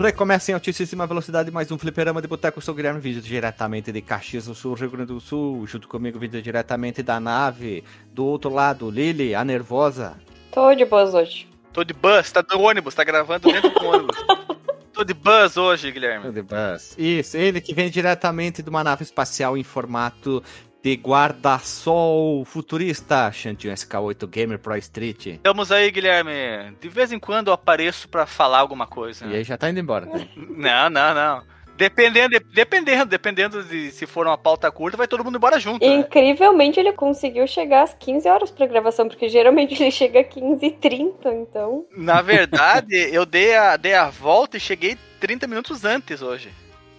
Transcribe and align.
Recomeça 0.00 0.50
em 0.50 0.54
altíssima 0.54 1.06
velocidade 1.06 1.50
mais 1.50 1.70
um 1.70 1.76
fliperama 1.76 2.22
de 2.22 2.26
boteco. 2.26 2.56
Eu 2.56 2.62
sou 2.62 2.72
o 2.72 2.74
Guilherme 2.74 2.98
Vídeo, 2.98 3.20
diretamente 3.20 3.92
de 3.92 4.00
Caxias 4.00 4.46
do 4.46 4.54
Sul, 4.54 4.72
Rio 4.72 4.90
Grande 4.90 5.12
do 5.12 5.20
Sul. 5.20 5.66
Junto 5.66 5.86
comigo, 5.86 6.18
vídeo 6.18 6.40
diretamente 6.40 7.02
da 7.02 7.20
nave. 7.20 7.84
Do 8.10 8.24
outro 8.24 8.48
lado, 8.48 8.90
Lily, 8.90 9.34
a 9.34 9.44
nervosa. 9.44 10.16
Tô 10.52 10.74
de 10.74 10.86
boas 10.86 11.12
hoje. 11.12 11.46
Tô 11.70 11.84
de 11.84 11.92
bus, 11.92 12.32
tá 12.32 12.40
do 12.40 12.58
ônibus, 12.58 12.94
tá 12.94 13.04
gravando 13.04 13.52
dentro 13.52 13.68
do 13.68 13.84
ônibus. 13.84 14.16
Tô 14.90 15.04
de 15.04 15.12
bus 15.12 15.58
hoje, 15.58 15.92
Guilherme. 15.92 16.32
The 16.32 16.42
Bus. 16.42 16.94
Isso, 16.98 17.36
ele 17.36 17.60
que 17.60 17.72
vem 17.72 17.90
diretamente 17.90 18.62
de 18.62 18.68
uma 18.68 18.82
nave 18.82 19.02
espacial 19.02 19.56
em 19.56 19.62
formato 19.62 20.42
de 20.82 20.94
guarda-sol 20.94 22.44
futurista. 22.44 23.30
Shantian 23.32 23.74
SK8 23.74 24.26
Gamer 24.26 24.58
Pro 24.58 24.76
Street. 24.78 25.26
Estamos 25.26 25.70
aí, 25.70 25.90
Guilherme. 25.90 26.74
De 26.80 26.88
vez 26.88 27.12
em 27.12 27.18
quando 27.18 27.48
eu 27.48 27.52
apareço 27.54 28.08
pra 28.08 28.26
falar 28.26 28.58
alguma 28.58 28.86
coisa. 28.86 29.26
E 29.26 29.36
aí 29.36 29.44
já 29.44 29.56
tá 29.56 29.68
indo 29.70 29.80
embora. 29.80 30.06
né? 30.06 30.28
Não, 30.36 30.90
não, 30.90 31.14
não. 31.14 31.60
Dependendo, 31.76 32.38
dependendo, 32.52 33.06
dependendo 33.06 33.64
de 33.64 33.90
se 33.90 34.06
for 34.06 34.26
uma 34.26 34.36
pauta 34.36 34.70
curta, 34.70 34.98
vai 34.98 35.08
todo 35.08 35.24
mundo 35.24 35.36
embora 35.38 35.58
junto. 35.58 35.80
né? 35.86 35.94
Incrivelmente 35.94 36.78
ele 36.78 36.92
conseguiu 36.92 37.46
chegar 37.46 37.84
às 37.84 37.94
15 37.94 38.28
horas 38.28 38.50
pra 38.50 38.66
gravação, 38.66 39.08
porque 39.08 39.30
geralmente 39.30 39.80
ele 39.80 39.90
chega 39.90 40.20
às 40.20 40.26
15 40.28 40.66
e 40.66 40.70
30, 40.72 41.32
então. 41.32 41.86
Na 41.96 42.20
verdade, 42.20 42.94
eu 43.10 43.24
dei 43.24 43.54
a, 43.56 43.78
dei 43.78 43.94
a 43.94 44.10
volta 44.10 44.58
e 44.58 44.60
cheguei 44.60 44.98
30 45.20 45.46
minutos 45.46 45.82
antes 45.82 46.20
hoje. 46.20 46.50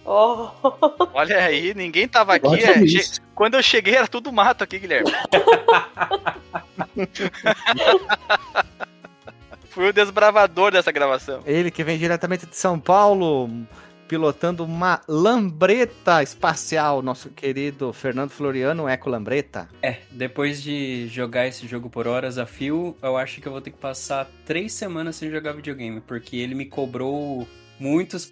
Oh. 0.04 0.48
Olha 1.14 1.38
aí, 1.44 1.72
ninguém 1.74 2.08
tava 2.08 2.34
aqui. 2.34 2.46
É, 2.64 2.82
isso. 2.82 3.14
che- 3.14 3.20
Quando 3.34 3.54
eu 3.54 3.62
cheguei 3.62 3.94
era 3.94 4.08
tudo 4.08 4.32
mato 4.32 4.64
aqui, 4.64 4.78
Guilherme. 4.78 5.10
Fui 9.70 9.88
o 9.88 9.92
desbravador 9.92 10.70
dessa 10.72 10.92
gravação. 10.92 11.40
Ele 11.46 11.70
que 11.70 11.82
vem 11.82 11.96
diretamente 11.98 12.44
de 12.46 12.54
São 12.56 12.78
Paulo, 12.78 13.48
pilotando 14.06 14.64
uma 14.64 15.00
lambreta 15.08 16.22
espacial. 16.22 17.00
Nosso 17.00 17.30
querido 17.30 17.90
Fernando 17.92 18.30
Floriano, 18.30 18.86
Eco 18.86 19.08
Lambreta. 19.08 19.68
É, 19.80 19.98
depois 20.10 20.62
de 20.62 21.08
jogar 21.08 21.46
esse 21.46 21.66
jogo 21.66 21.88
por 21.88 22.06
horas 22.06 22.36
a 22.36 22.44
fio, 22.44 22.94
eu 23.02 23.16
acho 23.16 23.40
que 23.40 23.48
eu 23.48 23.52
vou 23.52 23.62
ter 23.62 23.70
que 23.70 23.78
passar 23.78 24.28
três 24.44 24.74
semanas 24.74 25.16
sem 25.16 25.30
jogar 25.30 25.52
videogame, 25.52 26.02
porque 26.02 26.36
ele 26.36 26.54
me 26.54 26.66
cobrou 26.66 27.48
muitos 27.80 28.30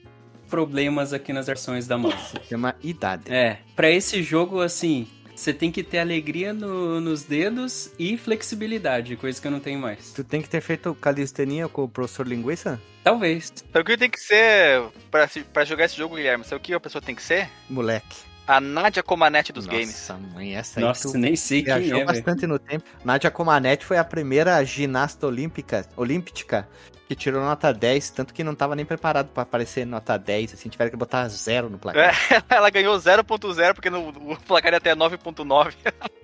problemas 0.50 1.12
aqui 1.12 1.32
nas 1.32 1.46
versões 1.46 1.86
da 1.86 1.96
moça. 1.96 2.38
Tem 2.48 2.58
uma 2.58 2.74
idade. 2.82 3.32
É, 3.32 3.58
pra 3.76 3.88
esse 3.90 4.22
jogo, 4.22 4.60
assim, 4.60 5.06
você 5.34 5.54
tem 5.54 5.70
que 5.70 5.82
ter 5.82 5.98
alegria 6.00 6.52
no- 6.52 7.00
nos 7.00 7.22
dedos 7.22 7.90
e 7.98 8.16
flexibilidade, 8.18 9.16
coisa 9.16 9.40
que 9.40 9.46
eu 9.46 9.50
não 9.52 9.60
tenho 9.60 9.78
mais. 9.78 10.12
Tu 10.12 10.24
tem 10.24 10.42
que 10.42 10.48
ter 10.48 10.60
feito 10.60 10.94
calistenia 10.94 11.68
com 11.68 11.84
o 11.84 11.88
professor 11.88 12.26
Linguiça? 12.26 12.80
Talvez. 13.02 13.52
Sabe 13.72 13.80
o 13.80 13.84
que 13.84 13.96
tem 13.96 14.10
que 14.10 14.20
ser 14.20 14.82
pra, 15.10 15.26
se- 15.28 15.40
pra 15.44 15.64
jogar 15.64 15.84
esse 15.86 15.96
jogo, 15.96 16.16
Guilherme? 16.16 16.44
Sabe 16.44 16.56
o 16.56 16.60
que 16.60 16.74
a 16.74 16.80
pessoa 16.80 17.00
tem 17.00 17.14
que 17.14 17.22
ser? 17.22 17.48
Moleque. 17.70 18.28
A 18.46 18.60
Nadia 18.60 19.00
Comanete 19.02 19.52
dos 19.52 19.64
Nossa, 19.64 19.78
games. 19.78 20.34
mãe, 20.34 20.56
essa 20.56 20.80
aí 20.80 20.84
Nossa, 20.84 21.08
tu 21.12 21.16
nem 21.16 21.36
sei 21.36 21.62
quem 21.62 21.66
viajou 21.66 21.86
é, 22.00 22.04
velho. 22.04 22.06
bastante 22.06 22.46
no 22.48 22.58
tempo. 22.58 22.84
Nadia 23.04 23.30
Comaneci 23.30 23.84
foi 23.84 23.96
a 23.96 24.02
primeira 24.02 24.62
ginasta 24.64 25.24
olímpica, 25.24 25.86
olímpica 25.96 26.68
que 27.10 27.16
tirou 27.16 27.42
nota 27.42 27.74
10, 27.74 28.10
tanto 28.10 28.32
que 28.32 28.44
não 28.44 28.54
tava 28.54 28.76
nem 28.76 28.84
preparado 28.84 29.30
pra 29.32 29.42
aparecer 29.42 29.84
nota 29.84 30.16
10, 30.16 30.54
assim, 30.54 30.68
tiveram 30.68 30.92
que 30.92 30.96
botar 30.96 31.26
zero 31.26 31.68
no 31.68 31.76
placar. 31.76 32.14
Ela 32.48 32.70
ganhou 32.70 32.96
0.0 32.96 33.74
porque 33.74 33.90
no, 33.90 34.10
o 34.10 34.36
placar 34.42 34.70
ia 34.72 34.78
até 34.78 34.94
9.9. 34.94 35.74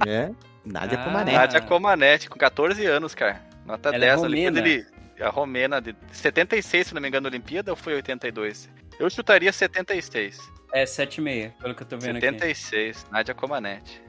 É. 0.07 0.31
Nadia 0.65 0.97
Ah. 0.97 1.05
Comaneci. 1.05 1.37
Nadia 1.37 1.61
Comanete, 1.61 2.31
com 2.31 2.39
14 2.39 2.87
anos, 2.87 3.17
cara. 3.17 3.43
Nota 3.65 3.89
Ela 3.89 3.97
é 3.97 4.01
10 4.01 4.11
na 4.23 4.29
romena. 4.29 4.61
Olimpíada. 4.61 4.87
Ele, 5.19 5.25
a 5.25 5.29
romena 5.29 5.81
de 5.81 5.97
76, 6.13 6.87
se 6.87 6.95
não 6.95 7.03
me 7.03 7.09
engano, 7.09 7.25
na 7.25 7.31
Olimpíada, 7.31 7.73
ou 7.73 7.77
foi 7.77 7.95
82? 7.95 8.71
Eu 8.97 9.11
chutaria 9.11 9.53
76. 9.53 10.39
É 10.73 10.85
7,5, 10.85 11.53
pelo 11.61 11.75
que 11.75 11.83
eu 11.83 11.87
tô 11.89 11.99
vendo 11.99 12.19
aqui. 12.19 12.27
76, 12.27 13.07
Nadia 13.11 13.35
Comanete. 13.35 14.01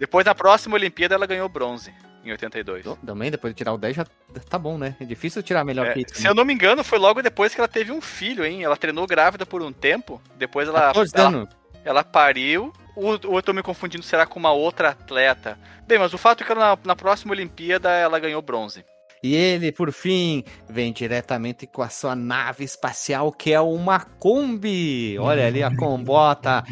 Depois, 0.00 0.26
na 0.26 0.34
próxima 0.34 0.74
Olimpíada, 0.74 1.14
ela 1.14 1.26
ganhou 1.26 1.48
bronze, 1.48 1.94
em 2.24 2.30
82. 2.32 2.80
Então, 2.80 2.96
Também, 2.96 3.30
depois 3.30 3.52
de 3.52 3.58
tirar 3.58 3.72
o 3.72 3.78
10, 3.78 3.96
já 3.96 4.04
tá 4.48 4.58
bom, 4.58 4.76
né? 4.78 4.96
É 5.00 5.04
difícil 5.04 5.42
tirar 5.42 5.64
melhor 5.64 5.86
É, 5.86 5.92
que 5.94 6.00
isso. 6.00 6.14
se 6.14 6.26
eu 6.26 6.34
não 6.34 6.44
me 6.44 6.52
engano, 6.52 6.84
foi 6.84 6.98
logo 6.98 7.22
depois 7.22 7.54
que 7.54 7.60
ela 7.60 7.68
teve 7.68 7.90
um 7.92 8.00
filho, 8.00 8.44
hein? 8.44 8.62
Ela 8.64 8.76
treinou 8.76 9.06
grávida 9.06 9.46
por 9.46 9.62
um 9.62 9.72
tempo, 9.72 10.20
depois 10.36 10.68
ela, 10.68 10.80
14 10.88 11.12
ela, 11.16 11.28
anos. 11.28 11.48
ela 11.84 12.04
pariu, 12.04 12.72
ou, 12.96 13.18
ou 13.24 13.36
eu 13.36 13.42
tô 13.42 13.52
me 13.52 13.62
confundindo, 13.62 14.02
será 14.02 14.26
com 14.26 14.38
uma 14.38 14.52
outra 14.52 14.90
atleta? 14.90 15.58
Bem, 15.86 15.98
mas 15.98 16.12
o 16.14 16.18
fato 16.18 16.42
é 16.42 16.46
que 16.46 16.52
ela, 16.52 16.76
na, 16.76 16.78
na 16.84 16.96
próxima 16.96 17.32
Olimpíada 17.32 17.90
ela 17.90 18.18
ganhou 18.18 18.42
bronze. 18.42 18.84
E 19.22 19.34
ele, 19.34 19.70
por 19.70 19.92
fim, 19.92 20.42
vem 20.66 20.94
diretamente 20.94 21.66
com 21.66 21.82
a 21.82 21.90
sua 21.90 22.16
nave 22.16 22.64
espacial, 22.64 23.30
que 23.30 23.52
é 23.52 23.60
uma 23.60 24.00
Kombi. 24.00 25.18
Olha 25.18 25.46
ali 25.46 25.62
a 25.62 25.70
combota. 25.76 26.64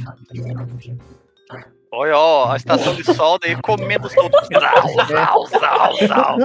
Olha, 1.91 2.17
ó, 2.19 2.53
a 2.53 2.57
estação 2.57 2.95
de 2.95 3.03
sol 3.15 3.39
daí 3.39 3.57
comendo 3.63 4.09
todos. 4.11 4.47
Sal, 5.09 5.47
sal, 5.47 5.97
sal. 6.07 6.37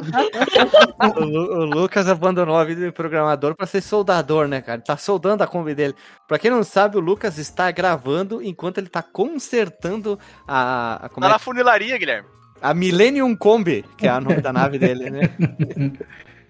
O, 1.17 1.19
Lu- 1.25 1.53
o 1.59 1.65
Lucas 1.65 2.07
abandonou 2.07 2.55
a 2.57 2.63
vida 2.63 2.85
de 2.85 2.91
programador 2.91 3.53
pra 3.55 3.67
ser 3.67 3.81
soldador, 3.81 4.47
né, 4.47 4.61
cara? 4.61 4.77
Ele 4.77 4.85
tá 4.85 4.95
soldando 4.95 5.43
a 5.43 5.47
Kombi 5.47 5.75
dele. 5.75 5.93
Pra 6.27 6.39
quem 6.39 6.49
não 6.49 6.63
sabe, 6.63 6.95
o 6.97 7.01
Lucas 7.01 7.37
está 7.37 7.69
gravando 7.71 8.41
enquanto 8.41 8.77
ele 8.77 8.87
tá 8.87 9.03
consertando 9.03 10.17
a, 10.47 11.05
a, 11.05 11.09
como 11.09 11.21
Tá 11.25 11.29
é 11.29 11.33
na 11.33 11.39
funilaria, 11.39 11.97
Guilherme. 11.97 12.29
A 12.61 12.73
Millennium 12.73 13.35
Kombi, 13.35 13.83
que 13.97 14.07
é 14.07 14.13
o 14.13 14.21
nome 14.21 14.39
da 14.39 14.53
nave 14.53 14.79
dele, 14.79 15.09
né? 15.09 15.29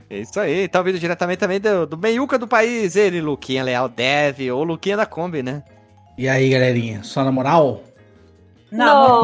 É 0.07 0.19
isso 0.19 0.39
aí, 0.39 0.67
tá 0.67 0.77
ouvindo 0.77 0.99
diretamente 0.99 1.39
também 1.39 1.59
do, 1.59 1.87
do 1.87 1.97
meiuca 1.97 2.37
do 2.37 2.47
país, 2.47 2.95
ele, 2.95 3.19
Luquinha 3.19 3.63
Leal 3.63 3.89
Dev, 3.89 4.51
ou 4.53 4.63
Luquinha 4.63 4.95
da 4.97 5.07
Kombi, 5.07 5.41
né? 5.41 5.63
E 6.15 6.29
aí, 6.29 6.51
galerinha, 6.51 7.01
só 7.01 7.23
na 7.23 7.31
moral? 7.31 7.81
Não. 8.77 9.21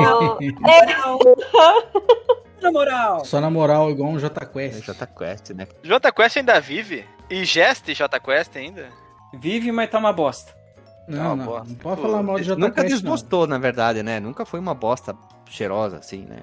Na 2.61 2.71
moral! 2.71 3.23
Só 3.25 3.39
na 3.39 3.49
moral, 3.49 3.89
igual 3.89 4.09
um 4.11 4.19
J 4.19 4.45
Quest. 4.45 4.83
Jota 4.83 5.07
Quest, 5.07 5.51
né? 5.51 5.67
J 5.81 6.11
Quest 6.11 6.37
ainda 6.37 6.59
vive? 6.59 7.05
E 7.29 7.45
Geste 7.45 7.93
J 7.93 8.19
Quest 8.19 8.55
ainda? 8.57 8.89
Vive, 9.33 9.71
mas 9.71 9.89
tá 9.89 9.97
uma 9.97 10.11
bosta. 10.11 10.53
Não, 11.07 11.31
Ah, 11.31 11.35
não, 11.35 11.45
bosta. 11.45 11.67
não 11.69 11.75
pode 11.75 12.01
falar 12.01 12.21
mal 12.21 12.37
de 12.37 12.43
J 12.43 12.59
Nunca 12.59 12.81
Quest, 12.81 12.89
não. 12.89 12.97
desgostou, 12.97 13.47
na 13.47 13.57
verdade, 13.57 14.03
né? 14.03 14.19
Nunca 14.19 14.45
foi 14.45 14.59
uma 14.59 14.73
bosta 14.73 15.15
cheirosa, 15.49 15.97
assim, 15.97 16.25
né? 16.25 16.39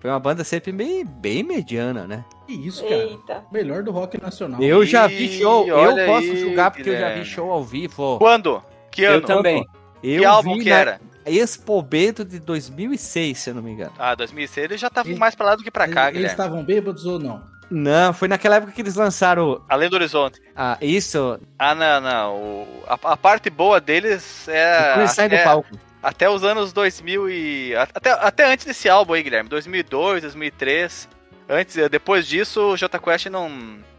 Foi 0.00 0.10
uma 0.10 0.20
banda 0.20 0.44
sempre 0.44 0.70
bem, 0.70 1.02
bem 1.04 1.42
mediana, 1.42 2.06
né? 2.06 2.24
Que 2.46 2.52
isso, 2.52 2.82
cara. 2.82 2.94
Eita. 2.96 3.44
Melhor 3.50 3.82
do 3.82 3.90
rock 3.90 4.20
nacional. 4.20 4.60
Eu 4.62 4.84
já 4.84 5.06
vi 5.06 5.24
Ih, 5.24 5.38
show, 5.40 5.66
eu 5.66 6.06
posso 6.06 6.30
aí, 6.30 6.36
julgar 6.36 6.70
porque 6.70 6.90
eu 6.90 6.92
já 6.92 6.98
vi 6.98 7.04
Guilherme. 7.06 7.24
show 7.24 7.50
ao 7.50 7.64
vivo. 7.64 8.18
Quando? 8.18 8.62
Que 8.90 9.06
ano? 9.06 9.16
Eu 9.16 9.22
também. 9.22 9.64
Eu 10.02 10.20
que 10.20 10.24
álbum 10.26 10.54
vi 10.58 10.64
que 10.64 10.68
na 10.70 10.76
era? 10.76 11.00
Expo 11.26 11.80
Bento 11.82 12.24
de 12.24 12.38
2006, 12.38 13.38
se 13.38 13.50
eu 13.50 13.54
não 13.54 13.62
me 13.62 13.70
engano. 13.72 13.92
Ah, 13.98 14.14
2006 14.14 14.64
ele 14.64 14.78
já 14.78 14.90
tava 14.90 15.08
Ele- 15.08 15.18
mais 15.18 15.34
pra 15.34 15.46
lá 15.46 15.56
do 15.56 15.62
que 15.62 15.70
pra 15.70 15.86
cá, 15.88 16.08
Eles- 16.08 16.20
Eles 16.20 16.32
Guilherme. 16.32 16.32
estavam 16.32 16.64
bêbados 16.64 17.06
ou 17.06 17.18
não? 17.18 17.42
Não, 17.70 18.12
foi 18.12 18.28
naquela 18.28 18.56
época 18.56 18.72
que 18.72 18.82
eles 18.82 18.94
lançaram 18.94 19.64
Além 19.68 19.88
do 19.88 19.94
Horizonte. 19.96 20.40
ah, 20.54 20.76
isso, 20.80 21.40
Ah, 21.58 21.74
não, 21.74 22.00
não. 22.00 22.34
O- 22.36 22.82
a, 22.86 23.12
a 23.12 23.16
parte 23.16 23.48
boa 23.48 23.80
deles 23.80 24.46
é. 24.48 24.90
quando 24.92 24.98
eles 25.00 25.12
saem 25.12 25.28
do 25.30 25.34
até, 25.34 25.44
palco. 25.44 25.68
até 26.02 26.28
os 26.30 26.44
anos 26.44 26.72
2000 26.72 27.28
e. 27.30 27.74
Até, 27.74 28.10
até 28.12 28.52
antes 28.52 28.66
desse 28.66 28.88
álbum 28.88 29.14
aí, 29.14 29.22
Guilherme. 29.22 29.48
2002, 29.48 30.20
2003. 30.22 31.08
Antes, 31.48 31.76
depois 31.90 32.26
disso, 32.28 32.60
o 32.72 32.76
J 32.76 32.98
Quest 32.98 33.26
não. 33.26 33.50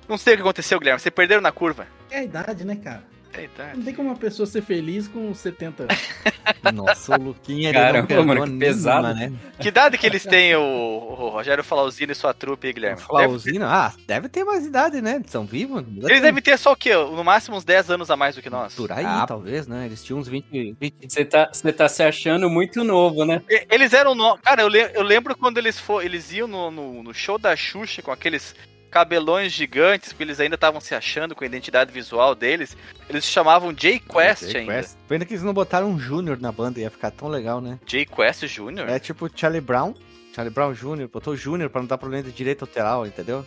Não 0.08 0.18
sei 0.18 0.34
o 0.34 0.38
que 0.38 0.42
aconteceu, 0.44 0.80
Guilherme. 0.80 1.00
Vocês 1.00 1.14
perderam 1.14 1.42
na 1.42 1.52
curva. 1.52 1.88
É 2.12 2.20
a 2.20 2.24
idade, 2.24 2.64
né, 2.64 2.76
cara? 2.76 3.04
Eita. 3.38 3.72
Não 3.76 3.84
tem 3.84 3.94
como 3.94 4.10
uma 4.10 4.16
pessoa 4.18 4.46
ser 4.46 4.62
feliz 4.62 5.08
com 5.08 5.34
70 5.34 5.84
anos. 5.84 5.96
Nossa, 6.74 7.16
o 7.20 7.22
Luquinha 7.24 7.70
ele 7.70 7.78
Caramba, 7.78 8.16
não 8.16 8.26
mano, 8.26 8.42
que 8.44 8.48
nenhuma, 8.50 8.66
pesado. 8.66 9.14
né? 9.14 9.32
Que 9.60 9.68
idade 9.68 9.98
que 9.98 10.06
eles 10.06 10.24
têm, 10.24 10.56
o, 10.56 10.62
o 10.62 11.30
Rogério 11.30 11.64
Flauzino 11.64 12.12
e 12.12 12.16
sua 12.16 12.34
trupe 12.34 12.72
Guilherme? 12.74 12.96
Deve- 12.98 13.08
Flauzino, 13.08 13.66
ah, 13.66 13.94
deve 14.08 14.30
ter 14.30 14.44
mais 14.44 14.66
idade, 14.66 15.02
né? 15.02 15.16
Eles 15.16 15.30
são 15.32 15.46
vivos. 15.46 15.84
eles 16.04 16.22
devem 16.22 16.42
ter 16.42 16.58
só 16.58 16.72
o 16.72 16.76
quê? 16.76 16.94
No 16.96 17.24
máximo 17.24 17.58
uns 17.58 17.64
10 17.64 17.92
anos 17.92 18.10
a 18.10 18.16
mais 18.16 18.36
do 18.36 18.42
que 18.42 18.50
nós. 18.50 18.74
Por 18.76 18.92
aí, 18.92 19.06
Ah. 19.06 19.26
talvez, 19.28 19.68
né? 19.68 19.86
Eles 19.86 20.04
tinham 20.04 20.20
uns 20.20 20.28
20, 20.28 20.76
20 20.80 20.96
Você 21.08 21.26
tá, 21.26 21.50
tá 21.78 21.88
se 21.88 22.04
achando 22.04 22.50
muito 22.50 22.84
novo, 22.84 23.26
né? 23.26 23.42
Eles 23.70 23.94
eram. 23.94 24.16
No... 24.16 24.38
Cara, 24.40 24.62
eu, 24.62 24.68
le- 24.68 24.92
eu 24.94 25.04
lembro 25.04 25.36
quando 25.38 25.58
eles 25.58 25.80
for... 25.80 26.04
eles 26.04 26.32
iam 26.32 26.48
no, 26.48 26.72
no- 26.72 27.04
no 27.04 27.14
show 27.14 27.38
da 27.38 27.56
Xuxa 27.56 28.02
com 28.02 28.12
aqueles 28.12 28.56
cabelões 28.96 29.52
gigantes, 29.52 30.14
porque 30.14 30.24
eles 30.24 30.40
ainda 30.40 30.56
estavam 30.56 30.80
se 30.80 30.96
achando 30.96 31.36
com 31.36 31.44
a 31.44 31.48
identidade 31.48 31.92
visual 31.92 32.34
deles. 32.34 32.78
Eles 33.10 33.26
se 33.26 33.32
chamavam 33.32 33.74
J-Quest 33.74 34.44
J 34.48 34.58
ainda. 34.60 34.74
Quest. 34.76 34.96
Pena 35.06 35.26
que 35.26 35.34
eles 35.34 35.44
não 35.44 35.54
botaram 35.54 35.90
um 35.90 36.00
Júnior 36.00 36.40
na 36.40 36.50
banda, 36.50 36.80
ia 36.80 36.90
ficar 36.90 37.12
tão 37.12 37.28
legal, 37.28 37.60
né? 37.60 37.78
J-Quest 37.86 38.44
Jr.? 38.46 38.88
É 38.90 38.98
tipo 38.98 39.30
Charlie 39.36 39.60
Brown. 39.60 39.94
Charlie 40.34 40.54
Brown 40.54 40.72
Jr., 40.74 41.10
botou 41.12 41.36
Júnior 41.36 41.70
pra 41.70 41.82
não 41.82 41.88
dar 41.88 41.98
problema 41.98 42.24
de 42.24 42.32
direito 42.32 42.64
autoral, 42.64 43.06
entendeu? 43.06 43.46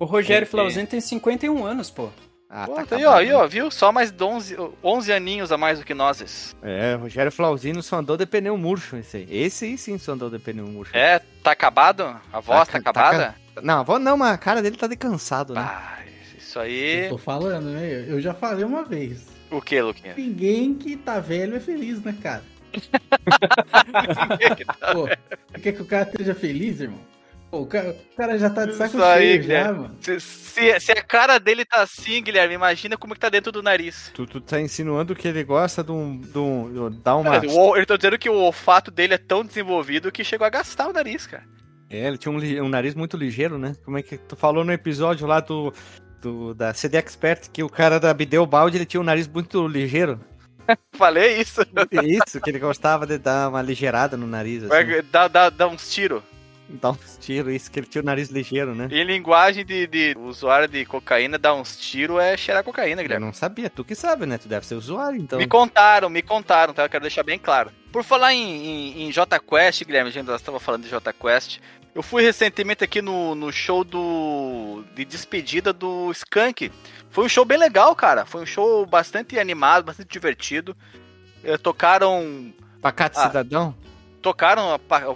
O 0.00 0.04
Rogério 0.04 0.46
Ok. 0.46 0.50
Flauzino 0.50 0.86
tem 0.88 1.00
51 1.00 1.64
anos, 1.64 1.90
pô. 1.90 2.08
Ah, 2.50 2.64
Pô, 2.66 2.74
tá 2.76 2.86
tá 2.86 2.96
aí, 2.96 3.04
ó, 3.04 3.14
aí, 3.14 3.32
ó, 3.32 3.46
viu? 3.46 3.70
Só 3.70 3.92
mais 3.92 4.12
11, 4.18 4.56
11 4.82 5.12
aninhos 5.12 5.52
a 5.52 5.58
mais 5.58 5.78
do 5.78 5.84
que 5.84 5.92
nós. 5.94 6.56
É, 6.62 6.94
Rogério 6.94 7.30
Flauzino 7.30 7.82
só 7.82 7.96
andou 7.98 8.16
de 8.16 8.24
pneu 8.26 8.56
murcho, 8.56 8.96
esse 8.96 9.18
aí. 9.18 9.26
Esse 9.30 9.64
aí 9.66 9.76
sim 9.78 9.98
só 9.98 10.12
andou 10.12 10.30
de 10.30 10.38
pneu 10.38 10.66
murcho. 10.66 10.96
É, 10.96 11.20
tá 11.42 11.50
acabado? 11.52 12.04
A 12.32 12.40
voz 12.40 12.66
tá, 12.68 12.80
Tá 12.80 12.80
ca- 12.80 12.90
acabada? 12.90 13.34
Não, 13.62 13.74
a 13.78 13.80
avó 13.80 13.98
não, 13.98 14.16
mas 14.16 14.32
a 14.32 14.38
cara 14.38 14.62
dele 14.62 14.76
tá 14.76 14.86
de 14.86 14.96
cansado, 14.96 15.54
né? 15.54 15.60
Ah, 15.60 15.98
isso 16.36 16.58
Eu 16.58 16.62
aí. 16.62 17.06
tô 17.08 17.18
falando, 17.18 17.66
né? 17.70 18.04
Eu 18.08 18.20
já 18.20 18.32
falei 18.34 18.64
uma 18.64 18.84
vez. 18.84 19.26
O 19.50 19.60
que, 19.62 19.80
Luquinha? 19.80 20.14
Ninguém 20.16 20.74
que 20.74 20.96
tá 20.96 21.18
velho 21.20 21.56
é 21.56 21.60
feliz, 21.60 22.02
né, 22.02 22.14
cara? 22.22 22.42
Pô, 24.92 25.06
você 25.06 25.60
quer 25.62 25.72
que 25.72 25.82
o 25.82 25.86
cara 25.86 26.08
esteja 26.08 26.34
feliz, 26.34 26.80
irmão? 26.80 27.00
Pô, 27.50 27.60
o 27.62 27.66
cara, 27.66 27.90
o 28.12 28.16
cara 28.16 28.38
já 28.38 28.50
tá 28.50 28.66
de 28.66 28.74
saco 28.74 28.96
Isso 28.96 29.02
aí, 29.02 29.20
cheio 29.22 29.36
já, 29.36 29.40
Guilherme. 29.48 29.78
mano. 29.80 29.96
se, 30.02 30.20
se- 30.20 30.80
se 30.80 30.92
a 30.92 31.02
cara 31.02 31.38
dele 31.38 31.64
tá 31.64 31.80
assim, 31.80 32.22
Guilherme, 32.22 32.52
imagina 32.54 32.94
como 32.98 33.14
que 33.14 33.20
tá 33.20 33.30
dentro 33.30 33.50
do 33.50 33.62
nariz. 33.62 34.10
Tu, 34.12 34.26
tu 34.26 34.38
tá 34.38 34.60
insinuando 34.60 35.14
que 35.16 35.26
ele 35.26 35.42
gosta 35.44 35.82
de 35.82 35.90
um. 35.90 36.20
De 36.20 36.38
um 36.38 36.70
de 36.72 36.78
um- 36.78 36.90
dar 36.90 37.16
uma. 37.16 37.40
Cara, 37.40 37.50
o- 37.50 37.74
eu 37.76 37.86
tô 37.86 37.96
dizendo 37.96 38.18
que 38.18 38.28
o 38.28 38.34
olfato 38.34 38.90
dele 38.90 39.14
é 39.14 39.18
tão 39.18 39.42
desenvolvido 39.42 40.12
que 40.12 40.22
chegou 40.22 40.46
a 40.46 40.50
gastar 40.50 40.88
o 40.88 40.92
nariz, 40.92 41.26
cara. 41.26 41.44
É, 41.90 42.06
ele 42.06 42.18
tinha 42.18 42.32
um, 42.32 42.64
um 42.64 42.68
nariz 42.68 42.94
muito 42.94 43.16
ligeiro, 43.16 43.58
né? 43.58 43.74
Como 43.84 43.96
é 43.98 44.02
que 44.02 44.18
tu 44.18 44.36
falou 44.36 44.64
no 44.64 44.72
episódio 44.72 45.26
lá 45.26 45.40
do. 45.40 45.72
do 46.20 46.54
da 46.54 46.74
CD 46.74 46.98
Expert 46.98 47.48
que 47.50 47.62
o 47.62 47.68
cara 47.68 47.98
da 47.98 48.12
Bideu 48.12 48.44
Balde 48.44 48.76
ele 48.76 48.84
tinha 48.86 49.00
um 49.00 49.04
nariz 49.04 49.26
muito 49.26 49.66
ligeiro. 49.66 50.20
Falei 50.94 51.40
isso. 51.40 51.62
Isso, 52.02 52.40
que 52.40 52.50
ele 52.50 52.58
gostava 52.58 53.06
de 53.06 53.16
dar 53.18 53.48
uma 53.48 53.62
ligeirada 53.62 54.16
no 54.16 54.26
nariz, 54.26 54.64
assim. 54.64 55.02
Dar, 55.10 55.28
dar, 55.28 55.50
dar 55.50 55.68
uns 55.68 55.90
tiros. 55.90 56.22
Dar 56.68 56.90
uns 56.90 57.16
tiros, 57.18 57.54
isso, 57.54 57.70
que 57.70 57.80
ele 57.80 57.86
tinha 57.86 58.02
o 58.02 58.04
nariz 58.04 58.28
ligeiro, 58.28 58.74
né? 58.74 58.88
Em 58.90 59.02
linguagem 59.02 59.64
de, 59.64 59.86
de 59.86 60.14
usuário 60.18 60.68
de 60.68 60.84
cocaína, 60.84 61.38
dar 61.38 61.54
uns 61.54 61.78
tiros 61.78 62.20
é 62.20 62.36
cheirar 62.36 62.62
cocaína, 62.62 63.00
Eu 63.00 63.04
Guilherme. 63.04 63.24
não 63.24 63.32
sabia, 63.32 63.70
tu 63.70 63.82
que 63.82 63.94
sabe, 63.94 64.26
né? 64.26 64.36
Tu 64.36 64.46
deve 64.46 64.66
ser 64.66 64.74
usuário, 64.74 65.18
então. 65.18 65.38
Me 65.38 65.46
contaram, 65.46 66.10
me 66.10 66.20
contaram, 66.20 66.74
tá? 66.74 66.84
Eu 66.84 66.90
quero 66.90 67.02
deixar 67.02 67.22
bem 67.22 67.38
claro. 67.38 67.70
Por 67.90 68.04
falar 68.04 68.34
em, 68.34 68.42
em, 68.42 69.02
em 69.04 69.10
J 69.10 69.40
Quest, 69.40 69.82
Guilherme, 69.84 70.10
a 70.10 70.12
gente 70.12 70.30
estava 70.30 70.60
falando 70.60 70.82
de 70.82 70.90
J 70.90 71.10
Quest. 71.14 71.58
Eu 71.94 72.02
fui 72.02 72.22
recentemente 72.22 72.84
aqui 72.84 73.02
no, 73.02 73.34
no 73.34 73.50
show 73.52 73.82
do 73.82 74.84
de 74.94 75.04
despedida 75.04 75.72
do 75.72 76.10
Skank. 76.12 76.70
Foi 77.10 77.24
um 77.24 77.28
show 77.28 77.44
bem 77.44 77.58
legal, 77.58 77.94
cara. 77.96 78.24
Foi 78.24 78.42
um 78.42 78.46
show 78.46 78.86
bastante 78.86 79.38
animado, 79.38 79.84
bastante 79.84 80.08
divertido. 80.10 80.76
Eh, 81.42 81.56
tocaram 81.56 82.52
Pacato 82.80 83.18
Ah, 83.18 83.26
cidadão? 83.26 83.74
tocaram 84.22 84.74
a 84.74 85.08
o, 85.08 85.12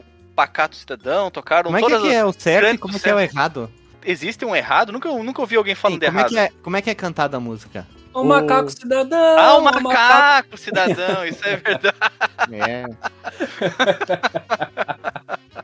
o 0.00 0.04
Pacato 0.34 0.76
Cidadão, 0.76 1.30
tocaram 1.30 1.70
Como 1.72 1.78
é 1.78 1.82
que, 1.82 1.92
é 1.94 2.00
que 2.00 2.12
é 2.14 2.24
o 2.24 2.32
certo 2.32 2.74
e 2.74 2.78
como 2.78 2.96
é 2.96 3.00
que 3.00 3.08
é 3.08 3.14
o 3.14 3.20
errado? 3.20 3.70
Existe 4.04 4.44
um 4.44 4.54
errado? 4.54 4.92
Nunca, 4.92 5.08
nunca 5.10 5.40
ouvi 5.40 5.56
alguém 5.56 5.74
falando 5.74 6.00
Sim, 6.00 6.06
como, 6.06 6.18
é 6.18 6.20
errado. 6.20 6.30
que 6.30 6.38
é, 6.38 6.50
como 6.62 6.76
é 6.76 6.82
que 6.82 6.90
é 6.90 6.94
cantada 6.94 7.36
a 7.36 7.40
música? 7.40 7.86
O 8.14 8.20
O- 8.20 8.24
macaco 8.24 8.70
cidadão! 8.70 9.38
Ah, 9.38 9.56
o 9.56 9.60
macaco- 9.62 9.84
macaco, 9.84 10.56
cidadão, 10.58 11.24
isso 11.26 11.44
é 11.46 11.56
verdade. 11.56 11.96
É, 12.52 12.84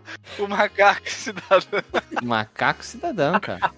O 0.38 0.48
macaco, 0.48 1.08
cidadão. 1.10 1.82
macaco 2.22 2.84
cidadão, 2.84 3.38
cara. 3.40 3.70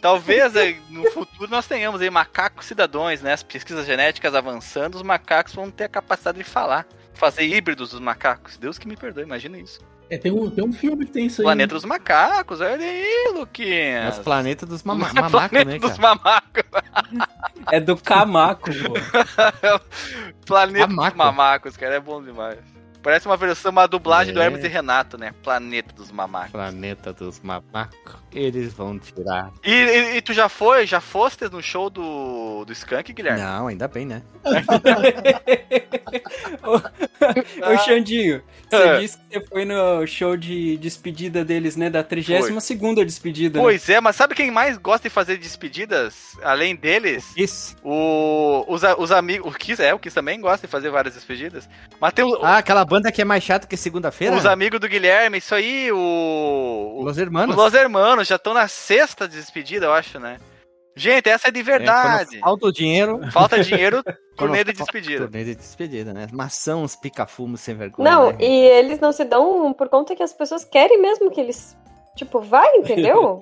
Talvez 0.00 0.54
eh, 0.56 0.76
no 0.90 1.10
futuro 1.10 1.50
nós 1.50 1.66
tenhamos 1.66 2.00
aí 2.00 2.10
macacos 2.10 2.66
cidadãos, 2.66 3.20
né? 3.22 3.32
As 3.32 3.42
pesquisas 3.42 3.86
genéticas 3.86 4.34
avançando, 4.34 4.94
os 4.96 5.02
macacos 5.02 5.54
vão 5.54 5.70
ter 5.70 5.84
a 5.84 5.88
capacidade 5.88 6.38
de 6.38 6.44
falar. 6.44 6.86
Fazer 7.14 7.44
híbridos 7.44 7.90
dos 7.90 8.00
macacos. 8.00 8.56
Deus 8.56 8.78
que 8.78 8.86
me 8.86 8.96
perdoe, 8.96 9.24
imagina 9.24 9.58
isso. 9.58 9.80
É, 10.10 10.16
tem 10.16 10.32
um, 10.32 10.48
tem 10.50 10.64
um 10.64 10.72
filme 10.72 11.04
que 11.04 11.12
tem 11.12 11.26
isso 11.26 11.42
aí. 11.42 11.44
Planeta 11.44 11.74
dos 11.74 11.84
macacos, 11.84 12.60
olha 12.60 12.76
aí, 12.76 13.30
Luquinhas. 13.34 14.06
É 14.06 14.08
os 14.08 14.24
planetas 14.24 14.68
dos 14.68 14.82
mama 14.82 15.06
Planeta 15.10 15.28
mamacos, 15.28 15.64
né, 15.64 15.78
dos 15.78 15.98
cara? 15.98 16.14
mamacos. 16.14 16.64
É 17.70 17.80
do 17.80 17.96
Camaco, 17.96 18.70
pô. 18.70 18.94
Planeta 20.46 20.86
Mamaco. 20.86 21.10
dos 21.10 21.16
mamacos, 21.18 21.76
cara, 21.76 21.96
é 21.96 22.00
bom 22.00 22.22
demais. 22.22 22.58
Parece 23.08 23.24
uma 23.24 23.38
versão, 23.38 23.70
uma 23.70 23.86
dublagem 23.88 24.34
do 24.34 24.42
É. 24.42 24.44
Hermes 24.44 24.62
e 24.62 24.68
Renato, 24.68 25.16
né? 25.16 25.32
Planeta 25.42 25.94
dos 25.94 26.12
mamacos. 26.12 26.50
Planeta 26.52 27.10
dos 27.10 27.40
mamacos. 27.40 28.16
Eles 28.34 28.74
vão 28.74 28.98
tirar. 28.98 29.50
E, 29.64 29.72
e- 29.72 30.16
e 30.18 30.20
tu 30.20 30.34
já 30.34 30.46
foi, 30.46 30.86
já 30.86 31.00
foste 31.00 31.48
no 31.50 31.62
show 31.62 31.88
do, 31.88 32.66
do 32.66 32.72
Skank, 32.74 33.10
Guilherme? 33.14 33.40
Não, 33.40 33.68
ainda 33.68 33.88
bem, 33.88 34.04
né? 34.04 34.20
Ô, 36.62 37.78
Xandinho, 37.84 38.42
você 38.68 38.76
Ah. 38.76 38.98
disse 38.98 39.16
que 39.18 39.24
você 39.38 39.46
foi 39.46 39.64
no 39.64 40.06
show 40.06 40.36
de 40.36 40.76
despedida 40.76 41.44
deles, 41.44 41.76
né? 41.76 41.88
Da 41.88 42.04
32ª 42.04 43.04
despedida, 43.04 43.58
né? 43.58 43.64
Pois 43.64 43.88
é, 43.88 44.00
mas 44.00 44.16
sabe 44.16 44.34
quem 44.34 44.50
mais 44.50 44.76
gosta 44.76 45.08
de 45.08 45.14
fazer 45.14 45.36
despedidas, 45.38 46.36
além 46.42 46.76
deles? 46.76 47.24
Isso. 47.36 47.76
O, 47.82 48.64
os, 48.68 48.82
os 48.98 49.12
amigos. 49.12 49.50
O 49.50 49.56
Kiss, 49.56 49.82
é, 49.82 49.94
o 49.94 49.98
Kiss 49.98 50.14
também 50.14 50.40
gosta 50.40 50.66
de 50.66 50.70
fazer 50.70 50.90
várias 50.90 51.14
despedidas. 51.14 51.68
Mas 52.00 52.12
tem 52.12 52.24
o- 52.24 52.44
Ah, 52.44 52.58
aquela 52.58 52.84
banda 52.84 52.97
que 53.12 53.22
é 53.22 53.24
mais 53.24 53.42
chata 53.44 53.66
que 53.66 53.76
segunda-feira? 53.76 54.34
os 54.36 54.46
amigos 54.46 54.80
do 54.80 54.88
Guilherme, 54.88 55.38
isso 55.38 55.54
aí, 55.54 55.90
o. 55.92 57.00
Los 57.02 57.12
Os 57.12 57.18
Hermanos. 57.18 57.56
Los 57.56 57.74
Hermanos 57.74 58.28
já 58.28 58.36
estão 58.36 58.52
na 58.54 58.66
sexta 58.68 59.26
despedida, 59.28 59.86
eu 59.86 59.92
acho, 59.92 60.18
né? 60.18 60.38
Gente, 60.96 61.28
essa 61.28 61.46
é 61.48 61.50
de 61.52 61.60
É, 61.60 61.62
verdade. 61.62 62.30
quando 62.30 62.40
falta 62.40 62.66
o 62.66 62.72
dinheiro. 62.72 63.20
Falta 63.30 63.62
dinheiro, 63.62 64.02
turnê 64.36 64.64
de 64.64 64.72
despedida. 64.72 65.26
Turnê 65.26 65.44
de 65.44 65.54
despedida, 65.54 66.12
né? 66.12 66.26
Mas 66.32 66.54
são 66.54 66.82
uns 66.82 66.96
pica-fumos 66.96 67.60
sem 67.60 67.76
vergonha. 67.76 68.10
Não, 68.10 68.30
né? 68.32 68.38
e 68.40 68.66
eles 68.66 68.98
não 68.98 69.12
se 69.12 69.24
dão 69.24 69.72
por 69.72 69.88
conta 69.88 70.16
que 70.16 70.22
as 70.24 70.32
pessoas 70.32 70.64
querem 70.64 71.00
mesmo 71.00 71.30
que 71.30 71.40
eles. 71.40 71.76
Tipo, 72.16 72.40
vai, 72.40 72.68
entendeu? 72.78 73.38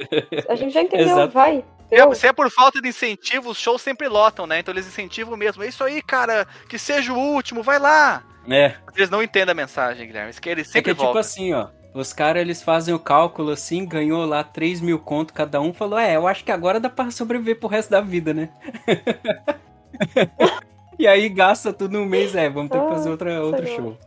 A 0.51 0.55
gente 0.55 0.75
já 0.75 0.83
entendeu, 0.83 1.17
Exato. 1.17 1.33
vai. 1.33 1.65
É, 1.91 2.03
Eu, 2.03 2.13
se 2.15 2.27
é 2.27 2.33
por 2.33 2.51
falta 2.51 2.79
de 2.83 2.89
incentivo, 2.89 3.49
os 3.51 3.59
shows 3.59 3.81
sempre 3.81 4.07
lotam, 4.07 4.47
né? 4.47 4.59
Então 4.59 4.75
eles 4.75 4.87
incentivam 4.87 5.35
mesmo. 5.35 5.63
É 5.63 5.69
isso 5.69 5.83
aí, 5.83 6.03
cara. 6.03 6.47
Que 6.69 6.79
seja 6.79 7.11
o 7.13 7.17
último, 7.19 7.63
vai 7.63 7.79
lá. 7.79 8.23
É. 8.49 8.75
Eles 8.95 9.11
não 9.11 9.23
entendem 9.23 9.53
a 9.53 9.55
mensagem, 9.55 10.07
Guilherme. 10.07 10.29
Eles, 10.29 10.41
eles 10.45 10.69
É 10.69 10.73
sempre 10.73 10.95
que 10.95 11.03
é 11.03 11.07
tipo 11.07 11.19
assim, 11.19 11.53
ó. 11.53 11.69
Os 11.95 12.13
caras, 12.13 12.43
eles 12.43 12.63
fazem 12.63 12.93
o 12.93 12.99
cálculo 12.99 13.51
assim, 13.51 13.87
ganhou 13.87 14.27
lá 14.27 14.45
3 14.45 14.83
mil 14.83 14.99
conto 14.99 15.33
cada 15.33 15.61
um, 15.63 15.73
falou, 15.73 15.99
é, 15.99 16.15
eu 16.15 16.27
acho 16.27 16.45
que 16.45 16.53
agora 16.53 16.79
dá 16.79 16.91
pra 16.91 17.11
sobreviver 17.11 17.59
pro 17.59 17.69
resto 17.69 17.89
da 17.89 18.03
vida, 18.03 18.35
né? 18.35 18.51
e 20.99 21.07
aí 21.07 21.27
gasta 21.31 21.73
tudo 21.73 21.99
no 21.99 22.05
mês, 22.05 22.35
é, 22.35 22.51
vamos 22.51 22.71
ter 22.71 22.79
que 22.79 22.89
fazer 22.89 23.09
outra, 23.09 23.43
outro 23.43 23.65
legal. 23.65 23.77
show. 23.77 23.99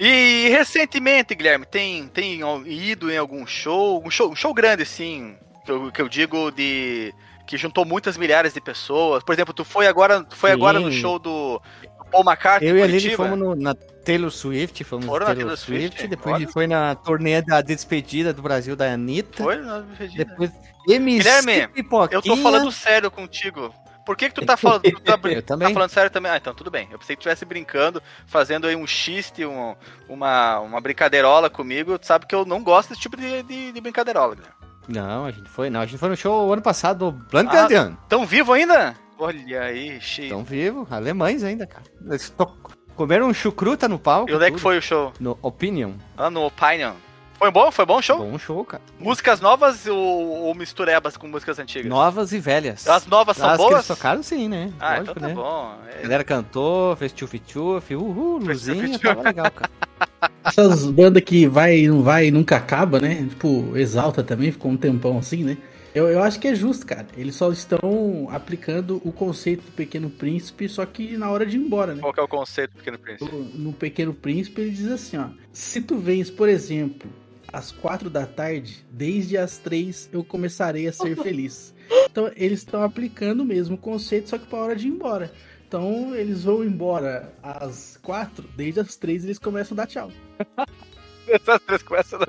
E 0.00 0.48
recentemente, 0.48 1.34
Guilherme, 1.34 1.64
tem, 1.64 2.08
tem 2.08 2.40
ido 2.66 3.10
em 3.10 3.16
algum 3.16 3.46
show, 3.46 4.02
um 4.04 4.10
show, 4.10 4.30
um 4.30 4.36
show 4.36 4.54
grande, 4.54 4.82
assim, 4.82 5.36
que 5.64 5.70
eu, 5.72 5.92
que 5.92 6.02
eu 6.02 6.08
digo 6.08 6.50
de. 6.52 7.12
que 7.46 7.56
juntou 7.56 7.84
muitas 7.84 8.16
milhares 8.16 8.54
de 8.54 8.60
pessoas. 8.60 9.24
Por 9.24 9.32
exemplo, 9.32 9.52
tu 9.52 9.64
foi 9.64 9.88
agora, 9.88 10.22
tu 10.22 10.36
foi 10.36 10.50
Sim. 10.50 10.56
agora 10.56 10.78
no 10.78 10.92
show 10.92 11.18
do 11.18 11.60
Paul 12.10 12.24
McCartney 12.24 12.68
Eu 12.70 12.76
e 12.78 12.82
a 12.82 12.86
Lili 12.86 13.14
fomos 13.16 13.38
no- 13.38 13.54
na 13.54 13.74
Taylor 13.74 14.30
Swift, 14.30 14.82
fomos 14.84 15.04
Foram 15.06 15.26
na 15.26 15.30
na 15.30 15.34
Taylor 15.36 15.56
Taylor 15.56 15.56
Swift, 15.58 15.98
Swift, 15.98 16.08
depois 16.08 16.26
olha. 16.34 16.36
a 16.36 16.40
gente 16.40 16.52
foi 16.52 16.66
na 16.66 16.94
turnê 16.94 17.42
da 17.42 17.60
despedida 17.60 18.32
do 18.32 18.40
Brasil 18.42 18.74
da 18.74 18.90
Anitta, 18.92 19.42
Foi? 19.42 19.56
Não, 19.56 19.78
acredito. 19.92 20.16
depois 20.16 20.50
MC 20.88 21.18
Guilherme. 21.18 21.68
Eu 22.10 22.22
tô 22.22 22.36
falando 22.38 22.72
sério 22.72 23.10
contigo. 23.10 23.74
Por 24.06 24.16
que, 24.16 24.30
que 24.30 24.34
tu 24.36 24.46
tá 24.46 24.56
falando? 24.56 24.80
Tu 24.82 25.00
tá, 25.02 25.18
Eu 25.24 25.42
também. 25.42 25.68
tá 25.68 25.74
falando 25.74 25.90
sério 25.90 26.10
também? 26.10 26.32
Ah, 26.32 26.38
então 26.38 26.54
tudo 26.54 26.70
bem. 26.70 26.88
Eu 26.90 26.98
pensei 26.98 27.14
que 27.14 27.20
tu 27.20 27.28
estivesse 27.28 27.44
brincando, 27.44 28.02
fazendo 28.26 28.66
aí 28.66 28.74
um 28.74 28.86
xiste, 28.86 29.44
um, 29.44 29.76
uma, 30.08 30.60
uma 30.60 30.80
brincadeirola 30.80 31.50
comigo. 31.50 31.98
Tu 31.98 32.06
sabe 32.06 32.24
que 32.26 32.34
eu 32.34 32.46
não 32.46 32.62
gosto 32.62 32.88
desse 32.88 33.02
tipo 33.02 33.18
de, 33.18 33.42
de, 33.42 33.70
de 33.72 33.80
brincadeirola, 33.82 34.34
Guilherme. 34.34 34.56
Não, 34.88 35.26
a 35.26 35.30
gente 35.30 35.50
foi, 35.50 35.68
não, 35.68 35.80
a 35.80 35.84
gente 35.86 35.98
foi 35.98 36.08
no 36.08 36.16
show 36.16 36.50
ano 36.50 36.62
passado 36.62 37.12
do 37.12 37.38
Ah. 37.38 37.92
Tão 38.08 38.24
vivo 38.24 38.54
ainda? 38.54 38.94
Olha 39.18 39.62
aí, 39.62 40.00
cheio. 40.00 40.26
Estão 40.26 40.44
vivos, 40.44 40.90
alemães 40.92 41.42
ainda, 41.42 41.66
cara. 41.66 41.84
Eles 42.06 42.30
to- 42.30 42.56
comeram 42.94 43.32
chucruta 43.34 43.88
no 43.88 43.98
palco. 43.98 44.30
e 44.30 44.34
onde 44.34 44.44
é 44.44 44.50
que 44.50 44.58
foi 44.58 44.78
o 44.78 44.82
show? 44.82 45.12
No 45.18 45.36
Opinion. 45.42 45.92
Ah, 46.16 46.30
no 46.30 46.44
Opinion. 46.46 46.92
Foi 47.38 47.50
bom? 47.52 47.70
Foi 47.70 47.86
bom 47.86 47.98
o 47.98 48.02
show? 48.02 48.18
Bom 48.18 48.36
show, 48.36 48.64
cara. 48.64 48.82
Músicas 48.98 49.40
novas 49.40 49.86
ou, 49.86 49.96
ou 49.96 50.54
misturebas 50.56 51.16
com 51.16 51.28
músicas 51.28 51.58
antigas? 51.60 51.88
Novas 51.88 52.32
e 52.32 52.40
velhas. 52.40 52.88
As 52.88 53.06
novas 53.06 53.36
são 53.36 53.48
As 53.48 53.52
que 53.56 53.62
boas? 53.62 53.74
eles 53.74 53.86
tocaram, 53.86 54.22
sim, 54.24 54.48
né? 54.48 54.72
Ah, 54.80 54.98
Lógico, 54.98 55.10
então 55.10 55.22
tá 55.22 55.28
né? 55.28 55.34
bom. 55.34 55.74
A 55.98 56.02
galera 56.02 56.24
cantou, 56.24 56.96
fez 56.96 57.12
tchuf-tchuf, 57.12 57.94
uhul, 57.94 58.40
Fez 58.40 58.66
luzinha, 58.66 58.98
tava 58.98 59.22
legal, 59.22 59.50
cara. 59.52 59.70
Essas 60.44 60.86
bandas 60.86 61.22
que 61.22 61.46
vai 61.46 61.78
e 61.78 61.88
não 61.88 62.02
vai 62.02 62.26
e 62.26 62.30
nunca 62.32 62.56
acaba, 62.56 63.00
né? 63.00 63.24
Tipo, 63.28 63.76
Exalta 63.76 64.22
também 64.24 64.50
ficou 64.50 64.72
um 64.72 64.76
tempão 64.76 65.16
assim, 65.18 65.44
né? 65.44 65.56
Eu, 65.94 66.08
eu 66.08 66.22
acho 66.22 66.38
que 66.38 66.48
é 66.48 66.54
justo, 66.54 66.86
cara. 66.86 67.06
Eles 67.16 67.34
só 67.34 67.50
estão 67.50 68.28
aplicando 68.30 69.00
o 69.04 69.12
conceito 69.12 69.62
do 69.62 69.72
Pequeno 69.72 70.10
Príncipe, 70.10 70.68
só 70.68 70.84
que 70.84 71.16
na 71.16 71.30
hora 71.30 71.46
de 71.46 71.56
ir 71.56 71.60
embora, 71.60 71.94
né? 71.94 72.00
Qual 72.00 72.12
que 72.12 72.20
é 72.20 72.22
o 72.22 72.28
conceito 72.28 72.72
do 72.72 72.78
Pequeno 72.78 72.98
Príncipe? 72.98 73.30
No, 73.30 73.44
no 73.44 73.72
Pequeno 73.72 74.14
Príncipe 74.14 74.60
ele 74.60 74.70
diz 74.70 74.86
assim, 74.86 75.16
ó. 75.16 75.28
Se 75.52 75.80
tu 75.80 75.98
vens, 75.98 76.30
por 76.30 76.48
exemplo, 76.48 77.10
às 77.52 77.72
quatro 77.72 78.10
da 78.10 78.26
tarde, 78.26 78.84
desde 78.90 79.36
as 79.36 79.58
três 79.58 80.08
eu 80.12 80.22
começarei 80.22 80.86
a 80.86 80.92
ser 80.92 81.16
feliz. 81.22 81.74
Então 82.10 82.30
eles 82.36 82.60
estão 82.60 82.82
aplicando 82.82 83.40
o 83.40 83.46
mesmo 83.46 83.78
conceito, 83.78 84.28
só 84.28 84.38
que 84.38 84.46
pra 84.46 84.58
hora 84.58 84.76
de 84.76 84.86
ir 84.86 84.90
embora. 84.90 85.32
Então 85.66 86.14
eles 86.14 86.44
vão 86.44 86.64
embora 86.64 87.32
às 87.42 87.98
quatro, 88.02 88.48
desde 88.56 88.80
as 88.80 88.96
três 88.96 89.24
eles 89.24 89.38
começam 89.38 89.74
a 89.74 89.78
dar 89.78 89.86
tchau. 89.86 90.10
Essas 91.32 91.60
três 91.62 91.82
começam. 91.82 92.18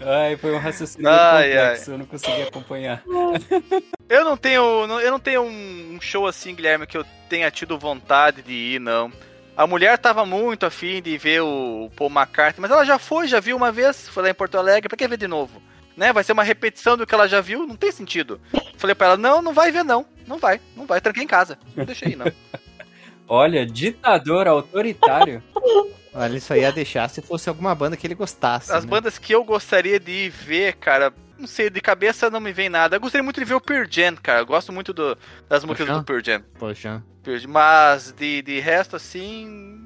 Ai, 0.00 0.36
foi 0.36 0.54
um 0.54 0.58
raciocínio 0.58 1.08
Ai, 1.08 1.48
complexo, 1.48 1.90
eu 1.90 1.98
não 1.98 2.06
consegui 2.06 2.42
acompanhar. 2.42 3.02
Eu 4.08 4.24
não 4.24 4.36
tenho, 4.36 4.62
eu 5.00 5.10
não 5.10 5.18
tenho 5.18 5.42
um 5.42 5.98
show 6.00 6.28
assim, 6.28 6.54
Guilherme, 6.54 6.86
que 6.86 6.96
eu 6.96 7.04
tenha 7.28 7.50
tido 7.50 7.76
vontade 7.76 8.40
de 8.40 8.52
ir, 8.52 8.80
não. 8.80 9.10
A 9.56 9.66
mulher 9.66 9.98
tava 9.98 10.24
muito 10.24 10.64
afim 10.64 11.02
de 11.02 11.18
ver 11.18 11.40
o 11.40 11.90
Paul 11.96 12.08
McCartney, 12.08 12.60
mas 12.62 12.70
ela 12.70 12.84
já 12.84 13.00
foi, 13.00 13.26
já 13.26 13.40
viu 13.40 13.56
uma 13.56 13.72
vez, 13.72 14.08
foi 14.08 14.22
lá 14.22 14.30
em 14.30 14.34
Porto 14.34 14.56
Alegre, 14.56 14.88
pra 14.88 14.96
que 14.96 15.08
ver 15.08 15.16
de 15.16 15.26
novo? 15.26 15.60
Né? 15.96 16.12
Vai 16.12 16.22
ser 16.22 16.30
uma 16.30 16.44
repetição 16.44 16.96
do 16.96 17.04
que 17.04 17.12
ela 17.12 17.26
já 17.26 17.40
viu, 17.40 17.66
não 17.66 17.74
tem 17.74 17.90
sentido. 17.90 18.40
Falei 18.76 18.94
pra 18.94 19.08
ela, 19.08 19.16
não, 19.16 19.42
não 19.42 19.52
vai 19.52 19.72
ver 19.72 19.82
não. 19.82 20.06
Não 20.24 20.38
vai, 20.38 20.60
não 20.76 20.86
vai, 20.86 21.00
tranquei 21.00 21.24
em 21.24 21.26
casa. 21.26 21.58
Não 21.74 21.84
deixei 21.84 22.10
aí, 22.10 22.16
não. 22.16 22.30
Olha, 23.28 23.66
ditador 23.66 24.46
autoritário. 24.46 25.42
Olha, 26.16 26.36
isso 26.36 26.52
aí 26.52 26.62
ia 26.62 26.72
deixar 26.72 27.08
se 27.10 27.20
fosse 27.20 27.48
alguma 27.48 27.74
banda 27.74 27.96
que 27.96 28.06
ele 28.06 28.14
gostasse. 28.14 28.72
As 28.72 28.84
né? 28.84 28.90
bandas 28.90 29.18
que 29.18 29.34
eu 29.34 29.44
gostaria 29.44 30.00
de 30.00 30.30
ver, 30.30 30.74
cara, 30.76 31.12
não 31.38 31.46
sei, 31.46 31.68
de 31.68 31.80
cabeça 31.80 32.30
não 32.30 32.40
me 32.40 32.52
vem 32.52 32.68
nada. 32.70 32.96
Eu 32.96 33.00
gostaria 33.00 33.22
muito 33.22 33.38
de 33.38 33.44
ver 33.44 33.54
o 33.54 33.60
Pearl 33.60 33.86
Jam, 33.88 34.16
cara. 34.16 34.40
Eu 34.40 34.46
gosto 34.46 34.72
muito 34.72 34.94
do- 34.94 35.16
das 35.48 35.64
músicas 35.64 35.94
do 35.94 36.04
Pearl 36.04 36.22
Jam. 36.24 36.42
Poxa. 36.58 37.02
Mas 37.46 38.12
de, 38.12 38.40
de 38.42 38.60
resto, 38.60 38.96
assim. 38.96 39.82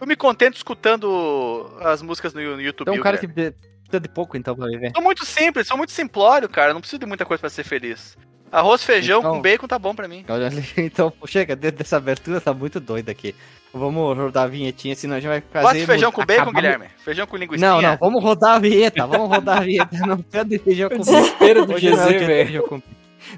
Eu 0.00 0.06
me 0.06 0.16
contento 0.16 0.56
escutando 0.56 1.76
as 1.80 2.02
músicas 2.02 2.32
no, 2.34 2.40
no 2.40 2.60
YouTube. 2.60 2.88
Então 2.88 3.00
um 3.00 3.02
cara 3.02 3.18
que 3.18 3.28
precisa 3.28 4.00
de 4.00 4.08
pouco, 4.08 4.36
então, 4.36 4.56
pra 4.56 4.66
viver. 4.66 4.92
São 4.94 5.02
muito 5.02 5.24
simples, 5.24 5.66
são 5.66 5.76
muito 5.76 5.92
simplório, 5.92 6.48
cara. 6.48 6.72
Não 6.72 6.80
preciso 6.80 7.00
de 7.00 7.06
muita 7.06 7.24
coisa 7.24 7.40
pra 7.40 7.50
ser 7.50 7.64
feliz. 7.64 8.16
Arroz, 8.50 8.82
feijão 8.82 9.20
Então- 9.20 9.32
com 9.34 9.42
bacon 9.42 9.66
tá 9.66 9.78
bom 9.78 9.94
pra 9.94 10.08
mim. 10.08 10.24
Olha 10.28 10.46
ali, 10.46 10.64
Então, 10.78 11.12
chega, 11.26 11.54
dentro 11.56 11.78
dessa 11.78 11.96
abertura 11.96 12.40
tá 12.40 12.52
muito 12.54 12.80
doida 12.80 13.10
aqui. 13.12 13.34
Vamos 13.72 14.16
rodar 14.16 14.44
a 14.44 14.46
vinhetinha, 14.46 14.94
senão 14.96 15.16
a 15.16 15.20
gente 15.20 15.28
vai 15.28 15.42
fazer... 15.62 15.80
De 15.80 15.86
feijão 15.86 16.10
com 16.10 16.24
bacon, 16.24 16.42
acabar- 16.42 16.60
Guilherme? 16.60 16.86
Feijão 17.04 17.26
com 17.26 17.36
linguiça? 17.36 17.64
Não, 17.66 17.82
não, 17.82 17.96
vamos 17.98 18.22
rodar 18.22 18.54
a 18.54 18.58
vinheta, 18.58 19.06
vamos 19.06 19.28
rodar 19.28 19.58
a 19.58 19.60
vinheta. 19.60 19.88
Não 20.06 20.16
quero 20.22 20.48
de 20.48 20.58
feijão 20.58 20.88
com 20.88 20.96
Desespero 20.98 21.66
do 21.66 21.72
é 21.72 21.76
GZ, 21.76 21.80
de 21.80 22.18
velho. 22.18 22.26
feijão 22.46 22.62
com- 22.66 22.82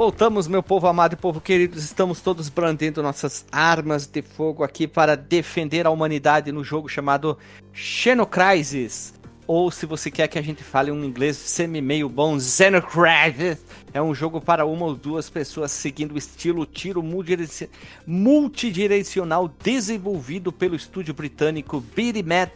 Voltamos, 0.00 0.48
meu 0.48 0.62
povo 0.62 0.86
amado 0.86 1.12
e 1.12 1.16
povo 1.16 1.42
querido. 1.42 1.78
Estamos 1.78 2.22
todos 2.22 2.48
brandendo 2.48 3.02
nossas 3.02 3.44
armas 3.52 4.06
de 4.06 4.22
fogo 4.22 4.64
aqui 4.64 4.88
para 4.88 5.14
defender 5.14 5.86
a 5.86 5.90
humanidade 5.90 6.50
no 6.50 6.64
jogo 6.64 6.88
chamado 6.88 7.36
Xenocrisis. 7.70 9.12
Ou 9.46 9.70
se 9.70 9.84
você 9.84 10.10
quer 10.10 10.26
que 10.26 10.38
a 10.38 10.42
gente 10.42 10.64
fale 10.64 10.90
um 10.90 11.04
inglês 11.04 11.36
semi-meio 11.36 12.08
bom, 12.08 12.40
Xenocrisis. 12.40 13.58
É 13.92 14.00
um 14.00 14.14
jogo 14.14 14.40
para 14.40 14.64
uma 14.64 14.86
ou 14.86 14.94
duas 14.94 15.28
pessoas 15.28 15.70
seguindo 15.70 16.14
o 16.14 16.18
estilo 16.18 16.64
tiro 16.64 17.02
multidirec- 17.02 17.68
multidirecional 18.06 19.52
desenvolvido 19.62 20.50
pelo 20.50 20.76
estúdio 20.76 21.12
britânico 21.12 21.78
Bitmap 21.94 22.52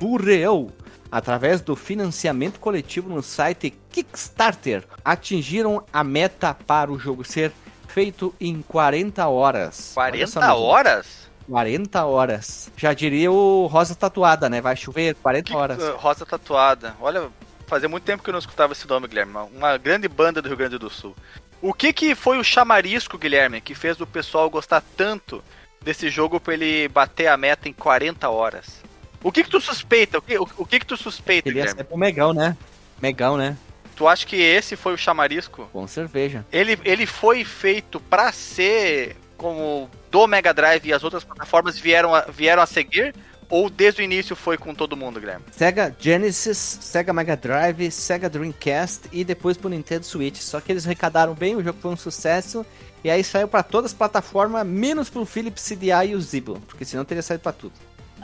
Burrell 0.00 0.72
através 1.10 1.60
do 1.60 1.74
financiamento 1.76 2.58
coletivo 2.60 3.08
no 3.08 3.22
site 3.22 3.70
Kickstarter, 3.90 4.84
atingiram 5.04 5.84
a 5.92 6.02
meta 6.04 6.54
para 6.54 6.90
o 6.90 6.98
jogo 6.98 7.24
ser 7.24 7.52
feito 7.86 8.34
em 8.40 8.62
40 8.62 9.26
horas. 9.28 9.94
Olha 9.96 10.26
só, 10.26 10.40
40 10.40 10.46
meu 10.54 10.62
horas? 10.62 11.28
40 11.48 12.04
horas. 12.04 12.70
Já 12.76 12.92
diria 12.92 13.32
o 13.32 13.66
Rosa 13.66 13.94
Tatuada, 13.94 14.48
né? 14.50 14.60
Vai 14.60 14.76
chover 14.76 15.14
40 15.16 15.50
Que- 15.50 15.56
horas. 15.56 15.82
uh, 15.82 15.96
Rosa 15.96 16.26
Tatuada. 16.26 16.94
Olha, 17.00 17.28
fazia 17.66 17.88
muito 17.88 18.04
tempo 18.04 18.22
que 18.22 18.28
eu 18.28 18.32
não 18.32 18.38
escutava 18.38 18.72
esse 18.74 18.86
nome, 18.86 19.08
Guilherme. 19.08 19.32
Uma, 19.56 19.76
grande 19.78 20.06
banda 20.08 20.42
do 20.42 20.48
Rio 20.48 20.56
Grande 20.58 20.76
do 20.78 20.90
Sul. 20.90 21.16
O 21.62 21.72
que 21.72 21.92
que 21.92 22.14
foi 22.14 22.38
o 22.38 22.44
chamarisco, 22.44 23.16
Guilherme, 23.18 23.60
que 23.60 23.74
fez 23.74 24.00
o 24.00 24.06
pessoal 24.06 24.48
gostar 24.50 24.82
tanto 24.96 25.42
desse 25.82 26.10
jogo 26.10 26.38
pra 26.38 26.52
ele 26.54 26.86
bater 26.88 27.28
a 27.28 27.36
meta 27.36 27.68
em 27.68 27.72
40 27.72 28.28
horas? 28.28 28.82
O 29.22 29.32
que 29.32 29.42
que 29.42 29.50
tu 29.50 29.60
suspeita? 29.60 30.18
O 30.18 30.22
que, 30.22 30.38
o, 30.38 30.48
o 30.58 30.66
que 30.66 30.78
que 30.80 30.86
tu 30.86 30.96
suspeita, 30.96 31.44
Queria 31.44 31.62
Guilherme? 31.62 31.78
ser 31.78 31.84
pro 31.84 31.96
Megão, 31.98 32.32
né? 32.32 32.56
Megão, 33.00 33.36
né? 33.36 33.56
Tu 33.96 34.06
acha 34.06 34.24
que 34.24 34.36
esse 34.36 34.76
foi 34.76 34.94
o 34.94 34.98
chamarisco? 34.98 35.68
Com 35.72 35.86
cerveja. 35.88 36.46
Ele, 36.52 36.78
ele 36.84 37.04
foi 37.04 37.44
feito 37.44 37.98
pra 37.98 38.30
ser 38.30 39.16
como 39.36 39.90
do 40.10 40.26
Mega 40.26 40.54
Drive 40.54 40.86
e 40.86 40.92
as 40.92 41.02
outras 41.02 41.24
plataformas 41.24 41.78
vieram 41.78 42.14
a, 42.14 42.22
vieram 42.22 42.62
a 42.62 42.66
seguir? 42.66 43.14
Ou 43.50 43.70
desde 43.70 44.02
o 44.02 44.04
início 44.04 44.36
foi 44.36 44.58
com 44.58 44.74
todo 44.74 44.96
mundo, 44.96 45.18
Guilherme? 45.18 45.44
Sega 45.50 45.96
Genesis, 45.98 46.58
Sega 46.58 47.12
Mega 47.14 47.34
Drive, 47.36 47.90
Sega 47.90 48.28
Dreamcast 48.28 49.08
e 49.10 49.24
depois 49.24 49.56
pro 49.56 49.70
Nintendo 49.70 50.04
Switch. 50.04 50.36
Só 50.36 50.60
que 50.60 50.70
eles 50.70 50.84
arrecadaram 50.84 51.34
bem, 51.34 51.56
o 51.56 51.64
jogo 51.64 51.78
foi 51.80 51.90
um 51.90 51.96
sucesso. 51.96 52.64
E 53.02 53.10
aí 53.10 53.24
saiu 53.24 53.48
pra 53.48 53.62
todas 53.62 53.92
as 53.92 53.96
plataformas, 53.96 54.66
menos 54.66 55.08
pro 55.08 55.24
Philips 55.24 55.64
CDI 55.66 56.10
e 56.10 56.14
o 56.14 56.20
Zibo. 56.20 56.60
Porque 56.66 56.84
senão 56.84 57.04
teria 57.04 57.22
saído 57.22 57.42
pra 57.42 57.52
tudo. 57.52 57.72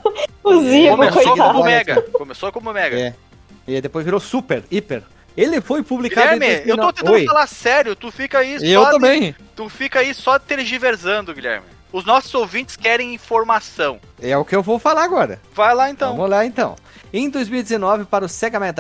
O 0.45 0.61
Zibo, 0.63 0.97
Começou 0.97 1.23
coitado. 1.23 1.53
como. 1.53 1.65
Mega. 1.65 2.03
Começou 2.03 2.53
como 2.53 2.73
Mega. 2.73 2.99
É. 2.99 3.15
E 3.67 3.75
aí 3.77 3.81
depois 3.81 4.05
virou 4.05 4.21
Super, 4.21 4.63
Hiper. 4.71 5.03
Ele 5.37 5.61
foi 5.61 5.83
publicado 5.83 6.33
Guilherme, 6.39 6.65
em 6.65 6.69
eu 6.69 6.77
tô 6.77 6.83
2009. 6.83 6.93
tentando 6.95 7.15
Oi. 7.15 7.25
falar 7.27 7.47
sério, 7.49 7.97
tu 7.97 8.11
fica 8.13 8.39
aí 8.39 8.59
só 8.61 8.65
Eu 8.67 8.85
de- 8.85 8.91
também. 8.93 9.35
tu 9.57 9.69
fica 9.69 9.99
aí 10.01 10.15
só 10.15 10.39
tergiversando, 10.39 11.35
Guilherme. 11.35 11.67
Os 11.93 12.05
nossos 12.05 12.33
ouvintes 12.35 12.77
querem 12.77 13.15
informação. 13.15 13.99
É 14.21 14.37
o 14.37 14.45
que 14.45 14.55
eu 14.55 14.63
vou 14.63 14.79
falar 14.79 15.03
agora. 15.05 15.41
Vai 15.55 15.75
lá 15.75 15.89
então. 15.91 16.15
Vamos 16.17 16.31
lá 16.31 16.45
então. 16.45 16.77
Em 17.13 17.31
2019, 17.31 18.05
para 18.05 18.25
o 18.25 18.29
Sega 18.29 18.59
Mega 18.61 18.75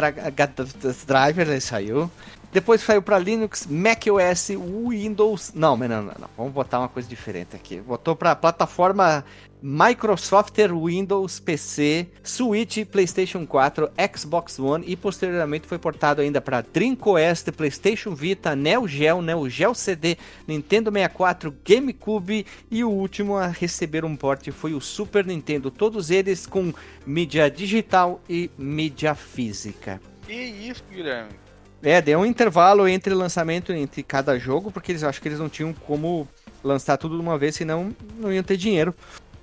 Drive, 1.07 1.39
ele 1.39 1.61
saiu. 1.61 2.11
Depois 2.55 2.81
saiu 2.83 3.03
para 3.03 3.19
Linux, 3.19 3.67
macOS, 3.67 4.51
Windows. 4.89 5.51
Não, 5.57 5.77
não, 5.77 5.89
não, 5.89 6.05
não. 6.05 6.29
Vamos 6.37 6.53
botar 6.53 6.79
uma 6.79 6.89
coisa 6.89 7.09
diferente 7.09 7.57
aqui. 7.57 7.81
Botou 7.81 8.15
para 8.15 8.37
plataforma 8.37 9.25
Microsoft 9.61 10.55
Windows 10.57 11.41
PC, 11.41 12.07
Switch, 12.23 12.85
PlayStation 12.85 13.45
4, 13.45 13.91
Xbox 14.17 14.61
One 14.61 14.85
e 14.87 14.95
posteriormente 14.95 15.67
foi 15.67 15.79
portado 15.79 16.21
ainda 16.21 16.41
para 16.41 16.61
Dreamcast, 16.61 17.51
PlayStation 17.51 18.15
Vita, 18.15 18.55
Neo 18.55 18.87
Geo, 18.87 19.21
Neo 19.21 19.51
Geo 19.51 19.75
CD, 19.75 20.17
Nintendo 20.47 20.93
64, 20.93 21.53
GameCube 21.65 22.47
e 22.71 22.85
o 22.85 22.89
último 22.89 23.37
a 23.37 23.49
receber 23.49 24.05
um 24.05 24.15
port 24.15 24.49
foi 24.53 24.75
o 24.75 24.81
Super 24.81 25.27
Nintendo. 25.27 25.73
Todos 25.73 26.09
eles 26.09 26.47
com 26.47 26.73
mídia 27.05 27.51
digital 27.51 28.21
e 28.31 28.49
mídia 28.57 29.13
física. 29.17 30.01
Que 30.25 30.33
isso, 30.33 30.85
Guilherme? 30.89 31.44
É, 31.85 32.01
deu 32.01 32.19
um 32.19 32.27
intervalo 32.27 32.89
entre 32.89 33.13
lançamento 33.15 33.73
entre 33.73 34.03
cada 34.03 34.39
jogo, 34.39 34.73
porque 34.73 34.91
eles 34.93 35.05
acho 35.05 35.21
que 35.21 35.29
eles 35.29 35.39
não 35.39 35.49
tinham 35.51 35.73
como 35.73 36.27
lançar 36.63 36.97
tudo 36.97 37.15
de 37.17 37.21
uma 37.23 37.37
vez, 37.37 37.55
senão 37.57 37.95
não 38.19 38.33
iam 38.33 38.43
ter 38.43 38.57
dinheiro 38.57 38.95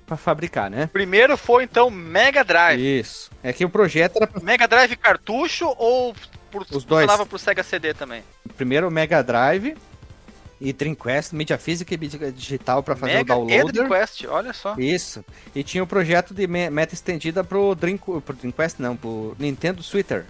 para 0.04 0.16
fabricar, 0.16 0.68
né? 0.68 0.90
Primeiro 0.92 1.36
foi 1.36 1.62
então 1.62 1.88
Mega 1.88 2.42
Drive. 2.42 2.80
Isso. 3.00 3.30
É 3.42 3.52
que 3.52 3.64
o 3.64 3.70
projeto 3.70 4.16
era 4.16 4.26
pra... 4.26 4.42
Mega 4.42 4.66
Drive 4.66 4.96
cartucho 4.96 5.72
ou 5.78 6.14
por, 6.50 6.62
Os 6.62 6.84
dois. 6.84 7.02
funcionava 7.04 7.24
pro 7.24 7.38
Sega 7.38 7.62
CD 7.62 7.94
também? 7.94 8.22
primeiro 8.56 8.90
Mega 8.90 9.22
Drive 9.22 9.76
e 10.60 10.72
Dreamcast, 10.72 11.34
mídia 11.34 11.56
física 11.58 11.94
e 11.94 11.98
mídia 11.98 12.30
digital 12.30 12.82
para 12.82 12.94
fazer 12.96 13.14
Mega 13.14 13.36
o 13.36 13.44
e 13.44 13.48
downloader. 13.56 13.72
Dreamcast, 13.86 14.26
olha 14.26 14.52
só. 14.52 14.74
Isso. 14.76 15.24
E 15.54 15.62
tinha 15.62 15.82
o 15.82 15.86
projeto 15.86 16.34
de 16.34 16.46
me- 16.46 16.70
meta 16.70 16.94
estendida 16.94 17.42
pro, 17.44 17.74
Dream, 17.74 17.96
pro 17.96 18.34
Dreamcast, 18.34 18.82
não, 18.82 18.96
pro 18.96 19.34
Nintendo 19.38 19.82
Twitter. 19.82 20.24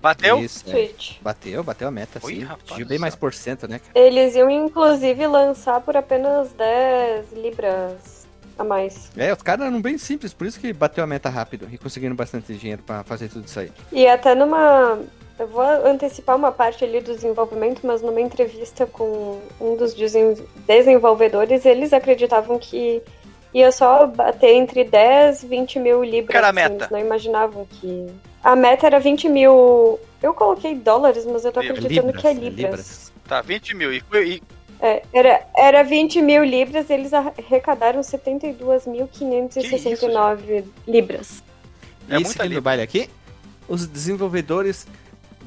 Bateu? 0.00 0.38
Isso, 0.38 0.64
é. 0.68 0.70
Switch. 0.70 1.18
Bateu, 1.20 1.62
bateu 1.64 1.88
a 1.88 1.90
meta, 1.90 2.20
Oi, 2.22 2.34
sim. 2.36 2.42
rapaz 2.44 2.86
bem 2.86 2.98
mais 2.98 3.14
por 3.14 3.34
cento, 3.34 3.66
né, 3.68 3.78
cara? 3.80 3.92
Eles 4.06 4.34
iam 4.34 4.48
inclusive 4.50 5.26
lançar 5.26 5.80
por 5.80 5.96
apenas 5.96 6.52
10 6.52 7.32
libras 7.32 8.26
a 8.58 8.64
mais. 8.64 9.10
É, 9.16 9.32
os 9.32 9.42
caras 9.42 9.66
eram 9.66 9.80
bem 9.80 9.98
simples, 9.98 10.32
por 10.32 10.46
isso 10.46 10.58
que 10.60 10.72
bateu 10.72 11.02
a 11.04 11.06
meta 11.06 11.28
rápido 11.28 11.68
e 11.70 11.78
conseguiram 11.78 12.14
bastante 12.16 12.54
dinheiro 12.54 12.82
para 12.82 13.02
fazer 13.04 13.28
tudo 13.28 13.46
isso 13.46 13.58
aí. 13.60 13.70
E 13.92 14.06
até 14.06 14.34
numa. 14.34 14.98
Eu 15.38 15.46
vou 15.46 15.62
antecipar 15.62 16.34
uma 16.34 16.50
parte 16.50 16.84
ali 16.84 17.00
do 17.00 17.14
desenvolvimento, 17.14 17.86
mas 17.86 18.02
numa 18.02 18.20
entrevista 18.20 18.84
com 18.86 19.40
um 19.60 19.76
dos 19.76 19.94
desen- 19.94 20.34
desenvolvedores, 20.66 21.64
eles 21.64 21.92
acreditavam 21.92 22.58
que 22.58 23.00
ia 23.54 23.70
só 23.72 24.06
bater 24.06 24.50
entre 24.54 24.84
10 24.84 25.42
e 25.42 25.46
20 25.46 25.78
mil 25.78 26.02
libras. 26.04 26.36
Era 26.36 26.48
a 26.48 26.50
assim, 26.50 26.72
meta? 26.74 26.88
Não 26.90 26.98
imaginavam 26.98 27.66
que. 27.70 28.06
A 28.42 28.54
meta 28.56 28.86
era 28.86 28.98
20 29.00 29.28
mil. 29.28 29.98
Eu 30.22 30.34
coloquei 30.34 30.74
dólares, 30.74 31.24
mas 31.26 31.44
eu 31.44 31.52
tô 31.52 31.60
Libras, 31.60 31.84
acreditando 31.84 32.12
que 32.12 32.26
é 32.26 32.34
né, 32.34 32.40
libras. 32.50 33.12
Tá, 33.26 33.40
20 33.40 33.74
mil. 33.76 33.92
E, 33.92 34.02
e 34.24 34.42
É, 34.80 35.02
era, 35.12 35.42
era 35.56 35.82
20 35.82 36.22
mil 36.22 36.44
libras 36.44 36.88
e 36.88 36.92
eles 36.94 37.12
arrecadaram 37.12 38.00
72.569 38.00 40.64
libras. 40.86 41.42
É 42.08 42.14
e 42.14 42.14
muita 42.14 42.28
seguindo 42.30 42.44
libra. 42.48 42.58
o 42.58 42.62
baile 42.62 42.82
aqui, 42.82 43.08
os 43.68 43.86
desenvolvedores 43.86 44.86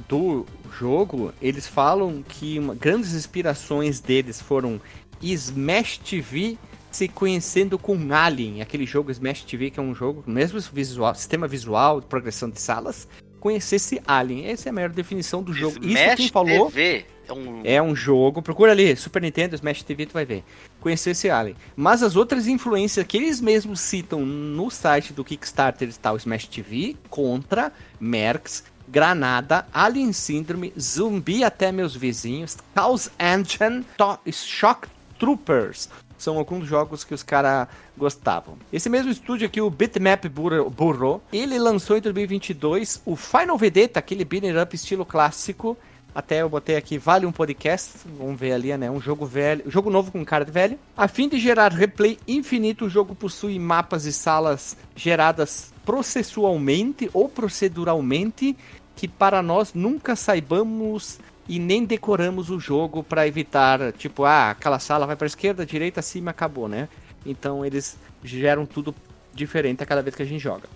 do 0.08 0.46
jogo, 0.78 1.34
eles 1.42 1.68
falam 1.68 2.24
que 2.28 2.60
uma- 2.60 2.76
grandes 2.76 3.14
inspirações 3.14 4.00
deles 4.00 4.42
foram 4.42 4.80
Smash 5.22 5.98
TV 6.00 6.58
se 6.92 7.08
conhecendo 7.08 7.78
com 7.78 7.98
Alien, 8.14 8.62
aquele 8.62 8.86
jogo 8.86 9.12
Smash 9.12 9.44
TV 9.44 9.70
que 9.70 9.80
é 9.80 9.84
um 9.84 9.96
jogo 9.96 10.24
mesmo 10.28 10.60
visual, 10.74 11.16
sistema 11.16 11.48
visual, 11.48 12.02
progressão 12.02 12.50
de 12.50 12.60
salas, 12.60 13.08
conhecesse 13.40 14.02
Alien. 14.06 14.48
Essa 14.48 14.70
é 14.70 14.72
a 14.72 14.74
maior 14.74 14.90
definição 14.90 15.42
do 15.42 15.54
jogo. 15.54 15.78
Isso 15.80 15.98
Smash 15.98 16.16
quem 16.16 16.30
falou 16.30 16.68
TV 16.68 17.06
é 17.28 17.34
um... 17.34 17.62
é 17.64 17.82
um 17.82 17.96
jogo, 17.96 18.42
procura 18.42 18.72
ali, 18.72 18.96
Super 18.96 19.22
Nintendo, 19.22 19.56
Smash 19.56 19.84
TV, 19.84 20.06
tu 20.06 20.14
vai 20.14 20.26
ver. 20.26 20.44
Conhecer 20.80 21.12
esse 21.12 21.30
Alien. 21.30 21.56
Mas 21.76 22.04
as 22.04 22.16
outras 22.16 22.48
influências 22.48 23.06
que 23.06 23.18
eles 23.18 23.42
mesmos 23.42 23.80
citam 23.80 24.26
no 24.26 24.70
site 24.70 25.14
do 25.14 25.24
Kickstarter 25.24 25.88
está 25.90 26.12
o 26.12 26.18
Smash 26.18 26.48
TV, 26.48 26.96
Contra, 27.10 27.72
Mercs, 28.00 28.64
Granada, 28.88 29.66
Alien 29.74 30.12
Syndrome, 30.12 30.74
Zumbi 30.80 31.44
até 31.44 31.72
meus 31.72 31.96
vizinhos, 31.96 32.58
Chaos 32.76 33.10
Engine, 33.20 33.86
To- 33.98 34.20
Shock 34.32 34.88
Troopers. 35.18 35.90
São 36.22 36.38
alguns 36.38 36.68
jogos 36.68 37.04
que 37.04 37.16
os 37.16 37.24
caras 37.24 37.68
gostavam. 37.98 38.56
Esse 38.72 38.90
mesmo 38.90 39.10
estúdio 39.10 39.48
aqui, 39.48 39.60
o 39.60 39.72
Bitmap 39.72 40.26
Burro, 40.28 41.22
ele 41.34 41.58
lançou 41.58 41.98
em 41.98 42.02
2022 42.02 43.02
o 43.06 43.16
Final 43.16 43.58
Vedetta, 43.58 43.98
aquele 43.98 44.24
beat'em 44.24 44.56
up 44.56 44.76
estilo 44.76 45.04
clássico, 45.04 45.76
até 46.14 46.42
eu 46.42 46.50
botei 46.50 46.76
aqui, 46.76 46.98
vale 46.98 47.26
um 47.26 47.32
podcast. 47.32 47.94
Vamos 48.20 48.40
ver 48.40 48.52
ali, 48.52 48.76
né? 48.78 48.92
Um 48.92 49.00
jogo 49.00 49.26
velho, 49.26 49.64
jogo 49.66 49.90
novo 49.90 50.12
com 50.12 50.24
cara 50.24 50.46
velho. 50.46 50.78
A 50.96 51.08
fim 51.08 51.28
de 51.28 51.40
gerar 51.40 51.72
replay 51.72 52.20
infinito, 52.28 52.86
o 52.86 52.90
jogo 52.90 53.16
possui 53.16 53.58
mapas 53.58 54.06
e 54.06 54.14
salas 54.14 54.78
geradas 54.96 55.74
processualmente 55.84 57.10
ou 57.14 57.28
proceduralmente, 57.28 58.56
que 58.96 59.08
para 59.08 59.42
nós 59.42 59.74
nunca 59.74 60.16
saibamos 60.16 61.18
e 61.56 61.60
nem 61.60 61.84
decoramos 61.86 62.50
o 62.50 62.60
jogo 62.60 63.04
para 63.04 63.28
evitar, 63.28 63.92
tipo, 63.94 64.24
ah, 64.26 64.52
aquela 64.52 64.80
sala 64.80 65.06
vai 65.06 65.16
para 65.16 65.28
esquerda, 65.28 65.66
direita, 65.66 66.00
acima, 66.00 66.32
acabou, 66.32 66.68
né? 66.68 66.88
Então 67.26 67.66
eles 67.66 67.98
geram 68.24 68.66
tudo 68.66 68.96
diferente 69.34 69.84
a 69.84 69.86
cada 69.86 70.02
vez 70.02 70.16
que 70.16 70.22
a 70.24 70.26
gente 70.26 70.40
joga. 70.42 70.68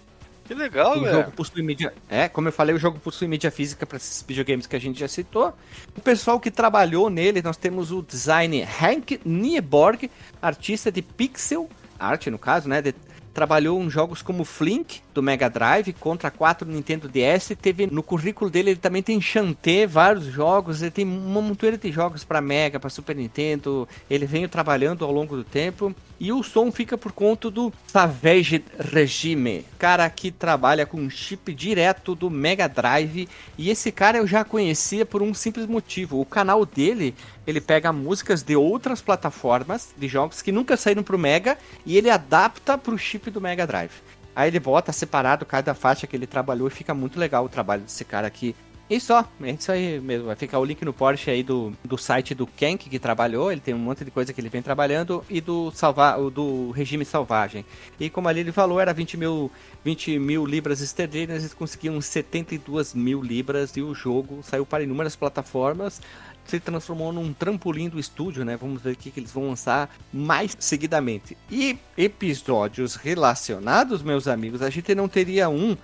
Que 0.46 0.54
legal, 0.54 0.98
O 0.98 1.02
velho. 1.02 1.12
jogo 1.16 1.32
possui 1.32 1.64
mídia. 1.64 1.92
É, 2.08 2.30
como 2.30 2.48
eu 2.48 2.52
falei, 2.52 2.76
o 2.76 2.78
jogo 2.78 3.00
possui 3.00 3.28
mídia 3.28 3.50
física 3.50 3.84
para 3.86 3.98
esses 3.98 4.22
videogames 4.28 4.68
que 4.68 4.76
a 4.76 4.80
gente 4.80 5.00
já 5.00 5.08
citou. 5.08 5.54
O 5.98 6.02
pessoal 6.02 6.40
que 6.40 6.52
trabalhou 6.52 7.10
nele, 7.10 7.42
nós 7.42 7.58
temos 7.58 7.92
o 7.92 8.04
design 8.04 8.62
Hank 8.64 9.20
Nieborg, 9.26 10.10
artista 10.40 10.92
de 10.92 11.02
pixel 11.02 11.68
art, 11.98 12.28
no 12.28 12.38
caso, 12.38 12.70
né? 12.70 12.82
de- 12.82 12.94
trabalhou 13.36 13.84
em 13.84 13.90
jogos 13.90 14.22
como 14.22 14.46
Flink, 14.46 15.02
do 15.14 15.22
Mega 15.22 15.50
Drive, 15.50 15.92
Contra 15.94 16.32
4 16.32 16.66
do 16.66 16.74
Nintendo 16.74 17.10
DS. 17.10 17.52
Teve 17.62 17.86
no 17.86 18.02
currículo 18.02 18.50
dele, 18.50 18.72
ele 18.72 18.80
também 18.80 19.04
tem 19.04 19.20
Shantae, 19.20 19.86
vários 19.86 20.24
jogos. 20.24 20.82
Ele 20.82 20.90
tem 20.90 21.06
uma 21.06 21.42
montoeira 21.42 21.78
de 21.78 21.92
jogos 21.92 22.24
para 22.24 22.40
Mega, 22.40 22.80
para 22.80 22.90
Super 22.90 23.14
Nintendo. 23.14 23.88
Ele 24.10 24.26
veio 24.26 24.48
trabalhando 24.48 25.04
ao 25.04 25.12
longo 25.12 25.36
do 25.36 25.44
tempo. 25.44 25.94
E 26.18 26.32
o 26.32 26.42
som 26.42 26.72
fica 26.72 26.98
por 26.98 27.12
conta 27.12 27.52
do 27.52 27.74
Savage 27.88 28.64
Regime, 28.80 29.66
cara 29.78 30.10
que 30.10 30.32
trabalha 30.32 30.86
com 30.86 31.10
chip 31.10 31.54
direto 31.54 32.16
do 32.16 32.30
Mega 32.30 32.70
Drive. 32.70 33.28
E 33.58 33.70
esse 33.70 33.92
cara 33.92 34.20
eu 34.20 34.26
já 34.26 34.46
conhecia 34.46 35.06
por 35.06 35.22
um 35.22 35.34
simples 35.34 35.66
motivo. 35.66 36.22
O 36.22 36.26
canal 36.26 36.66
dele, 36.66 37.14
ele 37.46 37.62
pega 37.62 37.92
músicas 37.92 38.44
de 38.44 38.56
outras 38.56 39.02
plataformas, 39.02 39.94
de 39.98 40.08
jogos 40.08 40.42
que 40.42 40.52
nunca 40.52 40.76
saíram 40.78 41.04
pro 41.04 41.18
Mega, 41.18 41.58
e 41.86 41.98
ele 41.98 42.10
adapta 42.10 42.78
pro 42.78 42.98
chip 42.98 43.30
do 43.30 43.42
Mega 43.42 43.68
Drive. 43.68 43.92
Aí 44.36 44.50
ele 44.50 44.60
bota 44.60 44.92
separado 44.92 45.46
cada 45.46 45.74
faixa 45.74 46.06
que 46.06 46.16
ele 46.16 46.28
trabalhou 46.28 46.68
e 46.68 46.72
fica 46.72 46.94
muito 46.94 47.20
legal 47.20 47.46
o 47.46 47.50
trabalho 47.50 47.84
desse 47.84 48.04
cara 48.04 48.28
aqui. 48.28 48.56
E 48.88 49.00
só, 49.00 49.28
é 49.42 49.52
isso 49.52 49.72
aí 49.72 50.00
mesmo. 50.00 50.28
Vai 50.28 50.36
ficar 50.36 50.60
o 50.60 50.66
link 50.66 50.86
no 50.86 50.94
Porsche 50.94 51.32
aí 51.32 51.42
do, 51.42 51.74
do 51.84 51.98
site 51.98 52.36
do 52.36 52.46
Kenk 52.46 52.88
que 52.88 53.00
trabalhou. 53.00 53.52
Ele 53.52 53.60
tem 53.60 53.74
um 53.74 53.80
monte 53.80 54.06
de 54.06 54.12
coisa 54.12 54.32
que 54.32 54.40
ele 54.40 54.50
vem 54.50 54.62
trabalhando. 54.62 55.26
E 55.28 55.42
do, 55.42 55.72
salva, 55.72 56.18
do 56.30 56.70
regime 56.70 57.04
selvagem. 57.04 57.66
E 58.00 58.12
como 58.12 58.28
ali 58.28 58.42
ele 58.42 58.52
falou, 58.52 58.80
era 58.80 58.94
20 58.94 59.18
mil, 59.18 59.52
20 59.84 60.20
mil 60.20 60.46
libras 60.46 60.82
esterlinas. 60.82 61.40
Eles 61.40 61.54
conseguiram 61.54 62.00
72 62.00 62.94
mil 62.94 63.24
libras. 63.24 63.76
E 63.76 63.82
o 63.82 63.96
jogo 63.96 64.42
saiu 64.44 64.68
para 64.68 64.84
inúmeras 64.84 65.16
plataformas. 65.16 66.00
Se 66.46 66.60
transformou 66.60 67.12
num 67.12 67.34
trampolim 67.34 67.90
do 67.90 68.00
estúdio, 68.00 68.46
né? 68.46 68.56
Vamos 68.56 68.82
ver 68.82 68.92
o 68.92 68.96
que, 68.96 69.10
que 69.10 69.20
eles 69.20 69.32
vão 69.32 69.50
lançar 69.50 69.90
mais 70.14 70.56
seguidamente. 70.60 71.36
E 71.52 71.78
episódios 71.98 72.96
relacionados, 72.96 74.02
meus 74.04 74.28
amigos, 74.28 74.62
a 74.62 74.70
gente 74.70 74.94
não 74.94 75.08
teria 75.08 75.50
um, 75.50 75.76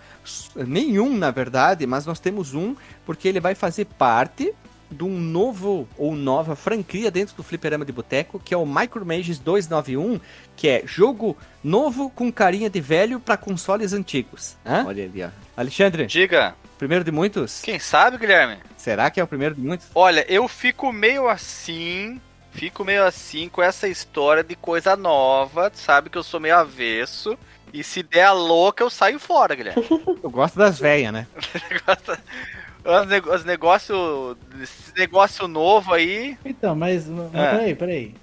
nenhum 0.56 1.18
na 1.18 1.32
verdade, 1.32 1.86
mas 1.88 2.06
nós 2.06 2.20
temos 2.20 2.54
um 2.54 2.76
porque 3.06 3.28
ele 3.28 3.40
vai 3.40 3.56
fazer 3.56 3.86
parte 3.86 4.54
de 4.90 5.04
um 5.06 5.18
novo 5.18 5.88
ou 5.98 6.14
nova 6.16 6.54
franquia 6.56 7.10
dentro 7.10 7.34
do 7.36 7.44
Fliperama 7.44 7.86
de 7.86 7.94
Boteco, 7.94 8.40
que 8.44 8.54
é 8.54 8.58
o 8.58 8.66
Micro 8.66 9.06
Mages 9.06 9.40
291, 9.40 10.20
que 10.56 10.68
é 10.68 10.84
jogo 10.86 11.38
novo 11.64 12.10
com 12.10 12.30
carinha 12.32 12.70
de 12.70 12.82
velho 12.82 13.20
para 13.20 13.38
consoles 13.38 13.94
antigos. 13.94 14.58
Hã? 14.66 14.84
Olha 14.86 15.06
ali, 15.06 15.24
ó. 15.24 15.30
Alexandre, 15.56 16.06
Diga, 16.08 16.56
primeiro 16.78 17.06
de 17.06 17.12
muitos? 17.12 17.62
quem 17.62 17.80
sabe, 17.80 18.18
Guilherme? 18.18 18.58
Será 18.82 19.12
que 19.12 19.20
é 19.20 19.24
o 19.24 19.28
primeiro 19.28 19.54
de 19.54 19.62
muitos? 19.62 19.88
Olha, 19.94 20.26
eu 20.28 20.48
fico 20.48 20.92
meio 20.92 21.28
assim, 21.30 22.20
fico 22.52 22.84
meio 22.84 23.06
assim 23.06 23.48
com 23.48 23.62
essa 23.62 23.88
história 23.88 24.44
de 24.44 24.56
coisa 24.56 24.96
nova, 24.96 25.72
sabe 25.76 26.10
que 26.10 26.18
eu 26.18 26.24
sou 26.24 26.40
meio 26.40 26.58
avesso. 26.58 27.38
E 27.72 27.84
se 27.84 28.02
der 28.04 28.24
a 28.26 28.32
louca, 28.34 28.84
eu 28.84 28.90
saio 28.90 29.20
fora, 29.20 29.54
Guilherme. 29.56 29.86
Eu 30.22 30.30
gosto 30.30 30.58
das 30.58 30.78
velhas, 30.80 31.14
né? 31.14 31.28
Os, 32.84 33.08
nego- 33.08 33.34
os 33.34 33.46
negócio, 33.46 34.36
esse 34.62 34.92
negócio 34.98 35.48
novo 35.48 35.94
aí. 35.94 36.36
Então, 36.44 36.76
mas, 36.76 37.08
mas 37.08 37.34
É. 37.36 37.52
peraí, 37.52 37.76
peraí. 37.76 38.16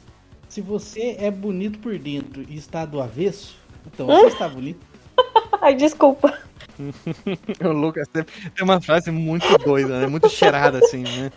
Se 0.48 0.60
você 0.60 1.16
é 1.20 1.30
bonito 1.30 1.78
por 1.78 1.96
dentro 1.98 2.44
e 2.48 2.56
está 2.56 2.84
do 2.84 3.00
avesso, 3.00 3.56
então 3.86 4.06
você 4.06 4.26
está 4.26 4.48
bonito. 4.48 4.80
Ai, 5.62 5.74
desculpa. 5.76 6.36
O 7.64 7.72
Lucas 7.72 8.06
tem 8.08 8.24
uma 8.62 8.80
frase 8.80 9.10
muito 9.10 9.46
doida, 9.58 10.00
né? 10.00 10.06
Muito 10.06 10.28
cheirada, 10.28 10.78
assim, 10.78 11.02
né? 11.02 11.32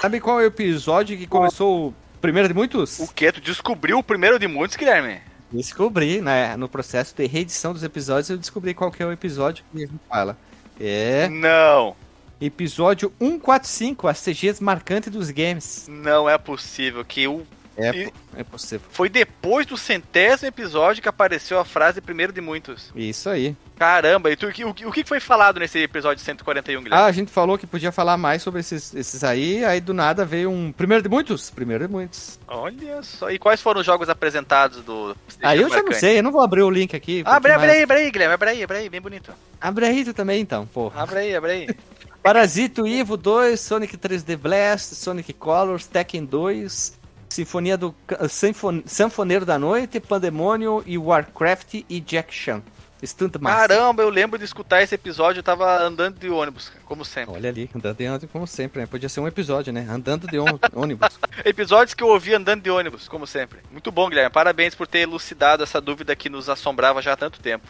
Sabe 0.00 0.20
qual 0.20 0.40
é 0.40 0.44
o 0.44 0.46
episódio 0.46 1.16
que 1.16 1.26
começou 1.26 1.88
o 1.88 1.94
primeiro 2.20 2.48
de 2.48 2.54
muitos? 2.54 2.98
O 2.98 3.08
que? 3.08 3.30
Tu 3.32 3.40
descobriu 3.40 3.98
o 3.98 4.02
primeiro 4.02 4.38
de 4.38 4.48
muitos, 4.48 4.76
Guilherme? 4.76 5.20
Descobri, 5.52 6.20
né? 6.20 6.56
No 6.56 6.68
processo 6.68 7.14
de 7.14 7.26
reedição 7.26 7.72
dos 7.72 7.82
episódios, 7.82 8.30
eu 8.30 8.38
descobri 8.38 8.74
qual 8.74 8.90
que 8.90 9.02
é 9.02 9.06
o 9.06 9.12
episódio 9.12 9.64
que 9.72 9.78
a 9.78 9.86
gente 9.86 10.00
fala. 10.08 10.36
É. 10.80 11.28
Não, 11.28 11.94
Episódio 12.40 13.12
145, 13.18 14.08
as 14.08 14.18
CGs 14.18 14.64
marcantes 14.64 15.12
dos 15.12 15.30
games. 15.30 15.86
não 15.90 16.28
é 16.28 16.38
possível 16.38 17.04
que 17.04 17.28
o 17.28 17.46
É, 17.82 17.90
E- 17.96 18.12
é 18.36 18.44
possível. 18.44 18.86
foi 18.92 19.08
depois 19.08 19.66
do 19.66 19.76
centésimo 19.76 20.48
episódio 20.48 21.02
que 21.02 21.08
apareceu 21.08 21.58
a 21.58 21.64
frase 21.64 22.00
primeiro 22.00 22.32
de 22.32 22.40
muitos. 22.40 22.90
Isso 22.94 23.28
aí. 23.28 23.56
Caramba, 23.78 24.30
e 24.30 24.36
tu, 24.36 24.46
o, 24.48 24.52
que- 24.52 24.64
o 24.86 24.92
que- 24.92 25.04
foi 25.04 25.20
falado 25.20 25.58
nesse 25.58 25.78
episódio 25.78 26.22
141, 26.22 26.82
Guilherme? 26.82 27.02
Ah, 27.02 27.06
a 27.06 27.12
gente 27.12 27.30
falou 27.32 27.56
que 27.56 27.66
podia 27.66 27.90
falar 27.90 28.18
mais 28.18 28.42
sobre 28.42 28.60
esses, 28.60 28.94
esses 28.94 29.24
aí, 29.24 29.64
aí 29.64 29.80
do 29.80 29.94
nada 29.94 30.22
veio 30.24 30.50
um 30.50 30.70
primeiro 30.70 31.02
de 31.02 31.08
muitos. 31.08 31.48
Primeiro 31.50 31.86
de 31.86 31.90
muitos. 31.92 32.38
Olha 32.46 33.02
só. 33.02 33.30
E 33.30 33.38
quais 33.38 33.62
foram 33.62 33.80
os 33.80 33.86
jogos 33.86 34.10
apresentados 34.10 34.82
do. 34.84 35.16
Aí 35.42 35.62
eu 35.62 35.70
já 35.70 35.82
não 35.82 35.92
sei, 35.92 36.18
eu 36.18 36.22
não 36.22 36.30
vou 36.30 36.42
abrir 36.42 36.62
o 36.62 36.68
link 36.70 36.94
aqui. 36.94 37.22
Ah, 37.24 37.36
abre, 37.36 37.52
abre 37.52 37.70
aí, 37.70 37.82
abre 37.82 37.96
aí, 37.96 38.10
Guilherme, 38.10 38.34
abre 38.34 38.50
aí, 38.50 38.62
abre 38.62 38.76
aí, 38.78 38.88
bem 38.90 39.00
bonito. 39.00 39.32
Abre 39.58 39.86
aí 39.86 40.04
tu 40.04 40.12
também, 40.12 40.42
então, 40.42 40.66
porra. 40.66 41.02
Abre 41.02 41.18
aí, 41.20 41.34
abre 41.34 41.50
aí. 41.50 41.68
Parasito 42.22 42.86
Evo 42.86 43.16
2, 43.16 43.58
Sonic 43.58 43.96
3D 43.96 44.36
Blast, 44.36 44.94
Sonic 44.94 45.32
Colors, 45.32 45.86
Tekken 45.86 46.26
2, 46.26 46.99
Sinfonia 47.30 47.76
do 47.78 47.94
Sinfon- 48.28 48.82
Sanfoneiro 48.84 49.46
da 49.46 49.58
Noite, 49.58 50.00
Pandemônio 50.00 50.82
e 50.84 50.98
Warcraft 50.98 51.84
e 51.88 52.00
Jack 52.00 52.34
Chan. 52.34 52.60
Stunt 53.02 53.36
Master. 53.40 53.68
Caramba, 53.78 54.02
eu 54.02 54.10
lembro 54.10 54.38
de 54.38 54.44
escutar 54.44 54.82
esse 54.82 54.94
episódio, 54.94 55.38
eu 55.38 55.42
tava 55.42 55.80
andando 55.82 56.18
de 56.18 56.28
ônibus, 56.28 56.70
como 56.84 57.02
sempre. 57.02 57.34
Olha 57.34 57.48
ali, 57.48 57.70
andando 57.74 57.96
de 57.96 58.06
ônibus 58.06 58.30
como 58.30 58.46
sempre, 58.46 58.80
né? 58.80 58.86
Podia 58.86 59.08
ser 59.08 59.20
um 59.20 59.26
episódio, 59.26 59.72
né? 59.72 59.86
Andando 59.88 60.26
de 60.26 60.38
ônibus. 60.38 60.68
ônibus. 60.76 61.18
Episódios 61.42 61.94
que 61.94 62.02
eu 62.02 62.08
ouvi 62.08 62.34
andando 62.34 62.60
de 62.62 62.70
ônibus, 62.70 63.08
como 63.08 63.26
sempre. 63.26 63.60
Muito 63.72 63.90
bom, 63.90 64.08
Guilherme. 64.10 64.30
Parabéns 64.30 64.74
por 64.74 64.86
ter 64.86 64.98
elucidado 64.98 65.62
essa 65.62 65.80
dúvida 65.80 66.14
que 66.14 66.28
nos 66.28 66.50
assombrava 66.50 67.00
já 67.00 67.14
há 67.14 67.16
tanto 67.16 67.40
tempo. 67.40 67.66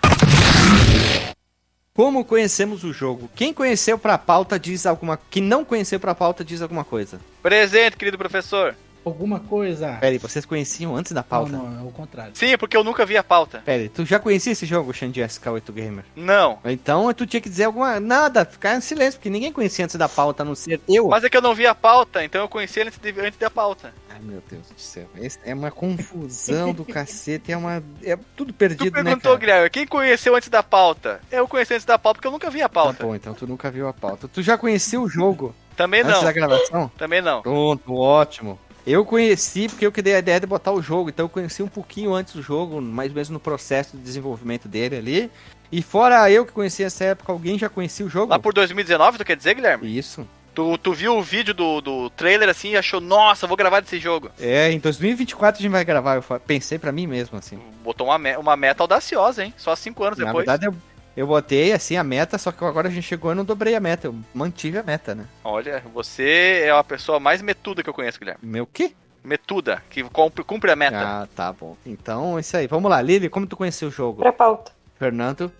Como 1.94 2.24
conhecemos 2.24 2.82
o 2.82 2.92
jogo? 2.92 3.30
Quem 3.36 3.52
conheceu 3.52 3.98
pra 3.98 4.16
pauta 4.16 4.58
diz 4.58 4.86
alguma... 4.86 5.18
Quem 5.30 5.42
não 5.42 5.64
conheceu 5.64 6.00
pra 6.00 6.14
pauta 6.14 6.44
diz 6.44 6.62
alguma 6.62 6.84
coisa. 6.84 7.20
Presente, 7.42 7.96
querido 7.96 8.16
professor. 8.18 8.74
Alguma 9.04 9.40
coisa. 9.40 9.96
Pera 10.00 10.12
aí, 10.12 10.18
vocês 10.18 10.44
conheciam 10.44 10.94
antes 10.94 11.12
da 11.12 11.20
Não, 11.22 11.28
pauta? 11.28 11.52
não, 11.52 11.80
é 11.80 11.82
o 11.82 11.90
contrário. 11.90 12.32
Sim, 12.34 12.56
porque 12.58 12.76
eu 12.76 12.84
nunca 12.84 13.06
vi 13.06 13.16
a 13.16 13.22
pauta. 13.24 13.62
Pera 13.64 13.82
aí, 13.82 13.88
tu 13.88 14.04
já 14.04 14.18
conhecia 14.18 14.52
esse 14.52 14.66
jogo, 14.66 14.92
Xandi 14.92 15.20
SK8 15.20 15.72
Gamer? 15.72 16.04
Não. 16.14 16.58
Então 16.64 17.12
tu 17.14 17.26
tinha 17.26 17.40
que 17.40 17.48
dizer 17.48 17.64
alguma. 17.64 17.98
Nada, 18.00 18.44
ficar 18.44 18.76
em 18.76 18.80
silêncio, 18.80 19.18
porque 19.18 19.30
ninguém 19.30 19.52
conhecia 19.52 19.84
antes 19.84 19.96
da 19.96 20.08
pauta, 20.08 20.42
a 20.42 20.46
não 20.46 20.54
ser 20.54 20.80
eu. 20.88 21.08
Mas 21.08 21.24
é 21.24 21.30
que 21.30 21.36
eu 21.36 21.40
não 21.42 21.54
vi 21.54 21.66
a 21.66 21.74
pauta, 21.74 22.24
então 22.24 22.40
eu 22.42 22.48
conheci 22.48 22.80
antes, 22.80 22.98
de- 22.98 23.20
antes 23.20 23.38
da 23.38 23.48
pauta. 23.50 23.92
Ai, 24.10 24.18
meu 24.20 24.42
Deus 24.50 24.68
do 24.68 24.80
céu. 24.80 25.06
Esse 25.16 25.38
é 25.44 25.54
uma 25.54 25.70
confusão 25.70 26.72
do 26.72 26.84
cacete, 26.84 27.52
é 27.52 27.56
uma. 27.56 27.82
É 28.02 28.16
tudo 28.36 28.52
Tu 28.52 28.56
perdido, 28.56 28.84
né? 28.96 29.02
perguntou, 29.02 29.30
Cara? 29.32 29.38
Guilherme, 29.40 29.70
quem 29.70 29.86
conheceu 29.86 30.34
antes 30.36 30.48
da 30.48 30.62
pauta? 30.62 31.20
Eu 31.30 31.46
conheci 31.48 31.74
antes 31.74 31.86
da 31.86 31.98
pauta 31.98 32.16
porque 32.18 32.28
eu 32.28 32.32
nunca 32.32 32.50
vi 32.50 32.60
a 32.60 32.68
Tá 32.68 32.74
pauta. 32.74 33.04
bom, 33.04 33.14
então 33.14 33.32
tu 33.34 33.46
nunca 33.46 33.70
viu 33.70 33.88
a 33.88 33.92
pauta. 33.92 34.28
Tu 34.28 34.42
já 34.42 34.58
conhecia 34.58 35.00
o 35.00 35.08
jogo 35.08 35.54
Também 35.76 36.00
antes 36.02 36.12
não, 36.12 36.24
da 36.24 36.32
gravação? 36.32 36.90
também 36.98 37.22
não. 37.22 37.42
Pronto, 37.42 37.94
ótimo. 37.94 38.58
Eu 38.86 39.04
conheci 39.04 39.68
porque 39.68 39.86
eu 39.86 39.92
que 39.92 40.02
dei 40.02 40.14
a 40.14 40.18
ideia 40.18 40.40
de 40.40 40.46
botar 40.46 40.72
o 40.72 40.80
jogo, 40.82 41.10
então 41.10 41.26
eu 41.26 41.30
conheci 41.30 41.62
um 41.62 41.68
pouquinho 41.68 42.14
antes 42.14 42.34
do 42.34 42.42
jogo, 42.42 42.80
mais 42.80 43.10
ou 43.10 43.14
menos 43.14 43.28
no 43.30 43.40
processo 43.40 43.96
de 43.96 44.02
desenvolvimento 44.02 44.66
dele 44.68 44.96
ali. 44.96 45.30
E 45.70 45.82
fora 45.82 46.30
eu 46.30 46.44
que 46.44 46.52
conheci 46.52 46.82
essa 46.82 47.04
época, 47.04 47.30
alguém 47.30 47.58
já 47.58 47.68
conhecia 47.68 48.04
o 48.04 48.08
jogo? 48.08 48.30
Lá 48.32 48.38
por 48.38 48.52
2019, 48.54 49.18
tu 49.18 49.24
quer 49.24 49.36
dizer, 49.36 49.54
Guilherme? 49.54 49.96
Isso. 49.98 50.26
Tu, 50.52 50.76
tu 50.78 50.92
viu 50.92 51.16
o 51.16 51.22
vídeo 51.22 51.54
do, 51.54 51.80
do 51.80 52.10
trailer 52.10 52.48
assim 52.48 52.70
e 52.70 52.76
achou, 52.76 53.00
nossa, 53.00 53.46
vou 53.46 53.56
gravar 53.56 53.78
desse 53.78 54.00
jogo. 54.00 54.30
É, 54.40 54.72
em 54.72 54.80
2024 54.80 55.60
a 55.60 55.62
gente 55.62 55.70
vai 55.70 55.84
gravar. 55.84 56.16
Eu 56.16 56.40
pensei 56.40 56.76
pra 56.76 56.90
mim 56.90 57.06
mesmo, 57.06 57.38
assim. 57.38 57.56
Botou 57.84 58.08
uma, 58.08 58.18
me- 58.18 58.36
uma 58.36 58.56
meta 58.56 58.82
audaciosa, 58.82 59.44
hein? 59.44 59.54
Só 59.56 59.76
cinco 59.76 60.02
anos 60.02 60.18
Na 60.18 60.24
depois. 60.26 60.44
verdade, 60.46 60.66
eu, 60.66 60.74
eu 61.16 61.26
botei 61.26 61.72
assim 61.72 61.96
a 61.96 62.04
meta, 62.04 62.38
só 62.38 62.50
que 62.52 62.64
agora 62.64 62.88
a 62.88 62.90
gente 62.90 63.04
chegou 63.06 63.32
e 63.32 63.34
não 63.34 63.44
dobrei 63.44 63.74
a 63.74 63.80
meta. 63.80 64.06
Eu 64.06 64.14
mantive 64.34 64.78
a 64.78 64.82
meta, 64.82 65.14
né? 65.14 65.26
Olha, 65.44 65.82
você 65.92 66.62
é 66.64 66.70
a 66.70 66.82
pessoa 66.84 67.18
mais 67.20 67.42
metuda 67.42 67.82
que 67.82 67.88
eu 67.90 67.94
conheço, 67.94 68.18
Guilherme. 68.18 68.40
Meu 68.42 68.66
quê? 68.66 68.92
Metuda, 69.22 69.82
que 69.90 70.02
cumpre, 70.04 70.42
cumpre 70.44 70.70
a 70.70 70.76
meta. 70.76 70.96
Ah, 70.98 71.28
tá 71.36 71.52
bom. 71.52 71.76
Então 71.84 72.38
é 72.38 72.40
isso 72.40 72.56
aí. 72.56 72.66
Vamos 72.66 72.90
lá, 72.90 73.02
Lili, 73.02 73.28
como 73.28 73.46
tu 73.46 73.56
conheceu 73.56 73.88
o 73.88 73.92
jogo? 73.92 74.22
Pra 74.22 74.32
pauta. 74.32 74.72
Fernando. 74.98 75.52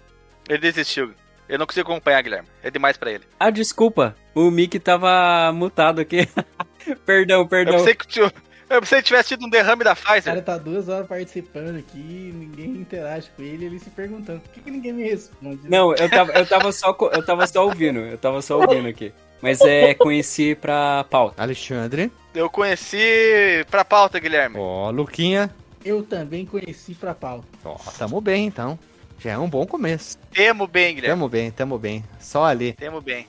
Ele 0.49 0.59
desistiu. 0.59 1.13
Eu 1.49 1.59
não 1.59 1.67
consigo 1.67 1.91
acompanhar, 1.91 2.23
Guilherme. 2.23 2.49
É 2.63 2.71
demais 2.71 2.97
pra 2.97 3.11
ele. 3.11 3.25
Ah, 3.39 3.51
desculpa. 3.51 4.15
O 4.35 4.51
Mickey 4.51 4.79
tava 4.79 5.53
mutado 5.53 6.01
aqui. 6.01 6.29
perdão, 7.05 7.41
Eu 7.41 7.49
perdão. 7.49 7.75
pensei 7.77 7.95
que 7.95 8.07
tu- 8.07 8.33
eu 8.71 8.81
pensei 8.81 8.99
que 8.99 9.05
tivesse 9.09 9.29
tido 9.31 9.45
um 9.45 9.51
derrame 9.51 9.85
da 9.85 9.93
O 9.93 9.97
cara 9.97 10.21
Pfizer. 10.21 10.45
tá 10.45 10.57
duas 10.57 10.89
horas 10.89 11.07
participando 11.07 11.77
aqui, 11.79 12.33
ninguém 12.35 12.71
interage 12.71 13.29
com 13.37 13.43
ele, 13.43 13.67
ele 13.67 13.79
se 13.79 13.91
perguntando 13.91 14.41
por 14.41 14.51
que, 14.53 14.61
que 14.61 14.71
ninguém 14.71 14.93
me 14.93 15.03
responde. 15.03 15.61
Não, 15.69 15.95
eu 15.95 16.09
tava, 16.09 16.33
eu 16.33 16.47
tava 16.47 16.73
só 16.73 16.97
eu 17.13 17.25
tava 17.25 17.47
só 17.47 17.65
ouvindo, 17.65 17.99
eu 18.01 18.17
tava 18.17 18.41
só 18.41 18.59
ouvindo 18.61 18.89
aqui. 18.89 19.13
Mas 19.43 19.61
é 19.63 19.95
conheci 19.95 20.55
pra 20.55 21.05
pauta. 21.05 21.43
Alexandre. 21.43 22.13
Eu 22.35 22.49
conheci 22.51 23.65
pra 23.71 23.85
pauta, 23.85 24.21
Guilherme. 24.21 24.57
Ó, 24.59 24.91
Luquinha. 24.91 25.51
Eu 25.85 26.03
também 26.03 26.45
conheci 26.45 26.95
pra 26.95 27.15
pauta. 27.15 27.47
Ó, 27.65 27.75
tamo 27.99 28.21
bem 28.21 28.47
então. 28.47 28.79
Já 29.19 29.33
é 29.33 29.39
um 29.39 29.49
bom 29.49 29.67
começo. 29.67 30.19
Temo 30.33 30.67
bem, 30.67 30.95
Guilherme. 30.95 31.15
Tamo 31.17 31.29
bem, 31.29 31.51
tamo 31.51 31.79
bem. 31.79 32.05
Só 32.19 32.45
ali. 32.45 32.73
Temo 32.75 33.01
bem. 33.01 33.27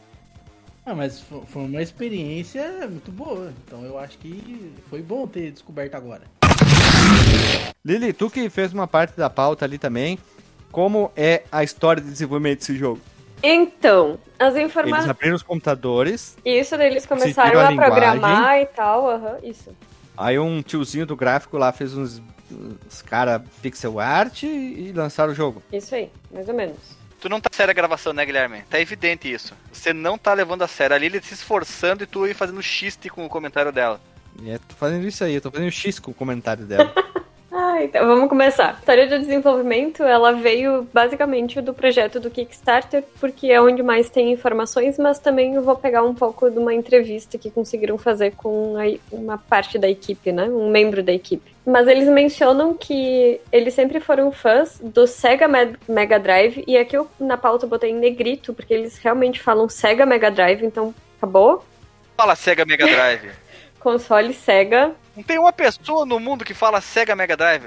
Ah, 0.86 0.96
mas 0.96 1.20
fo- 1.22 1.44
foi 1.48 1.64
uma 1.64 1.82
experiência 1.82 2.64
muito 2.90 3.12
boa. 3.12 3.54
Então 3.66 3.84
eu 3.86 3.98
acho 4.00 4.18
que 4.18 4.74
foi 4.90 5.02
bom 5.02 5.28
ter 5.28 5.52
descoberto 5.52 5.96
agora. 5.96 6.24
Lili, 7.84 8.14
tu 8.14 8.30
que 8.30 8.50
fez 8.50 8.74
uma 8.74 8.88
parte 8.88 9.16
da 9.18 9.30
pauta 9.30 9.66
ali 9.66 9.78
também. 9.78 10.18
Como 10.72 11.12
é 11.16 11.44
a 11.52 11.64
história 11.64 12.02
de 12.02 12.10
desenvolvimento 12.10 12.60
desse 12.60 12.76
jogo? 12.78 13.02
Então, 13.44 14.18
as 14.40 14.56
Eles 14.56 14.70
informações. 14.72 15.10
abriram 15.10 15.36
os 15.36 15.44
computadores, 15.44 16.38
Isso, 16.46 16.78
daí 16.78 16.88
eles 16.92 17.06
começaram 17.06 17.60
a 17.60 17.68
a, 17.70 17.74
programar 17.74 18.60
e 18.62 18.66
tal, 18.68 19.10
aham, 19.10 19.38
isso. 19.44 19.76
aí 20.16 20.38
um 20.38 20.62
tiozinho 20.62 21.08
do 21.08 21.16
gráfico 21.16 21.58
lá 21.58 21.72
fez 21.72 21.96
uns, 21.98 22.22
uns 22.52 23.02
cara 23.02 23.44
pixel 23.62 24.00
art 24.00 24.44
e, 24.44 24.48
e 24.48 24.92
lançaram 24.96 25.32
o 25.34 25.36
jogo. 25.36 25.62
Isso 25.74 25.94
aí, 25.96 26.10
mais 26.32 26.48
ou 26.48 26.54
menos. 26.54 26.78
Tu 27.22 27.30
não 27.30 27.40
tá 27.40 27.52
sério 27.54 27.70
a 27.70 27.74
gravação, 27.74 28.14
né, 28.14 28.26
Guilherme? 28.26 28.64
Tá 28.68 28.80
evidente 28.80 29.32
isso. 29.32 29.54
Você 29.72 29.94
não 29.94 30.18
tá 30.18 30.34
levando 30.34 30.64
a 30.64 30.68
sério. 30.68 30.96
A 30.96 31.00
Lili 31.00 31.22
se 31.22 31.36
esforçando 31.36 32.04
e 32.04 32.08
tu 32.08 32.24
aí 32.24 32.34
fazendo 32.34 32.62
xiste 32.64 33.12
com 33.12 33.24
o 33.24 33.30
comentário 33.30 33.72
dela. 33.72 34.02
E 34.42 34.50
é, 34.50 34.58
tô 34.58 34.76
fazendo 34.76 35.08
isso 35.08 35.24
aí, 35.24 35.36
eu 35.36 35.42
tô 35.42 35.52
fazendo 35.52 35.70
X 35.70 36.00
com 36.00 36.10
o 36.10 36.16
comentário 36.16 36.66
dela. 36.66 36.92
Ah, 37.82 37.86
então 37.86 38.06
vamos 38.06 38.30
começar. 38.30 38.70
A 38.76 38.80
história 38.80 39.08
do 39.08 39.18
desenvolvimento, 39.18 40.04
ela 40.04 40.32
veio 40.34 40.88
basicamente 40.94 41.60
do 41.62 41.74
projeto 41.74 42.20
do 42.20 42.30
Kickstarter, 42.30 43.04
porque 43.20 43.48
é 43.48 43.60
onde 43.60 43.82
mais 43.82 44.10
tem 44.10 44.32
informações, 44.32 45.00
mas 45.00 45.18
também 45.18 45.56
eu 45.56 45.64
vou 45.64 45.76
pegar 45.76 46.04
um 46.04 46.14
pouco 46.14 46.50
de 46.52 46.60
uma 46.60 46.74
entrevista 46.74 47.38
que 47.40 47.50
conseguiram 47.50 47.98
fazer 47.98 48.32
com 48.36 48.76
uma 49.12 49.38
parte 49.38 49.80
da 49.80 49.90
equipe, 49.90 50.32
né? 50.32 50.44
Um 50.46 50.70
membro 50.70 51.02
da 51.02 51.12
equipe. 51.12 51.52
Mas 51.66 51.88
eles 51.88 52.08
mencionam 52.08 52.76
que 52.76 53.40
eles 53.52 53.74
sempre 53.74 54.00
foram 54.00 54.32
fãs 54.32 54.80
do 54.84 55.08
Sega 55.08 55.48
Me- 55.48 55.76
Mega 55.88 56.20
Drive, 56.20 56.64
e 56.68 56.78
aqui 56.78 56.96
eu 56.96 57.08
na 57.20 57.38
pauta 57.38 57.66
eu 57.66 57.70
botei 57.70 57.90
em 57.90 57.96
negrito, 57.96 58.54
porque 58.54 58.74
eles 58.74 58.98
realmente 59.00 59.40
falam 59.42 59.68
Sega 59.68 60.06
Mega 60.06 60.30
Drive, 60.30 60.64
então 60.64 60.94
acabou. 61.18 61.66
Fala 62.18 62.36
Sega 62.36 62.64
Mega 62.66 62.86
Drive. 62.86 63.30
Console 63.82 64.34
Sega. 64.34 64.92
Não 65.16 65.24
tem 65.24 65.38
uma 65.40 65.52
pessoa 65.52 66.06
no 66.06 66.20
mundo 66.20 66.46
que 66.46 66.54
fala 66.54 66.80
Sega 66.82 67.16
Mega 67.16 67.36
Drive. 67.36 67.66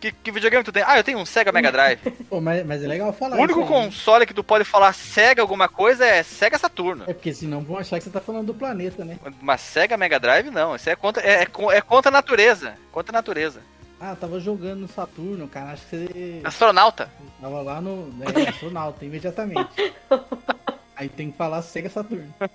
Que, 0.00 0.12
que 0.12 0.30
videogame 0.30 0.62
tu 0.62 0.70
tem? 0.72 0.82
Ah, 0.86 0.98
eu 0.98 1.04
tenho 1.04 1.18
um 1.18 1.24
Sega 1.26 1.50
Mega 1.50 1.72
Drive. 1.72 2.00
Pô, 2.28 2.40
mas, 2.40 2.64
mas 2.66 2.82
é 2.84 2.86
legal 2.86 3.12
falar 3.12 3.36
o 3.36 3.40
único 3.40 3.60
isso 3.62 3.72
aí. 3.72 3.84
console 3.84 4.26
que 4.26 4.34
tu 4.34 4.44
pode 4.44 4.64
falar 4.64 4.92
Sega 4.92 5.40
alguma 5.42 5.68
coisa 5.68 6.04
é 6.06 6.22
Sega 6.22 6.58
Saturno. 6.58 7.04
É 7.06 7.14
porque 7.14 7.32
senão 7.32 7.62
vão 7.62 7.78
achar 7.78 7.98
que 7.98 8.04
você 8.04 8.10
tá 8.10 8.20
falando 8.20 8.46
do 8.46 8.54
planeta, 8.54 9.04
né? 9.04 9.18
Mas 9.40 9.60
Sega 9.62 9.96
Mega 9.96 10.20
Drive 10.20 10.50
não. 10.50 10.76
Isso 10.76 10.88
é 10.90 10.96
contra, 10.96 11.22
é, 11.22 11.42
é, 11.42 11.48
é 11.76 11.80
contra 11.80 12.10
a 12.10 12.12
natureza. 12.12 12.74
Contra 12.92 13.12
a 13.12 13.18
natureza. 13.18 13.60
Ah, 13.98 14.14
tava 14.14 14.38
jogando 14.38 14.80
no 14.80 14.88
Saturno, 14.88 15.48
cara. 15.48 15.70
Acho 15.70 15.86
que 15.86 15.96
você 15.96 16.40
Astronauta. 16.44 17.10
tava 17.40 17.62
lá 17.62 17.80
no. 17.80 18.12
É, 18.22 18.48
astronauta, 18.50 19.04
imediatamente. 19.04 19.94
Aí 20.96 21.08
tem 21.08 21.30
que 21.30 21.36
falar 21.36 21.60
Sega 21.62 21.88
Saturno. 21.90 22.32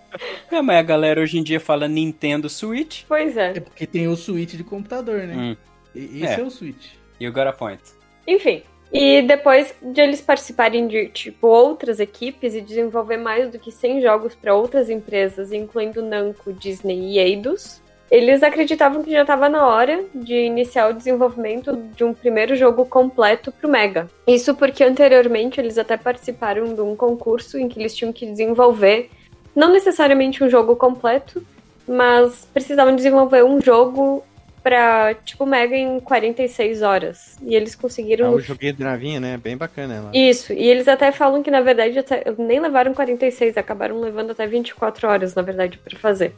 É, 0.51 0.61
mas 0.61 0.77
a 0.77 0.81
galera 0.81 1.21
hoje 1.21 1.37
em 1.37 1.43
dia 1.43 1.59
fala 1.61 1.87
Nintendo 1.87 2.49
Switch. 2.49 3.03
Pois 3.07 3.37
é. 3.37 3.51
É 3.55 3.59
porque 3.61 3.87
tem 3.87 4.07
o 4.09 4.17
Switch 4.17 4.55
de 4.55 4.63
computador, 4.65 5.19
né? 5.21 5.33
Hum, 5.35 5.55
E- 5.95 6.23
Esse 6.23 6.33
é. 6.33 6.39
É. 6.39 6.43
o 6.43 6.49
Switch. 6.51 6.89
you 7.21 7.31
got 7.31 7.47
a 7.47 7.53
point. 7.53 7.81
Enfim. 8.27 8.63
E 8.91 9.21
depois 9.21 9.73
de 9.81 10.01
eles 10.01 10.19
participarem 10.19 10.85
de, 10.89 11.07
tipo, 11.07 11.47
outras 11.47 12.01
equipes 12.01 12.53
e 12.53 12.59
desenvolver 12.59 13.15
mais 13.15 13.49
do 13.49 13.57
que 13.57 13.71
100 13.71 14.01
jogos 14.01 14.35
para 14.35 14.53
outras 14.53 14.89
empresas, 14.89 15.53
incluindo 15.53 16.01
Namco, 16.01 16.51
Disney 16.51 17.13
e 17.13 17.17
Eidos, 17.19 17.80
eles 18.11 18.43
acreditavam 18.43 19.01
que 19.01 19.09
já 19.09 19.21
estava 19.21 19.47
na 19.47 19.65
hora 19.65 20.03
de 20.13 20.35
iniciar 20.35 20.89
o 20.89 20.93
desenvolvimento 20.93 21.77
de 21.95 22.03
um 22.03 22.13
primeiro 22.13 22.57
jogo 22.57 22.85
completo 22.85 23.53
pro 23.53 23.69
Mega. 23.69 24.09
Isso 24.27 24.53
porque 24.53 24.83
anteriormente 24.83 25.61
eles 25.61 25.77
até 25.77 25.95
participaram 25.95 26.73
de 26.75 26.81
um 26.81 26.93
concurso 26.93 27.57
em 27.57 27.69
que 27.69 27.79
eles 27.79 27.95
tinham 27.95 28.11
que 28.11 28.25
desenvolver 28.25 29.09
não 29.55 29.71
necessariamente 29.71 30.43
um 30.43 30.49
jogo 30.49 30.75
completo, 30.75 31.41
mas 31.87 32.45
precisavam 32.53 32.95
desenvolver 32.95 33.43
um 33.45 33.61
jogo 33.61 34.23
pra, 34.61 35.13
tipo, 35.25 35.45
Mega 35.45 35.75
em 35.75 35.99
46 35.99 36.81
horas. 36.81 37.37
E 37.41 37.55
eles 37.55 37.75
conseguiram. 37.75 38.27
Ah, 38.27 38.31
no 38.31 38.37
o 38.37 38.41
joguinho 38.41 38.73
de 38.73 38.83
navinha, 38.83 39.19
né? 39.19 39.37
Bem 39.37 39.55
bacana 39.57 39.95
ela. 39.95 40.11
isso, 40.13 40.51
e 40.53 40.67
eles 40.67 40.87
até 40.87 41.11
falam 41.11 41.41
que 41.41 41.49
na 41.49 41.61
verdade 41.61 41.97
até- 41.97 42.23
nem 42.37 42.59
levaram 42.59 42.93
46, 42.93 43.57
acabaram 43.57 43.99
levando 43.99 44.31
até 44.31 44.45
24 44.45 45.07
horas, 45.07 45.33
na 45.33 45.41
verdade, 45.41 45.77
para 45.79 45.97
fazer. 45.97 46.33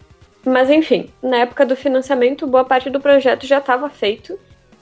Mas 0.45 0.69
enfim, 0.69 1.09
na 1.21 1.37
época 1.37 1.65
do 1.65 1.75
financiamento, 1.75 2.45
boa 2.45 2.65
parte 2.65 2.89
do 2.89 2.99
projeto 2.99 3.45
já 3.47 3.59
estava 3.59 3.89
feito, 3.89 4.37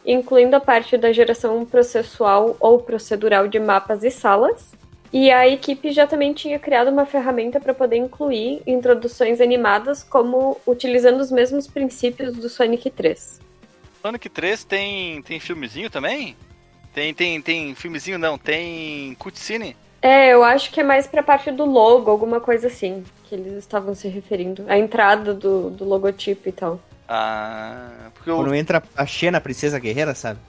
incluindo 0.06 0.56
a 0.56 0.60
parte 0.60 0.98
da 0.98 1.12
geração 1.14 1.64
processual 1.66 2.56
ou 2.60 2.80
procedural 2.80 3.48
de 3.48 3.60
mapas 3.60 4.04
e 4.04 4.10
salas. 4.10 4.74
E 5.14 5.30
a 5.30 5.48
equipe 5.48 5.92
já 5.92 6.08
também 6.08 6.34
tinha 6.34 6.58
criado 6.58 6.90
uma 6.90 7.06
ferramenta 7.06 7.60
para 7.60 7.74
poder 7.74 7.98
incluir 7.98 8.62
introduções 8.66 9.42
animadas, 9.42 10.04
como 10.04 10.60
utilizando 10.66 11.20
os 11.20 11.30
mesmos 11.30 11.68
princípios 11.68 12.34
do 12.34 12.48
Sonic 12.48 12.90
3. 12.90 13.42
Sonic 14.02 14.30
3 14.30 14.64
tem, 14.64 15.22
tem 15.22 15.40
filmezinho 15.40 15.90
também? 15.90 16.36
Tem, 16.94 17.14
tem, 17.14 17.42
tem 17.42 17.76
filmezinho 17.76 18.18
não, 18.18 18.38
tem 18.38 19.14
cutscene. 19.16 19.76
É, 20.02 20.30
eu 20.34 20.44
acho 20.44 20.72
que 20.72 20.80
é 20.80 20.84
mais 20.84 21.06
pra 21.08 21.22
parte 21.22 21.52
do 21.52 21.64
logo, 21.66 22.10
alguma 22.10 22.40
coisa 22.40 22.68
assim, 22.68 23.04
que 23.26 23.36
eles 23.36 23.54
estavam 23.54 23.94
se 23.94 24.08
referindo. 24.08 24.66
A 24.68 24.78
entrada 24.78 25.34
do, 25.34 25.70
do 25.70 25.86
logotipo 25.86 26.50
e 26.50 26.52
tal. 26.52 26.80
Ah, 27.08 28.10
porque 28.14 28.32
o 28.32 28.38
Quando 28.38 28.56
entra 28.56 28.82
a 28.96 29.06
Xena, 29.06 29.38
a 29.38 29.42
princesa 29.42 29.78
guerreira, 29.80 30.16
sabe? 30.16 30.40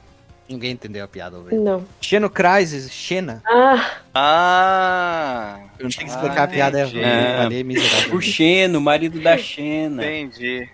Ninguém 0.49 0.73
entendeu 0.73 1.05
a 1.05 1.09
piada, 1.09 1.39
velho. 1.41 1.63
Não. 1.63 1.85
Xeno 2.01 2.29
Crisis, 2.31 2.91
Xena. 2.91 3.43
Ah, 3.47 3.91
Ah, 4.15 5.57
Eu 5.79 5.85
não 5.85 5.91
tinha 5.91 6.05
que 6.07 6.13
Ah, 6.13 6.15
explicar 6.15 6.43
a 6.45 6.49
piada, 6.49 6.81
é 6.81 6.83
entendi. 6.87 7.03
falei 7.37 7.65
miserável. 7.65 8.17
O 8.17 8.21
Xeno, 8.21 8.81
marido 8.81 9.21
da 9.21 9.37
Xena. 9.39 10.03
entendi. 10.05 10.69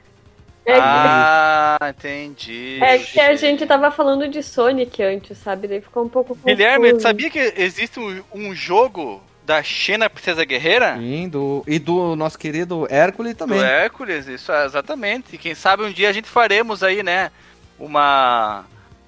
É, 0.71 0.79
Ah, 0.81 1.79
entendi. 1.91 2.79
é 2.83 2.99
que 2.99 3.21
a 3.21 3.35
gente 3.35 3.65
tava 3.67 3.91
falando 3.91 4.29
de 4.29 4.43
Sonic 4.43 5.03
antes, 5.03 5.39
sabe? 5.39 5.67
Daí 5.69 5.81
ficou 5.81 6.05
um 6.05 6.09
pouco 6.09 6.35
confuso. 6.35 6.47
Guilherme, 6.47 6.93
tu 6.95 7.01
sabia 7.03 7.31
que 7.31 7.39
existe 7.57 7.99
um, 7.99 8.23
um 8.35 8.55
jogo 8.55 9.23
Da 9.47 9.63
Xena 9.63 10.11
Princesa 10.11 10.45
Guerreira? 10.45 10.97
Sim, 10.99 11.29
do, 11.29 11.65
e 11.67 11.79
do 11.79 12.15
nosso 12.15 12.39
querido 12.39 12.87
Hércules 12.91 13.35
também. 13.35 13.59
Do 13.59 13.65
Hércules, 13.65 14.27
isso, 14.29 14.53
é, 14.53 14.67
exatamente. 14.67 15.35
E 15.35 15.39
quem 15.39 15.55
sabe 15.55 15.85
um 15.85 15.91
dia 15.93 16.11
a 16.11 16.13
gente 16.13 16.29
faremos 16.29 16.83
aí, 16.83 17.03
né, 17.03 17.31
uma, 17.79 18.65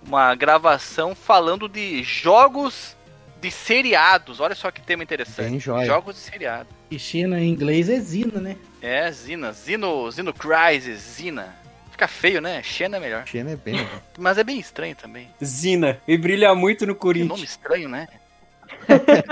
uma 0.07 0.35
gravação 0.35 1.15
falando 1.15 1.69
de 1.69 2.03
jogos 2.03 2.97
de 3.41 3.51
seriados. 3.51 4.41
Olha 4.41 4.55
só 4.55 4.71
que 4.71 4.81
tema 4.81 5.03
interessante. 5.03 5.59
Jogos 5.59 6.15
de 6.15 6.21
seriado. 6.23 6.69
E 6.91 6.99
China 6.99 7.41
em 7.41 7.49
inglês 7.51 7.89
é 7.89 7.99
Zina, 8.01 8.41
né? 8.41 8.57
É, 8.83 9.11
Zina. 9.13 9.53
Zino, 9.53 10.11
Zino 10.11 10.33
Crisis, 10.33 11.01
Zina. 11.01 11.55
Fica 11.91 12.09
feio, 12.09 12.41
né? 12.41 12.63
Xena 12.63 12.97
é 12.97 13.01
melhor. 13.01 13.27
Xena 13.27 13.51
é 13.51 13.57
bem. 13.57 13.87
Mas 14.19 14.39
é 14.39 14.45
bem 14.45 14.59
estranho 14.59 14.97
também. 14.97 15.29
Zina. 15.45 16.01
E 16.09 16.17
brilha 16.17 16.55
muito 16.55 16.87
no 16.87 16.95
Que 16.95 17.01
Corinthians. 17.01 17.29
nome 17.31 17.45
estranho, 17.45 17.89
né? 17.89 18.09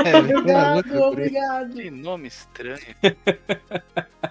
É, 0.04 0.16
Obrigado, 0.18 1.02
obrigado. 1.02 1.74
Que 1.74 1.90
nome 1.90 2.28
estranho. 2.28 2.78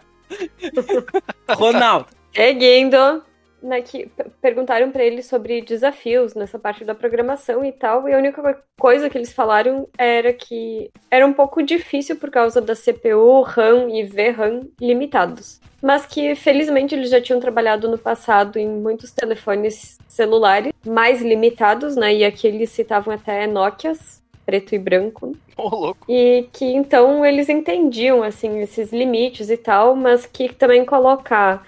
Ronaldo. 1.49 2.07
Seguindo, 2.35 3.23
né, 3.61 3.81
que 3.81 4.09
perguntaram 4.41 4.91
pra 4.91 5.03
ele 5.03 5.21
sobre 5.23 5.61
desafios 5.61 6.35
nessa 6.35 6.59
parte 6.59 6.85
da 6.85 6.93
programação 6.93 7.65
e 7.65 7.71
tal, 7.71 8.07
e 8.07 8.13
a 8.13 8.17
única 8.17 8.41
co- 8.41 8.61
coisa 8.79 9.09
que 9.09 9.17
eles 9.17 9.33
falaram 9.33 9.87
era 9.97 10.31
que 10.33 10.89
era 11.09 11.25
um 11.25 11.33
pouco 11.33 11.63
difícil 11.63 12.15
por 12.17 12.29
causa 12.29 12.61
da 12.61 12.75
CPU, 12.75 13.41
RAM 13.41 13.89
e 13.89 14.03
VRAM 14.03 14.61
limitados. 14.79 15.59
Mas 15.81 16.05
que 16.05 16.33
felizmente 16.35 16.95
eles 16.95 17.09
já 17.09 17.21
tinham 17.21 17.39
trabalhado 17.39 17.87
no 17.89 17.97
passado 17.97 18.57
em 18.57 18.67
muitos 18.67 19.11
telefones 19.11 19.97
celulares 20.07 20.71
mais 20.85 21.21
limitados, 21.21 21.95
né? 21.95 22.13
E 22.15 22.25
aqui 22.25 22.47
eles 22.47 22.69
citavam 22.71 23.13
até 23.13 23.45
Nokias, 23.45 24.21
preto 24.45 24.73
e 24.73 24.79
branco, 24.79 25.35
louco. 25.57 25.97
e 26.09 26.47
que 26.53 26.65
então 26.65 27.23
eles 27.25 27.49
entendiam 27.49 28.23
assim 28.23 28.59
esses 28.61 28.91
limites 28.91 29.49
e 29.49 29.57
tal, 29.57 29.95
mas 29.95 30.25
que 30.25 30.53
também 30.53 30.85
colocar 30.85 31.65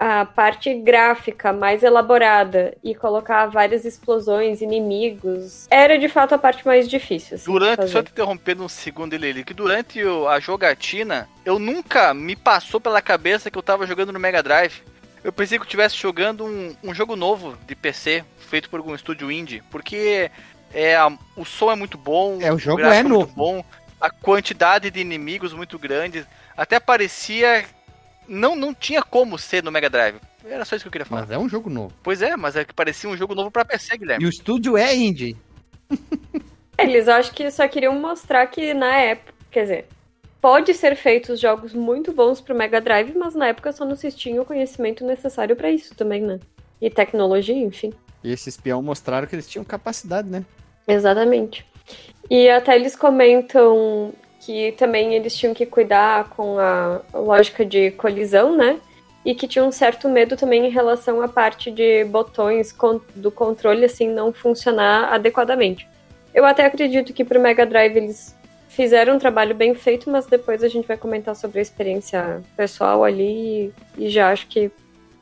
a 0.00 0.24
parte 0.24 0.72
gráfica 0.72 1.52
mais 1.52 1.82
elaborada 1.82 2.74
e 2.82 2.94
colocar 2.94 3.44
várias 3.48 3.84
explosões, 3.84 4.62
inimigos, 4.62 5.66
era 5.70 5.98
de 5.98 6.08
fato 6.08 6.34
a 6.34 6.38
parte 6.38 6.64
mais 6.66 6.88
difícil. 6.88 7.34
assim, 7.36 7.52
Durante, 7.52 7.86
só 7.90 8.02
te 8.02 8.10
interrompendo 8.10 8.64
um 8.64 8.68
segundo, 8.68 9.14
Lili, 9.14 9.44
que 9.44 9.52
durante 9.52 10.02
o- 10.02 10.26
a 10.26 10.40
jogatina, 10.40 11.28
eu 11.44 11.58
nunca 11.58 12.14
me 12.14 12.34
passou 12.34 12.80
pela 12.80 13.02
cabeça 13.02 13.50
que 13.50 13.58
eu 13.58 13.62
tava 13.62 13.86
jogando 13.86 14.10
no 14.10 14.18
Mega 14.18 14.42
Drive. 14.42 14.82
Eu 15.22 15.30
pensei 15.34 15.58
que 15.58 15.62
eu 15.62 15.66
estivesse 15.66 15.96
jogando 15.98 16.46
um, 16.46 16.74
um 16.82 16.94
jogo 16.94 17.14
novo 17.14 17.54
de 17.66 17.74
PC, 17.74 18.24
feito 18.38 18.70
por 18.70 18.78
algum 18.78 18.94
estúdio 18.94 19.30
indie, 19.30 19.62
porque 19.70 20.30
é, 20.72 20.96
a- 20.96 21.12
o 21.36 21.44
som 21.44 21.70
é 21.70 21.76
muito 21.76 21.98
bom, 21.98 22.38
É, 22.40 22.50
o 22.50 22.58
jogo 22.58 22.78
gráfico 22.78 23.00
é 23.00 23.02
muito 23.02 23.20
novo. 23.20 23.32
bom, 23.34 23.64
a 24.00 24.08
quantidade 24.08 24.90
de 24.90 24.98
inimigos 24.98 25.52
muito 25.52 25.78
grande, 25.78 26.24
até 26.56 26.80
parecia... 26.80 27.66
Não, 28.30 28.54
não 28.54 28.72
tinha 28.72 29.02
como 29.02 29.36
ser 29.36 29.60
no 29.60 29.72
Mega 29.72 29.90
Drive. 29.90 30.20
Era 30.44 30.64
só 30.64 30.76
isso 30.76 30.84
que 30.84 30.88
eu 30.88 30.92
queria 30.92 31.04
falar. 31.04 31.22
Mas 31.22 31.32
é 31.32 31.38
um 31.38 31.48
jogo 31.48 31.68
novo. 31.68 31.92
Pois 32.00 32.22
é, 32.22 32.36
mas 32.36 32.54
é 32.54 32.64
que 32.64 32.72
parecia 32.72 33.10
um 33.10 33.16
jogo 33.16 33.34
novo 33.34 33.50
pra 33.50 33.64
PC, 33.64 33.98
Guilherme. 33.98 34.22
E 34.22 34.26
o 34.28 34.30
estúdio 34.30 34.76
é 34.76 34.94
indie. 34.94 35.36
Eles 36.78 37.08
acho 37.08 37.32
que 37.32 37.50
só 37.50 37.66
queriam 37.66 37.92
mostrar 37.98 38.46
que 38.46 38.72
na 38.72 38.96
época, 38.96 39.34
quer 39.50 39.62
dizer, 39.62 39.86
pode 40.40 40.72
ser 40.74 40.94
feitos 40.94 41.40
jogos 41.40 41.74
muito 41.74 42.12
bons 42.12 42.40
pro 42.40 42.54
Mega 42.54 42.80
Drive, 42.80 43.12
mas 43.16 43.34
na 43.34 43.48
época 43.48 43.72
só 43.72 43.84
não 43.84 43.96
se 43.96 44.12
tinha 44.12 44.40
o 44.40 44.46
conhecimento 44.46 45.04
necessário 45.04 45.56
pra 45.56 45.68
isso 45.68 45.92
também, 45.96 46.22
né? 46.22 46.38
E 46.80 46.88
tecnologia, 46.88 47.56
enfim. 47.56 47.92
E 48.22 48.30
esse 48.30 48.48
espião 48.48 48.80
mostraram 48.80 49.26
que 49.26 49.34
eles 49.34 49.48
tinham 49.48 49.64
capacidade, 49.64 50.28
né? 50.28 50.44
Exatamente. 50.86 51.66
E 52.30 52.48
até 52.48 52.76
eles 52.76 52.94
comentam 52.94 54.14
que 54.50 54.72
também 54.72 55.14
eles 55.14 55.36
tinham 55.36 55.54
que 55.54 55.64
cuidar 55.64 56.28
com 56.30 56.58
a 56.58 57.00
lógica 57.14 57.64
de 57.64 57.92
colisão, 57.92 58.56
né? 58.56 58.80
E 59.24 59.32
que 59.32 59.46
tinha 59.46 59.64
um 59.64 59.70
certo 59.70 60.08
medo 60.08 60.36
também 60.36 60.66
em 60.66 60.70
relação 60.70 61.22
à 61.22 61.28
parte 61.28 61.70
de 61.70 62.02
botões 62.04 62.74
do 63.14 63.30
controle, 63.30 63.84
assim, 63.84 64.08
não 64.08 64.32
funcionar 64.32 65.12
adequadamente. 65.12 65.88
Eu 66.34 66.44
até 66.44 66.64
acredito 66.64 67.12
que 67.12 67.24
pro 67.24 67.38
Mega 67.38 67.64
Drive 67.64 67.96
eles 67.96 68.36
fizeram 68.68 69.14
um 69.14 69.18
trabalho 69.20 69.54
bem 69.54 69.72
feito, 69.72 70.10
mas 70.10 70.26
depois 70.26 70.64
a 70.64 70.68
gente 70.68 70.88
vai 70.88 70.96
comentar 70.96 71.36
sobre 71.36 71.60
a 71.60 71.62
experiência 71.62 72.42
pessoal 72.56 73.04
ali 73.04 73.72
e, 73.96 74.08
já 74.08 74.32
acho 74.32 74.48
que 74.48 74.68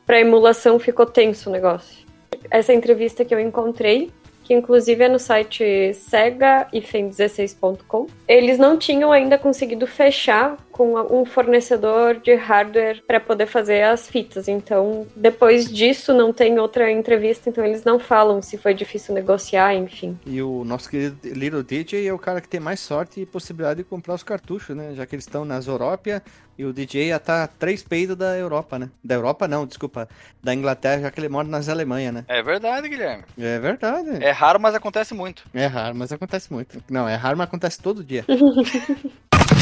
pra 0.07 0.19
emulação 0.19 0.79
ficou 0.79 1.05
tenso 1.05 1.51
o 1.51 1.53
negócio. 1.53 2.03
Essa 2.49 2.73
entrevista 2.73 3.23
que 3.23 3.35
eu 3.35 3.39
encontrei 3.39 4.11
que 4.49 4.53
inclusive 4.55 5.03
é 5.03 5.07
no 5.07 5.19
site 5.19 5.93
sega-16.com. 5.93 8.07
Eles 8.27 8.57
não 8.57 8.79
tinham 8.79 9.11
ainda 9.11 9.37
conseguido 9.37 9.85
fechar 9.85 10.57
com 10.79 10.95
um 11.11 11.25
fornecedor 11.25 12.21
de 12.21 12.33
hardware 12.35 13.03
para 13.05 13.19
poder 13.19 13.47
fazer 13.47 13.81
as 13.81 14.07
fitas. 14.07 14.47
Então, 14.47 15.05
depois 15.13 15.69
disso, 15.69 16.13
não 16.13 16.31
tem 16.31 16.57
outra 16.57 16.89
entrevista, 16.89 17.49
então 17.49 17.65
eles 17.65 17.83
não 17.83 17.99
falam 17.99 18.41
se 18.41 18.57
foi 18.57 18.73
difícil 18.73 19.13
negociar, 19.13 19.75
enfim. 19.75 20.17
E 20.25 20.41
o 20.41 20.63
nosso 20.63 20.89
querido 20.89 21.17
Little 21.25 21.63
DJ 21.63 22.07
é 22.07 22.13
o 22.13 22.17
cara 22.17 22.39
que 22.39 22.47
tem 22.47 22.61
mais 22.61 22.79
sorte 22.79 23.19
e 23.19 23.25
possibilidade 23.25 23.79
de 23.79 23.89
comprar 23.89 24.13
os 24.13 24.23
cartuchos, 24.23 24.73
né? 24.73 24.93
Já 24.95 25.05
que 25.05 25.13
eles 25.13 25.25
estão 25.25 25.43
nas 25.43 25.67
Európia 25.67 26.23
e 26.57 26.63
o 26.63 26.71
DJ 26.71 27.09
já 27.09 27.19
tá 27.19 27.43
a 27.43 27.47
três 27.47 27.83
peidos 27.83 28.15
da 28.15 28.37
Europa, 28.37 28.79
né? 28.79 28.89
Da 29.03 29.15
Europa 29.15 29.49
não, 29.49 29.65
desculpa. 29.65 30.07
Da 30.41 30.53
Inglaterra, 30.53 31.01
já 31.01 31.11
que 31.11 31.19
ele 31.19 31.27
mora 31.27 31.49
nas 31.49 31.67
Alemanha, 31.67 32.13
né? 32.13 32.23
É 32.29 32.41
verdade, 32.41 32.87
Guilherme. 32.87 33.25
É 33.37 33.59
verdade. 33.59 34.23
É 34.23 34.31
raro, 34.31 34.61
mas 34.61 34.73
acontece 34.73 35.13
muito. 35.13 35.43
É 35.53 35.65
raro, 35.65 35.93
mas 35.93 36.13
acontece 36.13 36.53
muito. 36.53 36.81
Não, 36.89 37.05
é 37.05 37.15
raro, 37.15 37.37
mas 37.37 37.49
acontece 37.49 37.81
todo 37.81 38.01
dia. 38.01 38.23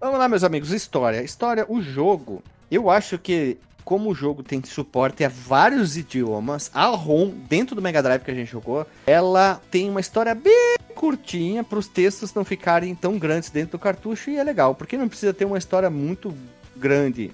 Vamos 0.00 0.16
lá, 0.20 0.28
meus 0.28 0.44
amigos. 0.44 0.70
História. 0.70 1.22
História, 1.22 1.66
o 1.68 1.82
jogo. 1.82 2.40
Eu 2.70 2.88
acho 2.88 3.18
que, 3.18 3.58
como 3.84 4.10
o 4.10 4.14
jogo 4.14 4.44
tem 4.44 4.62
suporte 4.64 5.24
a 5.24 5.28
vários 5.28 5.96
idiomas, 5.96 6.70
a 6.72 6.86
ROM, 6.86 7.30
dentro 7.48 7.74
do 7.74 7.82
Mega 7.82 8.00
Drive 8.00 8.22
que 8.22 8.30
a 8.30 8.34
gente 8.34 8.52
jogou, 8.52 8.86
ela 9.04 9.60
tem 9.72 9.90
uma 9.90 9.98
história 9.98 10.36
bem 10.36 10.76
curtinha 10.94 11.64
para 11.64 11.80
os 11.80 11.88
textos 11.88 12.32
não 12.32 12.44
ficarem 12.44 12.94
tão 12.94 13.18
grandes 13.18 13.50
dentro 13.50 13.72
do 13.72 13.78
cartucho 13.78 14.30
e 14.30 14.36
é 14.36 14.44
legal, 14.44 14.72
porque 14.72 14.96
não 14.96 15.08
precisa 15.08 15.34
ter 15.34 15.44
uma 15.44 15.58
história 15.58 15.90
muito 15.90 16.32
grande. 16.76 17.32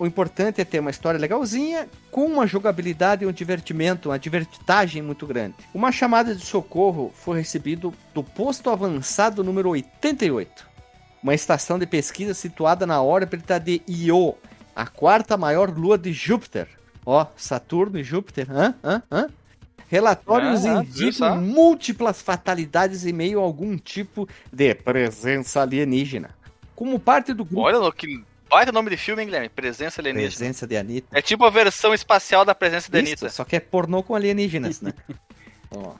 O 0.00 0.06
importante 0.06 0.60
é 0.60 0.64
ter 0.64 0.80
uma 0.80 0.90
história 0.90 1.20
legalzinha, 1.20 1.86
com 2.10 2.24
uma 2.24 2.46
jogabilidade 2.46 3.22
e 3.22 3.26
um 3.26 3.32
divertimento, 3.32 4.08
uma 4.08 4.18
divertidagem 4.18 5.02
muito 5.02 5.26
grande. 5.26 5.56
Uma 5.74 5.92
chamada 5.92 6.34
de 6.34 6.44
socorro 6.44 7.12
foi 7.14 7.38
recebido 7.38 7.92
do 8.14 8.24
posto 8.24 8.70
avançado 8.70 9.44
número 9.44 9.68
88, 9.68 10.69
uma 11.22 11.34
estação 11.34 11.78
de 11.78 11.86
pesquisa 11.86 12.34
situada 12.34 12.86
na 12.86 13.02
órbita 13.02 13.58
de 13.58 13.82
Io, 13.86 14.34
a 14.74 14.86
quarta 14.86 15.36
maior 15.36 15.70
lua 15.70 15.98
de 15.98 16.12
Júpiter. 16.12 16.68
Ó, 17.04 17.26
Saturno 17.36 17.98
e 17.98 18.04
Júpiter, 18.04 18.46
hã? 18.50 18.74
Hã? 18.84 19.02
Hã? 19.10 19.28
Relatórios 19.88 20.64
Ah, 20.64 20.82
indicam 20.84 21.40
múltiplas 21.40 22.22
fatalidades 22.22 23.04
em 23.04 23.12
meio 23.12 23.40
a 23.40 23.42
algum 23.42 23.76
tipo 23.76 24.28
de 24.52 24.74
presença 24.74 25.62
alienígena. 25.62 26.30
Como 26.76 26.98
parte 26.98 27.34
do 27.34 27.44
grupo 27.44 27.62
Olha, 27.62 27.92
que 27.92 28.22
baita 28.48 28.70
nome 28.70 28.90
de 28.90 28.96
filme, 28.96 29.22
hein, 29.22 29.26
Guilherme? 29.26 29.48
Presença 29.48 30.00
alienígena. 30.00 30.30
Presença 30.30 30.66
de 30.66 30.76
Anitta. 30.76 31.08
É 31.18 31.20
tipo 31.20 31.44
a 31.44 31.50
versão 31.50 31.92
espacial 31.92 32.44
da 32.44 32.54
presença 32.54 32.90
da 32.90 33.00
Isso, 33.00 33.08
Anitta. 33.08 33.28
só 33.30 33.44
que 33.44 33.56
é 33.56 33.60
pornô 33.60 34.02
com 34.02 34.14
alienígenas, 34.14 34.80
né? 34.80 34.92
Ó. 35.74 35.94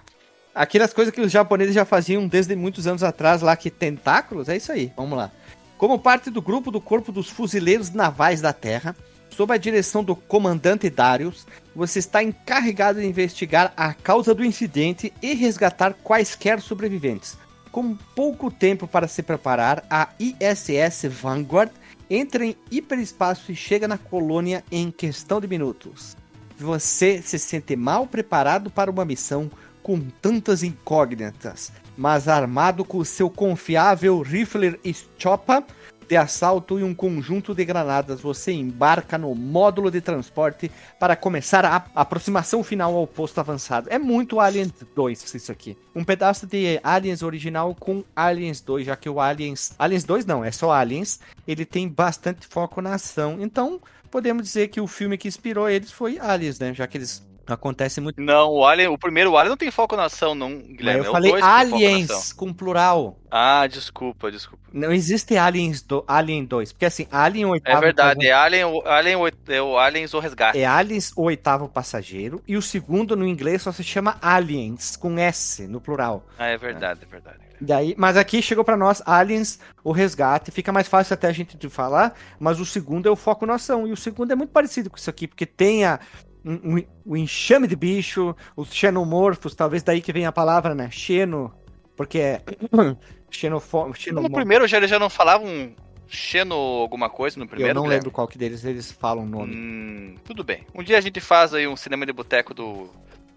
Aquelas 0.54 0.92
coisas 0.92 1.14
que 1.14 1.20
os 1.20 1.30
japoneses 1.30 1.74
já 1.74 1.84
faziam 1.84 2.26
desde 2.26 2.56
muitos 2.56 2.86
anos 2.86 3.02
atrás 3.02 3.40
lá, 3.40 3.56
que 3.56 3.70
tentáculos, 3.70 4.48
é 4.48 4.56
isso 4.56 4.72
aí, 4.72 4.92
vamos 4.96 5.16
lá. 5.16 5.30
Como 5.78 5.98
parte 5.98 6.28
do 6.28 6.42
grupo 6.42 6.70
do 6.70 6.80
Corpo 6.80 7.12
dos 7.12 7.30
Fuzileiros 7.30 7.90
Navais 7.90 8.40
da 8.40 8.52
Terra, 8.52 8.94
sob 9.30 9.54
a 9.54 9.56
direção 9.56 10.02
do 10.02 10.14
comandante 10.14 10.90
Darius, 10.90 11.46
você 11.74 12.00
está 12.00 12.22
encarregado 12.22 13.00
de 13.00 13.06
investigar 13.06 13.72
a 13.76 13.94
causa 13.94 14.34
do 14.34 14.44
incidente 14.44 15.12
e 15.22 15.34
resgatar 15.34 15.94
quaisquer 15.94 16.60
sobreviventes. 16.60 17.38
Com 17.70 17.96
pouco 18.16 18.50
tempo 18.50 18.88
para 18.88 19.06
se 19.06 19.22
preparar, 19.22 19.84
a 19.88 20.08
ISS 20.18 21.04
Vanguard 21.08 21.70
entra 22.10 22.44
em 22.44 22.56
hiperespaço 22.70 23.52
e 23.52 23.56
chega 23.56 23.86
na 23.86 23.96
colônia 23.96 24.64
em 24.70 24.90
questão 24.90 25.40
de 25.40 25.46
minutos. 25.46 26.16
Você 26.58 27.22
se 27.22 27.38
sente 27.38 27.76
mal 27.76 28.06
preparado 28.06 28.68
para 28.68 28.90
uma 28.90 29.04
missão 29.04 29.50
com 29.90 29.98
tantas 30.22 30.62
incógnitas, 30.62 31.72
mas 31.96 32.29
armado 32.29 32.85
com 32.85 33.03
seu 33.03 33.29
confiável 33.29 34.22
rifle 34.22 34.79
Stoppa 34.85 35.64
de 36.09 36.16
assalto 36.16 36.79
e 36.79 36.85
um 36.85 36.94
conjunto 36.94 37.53
de 37.53 37.64
granadas, 37.64 38.20
você 38.20 38.53
embarca 38.53 39.18
no 39.18 39.35
módulo 39.35 39.90
de 39.90 40.00
transporte 40.00 40.70
para 41.00 41.16
começar 41.16 41.64
a 41.64 41.85
aproximação 41.92 42.62
final 42.62 42.94
ao 42.94 43.05
posto 43.05 43.40
avançado. 43.40 43.88
É 43.90 43.98
muito 43.98 44.38
Aliens 44.38 44.72
2 44.94 45.35
isso 45.35 45.50
aqui. 45.50 45.76
Um 45.92 46.05
pedaço 46.05 46.46
de 46.46 46.79
Aliens 46.85 47.20
original 47.24 47.74
com 47.74 48.05
Aliens 48.14 48.61
2, 48.61 48.87
já 48.87 48.94
que 48.94 49.09
o 49.09 49.20
Aliens... 49.20 49.72
Aliens 49.76 50.05
2 50.05 50.24
não, 50.24 50.44
é 50.44 50.53
só 50.53 50.70
Aliens. 50.70 51.18
Ele 51.48 51.64
tem 51.64 51.88
bastante 51.88 52.46
foco 52.46 52.81
na 52.81 52.94
ação. 52.94 53.38
Então, 53.40 53.81
podemos 54.09 54.44
dizer 54.44 54.68
que 54.68 54.81
o 54.81 54.87
filme 54.87 55.18
que 55.18 55.26
inspirou 55.26 55.68
eles 55.68 55.90
foi 55.90 56.16
Aliens, 56.20 56.61
né? 56.61 56.72
Já 56.74 56.87
que 56.87 56.96
eles 56.96 57.29
Acontece 57.54 58.00
muito. 58.00 58.20
Não, 58.20 58.50
o 58.50 58.64
Alien, 58.64 58.88
o 58.88 58.98
primeiro 58.98 59.36
Alien 59.36 59.50
não 59.50 59.56
tem 59.56 59.70
foco 59.70 59.96
na 59.96 60.04
ação, 60.04 60.34
não, 60.34 60.50
Mas 60.50 60.66
Guilherme. 60.76 61.04
eu 61.04 61.10
é 61.10 61.12
falei 61.12 61.32
aliens 61.42 62.32
com 62.32 62.52
plural. 62.52 63.18
Ah, 63.30 63.66
desculpa, 63.66 64.30
desculpa. 64.30 64.64
Não 64.72 64.92
existe 64.92 65.36
aliens 65.36 65.82
do 65.82 66.04
Alien 66.06 66.44
2. 66.44 66.72
Porque 66.72 66.84
assim, 66.84 67.06
Alien 67.10 67.46
o 67.46 67.48
É 67.48 67.52
oitavo. 67.52 67.80
verdade, 67.80 68.26
é 68.26 68.32
Alien, 68.32 68.82
Alien, 68.84 69.16
é 69.48 69.62
o 69.62 69.78
Aliens 69.78 70.14
o 70.14 70.18
Resgate. 70.18 70.58
É 70.58 70.66
Aliens, 70.66 71.12
o 71.16 71.22
oitavo 71.22 71.68
passageiro. 71.68 72.42
E 72.46 72.56
o 72.56 72.62
segundo, 72.62 73.16
no 73.16 73.26
inglês, 73.26 73.62
só 73.62 73.72
se 73.72 73.84
chama 73.84 74.16
Aliens, 74.20 74.96
com 74.96 75.18
S 75.18 75.66
no 75.68 75.80
plural. 75.80 76.26
Ah, 76.38 76.46
é 76.46 76.56
verdade, 76.56 77.00
é 77.02 77.06
verdade. 77.06 77.38
Daí, 77.60 77.94
mas 77.98 78.16
aqui 78.16 78.40
chegou 78.40 78.64
pra 78.64 78.76
nós 78.76 79.02
Aliens, 79.04 79.60
o 79.84 79.92
resgate. 79.92 80.50
Fica 80.50 80.72
mais 80.72 80.88
fácil 80.88 81.12
até 81.14 81.28
a 81.28 81.32
gente 81.32 81.56
de 81.56 81.68
falar. 81.68 82.14
Mas 82.38 82.58
o 82.58 82.64
segundo 82.64 83.06
é 83.06 83.10
o 83.10 83.16
foco 83.16 83.44
na 83.44 83.54
ação. 83.56 83.86
E 83.86 83.92
o 83.92 83.96
segundo 83.96 84.32
é 84.32 84.34
muito 84.34 84.50
parecido 84.50 84.88
com 84.88 84.96
isso 84.96 85.10
aqui, 85.10 85.28
porque 85.28 85.44
tem 85.44 85.84
a, 85.84 86.00
um, 86.44 86.76
um- 86.76 86.85
o 87.05 87.16
enxame 87.16 87.66
de 87.66 87.76
bicho, 87.76 88.35
os 88.57 88.72
xenomorfos, 88.72 89.55
talvez 89.55 89.83
daí 89.83 90.00
que 90.00 90.12
vem 90.12 90.26
a 90.26 90.33
palavra, 90.33 90.74
né? 90.74 90.90
Xeno. 90.90 91.53
Porque 91.96 92.18
é. 92.18 92.42
Xenofo... 93.31 93.92
No 94.12 94.31
primeiro 94.31 94.66
já, 94.66 94.79
eles 94.79 94.90
já 94.90 94.98
não 94.98 95.09
falavam 95.09 95.72
Xeno 96.09 96.55
alguma 96.55 97.09
coisa 97.09 97.38
no 97.38 97.46
primeiro? 97.46 97.70
Eu 97.70 97.83
não 97.83 97.88
lembro 97.88 98.11
qual 98.11 98.26
que 98.26 98.37
deles 98.37 98.64
eles 98.64 98.90
falam 98.90 99.24
o 99.24 99.29
nome. 99.29 99.55
Hum, 99.55 100.14
tudo 100.24 100.42
bem. 100.42 100.66
Um 100.74 100.83
dia 100.83 100.98
a 100.98 101.00
gente 101.00 101.20
faz 101.20 101.55
aí 101.55 101.68
um 101.68 101.76
cinema 101.76 102.05
de 102.05 102.12
boteco 102.12 102.53
do, 102.53 102.90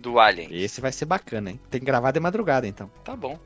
do 0.04 0.20
Alien. 0.20 0.50
Esse 0.52 0.82
vai 0.82 0.92
ser 0.92 1.06
bacana, 1.06 1.52
hein? 1.52 1.60
Tem 1.72 1.80
que 1.80 1.86
gravar 1.86 2.12
de 2.12 2.20
madrugada, 2.20 2.68
então. 2.68 2.92
Tá 3.04 3.16
bom. 3.16 3.40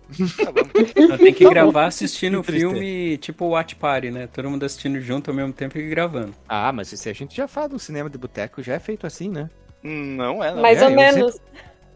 Tá 0.44 0.52
bom. 0.52 0.64
Tem 1.18 1.34
que 1.34 1.48
gravar 1.48 1.86
assistindo 1.86 2.40
o 2.40 2.44
filme 2.44 3.18
tipo 3.18 3.46
Watch 3.46 3.76
Party, 3.76 4.10
né? 4.10 4.28
Todo 4.28 4.50
mundo 4.50 4.66
assistindo 4.66 5.00
junto 5.00 5.30
ao 5.30 5.36
mesmo 5.38 5.54
tempo 5.54 5.78
e 5.78 5.88
gravando. 5.88 6.34
Ah, 6.50 6.72
mas 6.74 6.92
esse 6.92 7.08
a 7.08 7.14
gente 7.14 7.38
já 7.38 7.48
fala 7.48 7.70
do 7.70 7.80
cinema 7.80 8.10
de 8.10 8.18
boteco, 8.18 8.64
já 8.64 8.74
é 8.74 8.80
feito 8.80 9.06
assim, 9.06 9.30
né? 9.30 9.50
não 9.84 10.44
é, 10.44 10.54
não. 10.54 10.62
Mais 10.62 10.82
é, 10.82 10.86
ou 10.86 10.92
menos. 10.92 11.40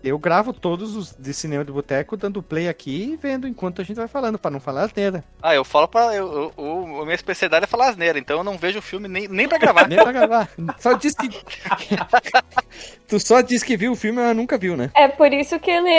Eu 0.04 0.18
gravo 0.18 0.52
todos 0.54 0.96
os 0.96 1.16
de 1.18 1.34
cinema 1.34 1.64
de 1.64 1.72
boteco, 1.72 2.18
dando 2.18 2.42
play 2.42 2.68
aqui 2.68 3.12
e 3.14 3.16
vendo 3.18 3.48
enquanto 3.48 3.82
a 3.82 3.84
gente 3.84 3.98
vai 3.98 4.08
falando, 4.08 4.40
pra 4.40 4.50
não 4.50 4.60
falar 4.60 4.84
asneira. 4.84 5.24
Ah, 5.42 5.54
eu 5.54 5.64
falo 5.64 5.88
pra. 5.88 6.16
Eu, 6.16 6.52
eu- 6.58 7.02
minha 7.04 7.14
especialidade 7.16 7.66
é 7.66 7.68
falar 7.68 7.90
asneira, 7.90 8.18
então 8.18 8.38
eu 8.38 8.44
não 8.44 8.58
vejo 8.58 8.80
o 8.80 8.82
filme 8.82 9.08
nem, 9.08 9.28
nem 9.28 9.48
pra 9.48 9.58
gravar. 9.58 9.88
Nem 9.92 9.98
pra 10.02 10.12
gravar. 10.12 10.50
Só 10.80 10.94
diz 10.94 11.14
que. 11.16 11.30
tu 13.08 13.20
só 13.20 13.42
diz 13.42 13.62
que 13.64 13.78
viu 13.78 13.92
o 13.92 13.96
filme, 13.96 14.20
mas 14.22 14.36
nunca 14.36 14.58
viu, 14.58 14.76
né? 14.78 14.90
É 14.96 15.08
por 15.08 15.32
isso 15.34 15.60
que 15.60 15.70
ele, 15.70 15.90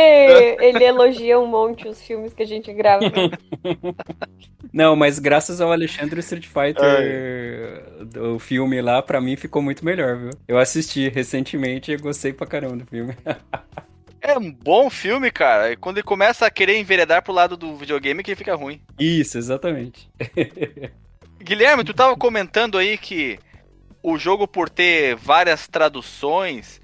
ele 0.60 0.84
elogia 0.84 1.38
um 1.38 1.46
monte 1.46 1.86
os 1.88 2.00
filmes 2.02 2.32
que 2.32 2.42
a 2.42 2.46
gente 2.46 2.72
grava. 2.72 3.04
Não, 4.72 4.96
mas 4.96 5.18
graças 5.18 5.60
ao 5.60 5.70
Alexandre 5.70 6.20
Street 6.20 6.46
Fighter, 6.46 7.84
o 8.34 8.38
filme 8.38 8.80
lá, 8.80 9.02
pra 9.02 9.20
mim 9.20 9.36
ficou 9.36 9.60
muito 9.60 9.84
melhor, 9.84 10.16
viu? 10.16 10.30
Eu 10.48 10.58
assisti 10.58 11.08
recentemente 11.10 11.92
e 11.92 11.96
gostei 11.98 12.32
pra 12.32 12.46
caramba 12.46 12.76
do 12.76 12.86
filme. 12.86 13.14
É 14.22 14.38
um 14.38 14.52
bom 14.52 14.88
filme, 14.88 15.32
cara. 15.32 15.72
E 15.72 15.76
quando 15.76 15.98
ele 15.98 16.04
começa 16.04 16.46
a 16.46 16.50
querer 16.50 16.78
enveredar 16.78 17.22
pro 17.22 17.32
lado 17.32 17.56
do 17.56 17.74
videogame, 17.76 18.22
que 18.22 18.36
fica 18.36 18.54
ruim. 18.54 18.80
Isso, 18.96 19.36
exatamente. 19.36 20.08
Guilherme, 21.42 21.82
tu 21.82 21.92
tava 21.92 22.16
comentando 22.16 22.78
aí 22.78 22.96
que 22.96 23.36
o 24.00 24.16
jogo, 24.16 24.46
por 24.46 24.70
ter 24.70 25.16
várias 25.16 25.66
traduções, 25.66 26.80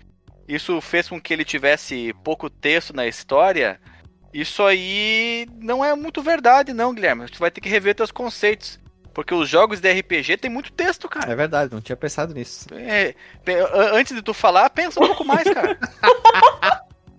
isso 0.48 0.80
fez 0.80 1.08
com 1.08 1.20
que 1.20 1.32
ele 1.32 1.44
tivesse 1.44 2.12
pouco 2.24 2.50
texto 2.50 2.92
na 2.92 3.06
história. 3.06 3.80
Isso 4.34 4.64
aí 4.64 5.46
não 5.60 5.84
é 5.84 5.94
muito 5.94 6.20
verdade, 6.20 6.72
não, 6.72 6.92
Guilherme. 6.92 7.28
Tu 7.28 7.38
vai 7.38 7.52
ter 7.52 7.60
que 7.60 7.68
rever 7.68 7.94
teus 7.94 8.10
conceitos. 8.10 8.80
Porque 9.14 9.34
os 9.34 9.48
jogos 9.48 9.80
de 9.80 9.92
RPG 9.92 10.36
tem 10.38 10.50
muito 10.50 10.72
texto, 10.72 11.08
cara. 11.08 11.32
É 11.32 11.36
verdade, 11.36 11.72
não 11.72 11.80
tinha 11.80 11.96
pensado 11.96 12.34
nisso. 12.34 12.66
É, 12.72 13.14
antes 13.92 14.14
de 14.14 14.22
tu 14.22 14.34
falar, 14.34 14.70
pensa 14.70 15.00
um 15.00 15.06
pouco 15.06 15.24
mais, 15.24 15.44
cara. 15.44 15.78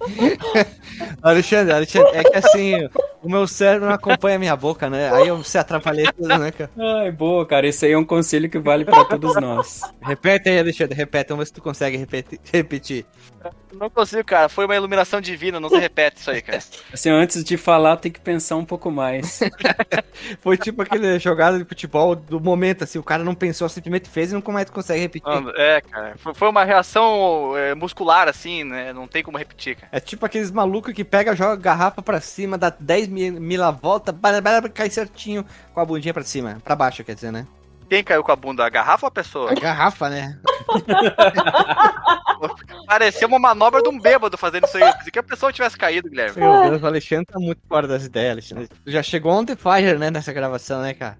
Alexandre, 1.22 1.72
Alexandre, 1.74 2.10
é 2.16 2.24
que 2.24 2.36
assim, 2.36 2.88
o 3.22 3.28
meu 3.28 3.46
cérebro 3.46 3.88
não 3.88 3.94
acompanha 3.94 4.36
a 4.36 4.38
minha 4.38 4.56
boca, 4.56 4.88
né? 4.88 5.10
Aí 5.12 5.28
eu 5.28 5.42
se 5.44 5.58
atrapalhei 5.58 6.06
tudo, 6.12 6.28
né, 6.38 6.50
cara? 6.50 6.70
Ai, 6.78 7.10
boa, 7.10 7.46
cara. 7.46 7.66
Esse 7.66 7.86
aí 7.86 7.92
é 7.92 7.98
um 7.98 8.04
conselho 8.04 8.48
que 8.48 8.58
vale 8.58 8.84
pra 8.84 9.04
todos 9.04 9.34
nós. 9.36 9.80
Repete 10.00 10.48
aí, 10.48 10.58
Alexandre, 10.58 10.94
repete, 10.96 11.28
vamos 11.30 11.44
ver 11.44 11.46
se 11.46 11.52
tu 11.52 11.62
consegue 11.62 11.96
repeti- 11.96 12.40
repetir. 12.52 13.06
Não 13.72 13.88
consigo, 13.88 14.24
cara. 14.24 14.48
Foi 14.48 14.64
uma 14.66 14.76
iluminação 14.76 15.20
divina, 15.20 15.60
não 15.60 15.68
se 15.68 15.78
repete 15.78 16.18
isso 16.20 16.30
aí, 16.30 16.42
cara. 16.42 16.58
Assim, 16.92 17.08
antes 17.08 17.42
de 17.44 17.56
falar, 17.56 17.96
tem 17.96 18.10
que 18.12 18.20
pensar 18.20 18.56
um 18.56 18.64
pouco 18.64 18.90
mais. 18.90 19.40
Foi 20.40 20.56
tipo 20.58 20.82
aquele 20.82 21.18
jogada 21.18 21.58
de 21.58 21.64
futebol 21.64 22.14
do 22.14 22.40
momento, 22.40 22.84
assim, 22.84 22.98
o 22.98 23.02
cara 23.02 23.22
não 23.24 23.34
pensou, 23.34 23.68
simplesmente 23.68 24.08
fez 24.10 24.32
e 24.32 24.42
mais 24.50 24.68
consegue 24.68 25.00
repetir. 25.00 25.28
Não, 25.30 25.50
É, 25.56 25.80
cara. 25.80 26.14
Foi- 26.18 26.34
Foi 26.34 26.48
uma 26.48 26.64
reação 26.64 27.56
é, 27.56 27.74
muscular, 27.74 28.28
assim, 28.28 28.64
né? 28.64 28.92
Não 28.92 29.06
tem 29.06 29.22
como 29.22 29.38
repetir, 29.38 29.76
cara. 29.76 29.89
É 29.92 29.98
tipo 29.98 30.24
aqueles 30.24 30.50
malucos 30.50 30.94
que 30.94 31.04
pega, 31.04 31.34
joga 31.34 31.52
a 31.52 31.56
garrafa 31.56 32.00
pra 32.00 32.20
cima, 32.20 32.56
dá 32.56 32.70
10 32.78 33.08
mil, 33.08 33.40
mil 33.40 33.64
a 33.64 33.70
volta, 33.70 34.14
cai 34.72 34.88
certinho 34.88 35.44
com 35.74 35.80
a 35.80 35.84
bundinha 35.84 36.14
pra 36.14 36.22
cima. 36.22 36.58
Pra 36.64 36.76
baixo, 36.76 37.02
quer 37.02 37.14
dizer, 37.14 37.32
né? 37.32 37.46
Quem 37.88 38.04
caiu 38.04 38.22
com 38.22 38.30
a 38.30 38.36
bunda? 38.36 38.64
A 38.64 38.70
garrafa 38.70 39.06
ou 39.06 39.08
a 39.08 39.10
pessoa? 39.10 39.50
A 39.50 39.54
garrafa, 39.54 40.08
né? 40.08 40.38
Parecia 42.86 43.26
uma 43.26 43.40
manobra 43.40 43.82
de 43.82 43.88
um 43.88 43.98
bêbado 43.98 44.38
fazendo 44.38 44.64
isso 44.64 44.76
aí. 44.76 44.92
Pensei 44.92 45.10
que 45.10 45.18
a 45.18 45.22
pessoa 45.24 45.52
tivesse 45.52 45.76
caído, 45.76 46.08
Guilherme. 46.08 46.40
Meu 46.40 46.70
Deus, 46.70 46.82
o 46.82 46.86
Alexandre 46.86 47.26
tá 47.26 47.40
muito 47.40 47.60
fora 47.68 47.88
das 47.88 48.04
ideias, 48.04 48.30
Alexandre. 48.32 48.68
Já 48.86 49.02
chegou 49.02 49.32
on 49.32 49.44
the 49.44 49.56
fire, 49.56 49.98
né, 49.98 50.08
nessa 50.08 50.32
gravação, 50.32 50.82
né, 50.82 50.94
cara? 50.94 51.18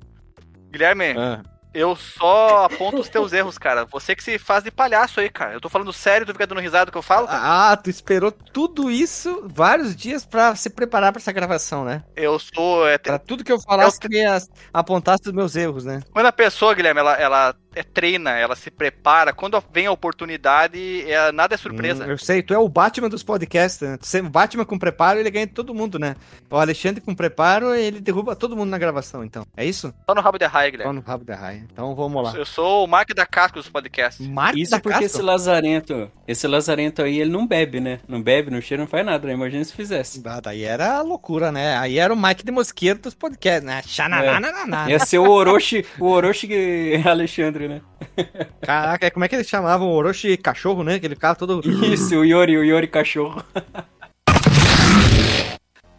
Guilherme, 0.71 1.17
Ah. 1.19 1.43
Eu 1.73 1.95
só 1.97 2.65
aponto 2.65 2.99
os 3.01 3.09
teus 3.09 3.33
erros, 3.33 3.57
cara. 3.59 3.85
Você 3.87 4.15
que 4.17 4.23
se 4.25 4.39
faz 4.39 4.65
de 4.65 4.71
palhaço 4.71 5.21
aí, 5.21 5.29
cara. 5.31 5.53
Eu 5.55 5.61
tô 5.61 5.69
falando 5.69 5.93
sério, 5.93 6.27
tu 6.27 6.33
fica 6.33 6.47
dando 6.47 6.61
risada 6.61 6.91
que 6.91 6.99
eu 6.99 7.03
falo? 7.03 7.27
cara? 7.27 7.71
Ah, 7.73 7.77
tu 7.77 7.89
esperou 7.91 8.33
tudo 8.33 8.91
isso, 8.91 9.43
vários 9.47 9.95
dias, 9.95 10.25
pra 10.25 10.55
se 10.57 10.71
preparar 10.71 11.13
pra 11.13 11.21
essa 11.21 11.33
gravação, 11.33 11.85
né? 11.85 12.03
Eu 12.17 12.39
sou. 12.39 12.87
é, 12.89 12.99
Pra 12.99 13.19
tudo 13.19 13.45
que 13.45 13.53
eu 13.53 13.61
falasse, 13.61 13.99
Eu- 14.03 14.09
tu 14.11 14.51
apontar 14.73 15.17
os 15.25 15.33
meus 15.33 15.55
erros, 15.57 15.85
né? 15.85 16.01
Quando 16.13 16.27
a 16.27 16.33
pessoa, 16.33 16.75
Guilherme, 16.75 17.01
ela, 17.01 17.15
ela 17.17 17.55
é, 17.75 17.83
treina, 17.83 18.31
ela 18.31 18.57
se 18.57 18.71
prepara. 18.71 19.33
Quando 19.33 19.63
vem 19.73 19.87
a 19.87 19.93
oportunidade, 19.93 21.11
é, 21.11 21.33
nada 21.33 21.55
é 21.55 21.59
surpresa. 21.59 22.05
Hum, 22.05 22.11
eu 22.11 22.19
sei, 22.19 22.43
tu 22.43 22.55
é 22.55 22.59
o 22.59 22.69
Batman 22.69 23.09
dos 23.09 23.23
podcasts, 23.23 23.81
né? 23.81 23.97
Tu 23.97 24.23
Batman 24.29 24.65
com 24.65 24.79
preparo, 24.79 25.19
ele 25.19 25.31
ganha 25.31 25.47
todo 25.47 25.75
mundo, 25.75 25.99
né? 25.99 26.17
O 26.51 26.57
Alexandre 26.57 27.01
com 27.01 27.15
preparo, 27.15 27.75
ele 27.75 28.01
derruba 28.01 28.35
todo 28.37 28.57
mundo 28.57 28.71
na 28.71 28.79
gravação, 28.79 29.25
então. 29.25 29.47
É 29.57 29.65
isso? 29.65 29.93
Só 30.09 30.15
no 30.15 30.21
rabo 30.21 30.39
de 30.39 30.47
raia, 30.47 30.69
Só 30.69 30.71
Guilherme. 30.73 30.95
no 30.95 31.01
rabo 31.01 31.25
da 31.25 31.37
raia. 31.37 31.65
Então 31.73 31.95
vamos 31.95 32.23
lá. 32.23 32.35
Eu 32.37 32.47
sou 32.47 32.85
o 32.85 32.87
Mark 32.87 33.13
da 33.15 33.27
Casca 33.27 33.59
dos 33.59 33.69
podcasts. 33.69 34.27
Mark 34.27 34.57
Isso 34.57 34.71
da 34.73 34.81
porque 34.81 35.01
Casca? 35.01 35.07
esse 35.07 35.23
lazarento, 35.23 36.11
esse 36.27 36.47
lazarento 36.47 37.03
aí, 37.03 37.21
ele 37.21 37.31
não 37.31 37.47
bebe, 37.47 37.81
né? 37.81 38.01
Não 38.09 38.21
bebe, 38.23 38.51
não 38.51 38.61
cheira, 38.61 38.83
não 38.83 38.89
faz 38.89 39.05
nada, 39.05 39.27
né? 39.27 39.35
Imagina 39.35 39.65
se 39.65 39.73
fizesse. 39.73 40.23
Ah, 40.25 40.41
daí 40.41 40.63
era 40.63 41.01
loucura, 41.03 41.51
né? 41.51 41.77
Aí 41.77 41.99
era 41.99 42.13
o 42.13 42.17
Mike 42.17 42.45
de 42.45 42.53
Mosqueiro 42.53 42.99
dos 42.99 43.15
podcasts, 43.15 43.65
né? 43.65 43.83
Xananana. 43.87 44.89
Ia 44.91 44.99
ser 44.99 45.19
o 45.19 45.29
Orochi, 45.31 45.85
o 45.99 46.07
Orochi 46.07 46.49
Alexandre, 47.05 47.60
né? 47.69 47.81
Caraca, 48.63 49.11
como 49.11 49.25
é 49.25 49.29
que 49.29 49.35
eles 49.37 49.49
chamavam? 49.49 49.89
O 49.89 49.93
Orochi 49.95 50.37
cachorro, 50.37 50.83
né? 50.83 50.99
Que 50.99 51.07
ele 51.07 51.15
ficava 51.15 51.35
todo. 51.35 51.61
Isso, 51.85 52.17
o 52.17 52.25
Yori, 52.25 52.57
o 52.57 52.65
Yori 52.65 52.87
cachorro. 52.87 53.43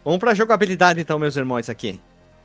Vamos 0.04 0.18
pra 0.18 0.34
jogabilidade 0.34 1.00
então, 1.00 1.18
meus 1.18 1.36
irmãos, 1.36 1.68
aqui. 1.68 2.00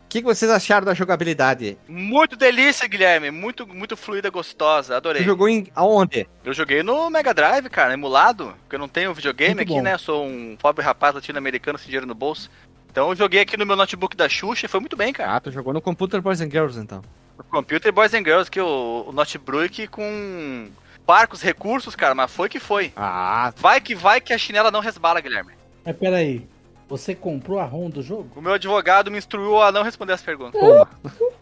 O 0.05 0.09
que, 0.09 0.21
que 0.21 0.25
vocês 0.25 0.49
acharam 0.49 0.85
da 0.85 0.93
jogabilidade? 0.93 1.77
Muito 1.87 2.37
delícia, 2.37 2.87
Guilherme. 2.87 3.29
Muito, 3.29 3.67
muito 3.67 3.97
fluida, 3.97 4.29
gostosa. 4.29 4.93
Tu 4.93 4.97
Adorei. 4.97 5.23
jogou 5.23 5.49
em 5.49 5.67
aonde? 5.75 6.25
Eu 6.45 6.53
joguei 6.53 6.81
no 6.81 7.09
Mega 7.09 7.33
Drive, 7.33 7.69
cara, 7.69 7.93
emulado. 7.93 8.53
Porque 8.61 8.75
eu 8.75 8.79
não 8.79 8.87
tenho 8.87 9.13
videogame 9.13 9.55
Muito 9.55 9.63
aqui, 9.63 9.73
bom. 9.73 9.81
né? 9.81 9.97
Sou 9.97 10.25
um 10.25 10.55
pobre 10.55 10.81
rapaz 10.85 11.13
latino-americano 11.13 11.77
sem 11.77 11.87
dinheiro 11.87 12.05
no 12.05 12.15
bolso. 12.15 12.49
Então 12.89 13.09
eu 13.09 13.15
joguei 13.17 13.41
aqui 13.41 13.57
no 13.57 13.65
meu 13.65 13.75
notebook 13.75 14.15
da 14.15 14.29
Xuxa 14.29 14.65
e 14.65 14.69
foi 14.69 14.79
muito 14.79 14.95
bem, 14.95 15.11
cara. 15.11 15.35
Ah, 15.35 15.39
tu 15.41 15.51
jogou 15.51 15.73
no 15.73 15.81
Computer 15.81 16.21
Boys 16.21 16.39
and 16.39 16.49
Girls, 16.49 16.79
então. 16.79 17.01
O 17.39 17.43
Computer 17.43 17.91
Boys 17.91 18.13
and 18.13 18.23
Girls, 18.23 18.49
que 18.49 18.59
o, 18.59 19.05
o 19.07 19.11
notebook 19.11 19.87
com 19.87 20.69
parcos 21.05 21.41
recursos, 21.41 21.95
cara, 21.95 22.13
mas 22.15 22.31
foi 22.31 22.49
que 22.49 22.59
foi. 22.59 22.91
Ah, 22.95 23.53
Vai 23.57 23.79
que 23.79 23.95
vai 23.95 24.19
que 24.19 24.33
a 24.33 24.37
chinela 24.37 24.71
não 24.71 24.79
resbala, 24.81 25.21
Guilherme. 25.21 25.53
Mas 25.85 25.95
peraí, 25.95 26.45
você 26.89 27.15
comprou 27.15 27.59
a 27.59 27.63
ROM 27.65 27.89
do 27.89 28.01
jogo? 28.01 28.29
O 28.35 28.41
meu 28.41 28.53
advogado 28.53 29.09
me 29.11 29.17
instruiu 29.17 29.61
a 29.61 29.71
não 29.71 29.83
responder 29.83 30.13
as 30.13 30.21
perguntas. 30.21 30.59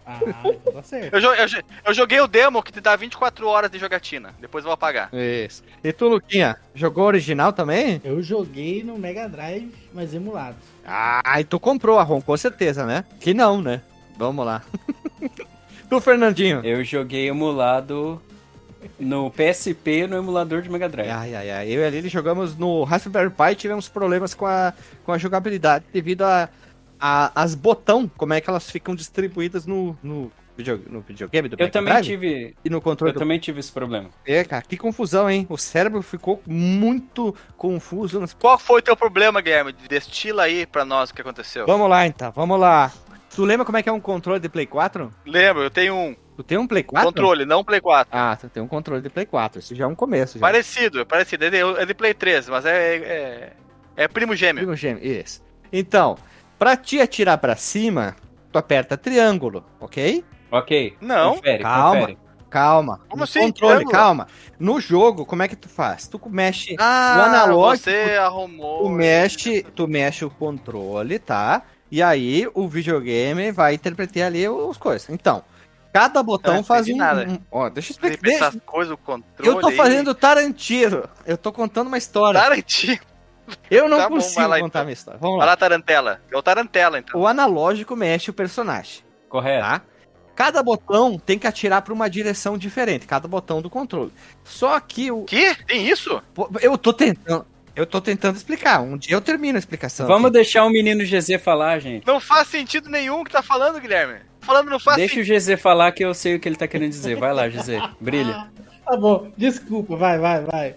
Ah, 0.06 0.20
então 0.46 0.74
tá 0.74 0.84
certo. 0.84 1.14
Eu, 1.16 1.34
eu 1.34 1.48
eu 1.86 1.94
joguei 1.94 2.20
o 2.20 2.28
demo 2.28 2.62
que 2.62 2.72
te 2.72 2.80
dá 2.80 2.96
24 2.96 3.48
horas 3.48 3.72
de 3.72 3.80
jogatina. 3.80 4.36
Depois 4.40 4.64
eu 4.64 4.68
vou 4.68 4.74
apagar. 4.74 5.10
isso. 5.14 5.64
E 5.84 5.92
tu, 5.92 6.08
Luquinha, 6.08 6.58
jogou 6.76 7.06
original 7.06 7.52
também? 7.54 8.00
Eu 8.04 8.22
joguei 8.22 8.84
no 8.84 9.00
Mega 9.00 9.28
Drive, 9.28 9.74
mas 9.94 10.14
emulado. 10.14 10.58
Ah, 10.86 11.40
e 11.40 11.44
tu 11.44 11.60
comprou 11.60 11.98
a 11.98 12.04
ROM, 12.04 12.22
com 12.22 12.38
certeza, 12.38 12.86
né? 12.86 13.04
Que 13.20 13.34
não, 13.34 13.62
né? 13.62 13.82
Vamos 14.18 14.46
lá. 14.46 14.62
tu, 15.96 16.02
Fernandinho. 16.02 16.62
Eu 16.64 16.84
joguei 16.84 17.28
emulado 17.28 18.22
no 19.00 19.32
PSP 19.32 20.06
no 20.08 20.16
emulador 20.18 20.62
de 20.62 20.70
Mega 20.70 20.88
Drive. 20.88 21.10
Ai, 21.10 21.34
ai, 21.36 21.50
ai. 21.52 21.68
Eu 21.72 21.82
e 21.82 21.86
a 21.86 21.90
Lili 21.90 22.10
jogamos 22.10 22.56
no 22.58 22.84
Raspberry 22.84 23.30
Pi 23.32 23.52
e 23.52 23.56
tivemos 23.56 23.88
problemas 23.90 24.34
com 24.34 24.46
a, 24.46 24.74
com 25.04 25.12
a 25.12 25.18
jogabilidade 25.18 25.86
devido 25.92 26.22
a, 26.24 26.50
a- 27.00 27.32
as 27.36 27.56
botão, 27.56 28.10
como 28.16 28.34
é 28.34 28.42
que 28.42 28.50
elas 28.50 28.70
ficam 28.70 28.94
distribuídas 28.94 29.66
no, 29.66 29.98
no, 30.04 30.32
video- 30.56 30.84
no 30.88 31.02
videogame 31.02 31.50
do 31.50 31.56
Eu 31.56 31.58
Mega 31.66 31.72
também 31.72 31.94
Drive 31.94 32.06
tive. 32.06 32.56
e 32.64 32.70
no 32.70 32.80
controle 32.80 33.10
Eu 33.10 33.14
do 33.16 33.20
também 33.20 33.40
tive 33.40 33.60
esse 33.60 33.72
problema. 33.72 34.10
É, 34.26 34.44
cara, 34.44 34.62
que 34.62 34.78
confusão, 34.78 35.28
hein? 35.28 35.48
O 35.50 35.58
cérebro 35.58 36.04
ficou 36.04 36.40
muito 36.46 37.36
confuso. 37.58 38.20
nas- 38.20 38.36
Qual 38.36 38.60
foi 38.60 38.82
o 38.82 38.84
teu 38.84 38.96
problema, 38.96 39.42
Guilherme? 39.42 39.74
Destila 39.90 40.44
aí 40.44 40.66
pra 40.68 40.86
nós 40.86 41.10
o 41.10 41.14
que 41.16 41.22
aconteceu. 41.22 41.66
Vamos 41.66 41.90
lá, 41.90 42.06
então, 42.06 42.32
vamos 42.36 42.60
lá. 42.60 42.92
Tu 43.36 43.44
lembra 43.44 43.66
como 43.66 43.78
é 43.78 43.84
que 43.84 43.90
é 43.90 43.92
um 43.92 44.00
controle 44.00 44.40
de 44.40 44.48
Play 44.50 44.66
4? 44.66 45.14
Lembro, 45.26 45.64
eu 45.64 45.70
tenho 45.70 45.94
um 45.94 46.16
Tu 46.38 46.44
tem 46.44 46.58
um 46.58 46.68
Play 46.68 46.84
4? 46.84 47.06
controle, 47.08 47.46
não 47.46 47.60
um 47.62 47.64
Play 47.64 47.80
4. 47.82 48.10
Ah, 48.12 48.36
tu 48.40 48.50
tem 48.50 48.62
um 48.64 48.68
controle 48.68 49.02
de 49.02 49.10
Play 49.10 49.26
4. 49.26 49.60
Isso 49.60 49.74
já 49.76 49.86
é 49.86 49.88
um 49.88 49.96
começo. 49.96 50.38
Já. 50.38 50.42
Parecido, 50.46 51.00
é 51.02 51.06
parecido. 51.06 51.46
É 51.46 51.50
de, 51.50 51.58
é 51.58 51.86
de 51.86 51.94
Play 51.94 52.14
3, 52.14 52.50
mas 52.50 52.66
é, 52.66 52.96
é, 52.96 53.54
é 53.96 54.08
primo 54.08 54.36
gêmeo. 54.36 54.62
Primo 54.64 54.76
gêmeo, 54.76 55.04
isso. 55.06 55.42
Então, 55.72 56.18
pra 56.60 56.76
te 56.78 57.00
atirar 57.02 57.38
pra 57.38 57.56
cima, 57.56 58.16
tu 58.52 58.58
aperta 58.58 58.98
triângulo, 58.98 59.66
ok? 59.80 60.24
Ok. 60.52 60.96
Não. 61.02 61.36
Confere, 61.36 61.64
Calma. 61.64 62.00
confere. 62.00 62.18
Calma. 62.50 63.00
Como 63.10 63.18
no 63.18 63.24
assim, 63.24 63.40
controle, 63.42 63.74
triângulo? 63.76 63.92
calma. 63.92 64.28
No 64.58 64.80
jogo, 64.80 65.26
como 65.26 65.44
é 65.44 65.48
que 65.50 65.56
tu 65.58 65.68
faz? 65.68 66.08
Tu 66.08 66.22
mexe 66.30 66.76
Ah, 66.80 67.18
o 67.18 67.22
analógico, 67.24 67.84
você 67.90 68.16
arrumou. 68.18 68.84
tu 68.84 68.90
mexe, 68.90 69.64
tu 69.76 69.88
mexe 69.88 70.24
o 70.24 70.30
controle, 70.30 71.20
tá? 71.20 71.64
E 71.96 72.04
aí 72.04 72.46
o 72.54 72.68
videogame 72.68 73.54
vai 73.54 73.74
interpretar 73.76 74.24
ali 74.24 74.46
os 74.50 74.76
coisas. 74.78 75.10
Então, 75.10 75.42
cada 75.94 76.22
botão 76.22 76.56
Não 76.56 76.62
faz 76.64 76.90
um, 76.90 76.98
nada. 76.98 77.26
um- 77.26 77.40
Ó, 77.50 77.70
deixa 77.70 77.92
eu 77.92 77.94
explicar. 77.94 78.22
deixa- 78.22 78.46
essas 78.48 78.62
coisas, 78.66 78.94
o 78.94 78.98
controle. 78.98 79.50
Eu 79.50 79.62
tô 79.62 79.70
aí. 79.70 79.78
fazendo 79.78 80.14
Tarantino. 80.14 81.08
Eu 81.26 81.38
tô 81.38 81.54
contando 81.54 81.88
uma 81.88 81.98
história. 81.98 82.38
Tarantino. 82.38 83.00
Eu 83.72 83.88
não 83.88 83.98
Tá 83.98 84.10
bom, 84.10 84.16
consigo 84.16 84.42
lá, 84.42 84.60
contar 84.60 84.66
então. 84.68 84.84
minha 84.84 84.94
história. 84.94 85.18
Vamos 85.22 85.38
Vai 85.38 85.46
lá. 85.46 85.54
lá, 85.54 85.56
Tarantela. 85.58 86.20
É 86.30 86.36
o 86.38 86.44
Tarantela, 86.44 87.00
então. 87.00 87.18
O 87.18 87.26
analógico 87.26 87.96
mexe 87.96 88.30
o 88.30 88.34
personagem, 88.34 89.02
Correto. 89.30 89.64
tá? 89.66 89.82
Cada 90.36 90.62
botão 90.62 91.18
tem 91.18 91.40
que 91.40 91.48
atirar 91.48 91.82
pra 91.82 91.94
uma 91.94 92.10
direção 92.10 92.58
diferente, 92.58 93.08
cada 93.08 93.26
botão 93.26 93.62
do 93.62 93.70
controle. 93.70 94.12
Só 94.44 94.78
que 94.82 95.10
o 95.14 95.24
Que? 95.24 95.56
Tem 95.64 95.88
isso? 95.88 96.22
Eu 96.60 96.78
tô 96.78 96.92
tentando, 96.92 97.46
eu 97.76 97.86
tô 97.86 98.00
tentando 98.02 98.36
explicar. 98.36 98.82
Um 98.82 98.98
dia 98.98 99.16
eu 99.16 99.22
termino 99.22 99.58
a 99.58 99.60
explicação. 99.60 100.08
Vamos 100.08 100.26
aqui. 100.28 100.34
deixar 100.34 100.64
o 100.66 100.70
menino 100.70 101.04
GZ 101.04 101.42
falar, 101.44 101.80
gente. 101.80 102.06
Não 102.06 102.20
faz 102.20 102.48
sentido 102.48 102.90
nenhum 102.90 103.22
o 103.22 103.24
que 103.26 103.32
tá 103.32 103.42
falando, 103.42 103.80
Guilherme. 103.80 104.20
Falando 104.42 104.70
não 104.70 104.80
faz 104.80 104.98
Deixa 104.98 105.16
sentido. 105.16 105.34
o 105.36 105.40
GZ 105.56 105.62
falar 105.62 105.92
que 105.92 106.06
eu 106.06 106.14
sei 106.14 106.36
o 106.36 106.40
que 106.40 106.48
ele 106.48 106.56
tá 106.56 106.68
querendo 106.68 106.92
dizer. 106.92 107.16
Vai 107.18 107.34
lá, 107.34 107.48
GZ. 107.48 107.80
Brilha. 108.00 108.48
Tá 108.86 108.96
bom, 108.96 109.32
desculpa, 109.36 109.96
vai, 109.96 110.20
vai, 110.20 110.44
vai. 110.44 110.76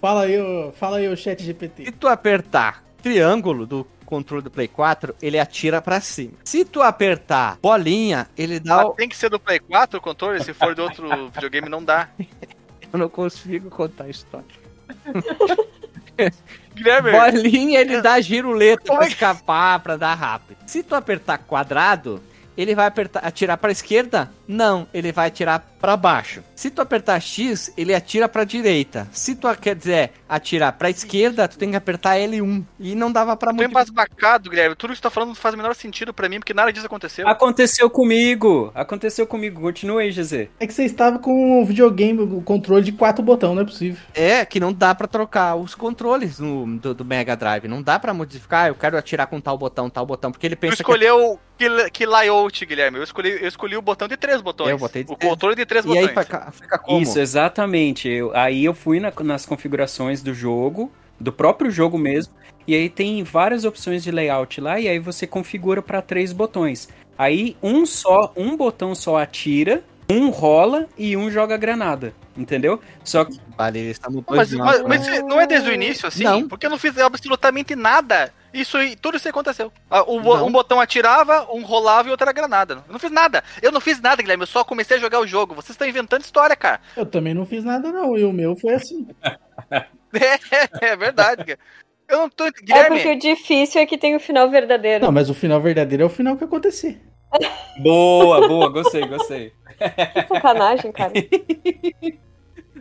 Fala 0.00 0.24
aí, 0.24 0.38
ô- 0.38 0.72
fala 0.72 0.98
aí 0.98 1.08
o 1.08 1.16
chat 1.16 1.40
Se 1.40 1.46
GPT. 1.46 1.90
tu 1.92 2.06
apertar 2.06 2.84
triângulo 3.02 3.66
do 3.66 3.86
controle 4.04 4.42
do 4.42 4.50
Play 4.50 4.68
4, 4.68 5.16
ele 5.22 5.38
atira 5.38 5.80
pra 5.80 6.00
cima. 6.00 6.34
Se 6.44 6.64
tu 6.64 6.82
apertar 6.82 7.58
bolinha, 7.62 8.28
ele 8.36 8.60
dá 8.60 8.76
Mas 8.76 8.86
o... 8.86 8.90
tem 8.90 9.08
que 9.08 9.16
ser 9.16 9.30
do 9.30 9.40
Play 9.40 9.58
4 9.58 9.98
o 9.98 10.02
controle? 10.02 10.44
Se 10.44 10.52
for 10.52 10.74
de 10.74 10.80
outro 10.82 11.08
videogame, 11.32 11.68
não 11.70 11.82
dá. 11.82 12.08
Eu 12.92 12.98
não 12.98 13.08
consigo 13.08 13.70
contar 13.70 14.04
a 14.04 14.08
história. 14.10 14.46
Guilherme, 16.74 17.10
Bolinha, 17.10 17.80
ele 17.80 18.02
dá 18.02 18.20
giruleta 18.20 18.92
pra 18.92 19.04
é 19.04 19.08
escapar, 19.08 19.80
pra 19.80 19.96
dar 19.96 20.14
rápido. 20.14 20.58
Se 20.66 20.82
tu 20.82 20.94
apertar 20.94 21.38
quadrado, 21.38 22.22
ele 22.56 22.74
vai 22.74 22.86
apertar, 22.86 23.20
atirar 23.20 23.56
pra 23.58 23.70
esquerda? 23.72 24.30
Não, 24.48 24.86
ele 24.94 25.10
vai 25.12 25.28
atirar 25.28 25.64
pra 25.80 25.96
baixo. 25.96 26.42
Se 26.54 26.70
tu 26.70 26.80
apertar 26.80 27.20
X, 27.20 27.72
ele 27.76 27.94
atira 27.94 28.28
pra 28.28 28.44
direita. 28.44 29.06
Se 29.12 29.34
tu 29.34 29.48
quer 29.60 29.74
dizer 29.74 30.12
atirar 30.28 30.72
pra 30.72 30.88
esquerda, 30.90 31.46
tu 31.48 31.58
tem 31.58 31.70
que 31.70 31.76
apertar 31.76 32.16
L1. 32.18 32.64
E 32.78 32.94
não 32.94 33.10
dava 33.12 33.36
pra 33.36 33.50
tô 33.50 33.56
muito. 33.56 33.70
embasbacado, 33.70 34.48
Guilherme. 34.50 34.74
Tudo 34.76 34.90
que 34.90 34.96
você 34.96 35.02
tá 35.02 35.10
falando 35.10 35.28
não 35.30 35.34
faz 35.34 35.54
o 35.54 35.58
menor 35.58 35.74
sentido 35.74 36.12
pra 36.14 36.28
mim, 36.28 36.38
porque 36.38 36.54
nada 36.54 36.72
disso 36.72 36.86
aconteceu. 36.86 37.26
Aconteceu 37.28 37.90
comigo. 37.90 38.70
Aconteceu 38.74 39.26
comigo. 39.26 39.60
Continua 39.60 40.00
aí, 40.02 40.10
GZ. 40.10 40.48
É 40.60 40.66
que 40.66 40.72
você 40.72 40.84
estava 40.84 41.18
com 41.18 41.60
o 41.62 41.64
videogame, 41.66 42.20
o 42.20 42.40
controle 42.40 42.84
de 42.84 42.92
quatro 42.92 43.22
botões, 43.24 43.54
não 43.54 43.62
é 43.62 43.64
possível. 43.66 44.00
É, 44.14 44.44
que 44.44 44.58
não 44.60 44.72
dá 44.72 44.94
pra 44.94 45.06
trocar 45.06 45.56
os 45.56 45.74
controles 45.74 46.38
no- 46.38 46.78
do, 46.78 46.94
do 46.94 47.04
Mega 47.04 47.36
Drive. 47.36 47.68
Não 47.68 47.82
dá 47.82 47.98
pra 47.98 48.14
modificar, 48.14 48.68
eu 48.68 48.74
quero 48.74 48.96
atirar 48.96 49.26
com 49.26 49.40
tal 49.40 49.58
botão, 49.58 49.90
tal 49.90 50.06
botão, 50.06 50.30
porque 50.32 50.46
ele 50.46 50.56
Tu 50.56 50.60
pensa 50.60 50.76
que 50.76 50.82
escolheu 50.82 51.38
que, 51.58 51.90
que 51.90 52.06
layout, 52.46 52.66
Guilherme. 52.66 52.98
Eu 52.98 53.04
escolhi, 53.04 53.30
eu 53.42 53.48
escolhi 53.48 53.76
o 53.76 53.82
botão 53.82 54.08
de 54.08 54.16
três 54.16 54.40
botões. 54.40 54.70
Eu 54.70 54.78
botei 54.78 55.04
de 55.04 55.12
o 55.12 55.16
três. 55.16 55.30
controle 55.32 55.54
de 55.56 55.66
três 55.66 55.84
E 55.84 55.88
botões. 55.88 56.08
aí 56.08 56.24
fica, 56.24 56.50
fica 56.52 56.78
como? 56.78 57.00
Isso, 57.00 57.18
exatamente. 57.18 58.08
Eu- 58.08 58.34
aí 58.34 58.64
eu 58.64 58.74
fui 58.74 59.00
na- 59.00 59.12
nas 59.22 59.44
configurações 59.46 60.22
do 60.22 60.32
jogo, 60.32 60.90
do 61.18 61.32
próprio 61.32 61.70
jogo 61.70 61.98
mesmo, 61.98 62.32
e 62.66 62.74
aí 62.74 62.88
tem 62.88 63.22
várias 63.22 63.64
opções 63.64 64.02
de 64.02 64.10
layout 64.10 64.60
lá, 64.60 64.78
e 64.80 64.88
aí 64.88 64.98
você 64.98 65.26
configura 65.26 65.80
para 65.82 66.02
três 66.02 66.32
botões. 66.32 66.88
Aí 67.18 67.56
um 67.62 67.86
só, 67.86 68.32
um 68.36 68.56
botão 68.56 68.94
só 68.94 69.16
atira, 69.16 69.82
um 70.08 70.30
rola 70.30 70.88
e 70.96 71.16
um 71.16 71.30
joga 71.30 71.56
granada, 71.56 72.14
entendeu? 72.36 72.80
Só 73.02 73.24
que 73.24 73.38
Vale, 73.56 73.78
ele 73.78 73.90
está 73.90 74.10
mudou 74.10 74.36
Mas, 74.36 74.52
mas, 74.52 74.82
mas 74.82 75.24
não 75.24 75.40
é 75.40 75.46
desde 75.46 75.70
o 75.70 75.72
início, 75.72 76.06
assim? 76.06 76.24
Não. 76.24 76.46
Porque 76.46 76.66
eu 76.66 76.70
não 76.70 76.78
fiz 76.78 76.96
absolutamente 76.98 77.74
nada. 77.74 78.32
Isso 78.52 78.76
aí, 78.76 78.94
tudo 78.96 79.16
isso 79.16 79.28
aconteceu. 79.28 79.72
Ah, 79.90 80.02
o 80.02 80.18
um 80.18 80.52
botão 80.52 80.78
atirava, 80.78 81.46
um 81.52 81.62
rolava 81.62 82.08
e 82.08 82.10
outro 82.10 82.24
era 82.24 82.32
granada. 82.32 82.84
Eu 82.86 82.92
não 82.92 82.98
fiz 82.98 83.10
nada. 83.10 83.42
Eu 83.62 83.72
não 83.72 83.80
fiz 83.80 84.00
nada, 84.00 84.22
Guilherme. 84.22 84.42
Eu 84.42 84.46
só 84.46 84.62
comecei 84.62 84.96
a 84.96 85.00
jogar 85.00 85.20
o 85.20 85.26
jogo. 85.26 85.54
Vocês 85.54 85.70
estão 85.70 85.88
inventando 85.88 86.22
história, 86.22 86.54
cara. 86.54 86.80
Eu 86.96 87.06
também 87.06 87.34
não 87.34 87.46
fiz 87.46 87.64
nada, 87.64 87.90
não. 87.90 88.16
E 88.16 88.24
o 88.24 88.32
meu 88.32 88.56
foi 88.56 88.74
assim. 88.74 89.08
É, 90.18 90.92
é 90.92 90.96
verdade. 90.96 91.44
cara. 91.44 91.58
Eu 92.08 92.18
não 92.18 92.30
tô. 92.30 92.46
É 92.46 92.50
Guilherme, 92.50 92.96
porque 92.96 93.12
o 93.12 93.18
difícil 93.18 93.82
é 93.82 93.86
que 93.86 93.98
tem 93.98 94.16
o 94.16 94.20
final 94.20 94.48
verdadeiro. 94.48 95.04
Não, 95.04 95.12
mas 95.12 95.28
o 95.28 95.34
final 95.34 95.60
verdadeiro 95.60 96.04
é 96.04 96.06
o 96.06 96.10
final 96.10 96.38
que 96.38 96.44
acontecer. 96.44 97.02
Boa, 97.78 98.46
boa, 98.48 98.68
gostei, 98.68 99.06
gostei. 99.06 99.52
Que 99.78 100.26
sacanagem, 100.28 100.92
cara. 100.92 101.12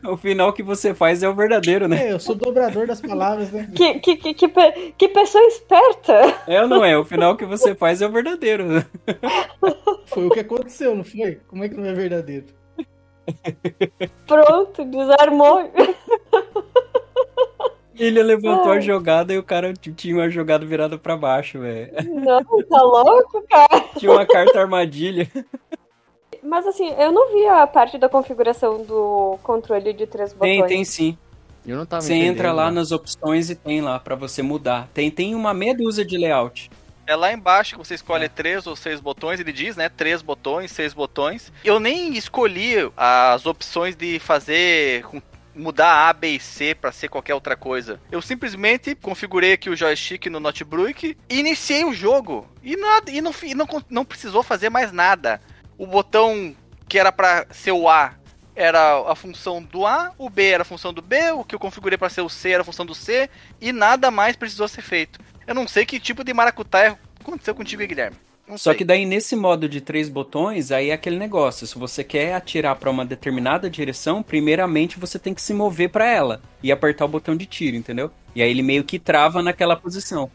O 0.08 0.16
final 0.16 0.54
que 0.54 0.62
você 0.62 0.94
faz 0.94 1.24
é 1.24 1.30
o 1.30 1.34
verdadeiro, 1.34 1.88
né? 1.88 2.10
É, 2.10 2.12
eu 2.12 2.20
sou 2.20 2.36
dobrador 2.36 2.86
das 2.86 3.02
palavras, 3.02 3.52
né? 3.52 3.68
Que, 3.76 3.96
que, 4.00 4.16
que, 4.18 4.34
que, 4.36 4.48
pe- 4.48 4.94
que 4.96 5.08
pessoa 5.08 5.44
esperta. 5.46 6.14
É 6.46 6.62
ou 6.62 6.68
não 6.68 6.86
é? 6.86 6.96
O 6.96 7.04
final 7.04 7.36
que 7.36 7.44
você 7.44 7.74
faz 7.74 8.04
é 8.04 8.08
o 8.08 8.12
verdadeiro. 8.12 8.66
né? 8.68 8.86
Foi 10.06 10.28
o 10.28 10.30
que 10.30 10.42
aconteceu, 10.42 10.94
não 10.94 11.04
foi? 11.04 11.40
Como 11.48 11.64
é 11.64 11.70
que 11.70 11.76
não 11.76 11.86
é 11.86 11.94
verdadeiro? 11.94 12.46
Pronto, 14.28 14.86
desarmou. 14.86 15.72
Ele 17.98 18.22
levantou 18.22 18.72
a 18.72 18.76
Ai. 18.76 18.82
jogada 18.82 19.34
e 19.34 19.38
o 19.38 19.44
cara 19.44 19.74
tinha 19.74 20.16
uma 20.16 20.30
jogada 20.30 20.66
virada 20.66 20.98
pra 20.98 21.16
baixo, 21.16 21.60
velho. 21.60 21.92
Não, 22.14 22.44
tá 22.44 22.82
louco, 22.82 23.44
cara? 23.50 23.82
Tinha 23.98 24.12
uma 24.12 24.26
carta 24.26 24.60
armadilha. 24.60 25.30
Mas 26.44 26.68
assim, 26.68 26.94
eu 27.00 27.12
não 27.12 27.32
vi 27.34 27.46
a 27.48 27.66
parte 27.66 27.98
da 27.98 28.08
configuração 28.10 28.84
do 28.84 29.40
controle 29.42 29.94
de 29.94 30.06
três 30.06 30.34
botões. 30.34 30.58
Tem, 30.60 30.68
tem 30.68 30.84
sim. 30.86 31.18
Eu 31.66 31.78
não 31.78 31.86
tava 31.86 32.02
Você 32.02 32.14
entra 32.14 32.52
lá 32.52 32.66
né? 32.66 32.72
nas 32.76 32.92
opções 32.92 33.50
e 33.50 33.56
tem 33.56 33.82
lá 33.82 34.00
pra 34.00 34.14
você 34.16 34.42
mudar. 34.44 34.88
Tem, 34.94 35.10
tem 35.10 35.34
uma 35.34 35.54
meia 35.54 35.74
dúzia 35.76 36.06
de 36.06 36.16
layout. 36.18 36.70
é 37.08 37.16
lá 37.16 37.34
embaixo 37.34 37.72
que 37.78 37.84
você 37.88 37.96
escolhe 37.96 38.30
três 38.30 38.68
ou 38.68 38.76
seis 38.76 39.00
botões. 39.00 39.40
Ele 39.40 39.52
diz, 39.52 39.76
né? 39.76 39.90
Três 39.90 40.22
botões, 40.22 40.72
seis 40.72 40.94
botões. 40.94 41.52
Eu 41.64 41.80
nem 41.80 42.14
escolhi 42.16 42.76
as 42.96 43.46
opções 43.48 43.96
de 43.96 44.20
fazer. 44.20 45.04
com- 45.06 45.22
Mudar 45.56 46.10
A, 46.10 46.14
B 46.14 46.36
e 46.36 46.40
C 46.40 46.76
pra 46.76 46.92
ser 46.92 47.08
qualquer 47.08 47.34
outra 47.34 47.56
coisa. 47.56 48.00
Eu 48.12 48.22
simplesmente 48.22 48.94
configurei 48.94 49.54
aqui 49.54 49.70
o 49.70 49.76
joystick 49.76 50.28
no 50.28 50.40
notebook 50.40 51.18
e 51.30 51.40
iniciei 51.40 51.86
o 51.86 51.94
jogo. 51.94 52.48
E 52.62 52.76
nada, 52.76 53.10
e 53.10 53.22
não, 53.22 53.34
e 53.42 53.56
não, 53.56 53.68
não 53.90 54.04
precisou 54.06 54.44
fazer 54.44 54.70
mais 54.70 54.92
nada. 54.92 55.40
O 55.78 55.88
botão 55.88 56.56
que 56.88 57.00
era 57.00 57.12
pra 57.12 57.46
ser 57.52 57.72
o 57.72 57.90
A 57.90 58.14
era 58.56 59.12
a 59.12 59.16
função 59.16 59.62
do 59.62 59.86
A, 59.86 60.14
o 60.18 60.30
B 60.30 60.50
era 60.50 60.62
a 60.62 60.66
função 60.66 60.94
do 60.94 61.02
B, 61.02 61.32
o 61.32 61.44
que 61.44 61.54
eu 61.54 61.60
configurei 61.60 61.98
pra 61.98 62.10
ser 62.10 62.22
o 62.22 62.30
C 62.30 62.52
era 62.52 62.62
a 62.62 62.66
função 62.66 62.86
do 62.86 62.96
C, 62.96 63.30
e 63.60 63.74
nada 63.74 64.10
mais 64.10 64.36
precisou 64.36 64.68
ser 64.68 64.82
feito. 64.82 65.20
Eu 65.46 65.54
não 65.54 65.68
sei 65.68 65.86
que 65.86 66.00
tipo 66.00 66.24
de 66.24 66.34
maracutaia 66.34 66.98
aconteceu 67.20 67.54
contigo, 67.54 67.86
Guilherme. 67.86 68.25
Não 68.48 68.58
Só 68.60 68.72
sei. 68.72 68.78
que 68.78 68.86
daí 68.86 69.06
nesse 69.06 69.36
modo 69.36 69.68
de 69.68 69.82
três 69.82 70.08
botões, 70.08 70.72
aí 70.72 70.90
é 70.92 70.94
aquele 70.94 71.18
negócio. 71.18 71.66
Se 71.66 71.78
você 71.80 72.04
quer 72.04 72.34
atirar 72.36 72.76
pra 72.76 72.92
uma 72.92 73.04
determinada 73.04 73.70
direção, 73.70 74.22
primeiramente 74.22 75.00
você 75.00 75.18
tem 75.18 75.34
que 75.34 75.42
se 75.42 75.54
mover 75.54 75.90
pra 75.90 76.08
ela 76.08 76.42
e 76.62 76.72
apertar 76.72 77.06
o 77.06 77.08
botão 77.08 77.36
de 77.36 77.46
tiro, 77.48 77.76
entendeu? 77.76 78.12
E 78.36 78.42
aí 78.44 78.50
ele 78.50 78.62
meio 78.62 78.84
que 78.84 79.00
trava 79.00 79.42
naquela 79.42 79.76
posição. 79.76 80.30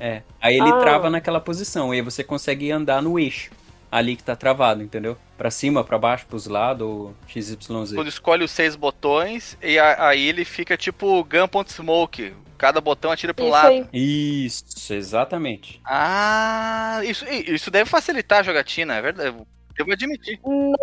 É. 0.00 0.22
Aí 0.40 0.56
ele 0.56 0.70
Ah. 0.70 0.78
trava 0.80 1.10
naquela 1.10 1.40
posição 1.40 1.92
e 1.92 1.98
aí 1.98 2.02
você 2.02 2.24
consegue 2.24 2.70
andar 2.72 3.02
no 3.02 3.18
eixo 3.18 3.50
ali 3.92 4.16
que 4.16 4.24
tá 4.24 4.34
travado, 4.34 4.82
entendeu? 4.82 5.16
Pra 5.38 5.50
cima, 5.50 5.84
pra 5.84 5.98
baixo, 5.98 6.26
pros 6.26 6.46
lados, 6.46 6.86
ou 6.86 7.14
XYZ. 7.28 7.94
Quando 7.94 8.08
escolhe 8.08 8.42
os 8.44 8.50
seis 8.50 8.74
botões, 8.74 9.56
e 9.62 9.78
a- 9.78 10.08
aí 10.08 10.26
ele 10.26 10.44
fica 10.44 10.76
tipo 10.76 11.22
gun.smoke. 11.24 12.32
Cada 12.56 12.80
botão 12.80 13.10
atira 13.10 13.34
um 13.38 13.42
Isso 13.42 13.50
lado. 13.50 13.68
aí. 13.68 13.86
Isso, 13.92 14.94
exatamente. 14.94 15.80
Ah, 15.84 17.00
isso, 17.04 17.24
isso 17.28 17.70
deve 17.70 17.90
facilitar 17.90 18.40
a 18.40 18.42
jogatina, 18.44 18.94
é 18.94 19.02
verdade. 19.02 19.36
Devo 19.76 19.92
admitir. 19.92 20.38
Não, 20.44 20.74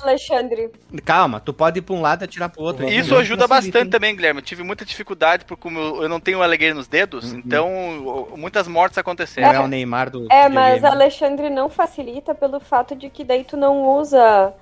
Alexandre. 0.00 0.70
Calma, 1.04 1.40
tu 1.40 1.52
pode 1.52 1.78
ir 1.78 1.82
pra 1.82 1.94
um 1.94 2.00
lado 2.00 2.22
e 2.22 2.24
atirar 2.24 2.48
pro 2.48 2.62
outro. 2.62 2.88
Isso 2.88 3.14
ajuda 3.16 3.46
facilita, 3.48 3.48
bastante 3.78 3.84
hein? 3.86 3.90
também, 3.90 4.14
Guilherme. 4.14 4.40
Eu 4.40 4.44
tive 4.44 4.62
muita 4.62 4.84
dificuldade 4.84 5.44
porque 5.44 5.62
como 5.62 5.78
eu 5.78 6.02
eu 6.04 6.08
não 6.08 6.20
tenho 6.20 6.42
alegria 6.42 6.72
nos 6.74 6.86
dedos, 6.86 7.32
Uhum. 7.32 7.38
então 7.44 7.68
muitas 8.36 8.68
mortes 8.68 8.96
Não 8.96 9.00
aconteceram. 9.00 9.52
é 9.52 9.60
o 9.60 9.66
Neymar 9.66 10.10
do. 10.10 10.26
É, 10.30 10.48
mas 10.48 10.82
né? 10.82 10.88
Alexandre 10.88 11.50
não 11.50 11.68
facilita 11.68 12.34
pelo 12.34 12.60
fato 12.60 12.94
de 12.94 13.10
que 13.10 13.24
daí 13.24 13.44
tu 13.44 13.56
não 13.56 13.82
usa 13.98 14.52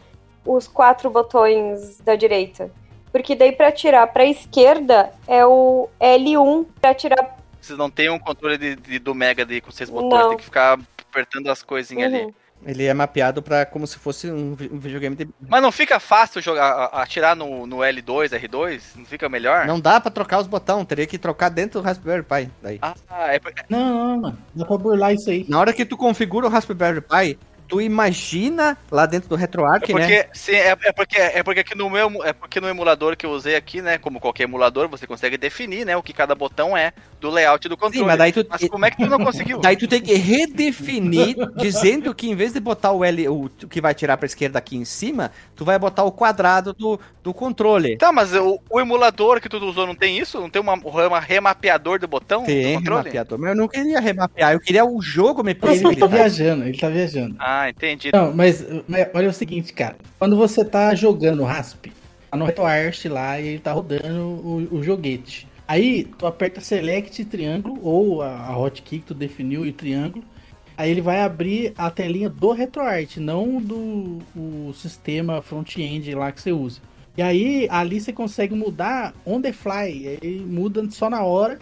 os 0.47 0.66
quatro 0.66 1.11
botões 1.11 1.99
da 2.01 2.16
direita. 2.16 2.70
Porque 3.12 3.35
daí 3.37 3.53
pra 3.53 3.70
tirar 3.70 4.07
pra 4.09 4.24
esquerda 4.24 5.11
é 5.28 5.45
o 5.47 5.89
L1 6.01 6.66
pra 6.80 6.93
tirar. 6.95 7.37
Vocês 7.61 7.78
não 7.78 7.89
têm 7.91 8.11
um 8.11 8.18
controle 8.18 8.59
de, 8.59 8.76
de- 8.76 8.99
do 8.99 9.14
Mega 9.14 9.45
de, 9.47 9.61
com 9.61 9.70
seis 9.70 9.89
botões, 9.89 10.20
Não. 10.22 10.28
tem 10.30 10.39
que 10.39 10.45
ficar 10.45 10.78
apertando 11.11 11.49
as 11.49 11.62
coisinhas 11.62 12.12
ali. 12.12 12.35
Ele 12.67 12.85
é 12.85 12.95
mapeado 12.95 13.43
pra 13.43 13.67
como 13.67 13.87
se 13.87 13.99
fosse 13.99 14.31
um, 14.31 14.55
vi- 14.55 14.69
videogame 14.73 15.15
de. 15.17 15.29
Mas 15.49 15.61
não 15.62 15.71
fica 15.71 16.01
fácil 16.01 16.41
jogar, 16.41 16.65
a- 16.67 17.03
atirar 17.03 17.37
no, 17.37 17.67
no 17.67 17.79
L2, 17.79 18.31
R2? 18.31 18.81
Não 18.97 19.05
fica 19.05 19.29
melhor? 19.29 19.67
Não 19.67 19.79
dá 19.79 20.01
pra 20.01 20.11
trocar 20.11 20.41
os 20.41 20.47
botões, 20.47 20.87
teria 20.87 21.07
que 21.07 21.19
trocar 21.19 21.49
dentro 21.51 21.81
do 21.81 21.85
Raspberry 21.85 22.23
Pi. 22.23 22.51
Daí. 22.62 22.79
Ah, 22.83 22.95
é, 23.35 23.41
Não, 23.69 23.79
não, 23.95 24.21
mano. 24.21 24.39
Dá 24.55 24.65
pra 24.65 24.79
burlar 24.79 25.12
isso 25.15 25.29
aí. 25.31 25.45
Na 25.49 25.59
hora 25.61 25.73
que 25.73 25.85
tu 25.85 25.97
configura 25.97 26.47
o 26.47 26.51
Raspberry 26.51 27.01
Pi, 27.01 27.39
tu 27.69 27.81
imagina 27.81 28.77
lá 28.91 29.07
dentro 29.07 29.29
do 29.29 29.37
é 29.37 29.39
RetroArch, 29.39 29.93
né? 29.93 30.01
porque, 30.01 30.29
sim, 30.33 30.53
é, 30.53 30.77
é 30.83 30.93
porque 30.93 31.17
é 31.19 31.43
porque 31.43 31.61
aqui 31.61 31.75
no 31.75 31.91
meu 31.91 32.25
é 32.25 32.33
porque 32.33 32.61
no 32.61 32.69
emulador 32.69 33.17
que 33.17 33.27
eu 33.27 33.31
usei 33.31 33.57
aqui, 33.57 33.81
né, 33.81 33.99
como 33.99 34.21
qualquer 34.21 34.45
emulador, 34.45 34.89
você 34.89 35.07
consegue 35.07 35.37
definir, 35.37 35.85
né, 35.85 35.97
o 35.97 36.03
que 36.03 36.12
cada 36.12 36.35
botão 36.35 36.77
é 36.77 36.93
do 37.21 37.31
layout 37.31 37.69
do 37.69 37.77
controle. 37.77 37.99
Sim, 37.99 38.07
mas 38.07 38.19
daí 38.19 38.33
tu, 38.33 38.47
Mas 38.49 38.69
como 38.69 38.85
é 38.85 38.91
que 38.91 38.97
tu 38.99 39.07
não 39.07 39.19
conseguiu? 39.19 39.59
daí 39.61 39.77
tu 39.77 39.89
tem 39.89 40.01
que 40.01 40.15
redefinir, 40.15 41.37
dizendo 41.57 42.15
que 42.15 42.29
em 42.29 42.35
vez 42.35 42.53
de 42.53 42.61
botar 42.61 42.93
o 42.93 43.05
L, 43.05 43.29
o 43.29 43.49
que 43.49 43.81
vai 43.81 43.95
tirar 43.95 44.17
pra 44.17 44.27
esquerda 44.27 44.59
aqui 44.59 44.77
em 44.77 44.85
cima, 44.85 45.31
tu 45.57 45.65
vai 45.65 45.79
botar 45.79 46.05
o 46.05 46.12
quadrado 46.12 46.73
do, 46.73 47.01
do 47.23 47.33
controle. 47.33 47.97
Tá, 47.97 48.12
mas 48.12 48.35
o, 48.35 48.61
o 48.69 48.81
emulador 48.81 49.41
que 49.41 49.49
tu 49.49 49.57
usou 49.65 49.87
não 49.87 49.95
tem 49.95 50.19
isso? 50.19 50.41
Não 50.41 50.51
tem 50.51 50.61
uma, 50.61 50.75
uma 50.75 51.21
remapeador 51.21 51.99
do 51.99 52.07
botão 52.07 52.43
do 52.43 52.47
Tem 52.47 52.75
controle? 52.75 53.03
remapeador, 53.05 53.39
mas 53.39 53.51
eu 53.51 53.57
não 53.57 53.69
queria 53.69 54.01
remapear, 54.01 54.53
eu 54.53 54.61
queria 54.61 54.85
o 54.85 55.01
jogo 55.01 55.43
me 55.43 55.57
Ele 55.62 55.97
tá 55.97 56.07
viajando, 56.07 56.65
ele 56.65 56.79
tá 56.79 56.89
viajando. 56.89 57.37
Ah, 57.39 57.54
entendi. 57.69 58.11
Não, 58.13 58.35
mas, 58.35 58.65
mas 58.89 59.09
olha 59.15 59.29
o 59.29 59.33
seguinte, 59.33 59.73
cara. 59.73 59.97
Quando 60.19 60.37
você 60.37 60.65
tá 60.65 60.95
jogando 60.95 61.45
Rasp, 61.45 61.87
tá 62.31 62.37
no 62.37 62.45
RetroArch 62.45 63.09
lá 63.09 63.41
e 63.41 63.49
ele 63.49 63.59
tá 63.59 63.73
rodando 63.73 64.23
o, 64.23 64.69
o 64.71 64.83
joguete. 64.83 65.47
Aí 65.67 66.05
tu 66.19 66.27
aperta 66.27 66.61
Select 66.61 67.25
triângulo 67.25 67.79
ou 67.83 68.23
a, 68.23 68.49
a 68.49 68.59
hotkey 68.59 68.99
que 68.99 69.07
tu 69.07 69.15
definiu 69.15 69.65
e 69.65 69.73
triângulo. 69.73 70.25
Aí 70.77 70.91
ele 70.91 71.01
vai 71.01 71.21
abrir 71.21 71.73
a 71.79 71.91
telinha 71.91 72.29
do 72.29 72.53
RetroArch, 72.53 73.21
não 73.21 73.61
do 73.61 74.19
o 74.35 74.73
sistema 74.75 75.41
front-end 75.41 76.15
lá 76.15 76.33
que 76.33 76.41
você 76.41 76.53
usa. 76.53 76.81
E 77.17 77.23
aí 77.23 77.69
ali 77.71 78.01
você 78.01 78.13
consegue 78.13 78.55
mudar 78.55 79.15
on 79.25 79.41
the 79.41 79.53
fly, 79.53 80.19
aí 80.21 80.41
muda 80.41 80.85
só 80.91 81.09
na 81.09 81.23
hora. 81.23 81.59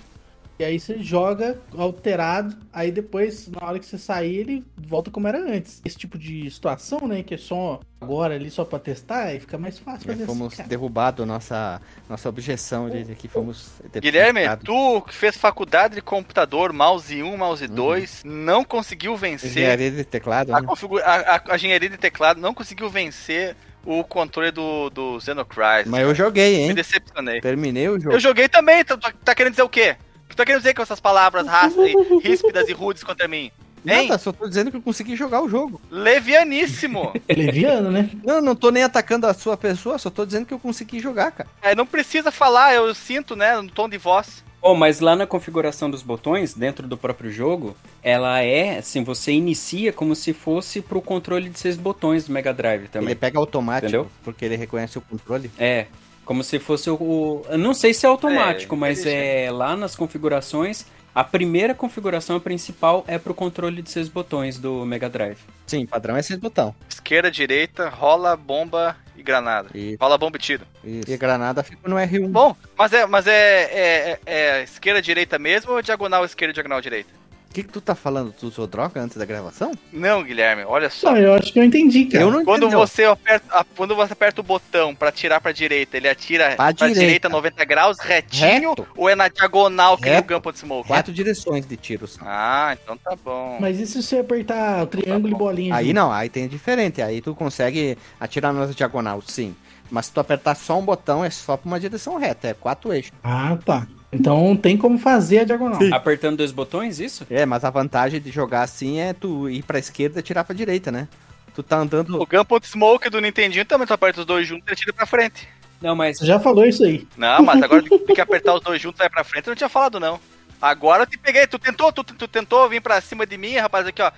E 0.58 0.64
aí 0.64 0.78
você 0.78 0.98
joga 1.02 1.58
alterado, 1.76 2.56
aí 2.72 2.92
depois, 2.92 3.48
na 3.48 3.66
hora 3.66 3.78
que 3.78 3.86
você 3.86 3.98
sair, 3.98 4.36
ele 4.36 4.64
volta 4.76 5.10
como 5.10 5.26
era 5.26 5.38
antes. 5.38 5.80
Esse 5.84 5.96
tipo 5.96 6.16
de 6.18 6.48
situação, 6.50 7.00
né, 7.08 7.22
que 7.22 7.34
é 7.34 7.38
só 7.38 7.80
agora 8.00 8.34
ali 8.34 8.50
só 8.50 8.64
pra 8.64 8.78
testar, 8.78 9.24
aí 9.24 9.40
fica 9.40 9.56
mais 9.58 9.78
fácil 9.78 10.06
fazer 10.06 10.22
É, 10.22 10.26
fomos 10.26 10.52
assim, 10.52 10.68
derrubados 10.68 11.26
nossa, 11.26 11.80
nossa 12.08 12.28
objeção 12.28 12.88
de 12.88 13.02
de 13.02 13.14
que 13.14 13.26
fomos. 13.28 13.72
Guilherme, 14.00 14.42
tu 14.62 15.00
que 15.02 15.14
fez 15.14 15.36
faculdade 15.36 15.94
de 15.96 16.02
computador, 16.02 16.72
mouse 16.72 17.20
1, 17.22 17.36
mouse 17.36 17.66
2, 17.66 18.22
não 18.24 18.62
conseguiu 18.62 19.16
vencer 19.16 19.50
Engenharia 19.50 19.90
de 19.90 20.04
teclado, 20.04 20.54
a, 20.54 20.60
né? 20.60 20.66
configura- 20.66 21.04
a, 21.04 21.36
a- 21.36 21.42
a 21.48 21.56
engenharia 21.56 21.88
de 21.88 21.96
teclado, 21.98 22.40
não 22.40 22.54
conseguiu 22.54 22.88
vencer 22.88 23.56
o 23.84 24.04
controle 24.04 24.52
do, 24.52 24.90
do 24.90 25.20
Xenocrisis. 25.20 25.90
Mas 25.90 26.02
eu 26.02 26.14
joguei, 26.14 26.56
Me 26.58 26.62
hein? 26.68 26.74
decepcionei. 26.74 27.40
Terminei 27.40 27.88
o 27.88 27.98
jogo. 27.98 28.14
Eu 28.14 28.20
joguei 28.20 28.48
também, 28.48 28.84
tá, 28.84 28.96
tá- 28.96 29.12
tá 29.24 29.34
querendo 29.34 29.52
dizer 29.54 29.62
o 29.64 29.68
quê? 29.68 29.96
Que 30.32 30.36
tu 30.36 30.38
tá 30.38 30.46
querendo 30.46 30.62
dizer 30.62 30.72
com 30.72 30.80
essas 30.80 30.98
palavras 30.98 31.46
e 31.46 31.94
ríspidas 32.26 32.66
e 32.66 32.72
rudes 32.72 33.04
contra 33.04 33.28
mim? 33.28 33.52
Hein? 33.86 34.08
Nada, 34.08 34.16
só 34.16 34.32
tô 34.32 34.48
dizendo 34.48 34.70
que 34.70 34.78
eu 34.78 34.82
consegui 34.82 35.14
jogar 35.14 35.42
o 35.42 35.48
jogo. 35.48 35.78
Levianíssimo. 35.90 37.12
É 37.28 37.34
leviano, 37.36 37.90
né? 37.90 38.08
Não, 38.24 38.40
não 38.40 38.56
tô 38.56 38.70
nem 38.70 38.82
atacando 38.82 39.26
a 39.26 39.34
sua 39.34 39.58
pessoa, 39.58 39.98
só 39.98 40.08
tô 40.08 40.24
dizendo 40.24 40.46
que 40.46 40.54
eu 40.54 40.58
consegui 40.58 41.00
jogar, 41.00 41.32
cara. 41.32 41.50
É, 41.60 41.74
não 41.74 41.84
precisa 41.84 42.30
falar, 42.30 42.74
eu 42.74 42.94
sinto, 42.94 43.36
né, 43.36 43.60
no 43.60 43.68
tom 43.68 43.90
de 43.90 43.98
voz. 43.98 44.42
Bom, 44.62 44.74
mas 44.74 45.00
lá 45.00 45.14
na 45.14 45.26
configuração 45.26 45.90
dos 45.90 46.02
botões, 46.02 46.54
dentro 46.54 46.88
do 46.88 46.96
próprio 46.96 47.30
jogo, 47.30 47.76
ela 48.02 48.40
é, 48.40 48.78
assim, 48.78 49.04
você 49.04 49.32
inicia 49.32 49.92
como 49.92 50.14
se 50.14 50.32
fosse 50.32 50.80
pro 50.80 51.02
controle 51.02 51.50
de 51.50 51.58
seis 51.58 51.76
botões 51.76 52.24
do 52.24 52.32
Mega 52.32 52.54
Drive 52.54 52.88
também. 52.88 53.10
Ele 53.10 53.16
pega 53.16 53.38
automático, 53.38 53.88
Entendeu? 53.88 54.10
porque 54.24 54.46
ele 54.46 54.56
reconhece 54.56 54.96
o 54.96 55.02
controle. 55.02 55.50
É, 55.58 55.88
como 56.32 56.42
se 56.42 56.58
fosse 56.58 56.88
o. 56.88 56.94
o- 56.94 57.46
eu 57.50 57.58
não 57.58 57.74
sei 57.74 57.92
se 57.92 58.06
é 58.06 58.08
automático, 58.08 58.74
É, 58.74 58.78
mas 58.78 59.04
é 59.04 59.50
lá 59.52 59.76
nas 59.76 59.94
configurações. 59.94 60.86
A 61.14 61.22
primeira 61.22 61.74
configuração 61.74 62.36
a 62.36 62.40
principal 62.40 63.04
é 63.06 63.18
pro 63.18 63.34
controle 63.34 63.82
de 63.82 63.90
seis 63.90 64.08
botões 64.08 64.58
do 64.58 64.86
Mega 64.86 65.10
Drive. 65.10 65.36
Sim, 65.66 65.84
padrão 65.84 66.16
é 66.16 66.20
esse 66.20 66.34
botão. 66.38 66.74
Esquerda, 66.88 67.30
direita, 67.30 67.90
rola, 67.90 68.34
bomba 68.34 68.96
e 69.14 69.22
granada. 69.22 69.68
E, 69.74 69.94
Rola, 70.00 70.16
bomba 70.16 70.38
e 70.38 70.40
tiro. 70.40 70.64
e 70.82 71.12
a 71.12 71.16
granada 71.18 71.62
fica 71.62 71.86
no 71.86 71.96
R1. 71.96 72.28
Bom, 72.30 72.56
mas 72.78 72.94
é, 72.94 73.04
mas 73.04 73.26
é, 73.26 73.32
é, 73.34 74.10
é- 74.10 74.20
é 74.24 74.62
esquerda, 74.62 75.02
direita 75.02 75.38
mesmo 75.38 75.72
ou 75.72 75.82
diagonal, 75.82 76.24
esquerda, 76.24 76.54
diagonal, 76.54 76.80
direita? 76.80 77.10
O 77.52 77.54
que, 77.54 77.62
que 77.64 77.68
tu 77.68 77.82
tá 77.82 77.94
falando? 77.94 78.32
Tu 78.32 78.46
usou 78.46 78.66
droga 78.66 78.98
antes 78.98 79.18
da 79.18 79.26
gravação? 79.26 79.72
Não, 79.92 80.22
Guilherme, 80.24 80.64
olha 80.64 80.88
só. 80.88 81.10
Não, 81.10 81.18
eu 81.18 81.34
acho 81.34 81.52
que 81.52 81.58
eu 81.60 81.64
entendi, 81.64 82.06
cara. 82.06 82.24
Eu 82.24 82.30
não 82.30 82.46
Quando 82.46 82.62
entendeu. 82.62 82.78
você, 82.78 83.04
aperta, 83.04 83.66
quando 83.76 83.94
você 83.94 84.14
aperta 84.14 84.40
o 84.40 84.44
botão 84.44 84.94
pra 84.94 85.12
tirar 85.12 85.38
pra 85.38 85.52
direita, 85.52 85.98
ele 85.98 86.08
atira 86.08 86.46
Pra 86.56 86.56
pra, 86.56 86.72
direita. 86.72 87.00
direita. 87.00 87.28
90 87.28 87.64
graus, 87.66 87.98
retinho, 88.00 88.70
Reto. 88.70 88.88
ou 88.96 89.06
é 89.06 89.14
na 89.14 89.28
diagonal 89.28 89.98
que 89.98 90.04
nem 90.04 90.12
o 90.12 90.16
Reto. 90.16 90.32
Gunpowder 90.32 90.58
Smoke? 90.60 90.88
Quatro 90.88 91.12
direções 91.12 91.66
de 91.66 91.76
tiros. 91.76 92.18
Ah, 92.22 92.74
então 92.82 92.96
tá 92.96 93.14
bom. 93.22 93.58
Mas 93.60 93.78
e 93.78 93.86
se 93.86 94.02
você 94.02 94.20
apertar 94.20 94.84
o 94.84 94.86
triângulo 94.86 95.34
e 95.34 95.36
bolinha? 95.36 95.74
Aí 95.74 95.92
não, 95.92 96.10
aí 96.10 96.30
tem 96.30 96.48
diferente. 96.48 97.02
Aí 97.02 97.20
tu 97.20 97.34
consegue 97.34 97.98
atirar 98.18 98.54
na 98.54 98.64
diagonal, 98.64 99.20
sim. 99.20 99.54
Mas 99.90 100.06
se 100.06 100.12
tu 100.12 100.20
apertar 100.20 100.54
só 100.54 100.78
um 100.78 100.82
botão, 100.86 101.22
é 101.22 101.28
só 101.28 101.58
pra 101.58 101.66
uma 101.68 101.78
direção 101.78 102.16
reta, 102.16 102.48
é 102.48 102.54
quatro 102.54 102.94
eixos. 102.94 103.12
Ah, 103.22 103.58
tá. 103.62 103.86
Então 104.12 104.54
tem 104.54 104.76
como 104.76 104.98
fazer 104.98 105.40
a 105.40 105.44
diagonal. 105.44 105.80
Apertando 105.92 106.36
dois 106.36 106.52
botões, 106.52 107.00
isso? 107.00 107.26
É, 107.30 107.46
mas 107.46 107.64
a 107.64 107.70
vantagem 107.70 108.20
de 108.20 108.30
jogar 108.30 108.62
assim 108.62 109.00
é 109.00 109.14
tu 109.14 109.48
ir 109.48 109.62
pra 109.62 109.78
esquerda 109.78 110.20
e 110.20 110.22
tirar 110.22 110.44
pra 110.44 110.54
direita, 110.54 110.92
né? 110.92 111.08
Tu 111.54 111.62
tá 111.62 111.78
andando. 111.78 112.20
O 112.20 112.26
Gunpowder 112.26 112.68
Smoke 112.68 113.08
do 113.08 113.20
Nintendinho 113.20 113.64
também 113.64 113.86
tu 113.86 113.94
aperta 113.94 114.20
os 114.20 114.26
dois 114.26 114.46
juntos 114.46 114.68
e 114.68 114.72
atira 114.72 114.92
pra 114.92 115.06
frente. 115.06 115.48
Não, 115.80 115.96
mas. 115.96 116.18
Você 116.18 116.26
já 116.26 116.38
falou 116.38 116.64
isso 116.64 116.84
aí. 116.84 117.06
Não, 117.16 117.42
mas 117.42 117.62
agora 117.62 117.82
tem 117.82 118.14
que 118.14 118.20
apertar 118.20 118.54
os 118.54 118.60
dois 118.60 118.80
juntos 118.80 119.00
e 119.00 119.02
vai 119.02 119.10
pra 119.10 119.24
frente, 119.24 119.46
eu 119.46 119.50
não 119.50 119.56
tinha 119.56 119.68
falado 119.68 119.98
não. 119.98 120.20
Agora 120.60 121.02
eu 121.02 121.06
te 121.06 121.18
peguei, 121.18 121.46
tu 121.46 121.58
tentou, 121.58 121.92
tu, 121.92 122.04
tu 122.04 122.28
tentou 122.28 122.68
vir 122.68 122.80
pra 122.80 123.00
cima 123.00 123.26
de 123.26 123.36
mim, 123.36 123.56
rapaz, 123.56 123.86
aqui 123.86 124.00
ó. 124.00 124.12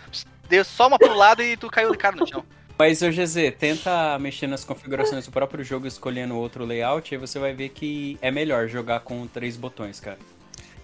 Deu 0.49 0.63
só 0.65 0.89
uma 0.89 0.99
pro 0.99 1.15
lado 1.15 1.43
e 1.43 1.57
tu 1.57 1.71
caiu 1.71 1.91
de 1.91 1.97
cara 1.97 2.17
no 2.17 2.27
chão. 2.27 2.45
Mas, 2.77 3.03
ô 3.03 3.11
GZ, 3.11 3.55
tenta 3.57 4.19
mexer 4.19 4.49
nas 4.49 4.65
configurações 4.65 5.27
do 5.27 5.31
próprio 5.31 5.63
jogo 5.63 5.87
escolhendo 5.87 6.37
outro 6.37 6.65
layout, 6.65 7.15
aí 7.15 7.21
você 7.21 7.39
vai 7.39 7.55
ver 7.55 7.69
que 7.69 8.19
é 8.21 8.33
melhor 8.33 8.69
jogar 8.69 9.01
com 9.01 9.27
três 9.29 9.57
botões, 9.57 10.01
cara. 10.01 10.19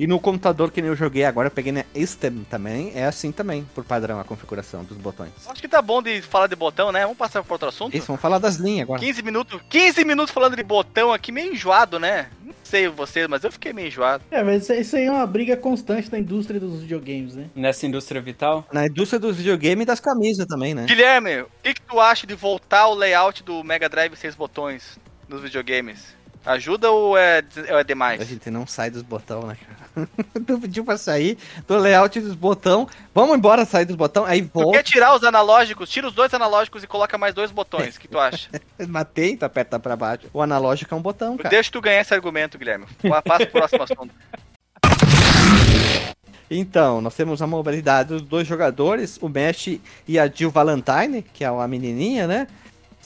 E 0.01 0.07
no 0.07 0.18
computador 0.18 0.70
que 0.70 0.80
nem 0.80 0.88
eu 0.88 0.96
joguei 0.96 1.24
agora, 1.24 1.48
eu 1.48 1.51
peguei 1.51 1.72
na 1.72 1.84
Stem 1.94 2.46
também, 2.48 2.90
é 2.94 3.05
assim 3.05 3.30
também, 3.30 3.66
por 3.74 3.84
padrão, 3.84 4.18
a 4.18 4.24
configuração 4.24 4.82
dos 4.82 4.96
botões. 4.96 5.28
Acho 5.46 5.61
que 5.61 5.68
tá 5.68 5.82
bom 5.82 6.01
de 6.03 6.22
falar 6.22 6.46
de 6.46 6.57
botão, 6.57 6.90
né? 6.90 7.03
Vamos 7.03 7.18
passar 7.18 7.42
pra 7.44 7.53
outro 7.55 7.68
assunto? 7.68 7.94
Isso, 7.94 8.07
vamos 8.07 8.22
falar 8.22 8.38
das 8.38 8.57
linhas 8.57 8.84
agora. 8.84 8.98
15 8.98 9.22
minutos, 9.22 9.61
15 9.68 10.03
minutos 10.07 10.32
falando 10.32 10.57
de 10.57 10.62
botão 10.62 11.12
aqui, 11.12 11.30
meio 11.30 11.53
enjoado, 11.53 11.98
né? 12.01 12.30
Não 12.42 12.55
sei 12.64 12.88
vocês, 12.88 13.28
mas 13.28 13.44
eu 13.44 13.53
fiquei 13.53 13.74
meio 13.74 13.88
enjoado. 13.88 14.24
É, 14.30 14.42
mas 14.42 14.62
isso- 14.62 14.72
isso 14.72 14.96
aí 14.96 15.05
é 15.05 15.11
uma 15.11 15.26
briga 15.26 15.55
constante 15.55 16.11
na 16.11 16.18
indústria 16.18 16.59
dos 16.59 16.80
videogames, 16.80 17.34
né? 17.36 17.51
Nessa 17.55 17.86
indústria 17.86 18.22
vital, 18.22 18.66
Na 18.72 18.86
indústria 18.86 19.20
dos 19.20 19.36
videogames 19.36 19.82
e 19.82 19.86
das 19.86 20.01
camisas 20.01 20.46
também, 20.46 20.72
né? 20.72 20.86
Guilherme, 20.86 21.42
o 21.42 21.48
que, 21.62 21.74
que 21.74 21.82
tu 21.82 22.01
acha 22.01 22.26
de 22.26 22.34
voltar 22.34 22.86
o 22.86 22.94
layout 22.94 23.42
do 23.42 23.62
Mega 23.62 23.86
Drive 23.86 24.16
6 24.16 24.34
botões 24.34 24.98
nos 25.28 25.42
videogames? 25.42 26.18
Ajuda 26.45 26.91
ou 26.91 27.18
é, 27.18 27.43
é 27.66 27.74
A 27.74 27.82
demais? 27.82 28.26
gente 28.26 28.51
não 28.51 28.66
sai 28.66 28.91
dos 28.91 29.03
botões, 29.03 29.45
né, 29.45 29.57
cara? 29.57 30.09
tu 30.47 30.59
pediu 30.59 30.84
pra 30.84 30.97
sair 30.97 31.36
do 31.68 31.76
layout 31.76 32.18
dos 32.18 32.34
botões. 32.34 32.86
Vamos 33.14 33.36
embora 33.36 33.64
sair 33.66 33.84
dos 33.84 33.97
botões, 33.97 34.26
aí 34.28 34.43
Tu 34.43 34.51
volta. 34.53 34.78
quer 34.78 34.82
tirar 34.82 35.14
os 35.14 35.22
analógicos? 35.22 35.91
Tira 35.91 36.09
os 36.09 36.14
dois 36.14 36.32
analógicos 36.32 36.82
e 36.82 36.86
coloca 36.86 37.18
mais 37.18 37.34
dois 37.34 37.51
botões. 37.51 37.97
O 37.97 38.01
que 38.01 38.09
tu 38.09 38.18
acha? 38.18 38.49
Matei, 38.88 39.36
tu 39.36 39.45
aperta 39.45 39.78
pra 39.78 39.95
baixo. 39.97 40.28
O 40.32 40.41
analógico 40.41 40.95
é 40.95 40.97
um 40.97 41.03
botão, 41.03 41.36
cara. 41.36 41.51
Deixa 41.51 41.70
tu 41.70 41.80
ganhar 41.80 42.01
esse 42.01 42.14
argumento, 42.14 42.57
Guilherme. 42.57 42.86
Passa 43.24 43.47
pro 43.47 43.61
próximo 43.61 43.82
assunto. 43.82 44.14
Então, 46.53 47.01
nós 47.01 47.14
temos 47.14 47.41
a 47.41 47.47
mobilidade 47.47 48.09
dos 48.09 48.22
dois 48.22 48.45
jogadores, 48.45 49.18
o 49.22 49.28
Mesh 49.28 49.78
e 50.09 50.18
a 50.18 50.26
Jill 50.26 50.51
Valentine, 50.51 51.22
que 51.22 51.45
é 51.45 51.51
uma 51.51 51.68
menininha, 51.68 52.26
né? 52.26 52.49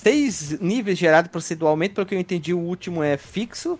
Seis 0.04 0.60
níveis 0.60 0.98
gerados 0.98 1.30
proceduralmente, 1.30 1.94
pelo 1.94 2.06
que 2.06 2.14
eu 2.14 2.20
entendi, 2.20 2.52
o 2.52 2.58
último 2.58 3.02
é 3.02 3.16
fixo. 3.16 3.78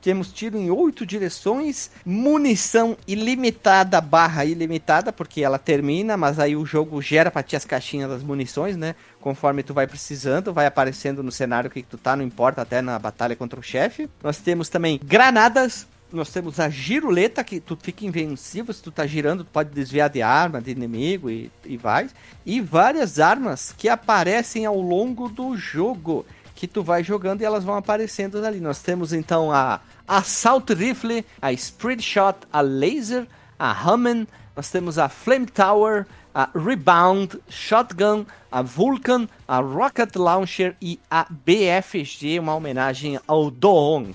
temos 0.00 0.32
tiro 0.32 0.56
em 0.56 0.70
oito 0.70 1.04
direções, 1.04 1.90
munição 2.06 2.96
ilimitada 3.06 4.00
barra 4.00 4.44
ilimitada, 4.44 5.12
porque 5.12 5.42
ela 5.42 5.58
termina, 5.58 6.16
mas 6.16 6.38
aí 6.38 6.56
o 6.56 6.64
jogo 6.64 7.02
gera 7.02 7.30
pra 7.30 7.42
ti 7.42 7.56
as 7.56 7.66
caixinhas 7.66 8.08
das 8.08 8.22
munições, 8.22 8.76
né? 8.76 8.94
Conforme 9.20 9.62
tu 9.62 9.74
vai 9.74 9.86
precisando, 9.86 10.54
vai 10.54 10.64
aparecendo 10.64 11.22
no 11.22 11.30
cenário 11.30 11.68
que 11.68 11.82
tu 11.82 11.98
tá, 11.98 12.16
não 12.16 12.24
importa, 12.24 12.62
até 12.62 12.80
na 12.80 12.98
batalha 12.98 13.36
contra 13.36 13.60
o 13.60 13.62
chefe. 13.62 14.08
Nós 14.22 14.38
temos 14.38 14.70
também 14.70 14.98
granadas, 15.04 15.86
nós 16.12 16.30
temos 16.30 16.58
a 16.58 16.68
giruleta, 16.68 17.44
que 17.44 17.60
tu 17.60 17.76
fica 17.80 18.06
invencível, 18.06 18.72
se 18.72 18.82
tu 18.82 18.90
tá 18.90 19.06
girando, 19.06 19.44
tu 19.44 19.50
pode 19.50 19.70
desviar 19.70 20.08
de 20.08 20.22
arma, 20.22 20.60
de 20.60 20.70
inimigo 20.70 21.28
e, 21.30 21.50
e 21.64 21.76
vai. 21.76 22.08
E 22.46 22.60
várias 22.60 23.18
armas 23.18 23.74
que 23.76 23.88
aparecem 23.88 24.64
ao 24.64 24.80
longo 24.80 25.28
do 25.28 25.56
jogo, 25.56 26.24
que 26.54 26.66
tu 26.66 26.82
vai 26.82 27.04
jogando 27.04 27.42
e 27.42 27.44
elas 27.44 27.62
vão 27.64 27.76
aparecendo 27.76 28.44
ali. 28.44 28.58
Nós 28.58 28.82
temos 28.82 29.12
então 29.12 29.52
a 29.52 29.80
Assault 30.06 30.72
Rifle, 30.72 31.24
a 31.40 31.52
Spread 31.52 32.02
Shot, 32.02 32.38
a 32.52 32.60
Laser, 32.60 33.26
a 33.58 33.72
Hummen, 33.72 34.26
nós 34.56 34.70
temos 34.70 34.98
a 34.98 35.08
Flame 35.08 35.46
Tower, 35.46 36.04
a 36.34 36.48
Rebound, 36.54 37.38
Shotgun, 37.48 38.26
a 38.50 38.60
Vulcan, 38.60 39.28
a 39.46 39.60
Rocket 39.60 40.16
Launcher 40.16 40.76
e 40.82 40.98
a 41.10 41.26
BFG, 41.30 42.40
uma 42.40 42.56
homenagem 42.56 43.20
ao 43.26 43.50
Doon. 43.52 44.12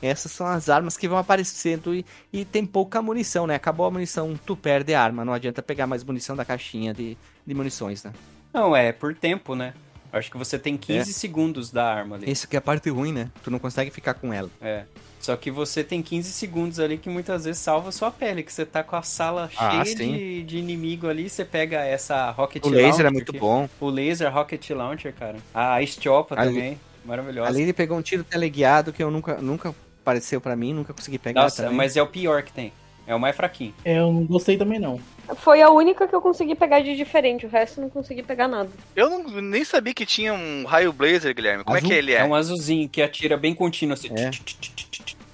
Essas 0.00 0.30
são 0.32 0.46
as 0.46 0.68
armas 0.68 0.96
que 0.96 1.08
vão 1.08 1.18
aparecendo 1.18 1.94
e, 1.94 2.04
e 2.32 2.44
tem 2.44 2.64
pouca 2.64 3.02
munição, 3.02 3.46
né? 3.46 3.54
Acabou 3.54 3.86
a 3.86 3.90
munição, 3.90 4.38
tu 4.46 4.56
perde 4.56 4.94
a 4.94 5.02
arma. 5.02 5.24
Não 5.24 5.32
adianta 5.32 5.62
pegar 5.62 5.86
mais 5.86 6.04
munição 6.04 6.36
da 6.36 6.44
caixinha 6.44 6.94
de, 6.94 7.16
de 7.46 7.54
munições, 7.54 8.04
né? 8.04 8.12
Não, 8.52 8.74
é 8.76 8.92
por 8.92 9.14
tempo, 9.14 9.54
né? 9.54 9.74
Acho 10.12 10.30
que 10.30 10.38
você 10.38 10.58
tem 10.58 10.76
15 10.76 11.10
É. 11.10 11.12
segundos 11.12 11.70
da 11.70 11.84
arma 11.92 12.16
ali. 12.16 12.30
Isso 12.30 12.48
que 12.48 12.56
é 12.56 12.58
a 12.58 12.62
parte 12.62 12.88
ruim, 12.88 13.12
né? 13.12 13.30
Tu 13.42 13.50
não 13.50 13.58
consegue 13.58 13.90
ficar 13.90 14.14
com 14.14 14.32
ela. 14.32 14.48
É. 14.60 14.84
Só 15.20 15.36
que 15.36 15.50
você 15.50 15.82
tem 15.84 16.00
15 16.00 16.32
segundos 16.32 16.78
ali 16.80 16.96
que 16.96 17.10
muitas 17.10 17.44
vezes 17.44 17.60
salva 17.60 17.90
sua 17.92 18.10
pele, 18.10 18.42
que 18.42 18.52
você 18.52 18.64
tá 18.64 18.82
com 18.84 18.94
a 18.96 19.02
sala 19.02 19.50
Ah, 19.56 19.84
cheia 19.84 19.96
de, 19.96 20.44
de 20.44 20.58
inimigo 20.58 21.08
ali, 21.08 21.28
você 21.28 21.44
pega 21.44 21.84
essa 21.84 22.30
Rocket 22.30 22.64
O 22.64 22.68
laser 22.68 22.84
Launcher 22.86 23.06
é 23.06 23.10
muito 23.10 23.32
que- 23.32 23.38
bom. 23.38 23.68
O 23.80 23.90
laser 23.90 24.32
Rocket 24.32 24.70
Launcher, 24.70 25.12
cara. 25.12 25.36
A 25.52 25.82
Estiopa 25.82 26.40
Ali- 26.40 26.54
também, 26.54 26.80
maravilhosa. 27.04 27.48
Ali 27.50 27.62
ele 27.62 27.72
pegou 27.74 27.98
um 27.98 28.02
tiro 28.02 28.22
teleguiado 28.24 28.92
que 28.92 29.02
eu 29.02 29.10
nunca, 29.10 29.34
nunca 29.42 29.74
apareceu 30.08 30.40
pra 30.40 30.56
mim, 30.56 30.72
nunca 30.72 30.94
consegui 30.94 31.18
pegar 31.18 31.42
Nossa, 31.42 31.62
também. 31.64 31.76
mas 31.76 31.96
é 31.96 32.02
o 32.02 32.06
pior 32.06 32.42
que 32.42 32.50
tem. 32.52 32.72
É 33.06 33.14
o 33.14 33.20
mais 33.20 33.34
fraquinho. 33.36 33.74
É, 33.84 33.98
eu 33.98 34.12
não 34.12 34.24
gostei 34.24 34.56
também, 34.56 34.78
não. 34.78 35.00
Foi 35.36 35.60
a 35.62 35.70
única 35.70 36.06
que 36.08 36.14
eu 36.14 36.20
consegui 36.20 36.54
pegar 36.54 36.80
de 36.80 36.94
diferente, 36.96 37.44
o 37.46 37.48
resto 37.48 37.78
eu 37.78 37.82
não 37.84 37.90
consegui 37.90 38.22
pegar 38.22 38.48
nada. 38.48 38.70
Eu 38.96 39.08
não, 39.10 39.40
nem 39.40 39.64
sabia 39.64 39.94
que 39.94 40.04
tinha 40.06 40.32
um 40.32 40.64
raio 40.66 40.92
blazer, 40.92 41.34
Guilherme. 41.34 41.64
Como 41.64 41.76
Azul? 41.76 41.86
é 41.88 41.92
que 41.92 41.98
ele 41.98 42.12
É, 42.12 42.18
é? 42.20 42.24
um 42.24 42.34
azulzinho 42.34 42.88
que 42.88 43.00
atira 43.02 43.36
bem 43.36 43.54
contínuo 43.54 43.94
assim. 43.94 44.08
É. 44.14 44.30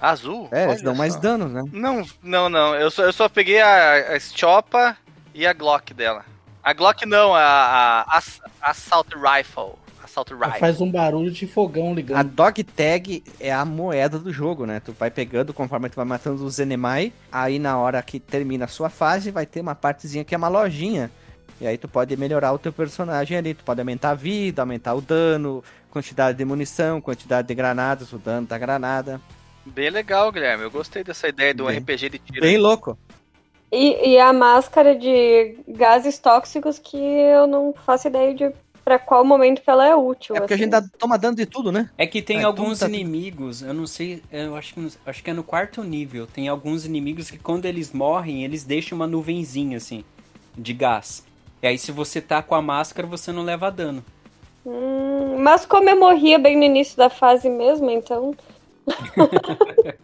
Azul? 0.00 0.48
É, 0.52 0.64
eles 0.64 0.82
dão 0.82 0.94
mais 0.94 1.16
danos, 1.16 1.50
né? 1.52 1.62
Não, 1.72 2.04
não, 2.22 2.48
não. 2.48 2.74
Eu 2.74 2.90
só, 2.90 3.02
eu 3.04 3.12
só 3.12 3.28
peguei 3.28 3.60
a, 3.60 4.14
a 4.14 4.20
Stiopa 4.20 4.96
e 5.32 5.46
a 5.46 5.52
Glock 5.52 5.94
dela. 5.94 6.24
A 6.62 6.72
Glock 6.72 7.04
não, 7.06 7.34
a, 7.34 7.40
a, 8.06 8.16
Ass- 8.18 8.40
Assault 8.60 9.10
Rifle. 9.16 9.72
Assault 10.14 10.32
Rifle. 10.34 10.60
faz 10.60 10.80
um 10.80 10.90
barulho 10.90 11.30
de 11.30 11.46
fogão 11.46 11.90
A 11.90 11.94
ligando. 11.94 12.28
dog 12.30 12.62
tag 12.64 13.22
é 13.40 13.52
a 13.52 13.64
moeda 13.64 14.18
do 14.18 14.32
jogo, 14.32 14.64
né? 14.66 14.80
Tu 14.80 14.92
vai 14.92 15.10
pegando 15.10 15.52
conforme 15.52 15.88
tu 15.88 15.96
vai 15.96 16.04
matando 16.04 16.44
os 16.44 16.58
Enemai. 16.58 17.12
Aí 17.32 17.58
na 17.58 17.76
hora 17.78 18.00
que 18.02 18.20
termina 18.20 18.64
a 18.66 18.68
sua 18.68 18.88
fase, 18.88 19.30
vai 19.30 19.44
ter 19.46 19.60
uma 19.60 19.74
partezinha 19.74 20.24
que 20.24 20.34
é 20.34 20.38
uma 20.38 20.48
lojinha. 20.48 21.10
E 21.60 21.66
aí 21.66 21.76
tu 21.78 21.88
pode 21.88 22.16
melhorar 22.16 22.52
o 22.52 22.58
teu 22.58 22.72
personagem 22.72 23.36
ali. 23.38 23.54
Tu 23.54 23.64
pode 23.64 23.80
aumentar 23.80 24.10
a 24.10 24.14
vida, 24.14 24.62
aumentar 24.62 24.94
o 24.94 25.00
dano, 25.00 25.62
quantidade 25.90 26.36
de 26.38 26.44
munição, 26.44 27.00
quantidade 27.00 27.46
de 27.48 27.54
granadas, 27.54 28.12
o 28.12 28.18
dano 28.18 28.46
da 28.46 28.58
granada. 28.58 29.20
Bem 29.66 29.88
legal, 29.90 30.30
Guilherme. 30.30 30.64
Eu 30.64 30.70
gostei 30.70 31.02
dessa 31.02 31.26
ideia 31.28 31.54
do 31.54 31.66
Bem- 31.66 31.78
RPG 31.78 32.08
de 32.10 32.18
tiro. 32.18 32.40
Bem 32.40 32.58
louco. 32.58 32.98
E, 33.72 34.10
e 34.10 34.18
a 34.18 34.32
máscara 34.32 34.94
de 34.94 35.56
gases 35.66 36.18
tóxicos 36.18 36.78
que 36.78 36.96
eu 36.96 37.46
não 37.46 37.72
faço 37.86 38.06
ideia 38.08 38.34
de 38.34 38.52
pra 38.84 38.98
qual 38.98 39.24
momento 39.24 39.62
que 39.62 39.70
ela 39.70 39.86
é 39.88 39.94
útil. 39.94 40.36
É 40.36 40.40
porque 40.40 40.52
a 40.52 40.56
assim. 40.56 40.64
gente 40.64 40.72
dá- 40.72 40.84
toma 40.98 41.16
dano 41.18 41.36
de 41.36 41.46
tudo, 41.46 41.72
né? 41.72 41.88
É 41.96 42.06
que 42.06 42.20
tem 42.20 42.40
É, 42.40 42.42
alguns 42.44 42.80
tá- 42.80 42.88
inimigos, 42.88 43.62
eu 43.62 43.72
não 43.72 43.86
sei, 43.86 44.22
eu 44.30 44.54
acho 44.56 44.74
que, 44.74 44.88
acho 45.06 45.22
que 45.24 45.30
é 45.30 45.32
no 45.32 45.42
quarto 45.42 45.82
nível. 45.82 46.26
Tem 46.26 46.48
alguns 46.48 46.84
inimigos 46.84 47.30
que 47.30 47.38
quando 47.38 47.64
eles 47.64 47.92
morrem, 47.92 48.44
eles 48.44 48.64
deixam 48.64 48.96
uma 48.96 49.06
nuvenzinha 49.06 49.78
assim, 49.78 50.04
de 50.56 50.72
gás. 50.72 51.24
E 51.62 51.66
aí 51.66 51.78
se 51.78 51.90
você 51.90 52.20
tá 52.20 52.42
com 52.42 52.54
a 52.54 52.60
máscara, 52.60 53.06
você 53.08 53.32
não 53.32 53.42
leva 53.42 53.70
dano. 53.70 54.04
Hum, 54.66 55.36
mas 55.38 55.64
como 55.66 55.88
eu 55.88 55.98
morria 55.98 56.38
bem 56.38 56.56
no 56.56 56.64
início 56.64 56.96
da 56.96 57.08
fase 57.10 57.48
mesmo, 57.48 57.90
então. 57.90 58.34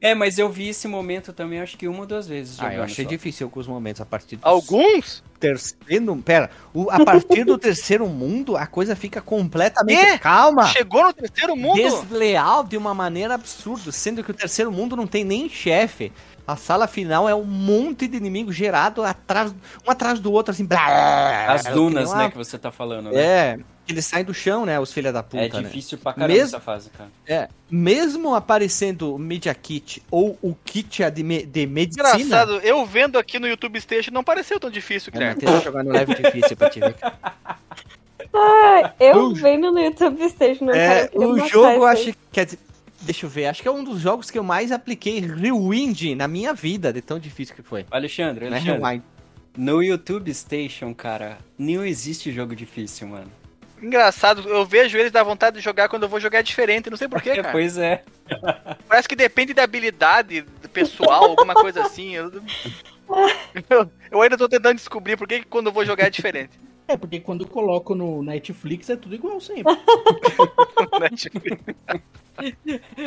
É, 0.00 0.14
mas 0.14 0.38
eu 0.38 0.48
vi 0.48 0.68
esse 0.68 0.86
momento 0.88 1.32
também, 1.32 1.60
acho 1.60 1.76
que 1.76 1.88
uma 1.88 2.00
ou 2.00 2.06
duas 2.06 2.26
vezes. 2.28 2.58
Ah, 2.60 2.72
eu 2.74 2.82
achei 2.82 3.04
só. 3.04 3.08
difícil 3.08 3.46
alguns 3.46 3.66
momentos 3.66 4.00
a 4.00 4.06
partir 4.06 4.36
do 4.36 4.46
Alguns? 4.46 5.22
terceiro. 5.40 6.16
Pera, 6.24 6.50
o- 6.74 6.90
a 6.90 7.04
partir 7.04 7.44
do 7.44 7.56
terceiro 7.58 8.06
mundo, 8.08 8.56
a 8.56 8.66
coisa 8.66 8.94
fica 8.96 9.20
completamente 9.20 9.98
É? 9.98 10.18
calma. 10.18 10.66
Chegou 10.66 11.02
no 11.04 11.12
terceiro 11.12 11.56
mundo? 11.56 11.76
desleal 11.76 12.64
de 12.64 12.76
uma 12.76 12.92
maneira 12.94 13.34
absurda, 13.34 13.90
sendo 13.92 14.22
que 14.24 14.30
o 14.30 14.34
terceiro 14.34 14.70
mundo 14.72 14.94
não 14.96 15.06
tem 15.06 15.24
nem 15.24 15.48
chefe. 15.48 16.12
A 16.46 16.56
sala 16.56 16.86
final 16.88 17.28
é 17.28 17.34
um 17.34 17.44
monte 17.44 18.08
de 18.08 18.16
inimigo 18.16 18.50
gerado 18.50 19.02
atrás, 19.04 19.54
um 19.86 19.90
atrás 19.90 20.18
do 20.18 20.32
outro, 20.32 20.50
assim. 20.52 20.64
Blá, 20.64 21.52
As 21.52 21.64
dunas, 21.64 22.04
que 22.04 22.08
nem 22.08 22.14
uma- 22.14 22.22
né, 22.24 22.30
que 22.30 22.38
você 22.38 22.56
tá 22.58 22.70
falando, 22.72 23.10
né? 23.10 23.20
É, 23.20 23.58
eles 23.88 24.04
saem 24.04 24.24
do 24.24 24.34
chão, 24.34 24.66
né, 24.66 24.78
os 24.78 24.92
filha 24.92 25.12
da 25.12 25.22
puta, 25.22 25.42
É 25.44 25.48
né? 25.48 25.62
difícil 25.62 25.96
pra 25.98 26.12
caramba 26.12 26.32
Mesmo- 26.32 26.56
essa 26.56 26.60
fase, 26.60 26.90
cara. 26.90 27.10
É, 27.26 27.48
mesmo 27.70 28.34
aparecendo 28.34 29.14
o 29.14 29.18
Media 29.18 29.54
Kit 29.54 30.02
ou 30.10 30.38
o 30.42 30.54
kit 30.64 31.02
de, 31.10 31.22
me- 31.22 31.44
de 31.46 31.66
medicina... 31.66 32.14
Engraçado, 32.14 32.52
eu 32.60 32.84
vendo 32.86 33.18
aqui 33.18 33.38
no 33.38 33.46
YouTube 33.48 33.80
Station 33.80 34.10
não 34.12 34.22
pareceu 34.22 34.60
tão 34.60 34.70
difícil, 34.70 35.10
É, 35.14 35.18
mas 35.18 35.34
Guilherme. 35.36 35.40
tem 35.52 35.58
que 35.58 35.64
jogar 35.64 35.82
no 35.84 35.90
leve 35.90 36.14
difícil 36.14 36.56
pra 36.56 36.70
te 36.70 36.80
ver. 36.80 36.94
Ah, 38.34 38.92
eu 39.00 39.16
O- 39.26 39.34
vendo 39.34 39.72
no 39.72 39.78
YouTube 39.80 40.28
Station, 40.28 40.66
não 40.66 40.74
É, 40.74 41.08
cara, 41.08 41.18
o 41.18 41.48
jogo, 41.48 41.84
acho 41.84 42.04
que. 42.12 42.14
Quer 42.30 42.44
dizer, 42.44 42.58
deixa 43.00 43.24
eu 43.26 43.30
ver, 43.30 43.46
acho 43.46 43.62
que 43.62 43.68
é 43.68 43.70
um 43.70 43.82
dos 43.82 44.00
jogos 44.00 44.30
que 44.30 44.38
eu 44.38 44.44
mais 44.44 44.70
apliquei 44.70 45.18
Rewind 45.20 46.14
na 46.14 46.28
minha 46.28 46.52
vida, 46.52 46.92
de 46.92 47.00
tão 47.00 47.18
difícil 47.18 47.54
que 47.54 47.62
foi. 47.62 47.86
Alexandre, 47.90 48.50
Né, 48.50 48.56
Alexandre, 48.56 48.82
Rewind. 48.82 49.02
no 49.56 49.82
YouTube 49.82 50.32
Station, 50.34 50.94
cara, 50.94 51.38
não 51.58 51.84
existe 51.84 52.30
jogo 52.32 52.54
difícil, 52.54 53.08
mano. 53.08 53.30
Engraçado, 53.82 54.48
eu 54.48 54.64
vejo 54.64 54.98
eles 54.98 55.12
dar 55.12 55.22
vontade 55.22 55.56
de 55.56 55.62
jogar 55.62 55.88
quando 55.88 56.04
eu 56.04 56.08
vou 56.08 56.20
jogar 56.20 56.42
diferente, 56.42 56.90
não 56.90 56.96
sei 56.96 57.08
porquê, 57.08 57.36
cara. 57.36 57.52
pois 57.52 57.78
é. 57.78 58.02
Parece 58.88 59.08
que 59.08 59.16
depende 59.16 59.54
da 59.54 59.64
habilidade 59.64 60.42
do 60.42 60.68
pessoal, 60.68 61.24
alguma 61.24 61.54
coisa 61.54 61.82
assim. 61.82 62.14
Eu, 62.14 62.32
eu, 63.70 63.90
eu 64.10 64.22
ainda 64.22 64.36
tô 64.36 64.48
tentando 64.48 64.76
descobrir 64.76 65.16
por 65.16 65.26
que 65.26 65.44
quando 65.44 65.66
eu 65.66 65.72
vou 65.72 65.84
jogar 65.84 66.06
é 66.06 66.10
diferente. 66.10 66.58
É, 66.88 66.96
porque 66.96 67.20
quando 67.20 67.44
eu 67.44 67.48
coloco 67.48 67.94
no 67.94 68.22
Netflix 68.22 68.88
é 68.88 68.96
tudo 68.96 69.14
igual 69.14 69.40
sempre. 69.40 69.72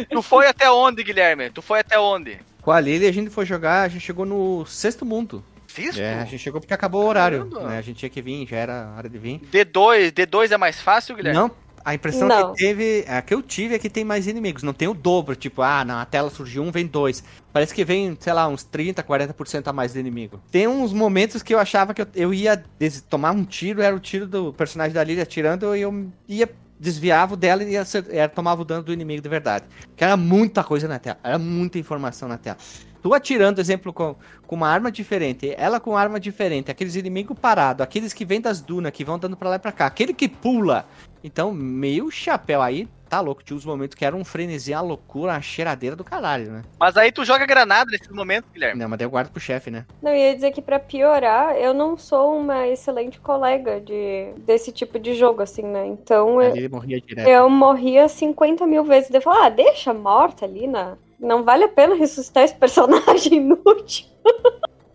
Tu 0.10 0.22
foi 0.22 0.46
até 0.46 0.70
onde, 0.70 1.04
Guilherme? 1.04 1.50
Tu 1.50 1.62
foi 1.62 1.80
até 1.80 1.98
onde? 1.98 2.38
Com 2.62 2.72
a 2.72 2.80
Lily 2.80 3.08
a 3.08 3.12
gente 3.14 3.30
foi 3.30 3.46
jogar, 3.46 3.84
a 3.84 3.88
gente 3.88 4.06
chegou 4.06 4.26
no 4.26 4.66
sexto 4.66 5.06
mundo. 5.06 5.44
Fiz? 5.72 5.98
É, 5.98 6.16
a 6.16 6.26
gente 6.26 6.40
chegou 6.40 6.60
porque 6.60 6.74
acabou 6.74 7.04
o 7.04 7.08
horário. 7.08 7.46
Né? 7.46 7.78
A 7.78 7.82
gente 7.82 7.98
tinha 7.98 8.10
que 8.10 8.22
vir, 8.22 8.48
já 8.48 8.58
era 8.58 8.94
hora 8.98 9.10
de 9.10 9.18
vir. 9.18 9.40
D2, 9.52 10.12
D2 10.12 10.52
é 10.52 10.58
mais 10.58 10.80
fácil, 10.80 11.16
Guilherme? 11.16 11.40
Não, 11.40 11.52
a 11.84 11.94
impressão 11.96 12.28
Não. 12.28 12.54
que 12.54 12.60
teve, 12.60 13.06
a 13.08 13.22
que 13.22 13.34
eu 13.34 13.42
tive 13.42 13.76
é 13.76 13.80
que 13.80 13.90
tem 13.90 14.04
mais 14.04 14.28
inimigos. 14.28 14.64
Não 14.64 14.74
tem 14.74 14.88
o 14.88 14.94
dobro, 14.94 15.36
tipo, 15.36 15.62
ah, 15.62 15.84
na 15.84 16.06
tela 16.06 16.30
surgiu 16.30 16.62
um, 16.64 16.72
vem 16.72 16.86
dois. 16.86 17.24
Parece 17.52 17.74
que 17.74 17.84
vem, 17.84 18.16
sei 18.20 18.34
lá, 18.34 18.48
uns 18.48 18.64
30, 18.64 19.02
40% 19.04 19.68
a 19.68 19.74
mais 19.74 19.94
de 19.94 20.00
inimigo. 20.00 20.42
Tem 20.52 20.68
uns 20.68 20.94
momentos 20.94 21.42
que 21.42 21.54
eu 21.54 21.60
achava 21.60 21.94
que 21.94 22.02
eu, 22.02 22.08
eu 22.16 22.34
ia 22.34 22.64
des- 22.78 23.02
tomar 23.02 23.32
um 23.32 23.44
tiro, 23.44 23.82
era 23.82 23.96
o 23.96 24.00
tiro 24.00 24.28
do 24.28 24.54
personagem 24.54 24.94
da 24.94 25.04
Lily 25.04 25.22
atirando, 25.22 25.76
e 25.76 25.82
eu 25.82 26.12
ia 26.28 26.50
desviava 26.80 27.36
o 27.36 27.38
dela 27.38 27.64
e 27.64 27.74
ia 27.74 28.28
tomava 28.28 28.64
o 28.64 28.66
dano 28.66 28.82
do 28.82 28.92
inimigo 28.92 29.22
de 29.22 29.30
verdade. 29.30 29.66
Que 29.96 30.04
era 30.04 30.18
muita 30.18 30.64
coisa 30.64 30.88
na 30.88 30.98
tela, 30.98 31.20
era 31.24 31.38
muita 31.38 31.78
informação 31.78 32.28
na 32.28 32.40
tela. 32.40 32.58
Tu 33.02 33.14
atirando, 33.14 33.60
exemplo, 33.60 33.92
com, 33.92 34.16
com 34.46 34.56
uma 34.56 34.70
arma 34.70 34.92
diferente, 34.92 35.54
ela 35.58 35.80
com 35.80 35.98
arma 35.98 36.20
diferente, 36.20 36.70
aqueles 36.70 36.96
inimigos 36.96 37.38
parados, 37.40 37.82
aqueles 37.84 38.14
que 38.14 38.26
vêm 38.26 38.40
das 38.40 38.62
dunas, 38.62 38.92
que 38.92 39.04
vão 39.04 39.18
dando 39.18 39.36
pra 39.36 39.50
lá 39.50 39.56
e 39.56 39.60
pra 39.60 39.72
cá, 39.72 39.88
aquele 39.88 40.14
que 40.14 40.28
pula. 40.28 40.86
Então, 41.24 41.52
meio 41.52 42.10
chapéu 42.10 42.62
aí, 42.62 42.88
tá 43.12 43.20
louco. 43.20 43.44
Tinha 43.44 43.58
uns 43.58 43.66
momentos 43.66 43.94
que 43.94 44.06
era 44.06 44.16
um 44.16 44.24
frenesi, 44.24 44.72
uma 44.72 44.82
loucura, 44.82 45.34
uma 45.34 45.42
cheiradeira 45.42 45.96
do 45.96 46.04
caralho, 46.04 46.52
né? 46.52 46.64
Mas 46.80 46.96
aí 46.96 47.12
tu 47.12 47.26
joga 47.26 47.46
granada 47.46 47.92
nesses 47.92 48.08
momentos, 48.08 48.50
Guilherme. 48.52 48.80
Não, 48.80 48.90
mas 48.90 48.98
daí 48.98 49.06
eu 49.06 49.12
guardo 49.12 49.30
pro 49.30 49.40
chefe, 49.42 49.70
né? 49.70 49.86
Não, 50.02 50.12
eu 50.12 50.18
ia 50.18 50.34
dizer 50.34 50.52
que 50.52 50.62
pra 50.62 50.80
piorar, 50.80 51.56
eu 51.58 51.74
não 51.74 51.98
sou 51.98 52.40
uma 52.40 52.68
excelente 52.68 53.20
colega 53.20 53.82
de, 53.82 54.32
desse 54.46 54.72
tipo 54.72 54.98
de 54.98 55.14
jogo, 55.14 55.42
assim, 55.42 55.64
né? 55.64 55.86
Então 55.88 56.42
eu, 56.42 56.52
Ali 56.52 56.60
ele 56.60 56.70
morria 56.70 57.02
direto. 57.02 57.28
eu 57.28 57.50
morria 57.50 58.08
50 58.08 58.66
mil 58.66 58.84
vezes. 58.84 59.12
Eu 59.12 59.22
falava, 59.22 59.48
ah, 59.48 59.50
deixa 59.50 59.94
morta 59.94 60.46
ali, 60.46 60.66
na... 60.66 60.98
não 61.22 61.44
vale 61.44 61.64
a 61.66 61.70
pena 61.70 61.96
ressuscitar 61.96 62.44
esse 62.44 62.56
personagem 62.56 63.36
inútil. 63.40 64.08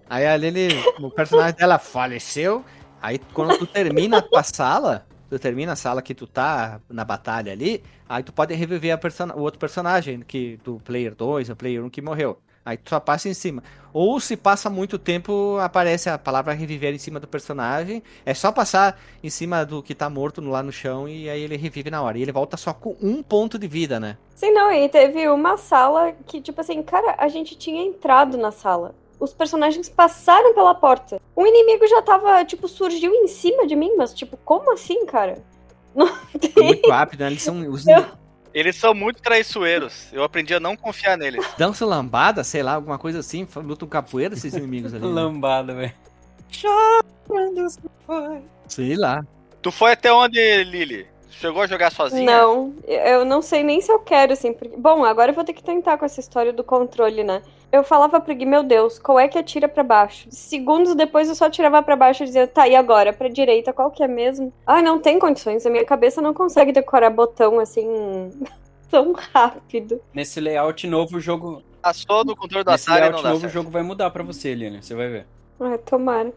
Aí 0.09 0.27
ali 0.27 0.47
ele, 0.49 0.69
o 1.01 1.11
personagem 1.11 1.57
dela 1.57 1.79
faleceu. 1.79 2.65
Aí 3.01 3.19
quando 3.33 3.57
tu 3.59 3.67
termina 3.67 4.19
a 4.19 4.23
tua 4.23 4.43
sala, 4.43 5.07
Tu 5.29 5.39
termina 5.41 5.73
a 5.73 5.77
sala 5.77 6.01
que 6.01 6.15
tu 6.15 6.27
tá 6.27 6.81
na 6.89 7.05
batalha 7.05 7.51
ali, 7.51 7.83
aí 8.09 8.23
tu 8.23 8.33
pode 8.33 8.55
reviver 8.55 8.93
a 8.93 9.35
o 9.35 9.41
outro 9.41 9.59
personagem 9.59 10.21
que 10.21 10.57
do 10.63 10.79
player 10.79 11.15
2 11.17 11.51
ou 11.51 11.57
player 11.57 11.85
1 11.85 11.91
que 11.91 12.01
morreu. 12.01 12.39
Aí 12.67 12.77
tu 12.77 12.91
só 12.91 12.99
passa 12.99 13.29
em 13.29 13.35
cima. 13.35 13.63
Ou 13.93 14.19
se 14.19 14.37
passa 14.37 14.69
muito 14.69 14.99
tempo, 14.99 15.57
aparece 15.61 16.11
a 16.11 16.19
palavra 16.19 16.53
reviver 16.53 16.93
em 16.93 16.99
cima 16.99 17.21
do 17.21 17.29
personagem. 17.29 18.03
É 18.27 18.35
só 18.35 18.51
passar 18.51 18.99
em 19.23 19.31
cima 19.31 19.65
do 19.65 19.81
que 19.85 19.95
tá 19.95 20.11
morto 20.11 20.41
lá 20.41 20.65
no 20.65 20.73
chão 20.73 21.09
e 21.09 21.31
aí 21.31 21.41
ele 21.41 21.57
revive 21.57 21.89
na 21.93 22.03
hora. 22.03 22.19
E 22.19 22.23
ele 22.23 22.33
volta 22.33 22.57
só 22.57 22.75
com 22.75 22.97
um 23.01 23.23
ponto 23.23 23.57
de 23.57 23.69
vida, 23.69 24.01
né? 24.01 24.19
Sim, 24.35 24.51
não, 24.51 24.73
e 24.73 24.89
teve 24.89 25.29
uma 25.29 25.57
sala 25.57 26.13
que, 26.27 26.41
tipo 26.41 26.61
assim, 26.61 26.83
cara, 26.83 27.15
a 27.19 27.29
gente 27.29 27.57
tinha 27.57 27.81
entrado 27.85 28.37
na 28.37 28.51
sala. 28.51 28.97
Os 29.21 29.33
personagens 29.33 29.89
passaram 29.89 30.53
pela 30.53 30.75
porta. 30.75 31.21
Um 31.37 31.47
inimigo 31.47 31.87
já 31.87 32.03
tava, 32.03 32.45
tipo, 32.45 32.67
surgiu 32.67 33.15
em 33.15 33.29
cima 33.29 33.65
de 33.65 33.77
mim, 33.77 33.95
mas, 33.97 34.13
tipo, 34.13 34.37
como 34.45 34.73
assim, 34.73 35.07
cara? 35.07 35.39
Não 35.95 36.09
tem. 36.39 36.53
Muito 36.65 36.91
rápido, 36.91 37.21
né? 37.21 37.29
Eles 37.29 37.43
são. 37.43 37.61
Os 37.71 37.87
Eu- 37.87 38.05
Eles 38.57 38.75
são 38.77 38.95
muito 38.95 39.21
traiçoeiros. 39.21 40.11
Eu 40.15 40.25
aprendi 40.25 40.55
a 40.55 40.59
não 40.59 40.75
confiar 40.75 41.19
neles. 41.19 41.47
dançam 41.59 41.87
lambada, 41.87 42.43
sei 42.43 42.63
lá, 42.63 42.73
alguma 42.73 42.99
coisa 42.99 43.19
assim. 43.19 43.47
Lutam 43.55 43.87
capoeira 43.87 44.33
esses 44.33 44.55
inimigos 44.55 44.95
ali. 44.95 45.05
né? 45.07 45.13
Lambada, 45.13 45.75
velho. 45.75 45.93
Sei 48.67 48.97
lá. 48.97 49.23
Tu 49.61 49.71
foi 49.71 49.93
até 49.93 50.11
onde, 50.11 50.39
Lily? 50.65 51.07
Chegou 51.29 51.61
a 51.61 51.67
jogar 51.67 51.93
sozinha? 51.93 52.25
Não, 52.25 52.75
eu 52.87 53.27
não 53.27 53.43
sei 53.43 53.63
nem 53.63 53.83
se 53.83 53.93
eu 53.93 53.99
quero, 53.99 54.33
assim. 54.33 54.55
Porque... 54.55 54.75
Bom, 54.75 55.05
agora 55.05 55.33
eu 55.33 55.35
vou 55.35 55.45
ter 55.45 55.53
que 55.53 55.63
tentar 55.63 55.99
com 55.99 56.07
essa 56.07 56.19
história 56.19 56.51
do 56.51 56.65
controle, 56.65 57.23
né? 57.23 57.43
Eu 57.73 57.83
falava 57.83 58.21
pro 58.21 58.35
Gui, 58.35 58.47
meu 58.47 58.63
Deus, 58.63 58.99
qual 58.99 59.19
é 59.19 59.29
que 59.29 59.39
atira 59.39 59.69
pra 59.69 59.83
baixo? 59.83 60.29
Segundos 60.31 60.95
depois 60.95 61.29
eu 61.29 61.35
só 61.35 61.51
tirava 61.51 61.83
pra 61.83 61.97
baixo 61.97 62.23
e 62.23 62.27
dizia, 62.27 62.47
tá, 62.47 62.67
e 62.69 62.77
agora? 62.77 63.13
Pra 63.13 63.29
direita, 63.29 63.73
qual 63.73 63.91
que 63.91 64.03
é 64.03 64.09
mesmo? 64.09 64.53
Ai, 64.67 64.83
não 64.83 65.01
tem 65.01 65.19
condições, 65.19 65.67
a 65.67 65.71
minha 65.71 65.85
cabeça 65.85 66.23
não 66.23 66.33
consegue 66.33 66.73
decorar 66.73 67.11
botão 67.11 67.59
assim 67.59 67.87
tão 68.91 69.13
rápido. 69.13 70.01
Nesse 70.15 70.41
layout 70.41 70.87
novo, 70.87 71.17
o 71.17 71.21
jogo. 71.21 71.63
Passou 71.83 72.25
do 72.25 72.35
controle 72.35 72.65
do 72.65 72.71
Nesse 72.71 72.91
layout 72.91 73.23
novo, 73.23 73.47
o 73.47 73.51
jogo 73.51 73.71
vai 73.71 73.83
mudar 73.83 74.11
pra 74.11 74.23
você, 74.23 74.55
Lilian. 74.55 74.81
Você 74.81 74.95
vai 74.95 75.09
ver. 75.09 75.27
Ai, 75.61 75.79
tomara. 75.79 76.33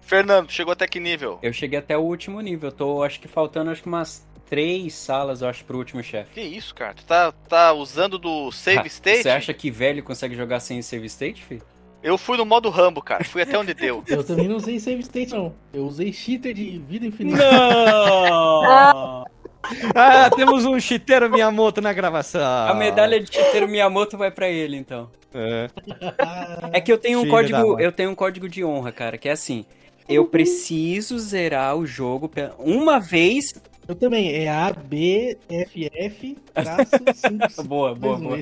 Fernando, 0.00 0.50
chegou 0.50 0.72
até 0.72 0.88
que 0.88 0.98
nível? 0.98 1.38
Eu 1.40 1.52
cheguei 1.52 1.78
até 1.78 1.96
o 1.96 2.00
último 2.00 2.40
nível. 2.40 2.72
Tô, 2.72 3.02
acho 3.02 3.20
que 3.20 3.28
faltando 3.28 3.70
acho 3.70 3.82
que 3.82 3.88
umas 3.88 4.26
três 4.50 4.92
salas, 4.94 5.40
eu 5.40 5.48
acho, 5.48 5.64
pro 5.64 5.78
último 5.78 6.02
chefe. 6.02 6.32
Que 6.34 6.40
isso, 6.42 6.74
cara? 6.74 6.92
Tu 6.92 7.04
tá, 7.04 7.32
tá 7.48 7.72
usando 7.72 8.18
do 8.18 8.50
save 8.50 8.88
state? 8.88 9.22
Você 9.22 9.30
acha 9.30 9.54
que 9.54 9.70
velho 9.70 10.02
consegue 10.02 10.34
jogar 10.34 10.58
sem 10.58 10.82
save 10.82 11.06
state, 11.06 11.42
filho? 11.42 11.62
Eu 12.02 12.18
fui 12.18 12.36
no 12.36 12.44
modo 12.44 12.68
Rambo, 12.68 13.00
cara. 13.00 13.22
Fui 13.24 13.42
até 13.42 13.56
onde 13.58 13.74
deu. 13.74 14.02
Eu 14.08 14.24
também 14.24 14.48
não 14.48 14.56
usei 14.56 14.80
save 14.80 15.00
state, 15.02 15.32
não. 15.32 15.54
Eu 15.72 15.86
usei 15.86 16.12
cheater 16.12 16.52
de 16.52 16.78
vida 16.78 17.06
infinita. 17.06 17.38
Não! 17.38 19.24
Ah, 19.94 20.30
temos 20.34 20.64
um 20.64 20.80
chiteiro 20.80 21.30
Miyamoto 21.30 21.80
na 21.80 21.92
gravação. 21.92 22.40
A 22.42 22.74
medalha 22.74 23.20
de 23.20 23.32
cheater 23.32 23.68
Miyamoto 23.68 24.16
vai 24.16 24.30
pra 24.30 24.48
ele, 24.48 24.76
então. 24.76 25.10
É. 25.32 25.68
É 26.72 26.80
que 26.80 26.90
eu 26.90 26.98
tenho 26.98 27.18
um 27.18 27.22
Filho 27.22 27.32
código, 27.32 27.78
eu 27.78 27.92
tenho 27.92 28.10
um 28.10 28.14
código 28.14 28.48
de 28.48 28.64
honra, 28.64 28.90
cara, 28.90 29.16
que 29.16 29.28
é 29.28 29.32
assim. 29.32 29.64
Eu 30.08 30.24
preciso 30.24 31.18
zerar 31.18 31.76
o 31.76 31.86
jogo 31.86 32.28
uma 32.58 32.98
vez. 32.98 33.54
Eu 33.90 33.94
também. 33.96 34.32
É 34.32 34.48
A, 34.48 34.72
B, 34.72 35.36
F, 35.48 35.90
F, 35.92 36.38
traço, 36.54 36.90
5. 37.12 37.64
Boa, 37.64 37.92
boa, 37.92 38.16
boa. 38.16 38.38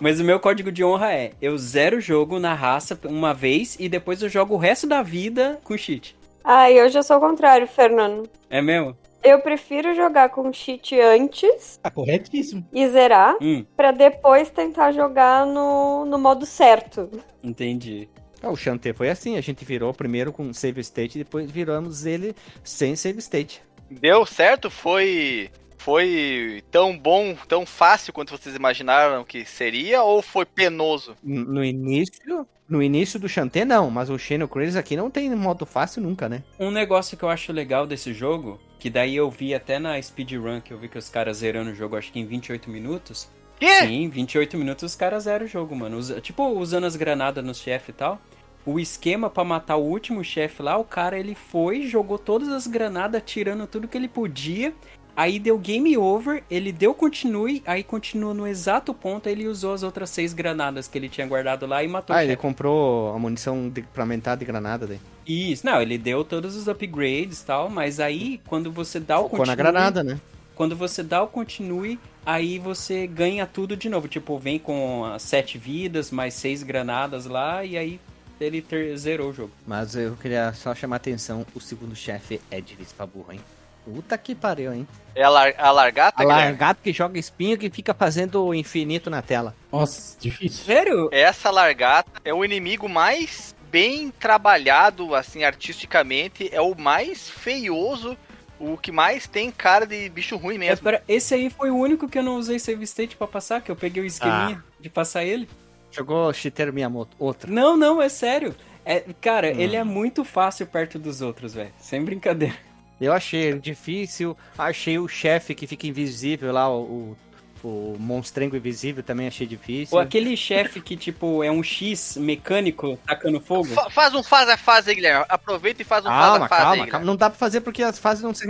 Mas 0.00 0.20
o 0.20 0.24
meu 0.24 0.38
código 0.38 0.70
de 0.70 0.84
honra 0.84 1.12
é: 1.12 1.32
eu 1.42 1.58
zero 1.58 1.96
o 1.96 2.00
jogo 2.00 2.38
na 2.38 2.54
raça 2.54 2.96
uma 3.06 3.34
vez 3.34 3.76
e 3.80 3.88
depois 3.88 4.22
eu 4.22 4.28
jogo 4.28 4.54
o 4.54 4.58
resto 4.58 4.86
da 4.86 5.02
vida 5.02 5.58
com 5.64 5.76
cheat. 5.76 6.16
Ai, 6.44 6.78
eu 6.78 6.88
já 6.88 7.02
sou 7.02 7.16
o 7.16 7.20
contrário, 7.20 7.66
Fernando. 7.66 8.30
É 8.48 8.62
mesmo? 8.62 8.96
Eu 9.24 9.40
prefiro 9.40 9.92
jogar 9.96 10.28
com 10.28 10.52
cheat 10.52 10.96
antes 11.00 11.80
Ah, 11.82 11.90
corretíssimo. 11.90 12.64
e 12.72 12.86
zerar, 12.88 13.34
Hum, 13.42 13.66
pra 13.76 13.90
depois 13.90 14.48
tentar 14.50 14.92
jogar 14.92 15.44
no, 15.44 16.04
no 16.04 16.16
modo 16.20 16.46
certo. 16.46 17.10
entendi. 17.42 18.08
Ah, 18.40 18.50
o 18.50 18.56
Shantae 18.56 18.92
foi 18.92 19.10
assim, 19.10 19.36
a 19.36 19.40
gente 19.40 19.64
virou 19.64 19.92
primeiro 19.92 20.32
com 20.32 20.52
save 20.52 20.80
state, 20.82 21.18
depois 21.18 21.50
viramos 21.50 22.06
ele 22.06 22.36
sem 22.62 22.94
save 22.94 23.18
state. 23.18 23.60
Deu 23.90 24.24
certo? 24.26 24.70
Foi. 24.70 25.50
Foi 25.78 26.64
tão 26.70 26.98
bom, 26.98 27.36
tão 27.46 27.64
fácil 27.64 28.12
quanto 28.12 28.36
vocês 28.36 28.56
imaginaram 28.56 29.22
que 29.22 29.44
seria? 29.44 30.02
Ou 30.02 30.20
foi 30.20 30.44
penoso? 30.44 31.14
No 31.22 31.64
início, 31.64 32.44
no 32.68 32.82
início 32.82 33.20
do 33.20 33.28
Shantae 33.28 33.64
não, 33.64 33.88
mas 33.88 34.10
o 34.10 34.18
Xeno 34.18 34.48
Crazy 34.48 34.76
aqui 34.76 34.96
não 34.96 35.08
tem 35.12 35.32
modo 35.36 35.64
fácil 35.64 36.02
nunca, 36.02 36.28
né? 36.28 36.42
Um 36.58 36.72
negócio 36.72 37.16
que 37.16 37.22
eu 37.22 37.28
acho 37.28 37.52
legal 37.52 37.86
desse 37.86 38.12
jogo, 38.12 38.58
que 38.80 38.90
daí 38.90 39.14
eu 39.14 39.30
vi 39.30 39.54
até 39.54 39.78
na 39.78 40.00
speedrun, 40.02 40.60
que 40.60 40.72
eu 40.72 40.78
vi 40.78 40.88
que 40.88 40.98
os 40.98 41.08
caras 41.08 41.36
zerando 41.36 41.70
o 41.70 41.74
jogo, 41.74 41.94
acho 41.96 42.10
que 42.10 42.18
em 42.18 42.26
28 42.26 42.68
minutos. 42.68 43.28
Quê? 43.60 43.82
Sim, 43.86 44.08
28 44.08 44.58
minutos 44.58 44.82
os 44.82 44.96
caras 44.96 45.22
zeram 45.22 45.46
o 45.46 45.48
jogo, 45.48 45.76
mano. 45.76 45.98
Usa- 45.98 46.20
tipo, 46.20 46.42
usando 46.48 46.84
as 46.84 46.96
granadas 46.96 47.44
no 47.44 47.54
chefe 47.54 47.90
e 47.90 47.94
tal. 47.94 48.20
O 48.66 48.80
esquema 48.80 49.30
pra 49.30 49.44
matar 49.44 49.76
o 49.76 49.84
último 49.84 50.24
chefe 50.24 50.60
lá, 50.62 50.76
o 50.76 50.84
cara 50.84 51.18
ele 51.18 51.34
foi, 51.36 51.82
jogou 51.86 52.18
todas 52.18 52.48
as 52.48 52.66
granadas, 52.66 53.22
tirando 53.24 53.66
tudo 53.66 53.86
que 53.88 53.96
ele 53.96 54.08
podia. 54.08 54.74
Aí 55.16 55.38
deu 55.38 55.56
game 55.58 55.96
over, 55.96 56.44
ele 56.50 56.70
deu 56.72 56.92
continue, 56.92 57.62
aí 57.64 57.82
continua 57.82 58.34
no 58.34 58.46
exato 58.46 58.92
ponto, 58.92 59.28
aí 59.28 59.34
ele 59.34 59.48
usou 59.48 59.72
as 59.72 59.82
outras 59.82 60.10
seis 60.10 60.34
granadas 60.34 60.88
que 60.88 60.98
ele 60.98 61.08
tinha 61.08 61.26
guardado 61.26 61.64
lá 61.64 61.82
e 61.82 61.88
matou 61.88 62.14
Ah, 62.14 62.18
o 62.18 62.22
ele 62.22 62.32
chefe. 62.32 62.42
comprou 62.42 63.14
a 63.14 63.18
munição 63.18 63.70
de, 63.70 63.80
pra 63.82 64.02
aumentar 64.02 64.34
de 64.34 64.44
granada 64.44 64.86
daí. 64.86 65.00
Isso, 65.26 65.64
não, 65.64 65.80
ele 65.80 65.96
deu 65.96 66.22
todos 66.22 66.54
os 66.54 66.68
upgrades 66.68 67.40
e 67.40 67.46
tal, 67.46 67.70
mas 67.70 67.98
aí 67.98 68.42
quando 68.46 68.70
você 68.70 69.00
dá 69.00 69.18
o 69.18 69.22
Focou 69.22 69.38
continue, 69.38 69.46
na 69.46 69.54
granada, 69.54 70.04
né? 70.04 70.20
quando 70.54 70.76
você 70.76 71.02
dá 71.02 71.22
o 71.22 71.28
continue, 71.28 71.98
aí 72.24 72.58
você 72.58 73.06
ganha 73.06 73.46
tudo 73.46 73.74
de 73.76 73.88
novo. 73.88 74.08
Tipo, 74.08 74.38
vem 74.38 74.58
com 74.58 75.04
as 75.06 75.22
sete 75.22 75.56
vidas, 75.56 76.10
mais 76.10 76.34
seis 76.34 76.62
granadas 76.62 77.24
lá, 77.26 77.64
e 77.64 77.78
aí 77.78 78.00
ele 78.40 78.60
ter- 78.62 78.96
zerou 78.96 79.30
o 79.30 79.32
jogo. 79.32 79.52
Mas 79.66 79.94
eu 79.96 80.16
queria 80.16 80.52
só 80.52 80.74
chamar 80.74 80.96
a 80.96 80.98
atenção, 80.98 81.46
o 81.54 81.60
segundo 81.60 81.94
chefe 81.96 82.40
é 82.50 82.60
difícil 82.60 82.94
pra 82.96 83.06
burro, 83.06 83.32
hein? 83.32 83.40
Puta 83.84 84.18
que 84.18 84.34
pariu, 84.34 84.72
hein? 84.74 84.86
É 85.14 85.22
a, 85.22 85.28
lar 85.28 85.54
a 85.56 85.70
largata, 85.70 86.20
A 86.20 86.26
largata 86.26 86.80
que 86.82 86.92
joga 86.92 87.18
espinho 87.20 87.56
que 87.56 87.70
fica 87.70 87.94
fazendo 87.94 88.44
o 88.44 88.52
infinito 88.52 89.08
na 89.08 89.22
tela. 89.22 89.54
Nossa, 89.70 90.18
difícil. 90.18 90.64
Sério? 90.64 91.08
Essa 91.12 91.50
largata 91.50 92.10
é 92.24 92.34
o 92.34 92.44
inimigo 92.44 92.88
mais 92.88 93.54
bem 93.70 94.10
trabalhado, 94.10 95.14
assim, 95.14 95.44
artisticamente. 95.44 96.48
É 96.52 96.60
o 96.60 96.74
mais 96.74 97.30
feioso, 97.30 98.16
o 98.58 98.76
que 98.76 98.90
mais 98.90 99.28
tem 99.28 99.52
cara 99.52 99.86
de 99.86 100.08
bicho 100.08 100.36
ruim 100.36 100.56
É, 100.56 100.58
mesmo. 100.58 100.82
pera, 100.84 101.02
esse 101.06 101.34
aí 101.34 101.48
foi 101.48 101.70
o 101.70 101.76
único 101.76 102.08
que 102.08 102.18
eu 102.18 102.22
não 102.24 102.36
usei 102.38 102.58
save 102.58 102.82
state 102.84 103.16
pra 103.16 103.28
passar, 103.28 103.60
que 103.60 103.70
eu 103.70 103.76
peguei 103.76 104.02
o 104.02 104.06
esqueminha 104.06 104.62
de 104.80 104.90
passar 104.90 105.24
ele. 105.24 105.48
Jogou 105.90 106.32
Shiteiro 106.32 106.72
Miyamoto. 106.72 107.16
Outro. 107.18 107.50
Não, 107.52 107.76
não, 107.76 108.00
é 108.02 108.08
sério. 108.08 108.54
É, 108.84 109.00
cara, 109.20 109.48
Hum. 109.48 109.58
ele 109.60 109.76
é 109.76 109.82
muito 109.84 110.24
fácil 110.24 110.66
perto 110.66 110.98
dos 110.98 111.20
outros, 111.20 111.54
velho. 111.54 111.72
Sem 111.80 112.04
brincadeira. 112.04 112.54
Eu 113.00 113.12
achei 113.12 113.40
ele 113.42 113.58
difícil. 113.60 114.36
Achei 114.56 114.98
o 114.98 115.08
chefe 115.08 115.54
que 115.54 115.66
fica 115.66 115.86
invisível 115.86 116.52
lá, 116.52 116.70
o, 116.70 117.16
o, 117.62 117.68
o 117.68 117.96
monstrengo 117.98 118.56
invisível, 118.56 119.02
também 119.02 119.26
achei 119.26 119.46
difícil. 119.46 119.96
Ou 119.96 120.00
aquele 120.02 120.36
chefe 120.36 120.80
que, 120.80 120.96
tipo, 120.96 121.42
é 121.42 121.50
um 121.50 121.62
X 121.62 122.16
mecânico 122.16 122.98
tacando 123.06 123.40
fogo. 123.40 123.64
Fa- 123.66 123.90
faz 123.90 124.14
um 124.14 124.22
faz 124.22 124.48
a 124.48 124.56
fase 124.56 124.90
aí, 124.90 124.96
Guilherme. 124.96 125.24
Aproveita 125.28 125.82
e 125.82 125.84
faz 125.84 126.04
um 126.06 126.08
faz 126.08 126.24
Calma, 126.30 126.46
a 126.46 126.48
fase 126.48 126.62
aí, 126.62 126.68
calma, 126.76 126.86
calma. 126.90 127.06
Não 127.06 127.16
dá 127.16 127.28
pra 127.28 127.38
fazer 127.38 127.60
porque 127.62 127.82
as 127.82 127.98
fases 127.98 128.22
não 128.22 128.32
se 128.32 128.46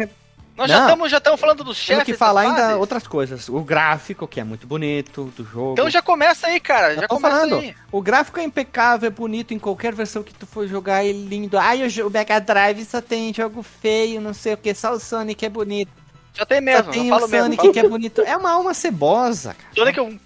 Nós 0.57 0.71
Não. 0.71 0.77
já 0.77 0.83
estamos 0.85 1.11
já 1.11 1.19
estamos 1.19 1.39
falando 1.39 1.63
dos 1.63 1.77
chefes 1.77 2.05
que 2.05 2.13
das 2.13 2.19
falar 2.19 2.41
ainda 2.43 2.79
outras 2.79 3.07
coisas. 3.07 3.49
O 3.49 3.61
gráfico, 3.61 4.27
que 4.27 4.41
é 4.41 4.45
muito 4.45 4.67
bonito 4.67 5.31
do 5.37 5.45
jogo. 5.45 5.73
Então 5.73 5.91
já 5.91 6.01
começa 6.01 6.47
aí, 6.47 6.59
cara. 6.59 6.95
Já, 6.95 7.03
Já 7.03 7.09
começa 7.09 7.37
falando. 7.37 7.59
aí. 7.61 7.75
O 7.93 8.01
gráfico 8.01 8.41
é 8.41 8.45
impecável, 8.45 9.07
é 9.07 9.11
bonito 9.11 9.53
em 9.53 9.59
qualquer 9.59 9.95
versão 9.95 10.23
que 10.23 10.33
tu 10.33 10.47
for 10.47 10.67
jogar, 10.67 11.05
é 11.05 11.13
lindo. 11.13 11.59
Ai, 11.59 11.87
o 11.87 12.07
o 12.07 12.11
Mega 12.11 12.41
Drive 12.41 12.85
só 12.87 13.01
tem 13.03 13.35
jogo 13.35 13.63
feio, 13.63 14.21
não 14.21 14.33
sei 14.33 14.55
o 14.55 14.57
que, 14.57 14.75
só 14.75 14.93
o 14.93 14.99
Sonic 15.01 15.45
é 15.45 15.49
bonito. 15.51 15.91
Já 16.33 16.45
tem 16.47 16.61
mesmo, 16.61 16.85
só 16.85 16.91
tem 16.91 17.09
eu 17.09 17.15
o 17.15 17.19
falo 17.19 17.29
mesmo. 17.31 17.45
Sonic 17.45 17.61
falo 17.63 17.73
que 17.73 17.79
é 17.79 17.89
bonito. 17.89 18.21
É 18.23 18.37
uma 18.37 18.51
alma 18.53 18.73
cebosa, 18.75 19.55
cara. 19.55 19.75
Sonic 19.75 19.99
é 19.99 20.03
um 20.03 20.19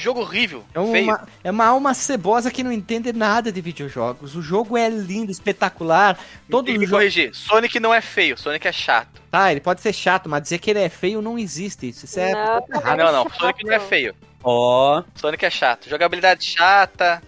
jogo 0.00 0.20
horrível, 0.20 0.64
É 0.74 0.92
feio. 0.92 1.04
uma, 1.04 1.28
é 1.44 1.50
uma 1.50 1.66
alma 1.66 1.94
cebosa 1.94 2.50
que 2.50 2.62
não 2.62 2.70
entende 2.72 3.12
nada 3.12 3.50
de 3.52 3.60
videojogos. 3.60 4.34
O 4.36 4.42
jogo 4.42 4.76
é 4.76 4.88
lindo, 4.88 5.30
espetacular. 5.32 6.18
Todo 6.50 6.66
Tem 6.66 6.74
que 6.74 6.80
me 6.80 6.86
jogo. 6.86 6.98
corrigir. 6.98 7.34
Sonic 7.34 7.78
não 7.80 7.92
é 7.92 8.00
feio, 8.00 8.38
Sonic 8.38 8.66
é 8.68 8.72
chato. 8.72 9.20
Tá, 9.30 9.50
ele 9.50 9.60
pode 9.60 9.80
ser 9.80 9.92
chato, 9.92 10.28
mas 10.28 10.42
dizer 10.42 10.58
que 10.58 10.70
ele 10.70 10.80
é 10.80 10.88
feio 10.88 11.20
não 11.20 11.38
existe. 11.38 11.88
Isso, 11.88 12.04
isso 12.04 12.18
é. 12.20 12.32
Não, 12.32 12.62
tá 12.62 12.78
errado. 12.78 12.98
não, 12.98 13.12
não, 13.12 13.22
chato. 13.24 13.38
Sonic 13.40 13.64
não 13.64 13.72
é 13.72 13.80
feio. 13.80 14.14
Ó, 14.42 15.02
Sonic 15.14 15.44
é 15.44 15.50
chato. 15.50 15.88
Jogabilidade 15.88 16.44
chata, 16.44 17.20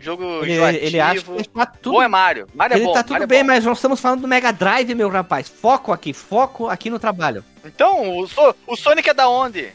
jogo 0.00 0.24
Ele, 0.42 0.52
enjoativo. 0.54 0.84
ele 0.84 1.00
acha 1.00 1.22
que 1.22 1.30
é 1.40 1.44
chato 1.58 1.78
tudo. 1.82 1.92
Bom 1.94 2.02
é 2.02 2.08
Mario. 2.08 2.46
Mario 2.54 2.76
ele 2.76 2.84
é 2.84 2.86
bom. 2.86 2.92
tá 2.92 3.02
tudo 3.02 3.12
Mario 3.12 3.24
é 3.24 3.26
bem, 3.26 3.40
bom. 3.42 3.46
mas 3.48 3.64
nós 3.64 3.78
estamos 3.78 4.00
falando 4.00 4.22
do 4.22 4.28
Mega 4.28 4.52
Drive, 4.52 4.94
meu 4.94 5.08
rapaz. 5.08 5.48
Foco 5.48 5.92
aqui, 5.92 6.12
foco 6.12 6.68
aqui 6.68 6.88
no 6.90 6.98
trabalho. 6.98 7.44
Então, 7.64 8.18
o, 8.18 8.26
So- 8.26 8.54
o 8.66 8.74
Sonic 8.76 9.08
é 9.10 9.14
da 9.14 9.28
onde? 9.28 9.68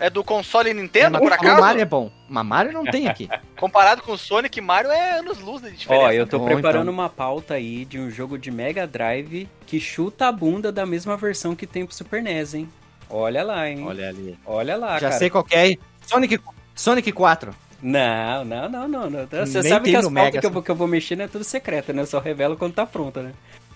É 0.00 0.08
do 0.08 0.24
console 0.24 0.72
Nintendo, 0.72 1.12
mas 1.12 1.20
por 1.20 1.30
o 1.30 1.34
acaso? 1.34 1.60
Mario 1.60 1.82
é 1.82 1.84
bom. 1.84 2.10
Mas 2.26 2.46
Mario 2.46 2.72
não 2.72 2.84
tem 2.84 3.06
aqui. 3.06 3.28
Comparado 3.56 4.00
com 4.00 4.12
o 4.12 4.18
Sonic, 4.18 4.58
Mario 4.58 4.90
é 4.90 5.18
anos 5.18 5.38
luz 5.40 5.60
de 5.60 5.72
diferença. 5.72 6.06
Ó, 6.06 6.10
eu 6.10 6.26
tô 6.26 6.38
Bom, 6.38 6.46
preparando 6.46 6.84
então. 6.84 6.94
uma 6.94 7.10
pauta 7.10 7.52
aí 7.54 7.84
de 7.84 7.98
um 8.00 8.10
jogo 8.10 8.38
de 8.38 8.50
Mega 8.50 8.86
Drive 8.86 9.46
que 9.66 9.78
chuta 9.78 10.26
a 10.28 10.32
bunda 10.32 10.72
da 10.72 10.86
mesma 10.86 11.18
versão 11.18 11.54
que 11.54 11.66
tem 11.66 11.84
pro 11.84 11.94
Super 11.94 12.22
NES, 12.22 12.54
hein? 12.54 12.68
Olha 13.10 13.42
lá, 13.44 13.68
hein? 13.68 13.84
Olha 13.86 14.08
ali. 14.08 14.38
Olha 14.46 14.74
lá, 14.76 14.94
Já 14.94 15.08
cara. 15.08 15.18
sei 15.18 15.28
qual 15.28 15.44
que 15.44 15.54
é. 15.54 15.68
hein? 15.68 15.78
Sonic, 16.06 16.40
Sonic 16.74 17.12
4. 17.12 17.54
Não, 17.82 18.44
não, 18.44 18.68
não, 18.68 18.88
não. 18.88 19.10
não. 19.10 19.26
Você 19.26 19.60
Nem 19.60 19.70
sabe 19.70 19.90
que 19.90 19.96
as 19.96 20.04
pautas 20.04 20.12
Mega, 20.12 20.40
que 20.40 20.46
eu, 20.46 20.50
vou, 20.50 20.62
que 20.62 20.70
eu 20.70 20.76
vou 20.76 20.88
mexer 20.88 21.16
não 21.16 21.26
é 21.26 21.28
tudo 21.28 21.44
secreta, 21.44 21.92
né? 21.92 22.02
Eu 22.02 22.06
só 22.06 22.18
revelo 22.18 22.56
quando 22.56 22.72
tá 22.72 22.86
pronta, 22.86 23.22
né? 23.22 23.32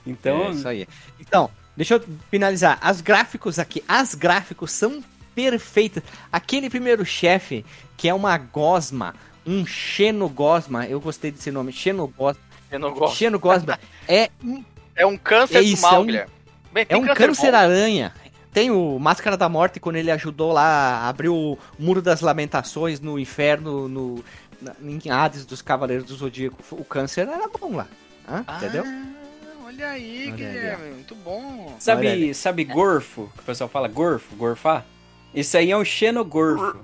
Então, 0.06 0.46
É 0.46 0.50
isso 0.52 0.68
aí. 0.68 0.88
Então, 1.20 1.50
deixa 1.76 1.94
eu 1.94 2.04
finalizar. 2.30 2.78
As 2.80 3.00
gráficos 3.00 3.58
aqui, 3.58 3.82
as 3.88 4.14
gráficos 4.14 4.72
são 4.72 5.02
perfeitas. 5.34 6.02
Aquele 6.32 6.68
primeiro 6.70 7.04
chefe, 7.04 7.64
que 7.96 8.08
é 8.08 8.14
uma 8.14 8.36
gosma, 8.38 9.14
um 9.46 9.64
xenogosma, 9.66 10.86
eu 10.86 11.00
gostei 11.00 11.30
desse 11.30 11.50
nome, 11.50 11.72
xenogosma. 11.72 12.40
Gosto. 12.94 13.16
Xenogosma 13.16 13.78
é, 14.08 14.30
É 14.96 15.04
um 15.06 15.16
câncer 15.16 15.58
É 15.58 15.60
do 15.60 15.66
isso, 15.66 15.82
mal, 15.82 15.94
é 15.96 15.98
um- 15.98 16.06
Guilherme. 16.06 16.32
Bem, 16.72 16.86
é 16.88 16.96
um 16.96 17.02
câncer 17.06 17.26
câncer 17.26 17.54
aranha. 17.54 18.12
Tem 18.52 18.70
o 18.70 18.98
Máscara 18.98 19.36
da 19.36 19.48
Morte 19.48 19.80
quando 19.80 19.96
ele 19.96 20.10
ajudou 20.10 20.52
lá 20.52 20.62
a 20.64 21.08
abrir 21.08 21.28
o 21.28 21.58
Muro 21.78 22.00
das 22.00 22.20
Lamentações 22.20 23.00
no 23.00 23.18
inferno, 23.18 23.88
no, 23.88 24.24
na, 24.60 24.74
em 24.82 25.10
Hades 25.10 25.44
dos 25.44 25.60
Cavaleiros 25.60 26.04
do 26.06 26.14
Zodíaco. 26.14 26.56
O 26.72 26.84
câncer 26.84 27.28
era 27.28 27.48
bom 27.48 27.76
lá. 27.76 27.86
Hã? 28.28 28.44
Entendeu? 28.56 28.84
Ah, 28.86 29.66
olha 29.66 29.88
aí, 29.90 30.22
Olha 30.22 30.26
aí, 30.28 30.30
Guilherme. 30.32 30.90
Muito 30.94 31.14
bom. 31.16 31.74
Sabe, 31.78 32.32
sabe 32.34 32.64
gorfo? 32.64 33.28
Que 33.34 33.40
o 33.40 33.44
pessoal 33.44 33.68
fala 33.68 33.88
gorfo, 33.88 34.34
gorfar? 34.36 34.84
Isso 35.34 35.56
aí 35.56 35.70
é 35.70 35.76
um 35.76 35.84
xenogorfo. 35.84 36.78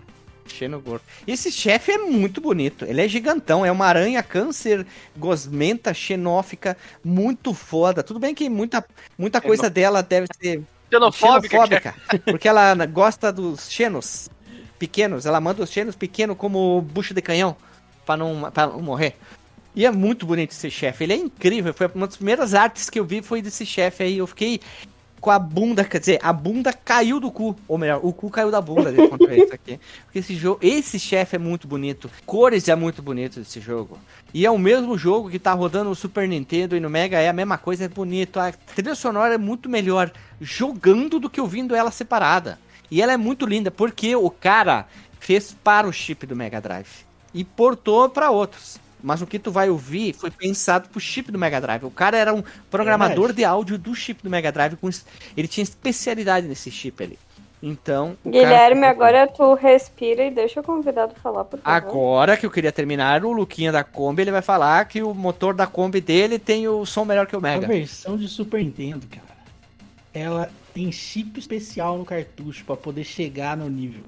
Xenogorfo. 0.47 1.05
Esse 1.27 1.53
chefe 1.53 1.93
é 1.93 1.99
muito 1.99 2.41
bonito. 2.41 2.85
Ele 2.85 3.01
é 3.01 3.09
gigantão. 3.09 3.65
É 3.65 3.71
uma 3.71 3.87
aranha 3.87 4.23
câncer 4.23 4.87
gosmenta, 5.17 5.95
xenófica, 5.95 6.77
muito 7.05 7.55
foda. 7.55 8.03
Tudo 8.03 8.19
bem 8.19 8.35
que 8.35 8.49
muita, 8.49 8.85
muita 9.17 9.41
coisa 9.41 9.71
dela 9.71 10.03
deve 10.03 10.27
ser 10.41 10.63
Xenofóbica. 10.91 11.49
xenofóbica. 11.49 11.95
Porque 12.27 12.49
ela 12.49 12.75
gosta 12.87 13.33
dos 13.33 13.71
xenos 13.71 14.29
pequenos. 14.79 15.27
Ela 15.27 15.41
manda 15.41 15.63
os 15.63 15.71
xenos 15.71 15.95
pequenos 15.95 16.37
como 16.37 16.83
bucho 16.83 17.15
de 17.15 17.23
canhão 17.23 17.57
pra 18.05 18.17
não, 18.17 18.51
pra 18.51 18.67
não 18.67 18.83
morrer. 18.83 19.15
E 19.75 19.87
é 19.87 19.91
muito 19.91 20.27
bonito 20.27 20.51
esse 20.51 20.69
chefe. 20.71 21.05
Ele 21.05 21.13
é 21.13 21.17
incrível. 21.17 21.73
Foi 21.73 21.87
uma 21.95 22.07
das 22.07 22.17
primeiras 22.17 22.55
artes 22.55 22.91
que 22.91 22.99
eu 22.99 23.05
vi 23.05 23.23
foi 23.23 23.41
desse 23.41 23.65
chefe 23.65 24.03
aí. 24.03 24.19
Eu 24.19 24.27
fiquei 24.27 24.61
com 25.21 25.31
a 25.31 25.39
bunda, 25.39 25.85
quer 25.85 26.01
dizer, 26.01 26.19
a 26.23 26.33
bunda 26.33 26.73
caiu 26.73 27.21
do 27.21 27.31
cu. 27.31 27.55
Ou 27.69 27.77
melhor, 27.77 28.01
o 28.03 28.13
cu 28.13 28.31
caiu 28.31 28.51
da 28.51 28.61
bunda 28.61 28.91
dele 28.91 29.09
contra 29.09 29.37
isso 29.37 29.55
aqui. 29.55 29.79
Porque 30.05 30.19
esse 30.19 30.35
jogo, 30.35 30.59
esse 30.63 30.99
chefe 30.99 31.37
é 31.37 31.39
muito 31.39 31.69
bonito. 31.69 32.11
Cores 32.25 32.69
é 32.69 32.75
muito 32.75 33.03
bonito 33.03 33.39
desse 33.39 33.61
jogo. 33.61 33.99
E 34.33 34.47
é 34.47 34.51
o 34.51 34.59
mesmo 34.59 34.97
jogo 34.97 35.31
que 35.31 35.39
tá 35.39 35.53
rodando 35.53 35.91
no 35.91 35.95
Super 35.95 36.27
Nintendo 36.27 36.77
e 36.77 36.81
no 36.81 36.89
Mega 36.89 37.19
é 37.19 37.29
a 37.29 37.33
mesma 37.33 37.59
coisa, 37.59 37.85
é 37.85 37.89
bonito. 37.89 38.41
A 38.41 38.53
trilha 38.53 38.95
sonora 38.95 39.35
é 39.35 39.39
muito 39.39 39.69
melhor 39.69 40.11
jogando 40.41 41.21
do 41.21 41.29
que 41.29 41.41
ouvindo 41.41 41.75
ela 41.75 41.91
separada. 41.91 42.59
E 42.91 43.03
ela 43.03 43.13
é 43.13 43.17
muito 43.17 43.47
linda 43.47 43.71
porque 43.71 44.17
o 44.17 44.31
cara 44.31 44.87
fez 45.19 45.55
para 45.63 45.87
o 45.87 45.93
chip 45.93 46.27
do 46.27 46.35
Mega 46.35 46.61
Drive 46.61 47.05
e 47.35 47.45
portou 47.45 48.09
para 48.09 48.31
outros. 48.31 48.81
Mas 49.03 49.23
o 49.23 49.27
que 49.27 49.39
tu 49.39 49.51
vai 49.51 49.71
ouvir 49.71 50.13
foi 50.15 50.31
pensado 50.31 50.89
pro 50.89 51.01
chip 51.01 51.31
do 51.31 51.39
Mega 51.39 51.61
Drive. 51.61 51.85
O 51.85 51.91
cara 51.91 52.17
era 52.17 52.33
um 52.35 52.43
programador 52.71 53.17
Verdade. 53.29 53.37
de 53.37 53.45
áudio 53.45 53.79
do 53.79 53.95
chip 53.95 54.23
do 54.23 54.31
Mega 54.31 54.51
Drive. 54.53 54.77
Com... 54.77 54.89
Ele 55.37 55.49
tinha 55.49 55.63
especialidade 55.65 56.47
nesse 56.47 56.71
chip 56.71 57.03
ali. 57.03 57.19
Então. 57.63 58.17
o 58.25 58.31
Guilherme, 58.31 58.81
cara- 58.81 58.91
agora 58.91 59.27
tu 59.27 59.55
respira 59.55 60.25
e 60.25 60.31
deixa 60.31 60.61
o 60.61 60.63
convidado 60.63 61.15
falar, 61.23 61.45
por 61.45 61.61
favor. 61.61 61.77
Agora 61.77 62.37
que 62.37 62.47
eu 62.47 62.51
queria 62.51 62.73
terminar, 62.73 63.23
o 63.25 63.33
Luquinha 63.33 63.71
da 63.71 63.85
Kombi 63.85 64.23
ele 64.23 64.31
vai 64.31 64.41
falar 64.41 64.83
que 64.87 65.03
o 65.03 65.13
motor 65.13 65.53
da 65.53 65.67
Kombi 65.67 66.01
dele 66.01 66.39
tem 66.39 66.67
o 66.69 66.87
som 66.87 67.05
melhor 67.05 67.27
que 67.27 67.37
o 67.37 67.39
A 67.39 67.43
Mega. 67.43 67.67
versão 67.67 68.17
de 68.17 68.27
Super 68.29 68.65
Nintendo, 68.65 69.07
cara, 69.09 69.27
ela 70.15 70.51
tem 70.73 70.91
chip 70.91 71.39
especial 71.39 71.99
no 71.99 72.05
cartucho 72.05 72.65
pra 72.65 72.77
poder 72.77 73.05
chegar 73.05 73.57
no 73.57 73.69
nível. 73.69 74.05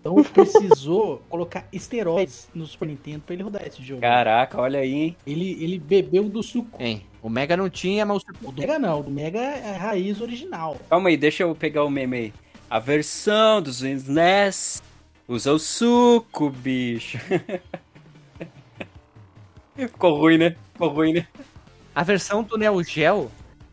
Então 0.00 0.22
precisou 0.24 1.22
colocar 1.28 1.68
esteroides 1.72 2.48
no 2.54 2.66
Super 2.66 2.88
Nintendo 2.88 3.20
pra 3.20 3.34
ele 3.34 3.42
rodar 3.42 3.66
esse 3.66 3.82
jogo. 3.82 4.00
Caraca, 4.00 4.60
olha 4.60 4.80
aí, 4.80 4.92
hein? 4.92 5.16
Ele, 5.26 5.62
ele 5.62 5.78
bebeu 5.78 6.28
do 6.28 6.42
suco. 6.42 6.82
Hein, 6.82 7.06
o 7.22 7.28
Mega 7.28 7.56
não 7.56 7.68
tinha, 7.68 8.06
mas 8.06 8.22
o 8.22 8.48
O 8.48 8.52
do 8.52 8.60
Mega 8.60 8.78
não, 8.78 9.00
o 9.00 9.02
do 9.02 9.10
Mega 9.10 9.38
é 9.38 9.74
a 9.74 9.78
raiz 9.78 10.20
original. 10.20 10.76
Calma 10.88 11.10
aí, 11.10 11.16
deixa 11.16 11.42
eu 11.42 11.54
pegar 11.54 11.84
o 11.84 11.90
meme 11.90 12.16
aí. 12.16 12.32
A 12.68 12.78
versão 12.78 13.60
dos 13.60 13.82
SNES 13.82 14.82
usa 15.28 15.52
o 15.52 15.58
suco, 15.58 16.50
bicho. 16.50 17.18
Ficou 19.76 20.18
ruim, 20.18 20.38
né? 20.38 20.56
Ficou 20.72 20.88
ruim, 20.88 21.12
né? 21.14 21.26
A 21.94 22.02
versão 22.02 22.42
do 22.42 22.56
Neo 22.56 22.82
Geo 22.82 23.30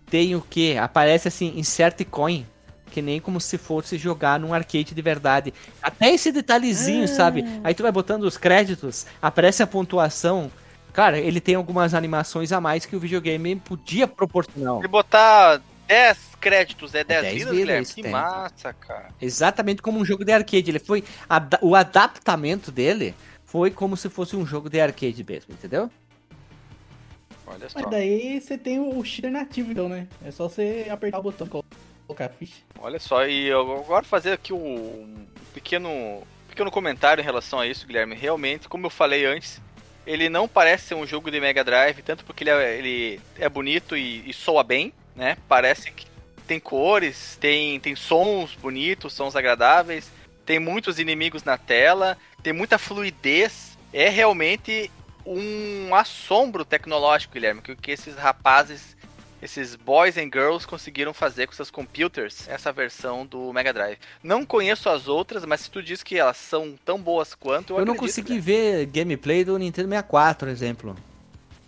tem 0.10 0.36
o 0.36 0.42
que? 0.42 0.78
Aparece 0.78 1.28
assim, 1.28 1.54
insert 1.56 2.04
coin. 2.06 2.46
Que 2.92 3.02
nem 3.02 3.20
como 3.20 3.40
se 3.40 3.58
fosse 3.58 3.98
jogar 3.98 4.40
num 4.40 4.54
arcade 4.54 4.94
de 4.96 5.02
verdade. 5.02 5.54
Até 5.82 6.14
esse 6.14 6.32
detalhezinho, 6.32 7.08
sabe? 7.08 7.44
Aí 7.64 7.74
tu 7.74 7.84
vai 7.84 7.92
botando 7.92 8.24
os 8.24 8.38
créditos, 8.38 9.06
aparece 9.22 9.62
a 9.62 9.68
pontuação. 9.68 10.52
Cara, 10.94 11.20
ele 11.20 11.40
tem 11.40 11.54
algumas 11.56 11.94
animações 11.94 12.52
a 12.52 12.60
mais 12.60 12.86
que 12.86 12.96
o 12.96 13.00
videogame 13.00 13.56
podia 13.58 14.08
proporcionar. 14.08 14.82
Se 14.82 14.88
botar 14.88 15.62
10 15.88 16.18
créditos, 16.42 16.96
é 16.96 17.04
10, 17.04 17.22
10 17.22 17.34
vidas, 17.36 17.56
vidas, 17.56 17.94
Que 17.94 18.02
tem. 18.02 18.12
massa, 18.12 18.74
cara. 18.74 19.10
Exatamente 19.22 19.82
como 19.82 20.00
um 20.00 20.06
jogo 20.06 20.26
de 20.26 20.32
arcade. 20.32 20.72
Ele 20.72 20.80
foi. 20.80 21.04
ada- 21.30 21.60
O 21.62 21.76
adaptamento 21.76 22.72
dele 22.72 23.14
foi 23.46 23.70
como 23.70 23.96
se 23.96 24.10
fosse 24.10 24.36
um 24.36 24.46
jogo 24.46 24.70
de 24.70 24.80
arcade 24.82 25.24
mesmo, 25.24 25.54
entendeu? 25.54 25.90
Olha 27.46 27.70
só. 27.70 27.80
Mas 27.80 27.90
daí 27.92 28.42
você 28.42 28.58
tem 28.58 28.80
o 28.80 29.04
cheater 29.06 29.32
nativo, 29.32 29.72
então, 29.72 29.88
né? 29.88 30.08
É 30.26 30.32
só 30.32 30.50
você 30.50 30.88
apertar 30.90 31.20
o 31.20 31.24
botão 31.24 31.48
colocar 32.08 32.30
ficha. 32.30 32.62
Olha 32.80 33.00
só, 33.00 33.28
e 33.28 33.48
eu 33.48 33.80
agora 33.80 34.06
fazer 34.06 34.32
aqui 34.32 34.54
um 34.54 35.28
pequeno, 35.54 36.24
pequeno 36.48 36.72
comentário 36.72 37.22
em 37.22 37.26
relação 37.26 37.60
a 37.60 37.68
isso, 37.68 37.86
Guilherme. 37.86 38.16
Realmente, 38.16 38.70
como 38.70 38.86
eu 38.86 38.90
falei 38.90 39.26
antes, 39.26 39.62
ele 40.06 40.30
não 40.30 40.48
parece 40.48 40.88
ser 40.88 40.96
um 40.96 41.06
jogo 41.06 41.30
de 41.30 41.40
Mega 41.40 41.64
Drive, 41.64 42.02
tanto 42.02 42.24
porque 42.24 42.44
ele 42.44 42.50
é, 42.50 42.78
ele 42.78 43.22
é 43.38 43.50
bonito 43.50 43.96
e, 43.96 44.28
e 44.28 44.34
soa 44.34 44.64
bem, 44.64 44.94
né? 45.16 45.38
Parece 45.48 45.92
que 45.92 46.08
tem 46.48 46.60
cores, 46.60 47.38
tem, 47.42 47.80
tem 47.80 47.96
sons 47.96 48.56
bonitos, 48.56 49.14
sons 49.14 49.36
agradáveis, 49.36 50.10
tem 50.46 50.60
muitos 50.60 50.98
inimigos 50.98 51.44
na 51.44 51.58
tela, 51.58 52.18
tem 52.42 52.54
muita 52.54 52.78
fluidez. 52.78 53.78
É 53.92 54.10
realmente 54.10 54.90
um 55.26 55.94
assombro 55.94 56.64
tecnológico, 56.64 57.34
Guilherme, 57.34 57.62
que, 57.62 57.76
que 57.76 57.92
esses 57.92 58.16
rapazes 58.16 58.97
esses 59.42 59.76
boys 59.76 60.18
and 60.18 60.30
girls 60.34 60.66
conseguiram 60.66 61.14
fazer 61.14 61.48
com 61.48 61.54
seus 61.54 61.70
computers 61.70 62.48
essa 62.48 62.72
versão 62.72 63.26
do 63.26 63.54
Mega 63.54 63.72
Drive. 63.72 63.98
Não 64.24 64.46
conheço 64.46 64.90
as 64.90 65.08
outras, 65.08 65.46
mas 65.46 65.62
se 65.62 65.72
tu 65.72 65.82
diz 65.82 66.02
que 66.02 66.18
elas 66.18 66.38
são 66.38 66.76
tão 66.84 67.00
boas 67.00 67.36
quanto, 67.36 67.74
eu, 67.74 67.80
Eu, 67.80 67.86
não 67.86 67.96
consegui 67.96 68.36
né? 68.36 68.40
ver 68.40 68.86
gameplay 68.88 69.44
do 69.44 69.58
Nintendo 69.58 69.90
64, 69.90 70.40
por 70.40 70.48
exemplo. 70.52 70.96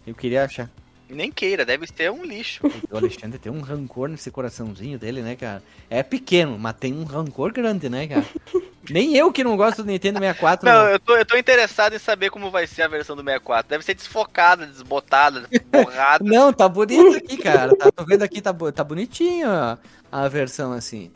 Eu 0.05 0.15
queria 0.15 0.45
achar. 0.45 0.69
Nem 1.09 1.31
queira, 1.31 1.65
deve 1.65 1.87
ser 1.87 2.11
um 2.11 2.23
lixo. 2.23 2.61
O 2.91 2.97
Alexandre 2.97 3.37
tem 3.37 3.51
um 3.51 3.61
rancor 3.61 4.09
nesse 4.09 4.31
coraçãozinho 4.31 4.97
dele, 4.97 5.21
né, 5.21 5.35
cara? 5.35 5.61
É 5.89 6.01
pequeno, 6.01 6.57
mas 6.57 6.75
tem 6.75 6.93
um 6.93 7.03
rancor 7.03 7.51
grande, 7.51 7.89
né, 7.89 8.07
cara? 8.07 8.25
Nem 8.89 9.15
eu 9.15 9.31
que 9.31 9.43
não 9.43 9.55
gosto 9.55 9.83
do 9.83 9.91
Nintendo 9.91 10.17
64. 10.19 10.65
Não, 10.65 10.87
eu 10.87 10.99
tô, 10.99 11.15
eu 11.15 11.25
tô 11.25 11.37
interessado 11.37 11.93
em 11.93 11.99
saber 11.99 12.31
como 12.31 12.49
vai 12.49 12.65
ser 12.65 12.83
a 12.83 12.87
versão 12.87 13.15
do 13.15 13.23
64. 13.23 13.69
Deve 13.69 13.85
ser 13.85 13.93
desfocada, 13.93 14.65
desbotada, 14.65 15.47
borrada. 15.71 16.23
Não, 16.23 16.51
tá 16.51 16.67
bonito 16.67 17.17
aqui, 17.17 17.37
cara. 17.37 17.75
Tá, 17.75 17.91
tô 17.91 18.03
vendo 18.03 18.23
aqui, 18.23 18.41
tá, 18.41 18.53
tá 18.53 18.83
bonitinho 18.83 19.47
ó, 19.47 19.77
a 20.11 20.27
versão 20.27 20.73
assim. 20.73 21.11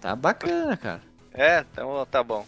Tá 0.00 0.14
bacana, 0.14 0.76
cara. 0.76 1.02
É, 1.34 1.64
então 1.72 2.06
tá 2.08 2.22
bom. 2.22 2.46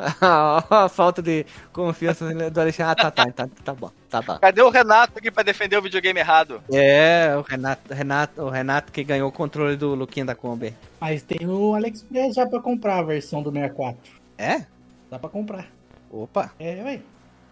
A 0.70 0.88
falta 0.88 1.20
de 1.22 1.44
confiança 1.72 2.26
do 2.50 2.60
Alexandre. 2.60 2.92
Ah, 2.92 2.94
tá, 2.94 3.10
tá, 3.10 3.26
tá, 3.30 3.48
tá 3.64 3.74
bom, 3.74 3.90
tá 4.08 4.22
bom. 4.22 4.38
Cadê 4.38 4.62
o 4.62 4.70
Renato 4.70 5.18
aqui 5.18 5.30
pra 5.30 5.42
defender 5.42 5.76
o 5.76 5.82
videogame 5.82 6.18
errado? 6.18 6.62
É, 6.72 7.34
o 7.36 7.42
Renato, 7.42 7.92
Renato, 7.92 8.42
o 8.42 8.48
Renato 8.48 8.92
que 8.92 9.04
ganhou 9.04 9.28
o 9.28 9.32
controle 9.32 9.76
do 9.76 9.94
Luquinha 9.94 10.24
da 10.24 10.34
Kombi. 10.34 10.74
Mas 11.00 11.22
tem 11.22 11.46
no 11.46 11.74
AliExpress 11.74 12.34
já 12.34 12.46
pra 12.46 12.60
comprar 12.60 12.98
a 12.98 13.02
versão 13.02 13.42
do 13.42 13.52
64. 13.52 13.98
É? 14.38 14.64
Dá 15.10 15.18
pra 15.18 15.28
comprar. 15.28 15.66
Opa. 16.10 16.50
É, 16.58 16.82
ué. 16.82 17.00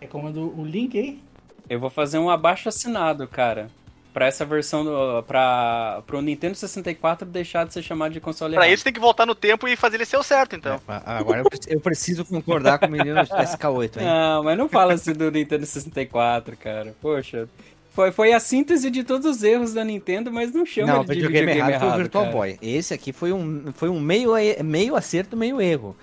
É 0.01 0.07
comando 0.07 0.59
o 0.59 0.65
link 0.65 0.99
aí. 0.99 1.21
Eu 1.69 1.79
vou 1.79 1.91
fazer 1.91 2.19
um 2.19 2.31
abaixo 2.31 2.69
assinado, 2.69 3.27
cara. 3.29 3.69
Pra 4.13 4.27
essa 4.27 4.45
versão 4.45 4.85
do. 4.85 5.23
Pra, 5.25 6.03
pro 6.07 6.21
Nintendo 6.21 6.55
64 6.55 7.27
deixar 7.29 7.67
de 7.67 7.73
ser 7.73 7.83
chamado 7.83 8.13
de 8.13 8.21
console 8.21 8.55
Pra 8.55 8.65
errado. 8.65 8.75
isso 8.75 8.85
tem 8.85 8.93
que 8.93 9.01
voltar 9.01 9.27
no 9.27 9.35
tempo 9.35 9.69
e 9.69 9.77
fazer 9.77 9.97
ele 9.97 10.05
ser 10.05 10.17
o 10.17 10.23
certo, 10.23 10.57
então. 10.57 10.81
É, 10.89 11.01
agora 11.05 11.41
eu 11.41 11.45
preciso, 11.45 11.75
eu 11.75 11.81
preciso 11.81 12.25
concordar 12.25 12.79
com 12.79 12.87
o 12.87 12.91
menino 12.91 13.21
SK8, 13.21 13.99
hein? 13.99 14.07
Não, 14.07 14.43
mas 14.43 14.59
não 14.59 14.69
fala 14.69 14.95
assim 14.95 15.13
do 15.13 15.31
Nintendo 15.31 15.65
64, 15.67 16.57
cara. 16.57 16.95
Poxa. 17.01 17.49
Foi, 17.91 18.13
foi 18.13 18.33
a 18.33 18.39
síntese 18.39 18.91
de 18.91 19.03
todos 19.03 19.27
os 19.27 19.43
erros 19.43 19.75
da 19.75 19.85
Nintendo, 19.85 20.31
mas 20.31 20.53
não 20.53 20.65
chama 20.65 20.93
Não, 20.93 21.01
ele 21.01 21.07
de 21.07 21.15
videogame, 21.15 21.47
videogame 21.47 21.71
errado, 21.71 21.81
foi 21.81 21.89
o 21.89 21.91
errado, 21.91 21.99
Virtual 21.99 22.25
cara. 22.25 22.37
Boy. 22.37 22.59
Esse 22.63 22.95
aqui 22.95 23.13
foi 23.13 23.33
um, 23.33 23.73
foi 23.75 23.89
um 23.89 23.99
meio, 23.99 24.31
meio 24.65 24.95
acerto, 24.95 25.37
meio 25.37 25.61
erro. 25.61 25.97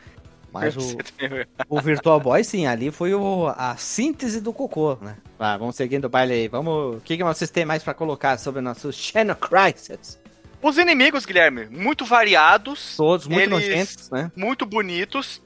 Mas 0.56 0.74
o, 0.80 0.98
o 1.68 1.82
Virtual 1.82 2.18
Boy, 2.18 2.42
sim, 2.42 2.66
ali 2.66 2.90
foi 2.90 3.14
o, 3.14 3.54
a 3.58 3.76
síntese 3.76 4.40
do 4.40 4.54
cocô, 4.54 4.98
né? 5.02 5.18
Vai, 5.38 5.58
vamos 5.58 5.76
seguindo 5.76 6.06
o 6.06 6.10
baile 6.10 6.34
aí. 6.34 6.48
Vamos. 6.48 6.96
O 6.96 7.02
que, 7.02 7.18
que 7.18 7.24
vocês 7.24 7.50
têm 7.52 7.66
mais 7.66 7.84
pra 7.84 7.94
colocar 7.94 8.38
sobre 8.38 8.60
o 8.60 8.64
nosso 8.64 8.94
Channel 8.94 9.36
Crisis? 9.36 10.18
Os 10.62 10.78
inimigos, 10.78 11.26
Guilherme, 11.26 11.66
muito 11.66 12.06
variados. 12.06 12.96
Todos 12.96 13.28
muito 13.28 13.50
nojentos, 13.50 14.10
né? 14.10 14.32
muito 14.34 14.66
bonitos. 14.66 15.42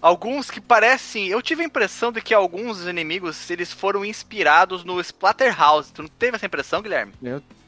Alguns 0.00 0.50
que 0.50 0.62
parecem. 0.62 1.28
Eu 1.28 1.42
tive 1.42 1.62
a 1.62 1.66
impressão 1.66 2.10
de 2.10 2.22
que 2.22 2.32
alguns 2.32 2.86
inimigos 2.86 3.50
eles 3.50 3.70
foram 3.70 4.02
inspirados 4.02 4.82
no 4.82 4.98
Splatterhouse. 4.98 5.92
Tu 5.92 6.02
não 6.02 6.08
teve 6.08 6.36
essa 6.36 6.46
impressão, 6.46 6.80
Guilherme? 6.80 7.12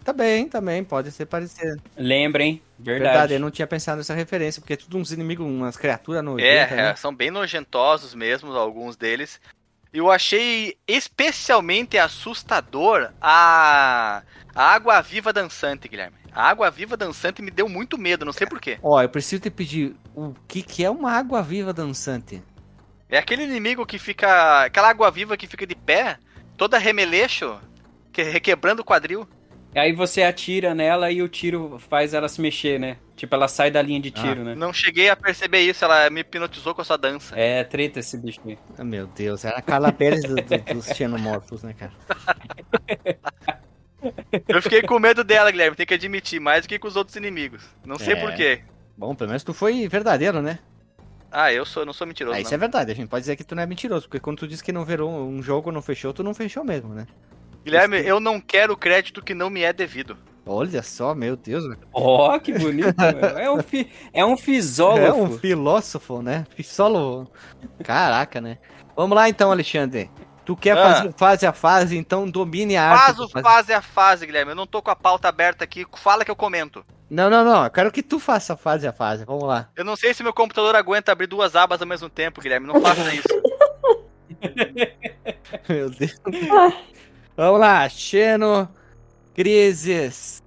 Também, 0.03 0.49
também, 0.49 0.82
pode 0.82 1.11
ser 1.11 1.26
parecido. 1.26 1.80
Lembrem, 1.97 2.62
Verdade. 2.79 3.11
verdade. 3.11 3.35
eu 3.35 3.41
não 3.41 3.51
tinha 3.51 3.66
pensado 3.66 3.99
nessa 3.99 4.14
referência, 4.14 4.61
porque 4.61 4.74
é 4.74 4.77
tudo 4.77 4.99
uns 4.99 5.11
inimigos, 5.12 5.47
umas 5.47 5.77
criaturas 5.77 6.20
É, 6.20 6.22
nojentas, 6.22 6.77
né? 6.77 6.91
é, 6.91 6.97
são 6.97 7.14
bem 7.14 7.31
nojentosos 7.31 8.14
mesmo, 8.14 8.53
alguns 8.53 8.97
deles. 8.97 9.41
Eu 9.93 10.11
achei 10.11 10.77
especialmente 10.87 11.97
assustador 11.97 13.11
a, 13.20 14.22
a 14.55 14.62
água 14.74 15.01
viva 15.01 15.33
dançante, 15.33 15.89
Guilherme. 15.89 16.16
A 16.33 16.51
água 16.51 16.70
viva 16.70 16.99
dançante 16.99 17.41
me 17.41 17.51
deu 17.51 17.66
muito 17.66 17.97
medo, 17.97 18.24
não 18.27 18.33
sei 18.33 18.47
porquê. 18.47 18.79
Ó, 18.83 19.01
eu 19.01 19.09
preciso 19.09 19.41
te 19.41 19.51
pedir, 19.51 19.97
o 20.14 20.35
que 20.47 20.61
que 20.62 20.85
é 20.85 20.91
uma 20.91 21.12
água 21.12 21.43
viva 21.43 21.72
dançante? 21.72 22.43
É 23.09 23.16
aquele 23.16 23.45
inimigo 23.45 23.87
que 23.87 23.99
fica. 23.99 24.64
Aquela 24.64 24.91
água 24.91 25.11
viva 25.11 25.37
que 25.37 25.47
fica 25.47 25.66
de 25.66 25.74
pé, 25.74 26.18
toda 26.59 26.77
remeleixo, 26.77 27.59
que, 28.12 28.22
requebrando 28.22 28.83
o 28.83 28.85
quadril. 28.85 29.27
Aí 29.77 29.93
você 29.93 30.22
atira 30.22 30.74
nela 30.74 31.11
e 31.11 31.20
o 31.22 31.29
tiro 31.29 31.79
faz 31.79 32.14
ela 32.14 32.29
se 32.29 32.41
mexer, 32.41 32.81
né? 32.81 32.97
Tipo, 33.14 33.35
ela 33.35 33.47
sai 33.47 33.70
da 33.70 33.83
linha 33.83 34.01
de 34.01 34.11
tiro, 34.11 34.43
né? 34.43 34.55
Não 34.55 34.72
cheguei 34.72 35.09
a 35.11 35.16
perceber 35.16 35.61
isso, 35.61 35.85
ela 35.85 36.09
me 36.11 36.20
hipnotizou 36.20 36.74
com 36.74 36.81
a 36.81 36.85
sua 36.85 36.97
dança. 36.97 37.39
É 37.39 37.62
treta 37.62 38.01
esse 38.01 38.16
bicho 38.16 38.41
aí. 38.47 38.59
Ah, 38.79 38.85
meu 38.85 39.07
Deus, 39.07 39.45
era 39.45 39.59
a 39.59 39.62
Carla 39.62 39.93
Pérez 39.93 40.22
do- 40.22 40.35
do- 40.37 40.74
dos 40.74 40.87
xenomorfos, 40.87 41.62
né, 41.62 41.74
cara? 41.74 41.93
Eu 44.49 44.62
fiquei 44.62 44.83
com 44.83 44.99
medo 44.99 45.24
dela, 45.24 45.51
Guilherme, 45.51 45.77
tem 45.77 45.87
que 45.87 45.95
admitir, 45.95 46.39
mais 46.41 46.62
do 46.64 46.68
que 46.68 46.79
com 46.79 46.87
os 46.87 46.97
outros 46.97 47.16
inimigos. 47.16 47.64
Não 47.85 47.99
sei 47.99 48.14
É. 48.14 48.16
porquê. 48.20 48.61
Bom, 48.97 49.14
pelo 49.14 49.29
menos 49.31 49.43
tu 49.43 49.53
foi 49.53 49.89
verdadeiro, 49.89 50.41
né? 50.41 50.59
Ah, 51.31 51.53
eu 51.53 51.64
sou, 51.66 51.85
não 51.85 51.93
sou 51.93 52.07
mentiroso. 52.07 52.35
Ah, 52.35 52.39
não. 52.39 52.43
isso 52.43 52.55
é 52.55 52.59
verdade, 52.59 52.93
a 52.93 52.95
gente 52.95 53.09
pode 53.09 53.22
dizer 53.22 53.37
que 53.37 53.45
tu 53.45 53.55
não 53.55 53.62
é 53.62 53.66
mentiroso, 53.66 54.07
porque 54.09 54.20
quando 54.20 54.39
tu 54.39 54.47
diz 54.49 54.62
que 54.62 54.72
não 54.72 54.85
virou 54.85 55.11
um 55.29 55.43
jogo, 55.43 55.72
não 55.72 55.83
fechou, 55.83 56.12
tu 56.14 56.22
não 56.22 56.33
fechou 56.33 56.64
mesmo, 56.64 56.95
né? 56.95 57.07
Guilherme, 57.66 57.98
eu 57.98 58.20
não 58.20 58.40
quero 58.40 58.74
o 58.74 58.76
crédito 58.76 59.20
que 59.20 59.34
não 59.34 59.50
me 59.50 59.62
é 59.62 59.72
devido. 59.72 60.16
Olha 60.46 60.84
só, 60.84 61.16
meu 61.16 61.36
Deus. 61.36 61.64
Ó, 61.92 62.38
que 62.38 62.56
bonito. 62.56 62.94
é, 63.36 63.50
um 63.50 63.60
fi... 63.60 63.90
é 64.12 64.24
um 64.24 64.34
É 64.34 64.36
fisógrafo. 64.36 65.20
um 65.20 65.36
filósofo, 65.36 66.22
né? 66.22 66.46
Fisólogo. 66.54 67.28
Caraca, 67.82 68.40
né? 68.40 68.58
Vamos 68.94 69.16
lá 69.16 69.28
então, 69.28 69.50
Alexandre. 69.50 70.08
Tu 70.44 70.54
quer 70.56 70.78
Ah. 70.78 70.94
fazer 70.94 71.12
fase 71.18 71.44
a 71.46 71.52
fase, 71.52 71.96
então 71.96 72.30
domine 72.30 72.76
a 72.76 72.84
arte. 72.88 73.16
Faz 73.16 73.18
o 73.18 73.28
fase 73.28 73.72
a 73.72 73.82
fase, 73.82 74.26
Guilherme. 74.26 74.52
Eu 74.52 74.56
não 74.56 74.66
tô 74.68 74.80
com 74.80 74.92
a 74.92 74.96
pauta 74.96 75.28
aberta 75.28 75.64
aqui. 75.64 75.84
Fala 75.96 76.24
que 76.24 76.30
eu 76.30 76.36
comento. 76.36 76.86
Não, 77.10 77.28
não, 77.28 77.44
não. 77.44 77.64
Eu 77.64 77.70
quero 77.72 77.90
que 77.90 78.00
tu 78.00 78.20
faça 78.20 78.56
fase 78.56 78.86
a 78.86 78.92
fase. 78.92 79.24
Vamos 79.24 79.42
lá. 79.42 79.68
Eu 79.74 79.84
não 79.84 79.96
sei 79.96 80.14
se 80.14 80.22
meu 80.22 80.32
computador 80.32 80.76
aguenta 80.76 81.10
abrir 81.10 81.26
duas 81.26 81.56
abas 81.56 81.80
ao 81.80 81.88
mesmo 81.88 82.08
tempo, 82.08 82.40
Guilherme. 82.40 82.68
Não 82.68 82.80
faça 82.80 83.12
isso. 83.12 83.26
Meu 85.68 85.90
Deus. 85.90 86.14
Vamos 87.37 87.61
lá. 87.61 87.89
Xeno 87.89 88.68
Crises. 89.34 90.43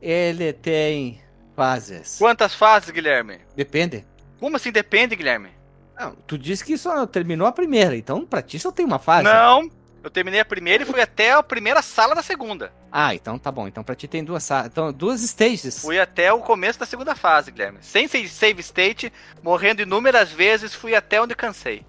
Ele 0.00 0.52
tem 0.52 1.20
fases. 1.54 2.18
Quantas 2.18 2.54
fases, 2.54 2.90
Guilherme? 2.90 3.38
Depende. 3.54 4.04
Como 4.40 4.56
assim 4.56 4.72
depende, 4.72 5.14
Guilherme? 5.14 5.50
Não, 5.98 6.16
tu 6.26 6.36
disse 6.36 6.64
que 6.64 6.76
só 6.76 7.06
terminou 7.06 7.46
a 7.46 7.52
primeira, 7.52 7.94
então 7.96 8.26
pra 8.26 8.42
ti 8.42 8.58
só 8.58 8.72
tem 8.72 8.84
uma 8.84 8.98
fase. 8.98 9.24
Não. 9.24 9.70
Eu 10.02 10.10
terminei 10.10 10.40
a 10.40 10.44
primeira 10.44 10.82
e 10.82 10.86
fui 10.86 11.00
até 11.00 11.30
a 11.30 11.40
primeira 11.44 11.80
sala 11.80 12.12
da 12.16 12.22
segunda. 12.22 12.72
Ah, 12.90 13.14
então 13.14 13.38
tá 13.38 13.52
bom. 13.52 13.68
Então 13.68 13.84
pra 13.84 13.94
ti 13.94 14.08
tem 14.08 14.24
duas, 14.24 14.42
sa- 14.42 14.64
então, 14.66 14.92
duas 14.92 15.20
stages. 15.20 15.78
Fui 15.80 16.00
até 16.00 16.32
o 16.32 16.40
começo 16.40 16.80
da 16.80 16.86
segunda 16.86 17.14
fase, 17.14 17.52
Guilherme. 17.52 17.78
Sem 17.82 18.08
sa- 18.08 18.18
save 18.26 18.60
state, 18.62 19.12
morrendo 19.44 19.82
inúmeras 19.82 20.32
vezes, 20.32 20.74
fui 20.74 20.96
até 20.96 21.22
onde 21.22 21.36
cansei. 21.36 21.86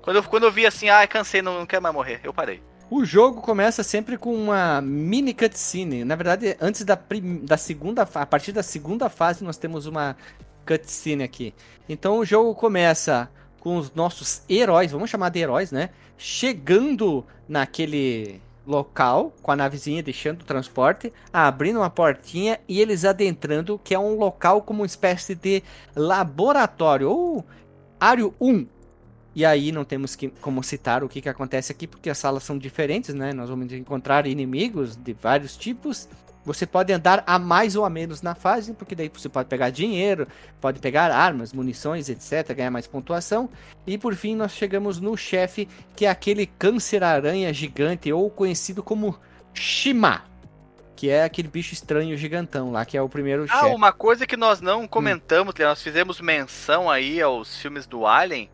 Quando 0.00 0.16
eu, 0.16 0.22
quando 0.22 0.44
eu 0.44 0.52
vi 0.52 0.64
assim, 0.64 0.88
ah, 0.88 1.04
cansei, 1.08 1.42
não, 1.42 1.58
não 1.58 1.66
quero 1.66 1.82
mais 1.82 1.92
morrer, 1.94 2.20
eu 2.22 2.32
parei. 2.32 2.62
O 2.90 3.04
jogo 3.04 3.42
começa 3.42 3.82
sempre 3.82 4.16
com 4.16 4.34
uma 4.34 4.80
mini 4.80 5.34
cutscene. 5.34 6.04
Na 6.04 6.16
verdade, 6.16 6.56
antes 6.58 6.84
da, 6.84 6.98
da 7.42 7.58
segunda, 7.58 8.02
a 8.02 8.26
partir 8.26 8.50
da 8.50 8.62
segunda 8.62 9.10
fase 9.10 9.44
nós 9.44 9.58
temos 9.58 9.84
uma 9.84 10.16
cutscene 10.66 11.22
aqui. 11.22 11.52
Então 11.86 12.18
o 12.18 12.24
jogo 12.24 12.54
começa 12.54 13.30
com 13.60 13.76
os 13.76 13.92
nossos 13.92 14.42
heróis, 14.48 14.92
vamos 14.92 15.10
chamar 15.10 15.28
de 15.28 15.38
heróis, 15.38 15.70
né? 15.70 15.90
Chegando 16.16 17.26
naquele 17.46 18.40
local 18.66 19.34
com 19.42 19.50
a 19.50 19.56
navezinha 19.56 20.02
deixando 20.02 20.40
o 20.40 20.46
transporte, 20.46 21.12
abrindo 21.30 21.80
uma 21.80 21.90
portinha 21.90 22.58
e 22.66 22.80
eles 22.80 23.04
adentrando, 23.04 23.78
que 23.84 23.94
é 23.94 23.98
um 23.98 24.16
local 24.16 24.62
como 24.62 24.80
uma 24.80 24.86
espécie 24.86 25.34
de 25.34 25.62
laboratório 25.94 27.10
ou 27.10 27.44
área 28.00 28.30
1 28.40 28.66
e 29.38 29.44
aí 29.44 29.70
não 29.70 29.84
temos 29.84 30.16
que, 30.16 30.26
como 30.40 30.64
citar 30.64 31.04
o 31.04 31.08
que, 31.08 31.20
que 31.20 31.28
acontece 31.28 31.70
aqui, 31.70 31.86
porque 31.86 32.10
as 32.10 32.18
salas 32.18 32.42
são 32.42 32.58
diferentes, 32.58 33.14
né? 33.14 33.32
Nós 33.32 33.48
vamos 33.48 33.72
encontrar 33.72 34.26
inimigos 34.26 34.96
de 34.96 35.12
vários 35.12 35.56
tipos. 35.56 36.08
Você 36.44 36.66
pode 36.66 36.92
andar 36.92 37.22
a 37.24 37.38
mais 37.38 37.76
ou 37.76 37.84
a 37.84 37.90
menos 37.90 38.20
na 38.20 38.34
fase, 38.34 38.72
porque 38.72 38.96
daí 38.96 39.08
você 39.14 39.28
pode 39.28 39.48
pegar 39.48 39.70
dinheiro, 39.70 40.26
pode 40.60 40.80
pegar 40.80 41.12
armas, 41.12 41.52
munições, 41.52 42.08
etc, 42.08 42.52
ganhar 42.52 42.72
mais 42.72 42.88
pontuação. 42.88 43.48
E 43.86 43.96
por 43.96 44.16
fim 44.16 44.34
nós 44.34 44.50
chegamos 44.50 44.98
no 44.98 45.16
chefe, 45.16 45.68
que 45.94 46.04
é 46.04 46.10
aquele 46.10 46.44
câncer-aranha 46.44 47.54
gigante, 47.54 48.12
ou 48.12 48.28
conhecido 48.28 48.82
como 48.82 49.16
Shima, 49.54 50.24
que 50.96 51.10
é 51.10 51.22
aquele 51.22 51.46
bicho 51.46 51.74
estranho 51.74 52.16
gigantão 52.16 52.72
lá, 52.72 52.84
que 52.84 52.96
é 52.96 53.02
o 53.02 53.08
primeiro 53.08 53.44
Ah, 53.50 53.60
chefe. 53.60 53.72
uma 53.72 53.92
coisa 53.92 54.26
que 54.26 54.36
nós 54.36 54.60
não 54.60 54.88
comentamos, 54.88 55.54
Leandro, 55.54 55.68
nós 55.70 55.82
fizemos 55.82 56.20
menção 56.20 56.90
aí 56.90 57.22
aos 57.22 57.56
filmes 57.56 57.86
do 57.86 58.04
Alien, 58.04 58.50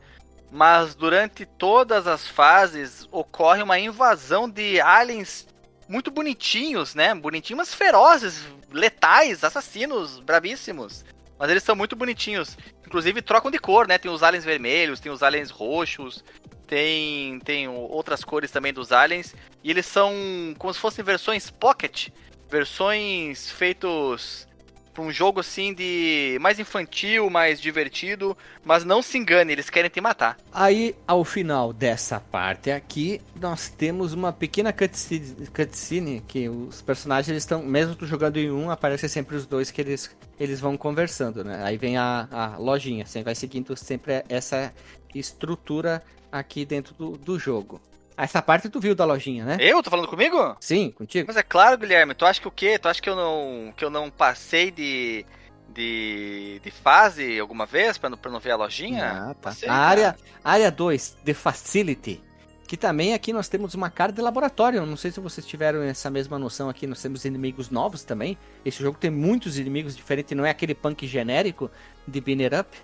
mas 0.55 0.95
durante 0.95 1.45
todas 1.45 2.07
as 2.07 2.29
fases 2.29 3.09
ocorre 3.11 3.61
uma 3.61 3.77
invasão 3.77 4.49
de 4.49 4.81
aliens 4.81 5.49
muito 5.89 6.13
bonitinhos, 6.13 6.95
né? 6.95 7.13
Bonitinhos, 7.13 7.59
mas 7.59 7.75
ferozes, 7.75 8.47
letais, 8.71 9.43
assassinos, 9.43 10.21
bravíssimos. 10.21 11.05
Mas 11.37 11.51
eles 11.51 11.65
são 11.65 11.75
muito 11.75 11.97
bonitinhos. 11.97 12.57
Inclusive 12.87 13.21
trocam 13.21 13.51
de 13.51 13.59
cor, 13.59 13.89
né? 13.89 13.99
Tem 13.99 14.09
os 14.09 14.23
aliens 14.23 14.45
vermelhos, 14.45 15.01
tem 15.01 15.11
os 15.11 15.25
aliens 15.25 15.51
roxos, 15.51 16.25
tem, 16.69 17.41
tem 17.41 17.67
outras 17.67 18.23
cores 18.23 18.53
também 18.53 18.73
dos 18.73 18.93
aliens. 18.93 19.35
E 19.65 19.73
eles 19.73 19.87
são 19.87 20.15
como 20.57 20.73
se 20.73 20.79
fossem 20.79 21.05
versões 21.05 21.51
pocket, 21.51 22.11
versões 22.49 23.51
feitos 23.51 24.47
para 24.95 25.03
um 25.03 25.11
jogo 25.11 25.41
assim 25.41 25.75
de 25.75 26.39
mais 26.41 26.61
infantil, 26.61 27.29
mais 27.29 27.61
divertido, 27.61 28.37
mas 28.65 28.85
não 28.85 29.03
se 29.03 29.19
engane, 29.19 29.53
eles 29.53 29.69
querem 29.69 29.91
te 29.91 30.01
matar. 30.01 30.39
Aí, 30.53 30.95
ao 31.07 31.25
final 31.25 31.73
dessa 31.73 32.21
parte 32.21 32.71
aqui, 32.71 33.21
nós 33.41 33.69
temos 33.69 34.13
uma 34.13 34.33
pequena 34.33 34.73
cutscene, 34.73 35.49
cutscene 35.49 36.23
que 36.27 36.49
os 36.49 36.81
personagens 36.81 37.37
estão, 37.37 37.63
mesmo 37.63 37.97
tu 37.97 38.07
jogando 38.07 38.37
em 38.37 38.51
um, 38.51 38.71
aparecem 38.71 39.09
sempre 39.09 39.35
os 39.37 39.47
dois 39.47 39.73
que 39.73 39.81
eles, 39.81 40.15
eles 40.39 40.61
vão 40.61 40.77
conversando, 40.77 41.43
né? 41.43 41.61
Aí 41.65 41.77
vem 41.77 41.97
a, 41.97 42.29
a 42.31 42.57
lojinha, 42.57 43.05
você 43.05 43.23
vai 43.23 43.35
seguindo 43.35 43.77
sempre 43.77 44.25
essa 44.29 44.73
estrutura 45.13 46.03
aqui 46.31 46.65
dentro 46.65 46.95
do, 46.95 47.17
do 47.17 47.39
jogo. 47.39 47.81
Essa 48.17 48.41
parte 48.41 48.69
tu 48.69 48.79
viu 48.79 48.95
da 48.95 49.05
lojinha, 49.05 49.45
né? 49.45 49.57
Eu? 49.61 49.83
Tô 49.83 49.91
falando 49.91 50.09
comigo? 50.09 50.57
Sim, 50.61 50.91
contigo. 50.91 51.27
Mas 51.27 51.37
é 51.37 51.43
claro, 51.43 51.77
Guilherme, 51.77 52.15
tu 52.15 52.25
acha 52.25 52.41
que 52.41 52.49
o 52.49 52.51
quê? 52.51 52.79
Tu 52.79 52.89
acha 52.89 53.03
que 53.03 53.09
eu 53.11 53.17
não, 53.17 53.73
que 53.77 53.85
eu 53.85 53.91
não 53.91 54.09
passei 54.09 54.71
de, 54.71 55.27
de, 55.69 56.61
de 56.63 56.71
fase 56.71 57.39
alguma 57.39 57.67
vez 57.67 57.99
pra 57.99 58.09
não, 58.09 58.17
pra 58.17 58.31
não 58.31 58.39
ver 58.39 58.53
a 58.53 58.57
lojinha? 58.57 59.05
Ah, 59.05 59.29
tá. 59.29 59.35
Passei, 59.35 59.69
a 59.69 59.73
cara. 59.73 59.85
área, 59.85 60.17
área 60.45 60.71
2, 60.71 61.17
The 61.25 61.35
Facility. 61.35 62.23
Que 62.67 62.77
também 62.79 63.13
aqui 63.13 63.33
nós 63.33 63.49
temos 63.49 63.75
uma 63.75 63.91
cara 63.91 64.11
de 64.11 64.23
laboratório. 64.23 64.87
Não 64.87 64.97
sei 64.97 65.11
se 65.11 65.21
vocês 65.21 65.47
tiveram 65.47 65.83
essa 65.83 66.09
mesma 66.09 66.39
noção 66.39 66.71
aqui. 66.71 66.87
Nós 66.87 67.03
temos 67.03 67.25
inimigos 67.25 67.69
novos 67.69 68.05
também. 68.05 68.39
Esse 68.65 68.83
jogo 68.83 68.97
tem 68.99 69.11
muitos 69.11 69.59
inimigos 69.59 69.95
diferentes. 69.95 70.35
Não 70.35 70.47
é 70.47 70.51
aquele 70.51 70.75
punk 70.75 71.07
genérico 71.07 71.71
de 72.09 72.21
Binner 72.23 72.59
Up. 72.59 72.75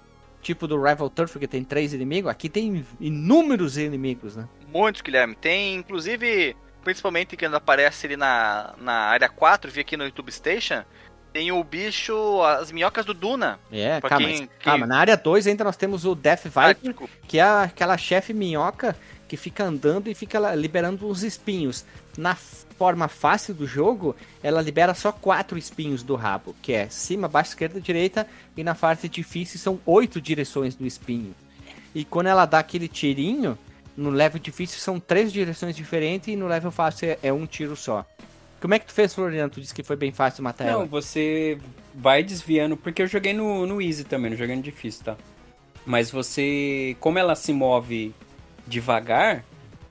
Tipo 0.42 0.66
do 0.66 0.82
Rival 0.82 1.10
Turf, 1.10 1.36
que 1.38 1.46
tem 1.46 1.62
três 1.62 1.92
inimigos. 1.92 2.30
Aqui 2.30 2.48
tem 2.48 2.84
inúmeros 2.98 3.76
inimigos, 3.76 4.36
né? 4.36 4.48
Muitos, 4.72 5.02
Guilherme. 5.02 5.34
Tem, 5.34 5.74
inclusive, 5.74 6.56
principalmente 6.82 7.36
quando 7.36 7.54
aparece 7.56 8.06
ali 8.06 8.16
na, 8.16 8.74
na 8.80 8.92
área 8.92 9.28
4, 9.28 9.70
vi 9.70 9.80
aqui 9.80 9.96
no 9.96 10.04
YouTube 10.04 10.32
Station, 10.32 10.82
tem 11.32 11.52
o 11.52 11.62
bicho, 11.62 12.42
as 12.42 12.72
minhocas 12.72 13.04
do 13.04 13.12
Duna. 13.12 13.60
É, 13.70 14.00
calma, 14.00 14.26
quem- 14.26 14.36
quem- 14.38 14.48
calma. 14.62 14.86
Na 14.86 14.98
área 14.98 15.16
2 15.16 15.46
ainda 15.46 15.62
nós 15.62 15.76
temos 15.76 16.04
o 16.06 16.14
Death 16.14 16.46
Ah, 16.54 16.68
Viper, 16.72 16.90
desculpa. 16.90 17.14
que 17.28 17.38
é 17.38 17.42
aquela 17.42 17.96
chefe 17.98 18.32
minhoca 18.32 18.96
que 19.28 19.36
fica 19.36 19.62
andando 19.64 20.08
e 20.08 20.14
fica 20.14 20.54
liberando 20.54 21.06
os 21.06 21.22
espinhos. 21.22 21.84
Na 22.16 22.34
forma 22.80 23.08
fácil 23.08 23.52
do 23.52 23.66
jogo, 23.66 24.16
ela 24.42 24.62
libera 24.62 24.94
só 24.94 25.12
quatro 25.12 25.58
espinhos 25.58 26.02
do 26.02 26.14
rabo, 26.14 26.56
que 26.62 26.72
é 26.72 26.88
cima, 26.88 27.28
baixo, 27.28 27.50
esquerda, 27.50 27.78
direita, 27.78 28.26
e 28.56 28.64
na 28.64 28.74
parte 28.74 29.06
difícil 29.06 29.60
são 29.60 29.78
oito 29.84 30.18
direções 30.18 30.74
do 30.74 30.86
espinho. 30.86 31.34
E 31.94 32.06
quando 32.06 32.28
ela 32.28 32.46
dá 32.46 32.58
aquele 32.58 32.88
tirinho, 32.88 33.58
no 33.94 34.08
level 34.08 34.40
difícil 34.40 34.78
são 34.78 34.98
três 34.98 35.30
direções 35.30 35.76
diferentes 35.76 36.28
e 36.28 36.36
no 36.36 36.46
level 36.46 36.70
fácil 36.70 37.10
é, 37.10 37.18
é 37.24 37.30
um 37.30 37.44
tiro 37.44 37.76
só. 37.76 38.06
Como 38.62 38.72
é 38.72 38.78
que 38.78 38.86
tu 38.86 38.94
fez, 38.94 39.12
Floriano? 39.12 39.50
Tu 39.50 39.60
disse 39.60 39.74
que 39.74 39.82
foi 39.82 39.96
bem 39.96 40.10
fácil 40.10 40.42
matar 40.42 40.64
Não, 40.64 40.72
ela. 40.72 40.86
você 40.86 41.58
vai 41.94 42.22
desviando, 42.22 42.78
porque 42.78 43.02
eu 43.02 43.06
joguei 43.06 43.34
no, 43.34 43.66
no 43.66 43.82
Easy 43.82 44.04
também, 44.04 44.30
não 44.30 44.38
joguei 44.38 44.56
no 44.56 44.62
difícil, 44.62 45.04
tá? 45.04 45.18
Mas 45.84 46.10
você, 46.10 46.96
como 46.98 47.18
ela 47.18 47.34
se 47.34 47.52
move 47.52 48.14
devagar, 48.66 49.44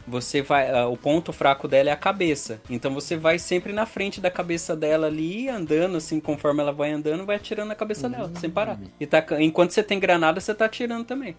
você 0.10 0.42
vai, 0.42 0.70
ah, 0.70 0.88
o 0.88 0.98
ponto 0.98 1.32
fraco 1.32 1.68
dela 1.68 1.90
é 1.90 1.94
a 1.94 1.96
cabeça. 1.98 2.60
Então 2.70 2.94
você 2.94 3.16
vai 3.16 3.38
sempre 3.40 3.72
na 3.72 3.86
frente 3.86 4.20
da 4.20 4.32
cabeça 4.32 4.76
dela 4.76 5.08
ali, 5.08 5.48
andando 5.48 5.98
assim, 5.98 6.20
conforme 6.20 6.62
ela 6.62 6.72
vai 6.74 6.92
andando, 6.92 7.26
vai 7.26 7.36
atirando 7.36 7.70
na 7.70 7.76
cabeça 7.76 8.10
dela, 8.10 8.32
sem 8.36 8.50
parar. 8.50 8.80
E 9.00 9.06
tá, 9.06 9.24
enquanto 9.40 9.72
você 9.72 9.84
tem 9.84 10.00
granada, 10.00 10.40
você 10.42 10.54
tá 10.54 10.66
atirando 10.66 11.06
também. 11.06 11.36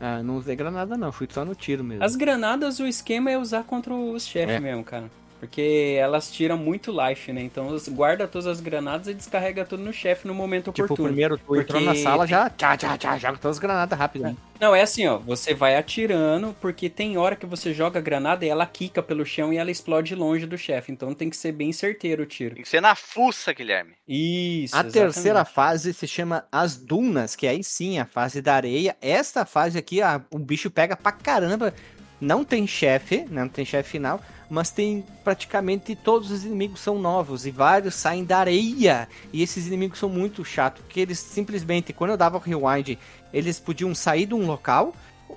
Ah, 0.00 0.20
não 0.20 0.36
usei 0.36 0.56
granada 0.56 0.96
não, 0.96 1.12
fui 1.12 1.28
só 1.30 1.44
no 1.44 1.54
tiro 1.54 1.84
mesmo. 1.84 2.02
As 2.02 2.16
granadas, 2.16 2.80
o 2.80 2.86
esquema 2.86 3.30
é 3.30 3.38
usar 3.38 3.62
contra 3.62 3.94
os 3.94 4.26
chefes 4.26 4.56
É. 4.56 4.60
mesmo, 4.60 4.82
cara. 4.82 5.08
Porque 5.42 5.96
elas 5.98 6.30
tiram 6.30 6.56
muito 6.56 6.92
life, 6.92 7.32
né? 7.32 7.42
Então 7.42 7.76
guarda 7.88 8.28
todas 8.28 8.46
as 8.46 8.60
granadas 8.60 9.08
e 9.08 9.14
descarrega 9.14 9.64
tudo 9.64 9.82
no 9.82 9.92
chefe 9.92 10.28
no 10.28 10.32
momento 10.32 10.70
Tipo, 10.70 10.84
oportuno. 10.84 11.08
primeiro 11.08 11.36
tu 11.36 11.56
entrou 11.56 11.80
Porque 11.80 11.84
na 11.84 11.96
sala, 11.96 12.28
já 12.28 12.48
tchá, 12.48 12.76
tchá, 12.76 12.96
tchá, 12.96 13.18
joga 13.18 13.38
todas 13.38 13.56
as 13.56 13.60
granadas 13.60 13.98
rápido. 13.98 14.22
né? 14.22 14.36
Não, 14.60 14.72
é 14.72 14.82
assim, 14.82 15.04
ó. 15.08 15.18
Você 15.18 15.52
vai 15.52 15.74
atirando, 15.76 16.54
porque 16.60 16.88
tem 16.88 17.18
hora 17.18 17.34
que 17.34 17.44
você 17.44 17.74
joga 17.74 17.98
a 17.98 18.02
granada 18.02 18.44
e 18.46 18.48
ela 18.48 18.64
quica 18.64 19.02
pelo 19.02 19.26
chão 19.26 19.52
e 19.52 19.56
ela 19.56 19.72
explode 19.72 20.14
longe 20.14 20.46
do 20.46 20.56
chefe. 20.56 20.92
Então 20.92 21.12
tem 21.12 21.28
que 21.28 21.36
ser 21.36 21.50
bem 21.50 21.72
certeiro 21.72 22.22
o 22.22 22.26
tiro. 22.26 22.54
Tem 22.54 22.62
que 22.62 22.68
ser 22.68 22.80
na 22.80 22.94
fuça, 22.94 23.52
Guilherme. 23.52 23.94
Isso. 24.06 24.76
A 24.76 24.78
exatamente. 24.86 24.92
terceira 24.92 25.44
fase 25.44 25.92
se 25.92 26.06
chama 26.06 26.46
As 26.52 26.76
Dunas, 26.76 27.34
que 27.34 27.48
aí 27.48 27.64
sim, 27.64 27.98
a 27.98 28.04
fase 28.06 28.40
da 28.40 28.54
areia. 28.54 28.96
Esta 29.02 29.44
fase 29.44 29.76
aqui, 29.76 30.00
a- 30.00 30.20
o 30.30 30.38
bicho 30.38 30.70
pega 30.70 30.96
pra 30.96 31.10
caramba. 31.10 31.74
Não 32.22 32.44
tem 32.44 32.68
chefe, 32.68 33.26
né, 33.28 33.42
não 33.42 33.48
tem 33.48 33.64
chefe 33.64 33.90
final, 33.90 34.20
mas 34.48 34.70
tem 34.70 35.04
praticamente 35.24 35.96
todos 35.96 36.30
os 36.30 36.44
inimigos 36.44 36.78
são 36.78 36.96
novos 37.00 37.46
e 37.46 37.50
vários 37.50 37.96
saem 37.96 38.24
da 38.24 38.38
areia. 38.38 39.08
E 39.32 39.42
esses 39.42 39.66
inimigos 39.66 39.98
são 39.98 40.08
muito 40.08 40.44
chatos, 40.44 40.82
porque 40.84 41.00
eles 41.00 41.18
simplesmente, 41.18 41.92
quando 41.92 42.10
eu 42.10 42.16
dava 42.16 42.36
o 42.36 42.40
rewind, 42.40 42.96
eles 43.32 43.58
podiam 43.58 43.92
sair 43.92 44.26
de 44.26 44.34
um 44.34 44.46
local, 44.46 44.94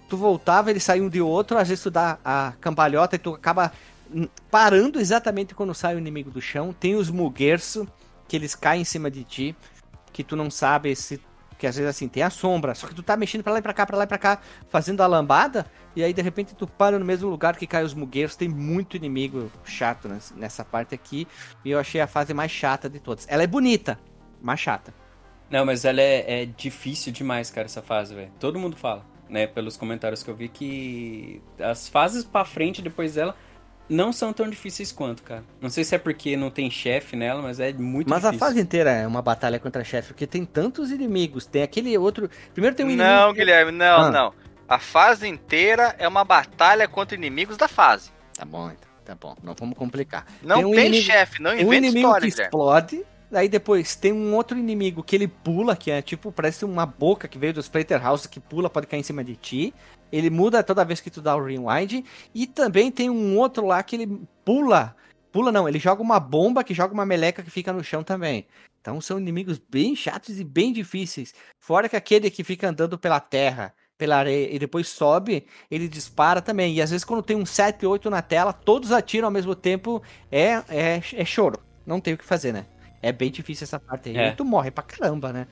tu 0.07 0.15
voltava, 0.15 0.69
eles 0.69 0.83
saíam 0.83 1.09
de 1.09 1.19
outro, 1.19 1.57
às 1.57 1.67
vezes 1.67 1.83
tu 1.83 1.89
dá 1.89 2.19
a 2.23 2.53
cambalhota 2.61 3.15
e 3.15 3.19
tu 3.19 3.33
acaba 3.33 3.71
parando 4.51 4.99
exatamente 4.99 5.55
quando 5.55 5.73
sai 5.73 5.95
o 5.95 5.97
inimigo 5.97 6.29
do 6.29 6.39
chão. 6.39 6.71
Tem 6.71 6.93
os 6.93 7.09
muguerço, 7.09 7.87
que 8.27 8.35
eles 8.35 8.53
caem 8.53 8.83
em 8.83 8.85
cima 8.85 9.09
de 9.09 9.23
ti, 9.23 9.55
que 10.13 10.23
tu 10.23 10.35
não 10.35 10.51
sabe 10.51 10.95
se. 10.95 11.19
Que 11.65 11.69
às 11.69 11.75
vezes 11.77 11.89
assim, 11.89 12.07
tem 12.07 12.21
a 12.21 12.29
sombra, 12.29 12.75
só 12.75 12.85
que 12.85 12.93
tu 12.93 13.01
tá 13.01 13.17
mexendo 13.17 13.41
pra 13.41 13.51
lá 13.53 13.57
e 13.57 13.61
pra 13.63 13.73
cá, 13.73 13.87
pra 13.87 13.97
lá 13.97 14.03
e 14.03 14.07
pra 14.07 14.19
cá, 14.19 14.39
fazendo 14.69 15.01
a 15.01 15.07
lambada, 15.07 15.65
e 15.95 16.03
aí 16.03 16.13
de 16.13 16.21
repente 16.21 16.53
tu 16.53 16.67
para 16.67 16.99
no 16.99 17.03
mesmo 17.03 17.27
lugar 17.27 17.55
que 17.57 17.65
cai 17.65 17.83
os 17.83 17.95
mugueiros. 17.95 18.35
Tem 18.35 18.47
muito 18.47 18.95
inimigo 18.95 19.51
chato 19.63 20.07
ness- 20.07 20.31
nessa 20.37 20.63
parte 20.63 20.93
aqui, 20.93 21.27
e 21.63 21.71
eu 21.71 21.79
achei 21.79 21.99
a 21.99 22.05
fase 22.05 22.35
mais 22.35 22.51
chata 22.51 22.87
de 22.87 22.99
todas. 22.99 23.25
Ela 23.27 23.41
é 23.41 23.47
bonita, 23.47 23.99
mas 24.43 24.59
chata. 24.59 24.93
Não, 25.49 25.65
mas 25.65 25.85
ela 25.85 26.01
é, 26.01 26.43
é 26.43 26.45
difícil 26.45 27.11
demais, 27.11 27.49
cara, 27.49 27.65
essa 27.65 27.81
fase, 27.81 28.13
velho. 28.13 28.31
Todo 28.39 28.59
mundo 28.59 28.75
fala, 28.77 29.03
né? 29.27 29.47
Pelos 29.47 29.75
comentários 29.75 30.21
que 30.21 30.29
eu 30.29 30.35
vi, 30.35 30.47
que 30.47 31.41
as 31.59 31.89
fases 31.89 32.23
pra 32.23 32.45
frente 32.45 32.79
depois 32.79 33.15
dela 33.15 33.35
não 33.89 34.11
são 34.11 34.33
tão 34.33 34.49
difíceis 34.49 34.91
quanto, 34.91 35.21
cara. 35.23 35.43
Não 35.61 35.69
sei 35.69 35.83
se 35.83 35.93
é 35.95 35.97
porque 35.97 36.35
não 36.35 36.49
tem 36.49 36.69
chefe 36.71 37.15
nela, 37.15 37.41
mas 37.41 37.59
é 37.59 37.71
muito 37.73 38.09
Mas 38.09 38.25
a 38.25 38.29
difícil. 38.31 38.47
fase 38.47 38.59
inteira 38.61 38.91
é 38.91 39.05
uma 39.07 39.21
batalha 39.21 39.59
contra 39.59 39.83
chefe, 39.83 40.09
porque 40.09 40.25
tem 40.27 40.43
tantos 40.45 40.91
inimigos. 40.91 41.45
Tem 41.45 41.61
aquele 41.63 41.97
outro. 41.97 42.29
Primeiro 42.53 42.75
tem 42.75 42.85
um 42.85 42.89
inimigo. 42.89 43.09
não, 43.09 43.33
Guilherme, 43.33 43.71
não, 43.71 44.01
Ah. 44.01 44.11
não. 44.11 44.33
A 44.67 44.79
fase 44.79 45.27
inteira 45.27 45.95
é 45.99 46.07
uma 46.07 46.23
batalha 46.23 46.87
contra 46.87 47.15
inimigos 47.15 47.55
da 47.57 47.67
fase. 47.67 48.09
Tá 48.35 48.43
bom, 48.45 48.67
então. 48.71 48.89
Tá 49.05 49.13
bom. 49.13 49.35
Não 49.43 49.53
vamos 49.57 49.77
complicar. 49.77 50.25
Não 50.41 50.55
Tem 50.55 50.65
tem, 50.65 50.73
um 50.73 50.79
inimigo- 50.79 51.03
chefe, 51.05 51.41
não 51.41 51.51
um 51.51 51.53
inventa 51.53 51.75
inimigo 51.75 51.97
história, 51.99 52.21
que 52.21 52.31
Guilherme. 52.31 52.47
explode. 52.47 53.05
Aí 53.33 53.49
depois 53.49 53.95
tem 53.95 54.13
um 54.13 54.33
outro 54.33 54.57
inimigo 54.57 55.03
que 55.03 55.15
ele 55.15 55.27
pula, 55.27 55.75
que 55.75 55.91
é 55.91 56.01
tipo, 56.01 56.31
parece 56.31 56.63
uma 56.65 56.85
boca 56.85 57.27
que 57.27 57.37
veio 57.37 57.53
do 57.53 57.59
Splatterhouse 57.59 58.29
que 58.29 58.39
pula, 58.39 58.69
pode 58.69 58.87
cair 58.87 58.99
em 58.99 59.03
cima 59.03 59.23
de 59.23 59.35
ti. 59.35 59.73
Ele 60.11 60.29
muda 60.29 60.63
toda 60.63 60.85
vez 60.85 60.99
que 60.99 61.09
tu 61.09 61.21
dá 61.21 61.35
o 61.35 61.43
rewind. 61.43 62.03
E 62.33 62.47
também 62.47 62.91
tem 62.91 63.09
um 63.09 63.37
outro 63.37 63.65
lá 63.65 63.81
que 63.83 63.95
ele 63.95 64.21
pula. 64.43 64.95
Pula 65.31 65.51
não, 65.51 65.67
ele 65.67 65.79
joga 65.79 66.01
uma 66.01 66.19
bomba 66.19 66.63
que 66.63 66.73
joga 66.73 66.93
uma 66.93 67.05
meleca 67.05 67.43
que 67.43 67.51
fica 67.51 67.73
no 67.73 67.83
chão 67.83 68.03
também. 68.03 68.47
Então 68.79 69.01
são 69.01 69.19
inimigos 69.19 69.57
bem 69.57 69.95
chatos 69.95 70.39
e 70.39 70.43
bem 70.43 70.71
difíceis. 70.71 71.33
Fora 71.59 71.89
que 71.89 71.95
aquele 71.95 72.29
que 72.29 72.43
fica 72.43 72.69
andando 72.69 72.97
pela 72.97 73.19
terra, 73.19 73.73
pela 73.97 74.17
areia 74.17 74.55
e 74.55 74.59
depois 74.59 74.87
sobe, 74.87 75.47
ele 75.71 75.87
dispara 75.87 76.41
também. 76.41 76.75
E 76.75 76.81
às 76.81 76.91
vezes 76.91 77.03
quando 77.03 77.23
tem 77.23 77.35
um 77.35 77.45
7, 77.45 77.85
8 77.85 78.09
na 78.09 78.21
tela, 78.21 78.53
todos 78.53 78.91
atiram 78.91 79.27
ao 79.27 79.31
mesmo 79.31 79.55
tempo, 79.55 80.01
é, 80.31 80.63
é, 80.69 81.01
é 81.13 81.25
choro. 81.25 81.59
Não 81.85 81.99
tem 81.99 82.13
o 82.13 82.17
que 82.17 82.23
fazer, 82.23 82.53
né? 82.53 82.65
É 83.01 83.11
bem 83.11 83.29
difícil 83.31 83.65
essa 83.65 83.79
parte 83.79 84.09
aí. 84.09 84.17
É. 84.17 84.29
E 84.29 84.35
tu 84.35 84.45
morre 84.45 84.71
pra 84.71 84.83
caramba, 84.83 85.33
né? 85.33 85.47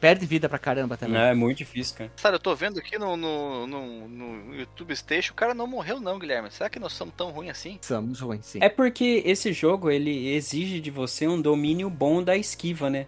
Perde 0.00 0.26
vida 0.26 0.48
pra 0.48 0.58
caramba 0.58 0.96
também. 0.96 1.14
Não, 1.14 1.26
é 1.26 1.34
muito 1.34 1.58
difícil, 1.58 1.96
cara. 1.96 2.12
Sabe, 2.16 2.36
eu 2.36 2.40
tô 2.40 2.54
vendo 2.54 2.78
aqui 2.78 2.98
no, 2.98 3.16
no, 3.16 3.66
no, 3.66 4.08
no 4.08 4.54
YouTube 4.54 4.94
Station, 4.94 5.32
o 5.32 5.36
cara 5.36 5.54
não 5.54 5.66
morreu 5.66 6.00
não, 6.00 6.18
Guilherme. 6.18 6.50
Será 6.50 6.68
que 6.68 6.78
nós 6.78 6.92
somos 6.92 7.14
tão 7.16 7.30
ruins 7.30 7.50
assim? 7.50 7.78
Somos 7.80 8.20
ruins, 8.20 8.44
sim. 8.44 8.58
É 8.62 8.68
porque 8.68 9.22
esse 9.24 9.52
jogo, 9.52 9.90
ele 9.90 10.28
exige 10.34 10.80
de 10.80 10.90
você 10.90 11.26
um 11.26 11.40
domínio 11.40 11.88
bom 11.88 12.22
da 12.22 12.36
esquiva, 12.36 12.90
né? 12.90 13.06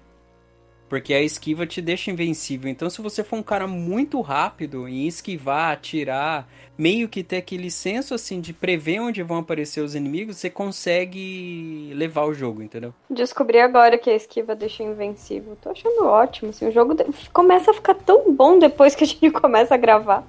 Porque 0.89 1.13
a 1.13 1.21
esquiva 1.21 1.67
te 1.67 1.83
deixa 1.83 2.11
invencível. 2.11 2.71
Então, 2.71 2.89
se 2.89 3.03
você 3.03 3.23
for 3.23 3.37
um 3.37 3.43
cara 3.43 3.67
muito 3.67 4.21
rápido 4.23 4.89
em 4.89 5.07
esquivar, 5.07 5.73
atirar, 5.73 6.49
meio 6.79 7.09
que 7.09 7.23
ter 7.23 7.37
aquele 7.37 7.71
senso 7.71 8.15
assim 8.15 8.41
de 8.41 8.55
prever 8.55 8.99
onde 9.01 9.23
vão 9.23 9.37
aparecer 9.39 9.81
os 9.83 9.95
inimigos, 9.95 10.39
você 10.39 10.49
consegue 10.49 11.93
levar 11.95 12.25
o 12.25 12.33
jogo, 12.33 12.63
entendeu? 12.63 12.95
Descobri 13.11 13.59
agora 13.61 13.99
que 13.99 14.09
a 14.09 14.15
esquiva 14.17 14.55
deixa 14.55 14.83
invencível. 14.83 15.57
Tô 15.61 15.71
achando 15.71 16.07
ótimo, 16.07 16.51
assim, 16.51 16.67
o 16.69 16.73
jogo 16.73 16.95
de- 16.95 17.05
começa 17.33 17.71
a 17.71 17.75
ficar 17.75 17.95
tão 17.95 18.33
bom 18.35 18.59
depois 18.59 18.95
que 18.95 19.05
a 19.05 19.07
gente 19.07 19.31
começa 19.33 19.75
a 19.75 19.79
gravar. 19.79 20.27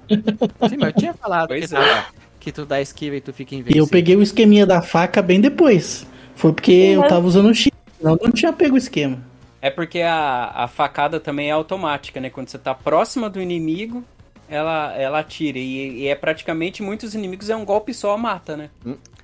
Sim, 0.68 0.76
mas 0.78 0.88
eu 0.88 0.92
tinha 0.92 1.14
falado 1.14 1.48
que, 1.48 1.58
Pois 1.58 1.70
tu, 1.70 1.76
é. 1.76 2.06
que 2.38 2.52
tu 2.52 2.66
dá 2.66 2.80
esquiva 2.80 3.16
e 3.16 3.20
tu 3.22 3.32
fica 3.32 3.54
E 3.54 3.58
invencível. 3.58 3.84
eu 3.84 3.88
peguei 3.88 4.16
o 4.16 4.22
esqueminha 4.22 4.66
da 4.66 4.82
faca 4.82 5.22
bem 5.22 5.40
depois. 5.40 6.06
Foi 6.34 6.52
porque 6.52 6.72
eu 6.72 7.00
Uhum. 7.00 7.08
tava 7.08 7.26
usando 7.26 7.46
o 7.48 7.54
X. 7.54 7.70
Senão 7.98 8.12
eu 8.12 8.18
não 8.26 8.32
tinha 8.32 8.52
pego 8.52 8.74
o 8.74 8.78
esquema. 8.78 9.29
É 9.62 9.70
porque 9.70 10.00
a, 10.00 10.52
a 10.54 10.68
facada 10.68 11.20
também 11.20 11.48
é 11.48 11.52
automática, 11.52 12.20
né? 12.20 12.30
Quando 12.30 12.48
você 12.48 12.58
tá 12.58 12.74
próxima 12.74 13.28
do 13.28 13.40
inimigo, 13.40 14.02
ela, 14.48 14.94
ela 14.96 15.18
atira. 15.20 15.58
E, 15.58 16.00
e 16.02 16.08
é 16.08 16.14
praticamente 16.14 16.82
muitos 16.82 17.14
inimigos, 17.14 17.50
é 17.50 17.56
um 17.56 17.64
golpe 17.64 17.92
só, 17.92 18.16
mata, 18.16 18.56
né? 18.56 18.70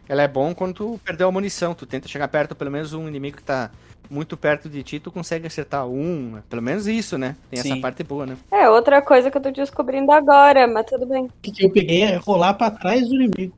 Ela 0.08 0.22
é 0.22 0.28
bom 0.28 0.54
quando 0.54 0.74
tu 0.74 1.00
perdeu 1.04 1.28
a 1.28 1.32
munição. 1.32 1.74
Tu 1.74 1.86
tenta 1.86 2.06
chegar 2.06 2.28
perto, 2.28 2.54
pelo 2.54 2.70
menos 2.70 2.92
um 2.92 3.08
inimigo 3.08 3.38
que 3.38 3.42
tá 3.42 3.70
muito 4.08 4.36
perto 4.36 4.68
de 4.68 4.82
ti, 4.84 5.00
tu 5.00 5.10
consegue 5.10 5.46
acertar 5.46 5.86
um. 5.86 6.32
né? 6.34 6.42
Pelo 6.48 6.62
menos 6.62 6.86
isso, 6.86 7.18
né? 7.18 7.34
Tem 7.50 7.58
essa 7.58 7.68
Sim. 7.74 7.80
parte 7.80 8.04
boa, 8.04 8.24
né? 8.24 8.36
É, 8.52 8.68
outra 8.68 9.02
coisa 9.02 9.30
que 9.30 9.36
eu 9.36 9.42
tô 9.42 9.50
descobrindo 9.50 10.12
agora, 10.12 10.66
mas 10.68 10.86
tudo 10.86 11.06
bem. 11.06 11.24
O 11.24 11.30
que 11.40 11.64
eu 11.64 11.70
peguei 11.70 12.02
é 12.02 12.16
rolar 12.16 12.54
pra 12.54 12.70
trás 12.70 13.08
do 13.08 13.14
inimigo. 13.14 13.54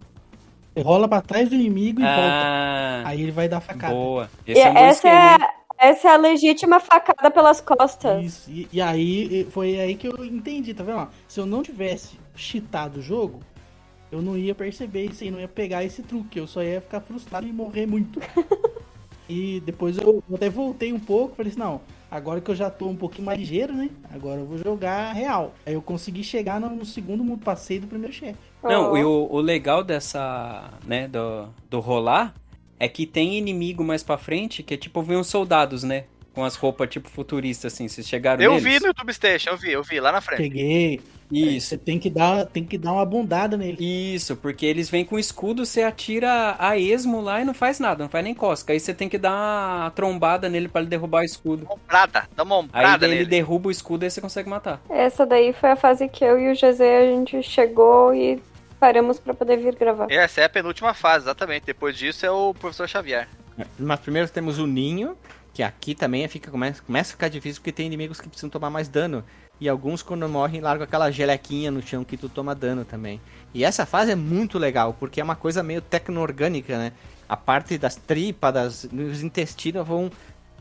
Você 0.74 0.83
rola 0.83 1.09
pra 1.09 1.20
trás 1.20 1.49
do 1.49 1.55
inimigo 1.55 2.01
e 2.01 2.05
volta. 2.05 2.20
Ah, 2.22 3.03
Aí 3.05 3.20
ele 3.20 3.33
vai 3.33 3.49
dar 3.49 3.61
facada. 3.61 3.93
boa. 3.93 4.31
E 4.47 4.53
Esse 4.53 4.61
é 4.62 4.70
um 4.70 4.76
essa, 4.76 5.09
é, 5.09 5.39
essa 5.79 6.09
é 6.09 6.12
a 6.12 6.16
legítima 6.16 6.81
facada 6.81 7.31
pelas 7.31 7.61
costas. 7.61 8.24
Isso. 8.24 8.51
E, 8.51 8.68
e 8.72 8.81
aí 8.81 9.47
foi 9.51 9.79
aí 9.81 9.95
que 9.95 10.09
eu 10.09 10.24
entendi, 10.24 10.74
tá 10.74 10.83
vendo? 10.83 11.09
Se 11.26 11.41
eu 11.41 11.47
não 11.47 11.62
tivesse 11.62 12.18
cheatado 12.35 12.99
o 13.01 13.03
jogo, 13.03 13.41
eu 14.11 14.22
não 14.22 14.37
ia 14.37 14.55
perceber 14.55 15.05
isso 15.07 15.22
aí, 15.22 15.31
não 15.31 15.41
ia 15.41 15.49
pegar 15.49 15.85
esse 15.85 16.03
truque. 16.03 16.39
Eu 16.39 16.47
só 16.47 16.62
ia 16.62 16.81
ficar 16.81 17.01
frustrado 17.01 17.47
e 17.47 17.53
morrer 17.53 17.87
muito. 17.87 18.20
e 19.29 19.61
depois 19.61 19.99
eu 19.99 20.22
até 20.35 20.49
voltei 20.49 20.93
um 20.93 20.99
pouco, 20.99 21.37
falei 21.37 21.51
assim, 21.51 21.61
não, 21.61 21.81
agora 22.11 22.41
que 22.41 22.51
eu 22.51 22.55
já 22.55 22.70
tô 22.70 22.87
um 22.87 22.97
pouquinho 22.97 23.26
mais 23.26 23.39
ligeiro, 23.39 23.74
né? 23.74 23.91
Agora 24.11 24.41
eu 24.41 24.47
vou 24.47 24.59
jogar 24.59 25.12
real. 25.12 25.55
Aí 25.66 25.74
eu 25.74 25.83
consegui 25.83 26.24
chegar 26.24 26.59
no, 26.61 26.70
no 26.70 26.85
segundo 26.87 27.22
mundo 27.22 27.45
passei 27.45 27.79
do 27.79 27.87
primeiro 27.87 28.12
chefe. 28.12 28.39
Não, 28.62 28.93
Oh. 28.93 28.97
e 28.97 29.05
o, 29.05 29.29
o 29.31 29.41
legal 29.41 29.85
dessa, 29.85 30.70
né, 30.85 31.07
do, 31.07 31.49
do 31.70 31.79
rolar 31.81 32.35
é 32.79 32.89
que 32.89 33.07
tem 33.07 33.37
inimigo 33.37 33.83
mais 33.85 34.03
pra 34.03 34.16
frente 34.18 34.62
que 34.62 34.74
é 34.74 34.76
tipo, 34.76 35.03
vem 35.03 35.16
uns 35.16 35.26
soldados, 35.29 35.83
né? 35.83 36.05
Com 36.35 36.45
as 36.45 36.55
roupas 36.55 36.89
tipo 36.89 37.09
futuristas, 37.09 37.72
assim, 37.72 37.89
vocês 37.89 38.07
chegaram 38.07 38.43
Eu 38.43 38.53
neles? 38.53 38.64
vi 38.64 38.81
no 38.81 38.87
YouTube 38.89 39.12
Station, 39.12 39.51
eu 39.51 39.57
vi, 39.57 39.72
eu 39.72 39.83
vi 39.83 39.99
lá 40.01 40.12
na 40.12 40.20
frente. 40.20 40.39
Peguei. 40.39 41.01
Isso. 41.31 41.68
Você 41.68 41.76
tem 41.79 41.99
que 41.99 42.09
dar, 42.09 42.47
tem 42.47 42.64
que 42.64 42.79
dar 42.79 42.93
uma 42.93 43.05
bundada 43.05 43.57
nele. 43.57 43.77
Isso, 44.15 44.35
porque 44.36 44.65
eles 44.65 44.89
vêm 44.89 45.05
com 45.05 45.19
escudo, 45.19 45.66
você 45.66 45.82
atira 45.82 46.57
a 46.59 46.78
esmo 46.78 47.20
lá 47.20 47.40
e 47.40 47.44
não 47.44 47.52
faz 47.52 47.78
nada, 47.78 48.05
não 48.05 48.09
faz 48.11 48.24
nem 48.24 48.35
cosca. 48.35 48.73
Aí 48.73 48.81
você 48.81 48.94
tem 48.94 49.09
que 49.09 49.19
dar 49.19 49.32
uma 49.32 49.90
trombada 49.90 50.48
nele 50.48 50.69
pra 50.69 50.81
ele 50.81 50.89
derrubar 50.89 51.20
o 51.23 51.24
escudo. 51.24 51.66
Ombrada, 51.70 52.27
dá 52.35 52.43
uma 52.44 52.57
Aí 52.57 52.62
ombrada 52.62 53.07
daí 53.09 53.19
ele 53.19 53.27
derruba 53.27 53.69
o 53.69 53.70
escudo 53.70 54.05
e 54.05 54.07
aí 54.07 54.11
você 54.11 54.20
consegue 54.20 54.48
matar. 54.48 54.81
Essa 54.89 55.27
daí 55.27 55.52
foi 55.52 55.70
a 55.70 55.77
fase 55.77 56.09
que 56.09 56.24
eu 56.24 56.39
e 56.39 56.51
o 56.52 56.55
José 56.55 56.98
a 57.02 57.07
gente 57.07 57.43
chegou 57.43 58.15
e 58.15 58.40
paramos 58.78 59.18
pra 59.18 59.34
poder 59.34 59.56
vir 59.56 59.74
gravar. 59.74 60.06
Essa 60.10 60.42
é 60.42 60.44
a 60.44 60.48
penúltima 60.48 60.94
fase, 60.94 61.24
exatamente. 61.24 61.66
Depois 61.66 61.96
disso 61.96 62.24
é 62.24 62.30
o 62.30 62.55
professor 62.55 62.88
Xavier. 62.88 63.28
Mas 63.78 64.00
primeiro 64.00 64.28
temos 64.28 64.59
o 64.59 64.66
ninho, 64.66 65.16
que 65.52 65.62
aqui 65.62 65.94
também 65.94 66.26
fica, 66.28 66.50
começa, 66.50 66.82
começa 66.82 67.10
a 67.10 67.12
ficar 67.12 67.28
difícil 67.28 67.60
porque 67.60 67.72
tem 67.72 67.86
inimigos 67.86 68.20
que 68.20 68.28
precisam 68.28 68.50
tomar 68.50 68.70
mais 68.70 68.88
dano. 68.88 69.24
E 69.60 69.68
alguns, 69.68 70.02
quando 70.02 70.28
morrem, 70.28 70.60
largam 70.60 70.84
aquela 70.84 71.10
gelequinha 71.10 71.70
no 71.70 71.82
chão 71.82 72.05
que 72.05 72.16
tu 72.16 72.28
toma 72.28 72.55
dano 72.55 72.84
também. 72.84 73.20
E 73.52 73.64
essa 73.64 73.84
fase 73.84 74.12
é 74.12 74.14
muito 74.14 74.56
legal, 74.56 74.94
porque 74.94 75.20
é 75.20 75.24
uma 75.24 75.34
coisa 75.34 75.62
meio 75.62 75.82
tecno-orgânica, 75.82 76.78
né? 76.78 76.92
A 77.28 77.36
parte 77.36 77.76
das 77.76 77.96
tripas, 77.96 78.55
das, 78.55 78.84
dos 78.84 79.22
intestinos 79.22 79.86
vão 79.86 80.10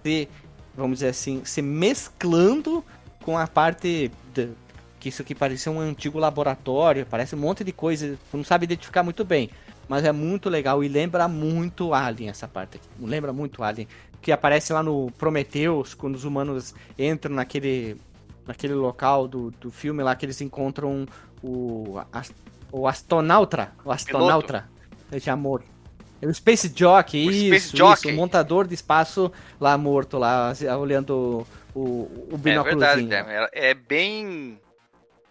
se, 0.03 0.27
vamos 0.75 0.97
dizer 0.97 1.09
assim, 1.09 1.45
se 1.45 1.61
mesclando 1.61 2.83
com 3.23 3.37
a 3.37 3.45
parte 3.45 4.11
de, 4.33 4.49
que 5.07 5.13
isso 5.13 5.21
aqui 5.21 5.33
parecia 5.33 5.71
um 5.71 5.79
antigo 5.79 6.19
laboratório, 6.19 7.05
parece 7.05 7.33
um 7.35 7.39
monte 7.39 7.63
de 7.63 7.71
coisa, 7.71 8.17
não 8.33 8.43
sabe 8.43 8.65
identificar 8.65 9.03
muito 9.03 9.23
bem, 9.23 9.49
mas 9.87 10.03
é 10.03 10.11
muito 10.11 10.49
legal 10.49 10.83
e 10.83 10.87
lembra 10.87 11.27
muito 11.27 11.93
Alien 11.93 12.29
essa 12.29 12.47
parte 12.47 12.77
aqui, 12.77 12.87
lembra 12.99 13.31
muito 13.31 13.63
Alien, 13.63 13.87
que 14.21 14.31
aparece 14.31 14.73
lá 14.73 14.83
no 14.83 15.09
Prometheus, 15.17 15.93
quando 15.93 16.15
os 16.15 16.25
humanos 16.25 16.75
entram 16.99 17.33
naquele 17.35 17.95
naquele 18.45 18.73
local 18.73 19.27
do, 19.27 19.51
do 19.51 19.69
filme 19.69 20.01
lá 20.03 20.15
que 20.15 20.25
eles 20.25 20.39
encontram 20.41 21.05
o, 21.43 21.99
o 22.71 22.87
astronauta, 22.87 23.71
o 23.83 23.91
astronauta 23.91 24.65
de 25.11 25.29
amor. 25.29 25.63
É 26.21 26.25
o 26.27 26.33
Space 26.33 26.71
Jockey, 26.75 27.27
O 27.27 27.31
isso, 27.31 27.45
Space 27.47 27.67
isso, 27.67 27.77
Jockey. 27.77 28.11
o 28.11 28.15
montador 28.15 28.65
de 28.65 28.73
espaço 28.73 29.31
lá 29.59 29.77
morto, 29.77 30.17
lá, 30.17 30.51
olhando 30.79 31.45
o, 31.75 31.79
o 31.81 32.29
É 32.33 32.37
binóculozinho. 32.37 33.07
verdade. 33.09 33.49
É- 33.53 33.69
É 33.69 33.73
bem. 33.73 34.57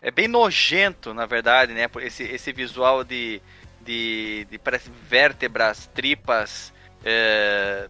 É 0.07 0.11
bem 0.12 0.28
nojento, 0.28 1.12
na 1.12 1.27
verdade, 1.27 1.74
né? 1.74 1.89
por 1.89 2.01
Esse, 2.01 2.23
esse 2.23 2.53
visual 2.53 3.03
de, 3.03 3.43
de, 3.85 4.47
de. 4.49 4.57
Parece 4.57 4.89
vértebras, 5.09 5.91
tripas. 5.93 6.73
É... 7.05 7.89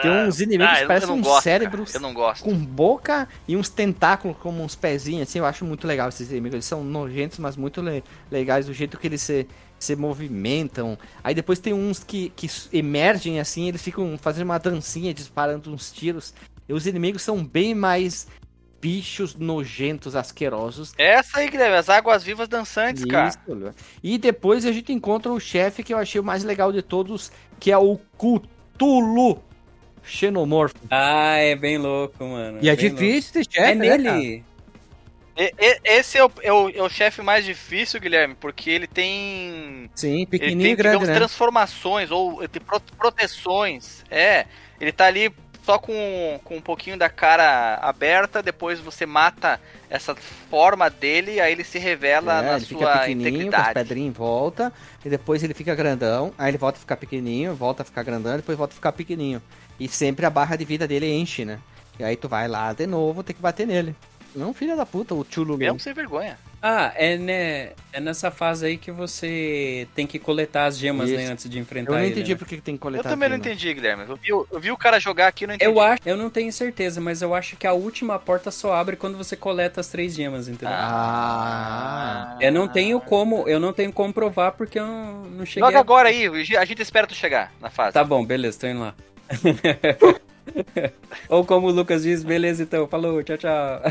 Tem 0.00 0.10
uns 0.10 0.40
inimigos 0.40 0.72
Ah, 0.72 0.80
que 0.80 0.86
parecem 0.86 1.08
gosto, 1.20 1.44
não 2.00 2.14
gosto. 2.14 2.44
com 2.44 2.54
boca 2.54 3.28
e 3.46 3.56
uns 3.56 3.68
tentáculos 3.68 4.38
como 4.38 4.64
uns 4.64 4.74
pezinhos, 4.74 5.28
assim, 5.28 5.38
eu 5.38 5.44
acho 5.44 5.66
muito 5.66 5.86
legal 5.86 6.08
esses 6.08 6.30
inimigos. 6.30 6.54
Eles 6.54 6.64
são 6.64 6.82
nojentos, 6.82 7.38
mas 7.38 7.56
muito 7.56 7.82
le- 7.82 8.02
legais, 8.30 8.64
do 8.64 8.72
jeito 8.72 8.98
que 8.98 9.06
eles 9.06 9.20
se, 9.20 9.46
se 9.78 9.94
movimentam. 9.94 10.98
Aí 11.22 11.34
depois 11.34 11.58
tem 11.58 11.74
uns 11.74 12.02
que, 12.02 12.30
que 12.30 12.48
emergem 12.72 13.38
assim, 13.38 13.68
eles 13.68 13.82
ficam 13.82 14.16
fazendo 14.18 14.46
uma 14.46 14.58
dancinha, 14.58 15.12
disparando 15.12 15.70
uns 15.70 15.92
tiros. 15.92 16.32
E 16.66 16.72
os 16.72 16.86
inimigos 16.86 17.20
são 17.20 17.44
bem 17.44 17.74
mais 17.74 18.26
bichos 18.84 19.34
nojentos, 19.34 20.14
asquerosos. 20.14 20.92
Essa 20.98 21.38
aí, 21.38 21.48
Guilherme, 21.48 21.76
as 21.78 21.88
águas 21.88 22.22
vivas 22.22 22.46
dançantes, 22.46 23.02
cara. 23.06 23.28
Isso, 23.28 23.38
Léo. 23.48 23.74
E 24.02 24.18
depois 24.18 24.66
a 24.66 24.72
gente 24.72 24.92
encontra 24.92 25.32
o 25.32 25.40
chefe 25.40 25.82
que 25.82 25.94
eu 25.94 25.96
achei 25.96 26.20
o 26.20 26.24
mais 26.24 26.44
legal 26.44 26.70
de 26.70 26.82
todos, 26.82 27.32
que 27.58 27.72
é 27.72 27.78
o 27.78 27.98
Cthulhu 28.18 29.42
Xenomorfo. 30.04 30.74
Ah, 30.90 31.36
é 31.38 31.56
bem 31.56 31.78
louco, 31.78 32.22
mano. 32.22 32.58
E 32.60 32.68
é 32.68 32.76
bem 32.76 32.90
difícil 32.90 33.40
esse 33.40 33.50
chefe, 33.50 33.70
É 33.70 33.74
né, 33.74 33.88
cara? 33.88 34.02
nele. 34.02 34.44
E- 35.36 35.54
e- 35.58 35.80
Esse 35.82 36.18
é 36.18 36.24
o, 36.26 36.30
é 36.42 36.52
o, 36.52 36.68
é 36.68 36.82
o 36.82 36.88
chefe 36.90 37.22
mais 37.22 37.42
difícil, 37.46 37.98
Guilherme, 37.98 38.36
porque 38.38 38.68
ele 38.68 38.86
tem. 38.86 39.90
Sim, 39.94 40.16
Ele 40.16 40.26
pequenininho 40.26 40.62
tem, 40.62 40.72
e 40.72 40.76
grande, 40.76 40.92
digamos, 40.98 41.08
né? 41.08 41.14
transformações 41.14 42.10
ou 42.10 42.40
ele 42.40 42.48
tem 42.48 42.60
pro- 42.62 42.80
proteções. 42.98 44.04
É, 44.10 44.44
ele 44.78 44.92
tá 44.92 45.06
ali 45.06 45.32
só 45.64 45.78
com, 45.78 45.92
com 46.44 46.56
um 46.56 46.60
pouquinho 46.60 46.98
da 46.98 47.08
cara 47.08 47.76
aberta, 47.76 48.42
depois 48.42 48.78
você 48.80 49.06
mata 49.06 49.60
essa 49.88 50.14
forma 50.50 50.90
dele, 50.90 51.40
aí 51.40 51.52
ele 51.52 51.64
se 51.64 51.78
revela 51.78 52.40
É, 52.40 52.42
na 52.42 52.56
ele 52.56 52.66
fica 52.66 52.80
sua 52.80 52.98
pequenininho, 52.98 53.22
com 53.22 53.26
as 53.28 53.34
integridade. 53.44 53.74
pedrinhas 53.74 54.08
em 54.08 54.12
volta, 54.12 54.72
e 55.04 55.08
depois 55.08 55.42
ele 55.42 55.54
fica 55.54 55.74
grandão, 55.74 56.32
aí 56.36 56.50
ele 56.50 56.58
volta 56.58 56.76
a 56.78 56.80
ficar 56.80 56.96
pequenininho, 56.96 57.54
volta 57.54 57.82
a 57.82 57.84
ficar 57.84 58.02
grandão, 58.02 58.36
depois 58.36 58.58
volta 58.58 58.72
a 58.72 58.76
ficar 58.76 58.92
pequenininho. 58.92 59.40
E 59.80 59.88
sempre 59.88 60.26
a 60.26 60.30
barra 60.30 60.56
de 60.56 60.64
vida 60.64 60.86
dele 60.86 61.10
enche, 61.10 61.44
né? 61.44 61.58
E 61.98 62.04
aí 62.04 62.16
tu 62.16 62.28
vai 62.28 62.46
lá 62.46 62.72
de 62.72 62.86
novo, 62.86 63.22
tem 63.22 63.34
que 63.34 63.42
bater 63.42 63.66
nele. 63.66 63.94
Não, 64.34 64.52
filha 64.52 64.74
da 64.76 64.84
puta, 64.84 65.14
o 65.14 65.24
Chulu 65.28 65.56
Mesmo 65.56 65.78
sem 65.78 65.94
vergonha. 65.94 66.36
Ah, 66.66 66.94
é, 66.96 67.18
né, 67.18 67.72
é 67.92 68.00
nessa 68.00 68.30
fase 68.30 68.64
aí 68.64 68.78
que 68.78 68.90
você 68.90 69.86
tem 69.94 70.06
que 70.06 70.18
coletar 70.18 70.64
as 70.64 70.78
gemas, 70.78 71.10
Isso. 71.10 71.18
né, 71.18 71.26
antes 71.26 71.46
de 71.50 71.58
Eu 71.58 71.62
enfrentar 71.62 71.92
não 71.92 71.98
ele. 72.00 72.12
entendi 72.12 72.32
né? 72.32 72.38
por 72.38 72.48
que 72.48 72.56
que 72.56 72.62
tem 72.62 72.74
que 72.74 72.78
Eu 72.78 72.82
coletar 72.82 73.10
também 73.10 73.28
não 73.28 73.36
entendi, 73.36 73.74
Guilherme. 73.74 74.04
Eu 74.08 74.16
vi, 74.16 74.32
o- 74.32 74.46
eu 74.50 74.58
vi 74.58 74.70
o 74.70 74.76
cara 74.78 74.98
jogar 74.98 75.26
aqui 75.26 75.44
e 75.44 75.46
não 75.46 75.54
entendi. 75.56 75.70
Eu 75.70 75.78
acho, 75.78 76.00
eu 76.06 76.16
não 76.16 76.30
tenho 76.30 76.50
certeza, 76.50 77.02
mas 77.02 77.20
eu 77.20 77.34
acho 77.34 77.54
que 77.56 77.66
a 77.66 77.74
última 77.74 78.18
porta 78.18 78.50
só 78.50 78.72
abre 78.72 78.96
quando 78.96 79.18
você 79.18 79.36
coleta 79.36 79.82
as 79.82 79.88
três 79.88 80.14
gemas, 80.14 80.48
entendeu? 80.48 80.74
Ah, 80.74 82.38
Eu 82.40 82.50
não 82.50 82.66
tenho 82.66 82.98
como, 82.98 83.46
eu 83.46 83.60
não 83.60 83.74
tenho 83.74 83.92
como 83.92 84.14
provar 84.14 84.52
porque 84.52 84.78
eu 84.78 84.86
não, 84.86 85.22
não 85.24 85.44
cheguei. 85.44 85.68
Joga 85.68 85.76
a- 85.76 85.80
agora 85.82 86.08
aí, 86.08 86.26
a 86.56 86.64
gente 86.64 86.80
espera 86.80 87.06
tu 87.06 87.14
chegar 87.14 87.52
na 87.60 87.68
fase. 87.68 87.92
Tá 87.92 88.02
bom, 88.02 88.24
beleza, 88.24 88.58
tô 88.60 88.66
indo 88.68 88.80
lá. 88.80 88.94
Ou 91.28 91.44
como 91.44 91.66
o 91.66 91.70
Lucas 91.70 92.04
diz, 92.04 92.24
beleza 92.24 92.62
então, 92.62 92.88
falou, 92.88 93.22
tchau, 93.22 93.36
tchau. 93.36 93.82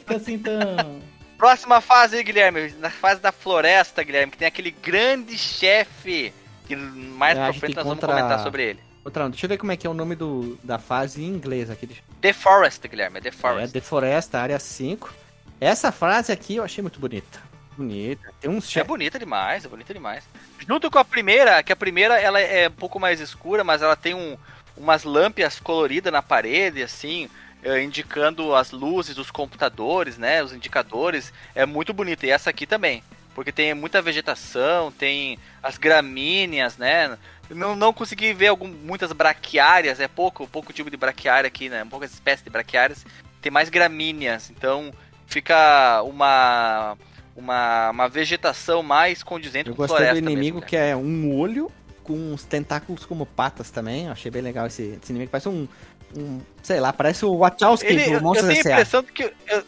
Fica 0.00 0.16
assim 0.16 0.32
então. 0.34 0.98
Próxima 1.40 1.80
fase 1.80 2.18
aí, 2.18 2.22
Guilherme. 2.22 2.74
Na 2.78 2.90
fase 2.90 3.18
da 3.18 3.32
floresta, 3.32 4.02
Guilherme, 4.04 4.30
que 4.30 4.36
tem 4.36 4.46
aquele 4.46 4.70
grande 4.70 5.38
chefe. 5.38 6.34
Que 6.66 6.76
mais 6.76 7.36
É, 7.38 7.44
pra 7.44 7.52
frente 7.54 7.74
nós 7.76 7.84
vamos 7.86 7.96
encontra- 7.98 8.08
comentar 8.22 8.42
sobre 8.42 8.62
ele. 8.62 8.80
Outra, 9.02 9.26
deixa 9.30 9.46
eu 9.46 9.48
ver 9.48 9.56
como 9.56 9.72
é 9.72 9.76
que 9.78 9.86
é 9.86 9.90
o 9.90 9.94
nome 9.94 10.14
do, 10.14 10.58
da 10.62 10.78
fase 10.78 11.22
em 11.22 11.28
inglês 11.28 11.70
aqui. 11.70 11.88
The 12.20 12.34
Forest, 12.34 12.86
Guilherme, 12.86 13.16
é 13.16 13.20
The 13.22 13.28
É, 13.30 13.32
Forest. 13.32 13.72
The 13.72 13.80
Floresta, 13.80 14.38
área 14.38 14.58
5. 14.58 15.10
Essa 15.58 15.90
frase 15.90 16.30
aqui 16.30 16.56
eu 16.56 16.62
achei 16.64 16.82
muito 16.82 17.00
bonita. 17.00 17.40
Bonita. 17.74 18.34
Tem 18.38 18.50
uns 18.50 18.76
É 18.76 18.84
bonita 18.84 19.18
demais, 19.18 19.64
é 19.64 19.68
bonita 19.68 19.94
demais. 19.94 20.22
Junto 20.68 20.90
com 20.90 20.98
a 20.98 21.04
primeira, 21.06 21.62
que 21.62 21.72
a 21.72 21.76
primeira 21.76 22.20
ela 22.20 22.38
é 22.38 22.68
um 22.68 22.72
pouco 22.72 23.00
mais 23.00 23.18
escura, 23.18 23.64
mas 23.64 23.80
ela 23.80 23.96
tem 23.96 24.12
um, 24.12 24.36
umas 24.76 25.04
lâmpadas 25.04 25.58
coloridas 25.58 26.12
na 26.12 26.20
parede, 26.20 26.82
assim, 26.82 27.30
eh, 27.62 27.82
indicando 27.82 28.54
as 28.54 28.70
luzes 28.70 29.14
dos 29.14 29.30
computadores, 29.30 30.16
né? 30.18 30.42
Os 30.42 30.52
indicadores. 30.52 31.32
É 31.54 31.66
muito 31.66 31.92
bonita. 31.92 32.26
E 32.26 32.30
essa 32.30 32.50
aqui 32.50 32.66
também. 32.66 33.02
Porque 33.34 33.52
tem 33.52 33.72
muita 33.74 34.02
vegetação, 34.02 34.90
tem 34.90 35.38
as 35.62 35.78
gramíneas, 35.78 36.76
né? 36.76 37.16
Não, 37.48 37.74
não 37.74 37.92
consegui 37.92 38.32
ver 38.32 38.48
algum, 38.48 38.68
muitas 38.68 39.12
braquiárias, 39.12 40.00
é 40.00 40.08
pouco, 40.08 40.46
pouco 40.46 40.72
tipo 40.72 40.90
de 40.90 40.96
braquiária 40.96 41.48
aqui, 41.48 41.68
né? 41.68 41.84
Poucas 41.88 42.12
espécies 42.12 42.44
de 42.44 42.50
braquiárias. 42.50 43.04
Tem 43.40 43.50
mais 43.50 43.68
gramíneas, 43.68 44.50
então 44.50 44.92
fica 45.26 46.02
uma, 46.02 46.96
uma, 47.34 47.90
uma 47.90 48.08
vegetação 48.08 48.82
mais 48.82 49.22
condizente 49.22 49.68
Eu 49.68 49.74
com 49.74 49.82
gostei 49.82 49.96
floresta 49.96 50.20
do 50.20 50.30
inimigo 50.30 50.56
mesmo, 50.56 50.60
né? 50.60 50.66
que 50.66 50.76
é 50.76 50.94
um 50.94 51.34
olho 51.34 51.70
com 52.02 52.32
uns 52.32 52.44
tentáculos 52.44 53.06
como 53.06 53.24
patas 53.24 53.70
também. 53.70 54.06
Eu 54.06 54.12
achei 54.12 54.30
bem 54.30 54.42
legal 54.42 54.66
esse, 54.66 54.98
esse 55.00 55.12
inimigo. 55.12 55.30
Parece 55.30 55.48
um, 55.48 55.68
um. 56.16 56.40
Sei 56.62 56.80
lá, 56.80 56.92
parece 56.92 57.24
o 57.24 57.36
Wachowski 57.38 57.86
Ele, 57.88 58.02
eu, 58.02 58.06
do 58.06 58.12
eu 58.14 58.20
Monstros 58.22 58.48
tenho 58.48 58.58
a 58.58 58.60
S.A. 58.60 58.72
impressão 58.72 59.02
que 59.02 59.24
eu, 59.24 59.32
eu, 59.48 59.64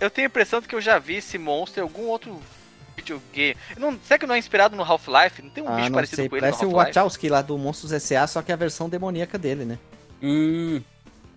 eu 0.00 0.10
tenho 0.10 0.26
a 0.26 0.30
impressão 0.30 0.60
de 0.60 0.68
que 0.68 0.74
eu 0.74 0.80
já 0.80 0.98
vi 0.98 1.16
esse 1.16 1.36
monstro 1.38 1.80
em 1.80 1.82
algum 1.82 2.06
outro 2.06 2.40
videogame. 2.96 3.56
Eu 3.74 3.80
Não, 3.80 3.98
será 4.04 4.18
que 4.18 4.26
não 4.26 4.34
é 4.34 4.38
inspirado 4.38 4.76
no 4.76 4.82
Half-Life? 4.82 5.42
Não 5.42 5.50
tem 5.50 5.62
um 5.64 5.68
Ah, 5.68 5.76
bicho 5.76 5.88
não 5.90 5.94
parecido 5.96 6.16
sei. 6.16 6.28
com 6.28 6.36
ele 6.36 6.46
no 6.46 6.52
Parece 6.52 6.64
o 6.64 6.68
Half-Life? 6.78 6.98
Wachowski 6.98 7.28
lá 7.28 7.42
do 7.42 7.58
Monstros 7.58 7.92
S.A., 7.92 8.26
só 8.26 8.42
que 8.42 8.52
a 8.52 8.56
versão 8.56 8.88
demoníaca 8.88 9.36
dele, 9.38 9.64
né? 9.64 9.78
Hum. 10.22 10.80